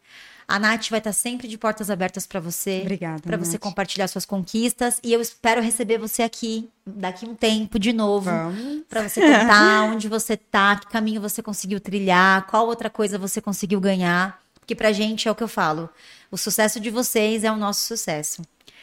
A 0.46 0.58
Nath 0.58 0.88
vai 0.90 0.98
estar 0.98 1.12
sempre 1.12 1.48
de 1.48 1.56
portas 1.56 1.90
abertas 1.90 2.26
para 2.26 2.40
você. 2.40 2.80
Obrigada. 2.82 3.22
Para 3.22 3.36
você 3.36 3.58
compartilhar 3.58 4.08
suas 4.08 4.26
conquistas. 4.26 4.98
E 5.02 5.12
eu 5.12 5.20
espero 5.20 5.60
receber 5.60 5.98
você 5.98 6.22
aqui 6.22 6.68
daqui 6.86 7.24
um 7.24 7.34
tempo 7.34 7.78
de 7.78 7.92
novo. 7.92 8.30
Para 8.88 9.08
você 9.08 9.20
contar 9.20 9.84
onde 9.92 10.08
você 10.08 10.36
tá, 10.36 10.76
que 10.76 10.86
caminho 10.88 11.20
você 11.20 11.42
conseguiu 11.42 11.80
trilhar, 11.80 12.46
qual 12.46 12.66
outra 12.66 12.90
coisa 12.90 13.18
você 13.18 13.40
conseguiu 13.40 13.80
ganhar. 13.80 14.40
Porque 14.60 14.74
pra 14.74 14.92
gente 14.92 15.26
é 15.26 15.30
o 15.30 15.34
que 15.34 15.42
eu 15.42 15.48
falo. 15.48 15.90
O 16.30 16.38
sucesso 16.38 16.78
de 16.78 16.88
vocês 16.88 17.44
é 17.44 17.50
o 17.50 17.56
nosso 17.56 17.84
sucesso. 17.84 18.42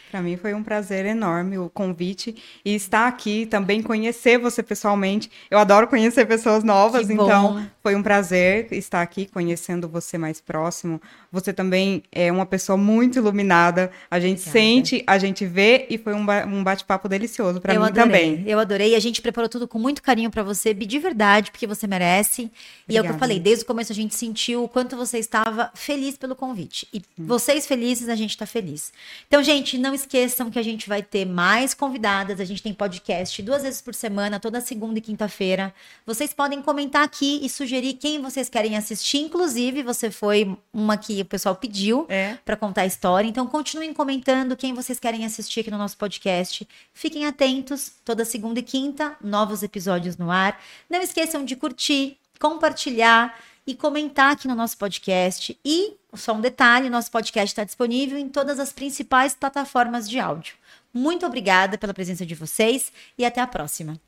Para 0.09 0.21
mim 0.21 0.37
foi 0.37 0.53
um 0.55 0.63
prazer 0.63 1.05
enorme 1.05 1.57
o 1.57 1.69
convite 1.69 2.35
e 2.65 2.73
estar 2.73 3.07
aqui 3.07 3.45
também 3.45 3.81
conhecer 3.83 4.39
você 4.39 4.63
pessoalmente. 4.63 5.29
Eu 5.51 5.59
adoro 5.59 5.87
conhecer 5.87 6.25
pessoas 6.25 6.63
novas, 6.63 7.09
então 7.09 7.67
foi 7.83 7.95
um 7.95 8.01
prazer 8.01 8.67
estar 8.71 9.01
aqui 9.01 9.27
conhecendo 9.27 9.87
você 9.87 10.17
mais 10.17 10.41
próximo. 10.41 10.99
Você 11.31 11.53
também 11.53 12.01
é 12.11 12.31
uma 12.31 12.45
pessoa 12.45 12.75
muito 12.75 13.19
iluminada. 13.19 13.91
A 14.09 14.19
gente 14.19 14.39
Obrigada. 14.39 14.51
sente, 14.51 15.03
a 15.05 15.17
gente 15.19 15.45
vê 15.45 15.85
e 15.89 15.97
foi 15.97 16.13
um 16.13 16.63
bate-papo 16.63 17.07
delicioso 17.07 17.61
para 17.61 17.73
mim 17.73 17.85
adorei, 17.85 18.03
também. 18.03 18.43
Eu 18.47 18.57
adorei. 18.57 18.95
A 18.95 18.99
gente 18.99 19.21
preparou 19.21 19.47
tudo 19.47 19.67
com 19.67 19.77
muito 19.77 20.01
carinho 20.01 20.31
para 20.31 20.41
você, 20.41 20.73
de 20.73 20.99
verdade, 20.99 21.51
porque 21.51 21.67
você 21.67 21.85
merece. 21.85 22.43
Obrigada. 22.43 22.89
E 22.89 22.97
é 22.97 23.01
o 23.01 23.03
que 23.03 23.11
eu 23.11 23.19
falei, 23.19 23.39
desde 23.39 23.63
o 23.63 23.67
começo 23.67 23.91
a 23.91 23.95
gente 23.95 24.15
sentiu 24.15 24.63
o 24.63 24.67
quanto 24.67 24.97
você 24.97 25.19
estava 25.19 25.69
feliz 25.75 26.17
pelo 26.17 26.35
convite. 26.35 26.87
E 26.91 26.97
hum. 26.97 27.25
vocês 27.25 27.67
felizes, 27.67 28.09
a 28.09 28.15
gente 28.15 28.31
está 28.31 28.47
feliz. 28.47 28.91
Então, 29.27 29.43
gente, 29.43 29.77
não 29.77 29.93
esqueçam 30.01 30.49
que 30.49 30.57
a 30.57 30.63
gente 30.63 30.87
vai 30.87 31.01
ter 31.01 31.25
mais 31.25 31.73
convidadas. 31.73 32.39
A 32.39 32.45
gente 32.45 32.61
tem 32.61 32.73
podcast 32.73 33.41
duas 33.41 33.63
vezes 33.63 33.81
por 33.81 33.93
semana, 33.93 34.39
toda 34.39 34.61
segunda 34.61 34.99
e 34.99 35.01
quinta-feira. 35.01 35.73
Vocês 36.05 36.33
podem 36.33 36.61
comentar 36.61 37.03
aqui 37.03 37.39
e 37.43 37.49
sugerir 37.49 37.93
quem 37.93 38.21
vocês 38.21 38.49
querem 38.49 38.77
assistir. 38.77 39.19
Inclusive, 39.19 39.83
você 39.83 40.09
foi 40.09 40.57
uma 40.73 40.97
que 40.97 41.21
o 41.21 41.25
pessoal 41.25 41.55
pediu 41.55 42.05
é. 42.09 42.37
para 42.45 42.55
contar 42.55 42.81
a 42.81 42.85
história. 42.85 43.27
Então, 43.27 43.45
continuem 43.47 43.93
comentando 43.93 44.55
quem 44.55 44.73
vocês 44.73 44.99
querem 44.99 45.25
assistir 45.25 45.61
aqui 45.61 45.71
no 45.71 45.77
nosso 45.77 45.97
podcast. 45.97 46.67
Fiquem 46.93 47.25
atentos, 47.25 47.91
toda 48.03 48.25
segunda 48.25 48.59
e 48.59 48.63
quinta, 48.63 49.15
novos 49.21 49.63
episódios 49.63 50.17
no 50.17 50.31
ar. 50.31 50.61
Não 50.89 51.01
esqueçam 51.01 51.45
de 51.45 51.55
curtir, 51.55 52.17
compartilhar 52.39 53.37
e 53.69 53.75
comentar 53.75 54.31
aqui 54.31 54.47
no 54.47 54.55
nosso 54.55 54.75
podcast. 54.79 55.55
E 55.63 55.93
só 56.15 56.33
um 56.33 56.41
detalhe: 56.41 56.89
nosso 56.89 57.11
podcast 57.11 57.51
está 57.51 57.63
disponível 57.63 58.17
em 58.17 58.27
todas 58.27 58.59
as 58.59 58.73
principais 58.73 59.35
plataformas 59.35 60.09
de 60.09 60.19
áudio. 60.19 60.55
Muito 60.91 61.23
obrigada 61.23 61.77
pela 61.77 61.93
presença 61.93 62.25
de 62.25 62.33
vocês 62.33 62.91
e 63.15 63.23
até 63.23 63.39
a 63.39 63.45
próxima. 63.45 64.01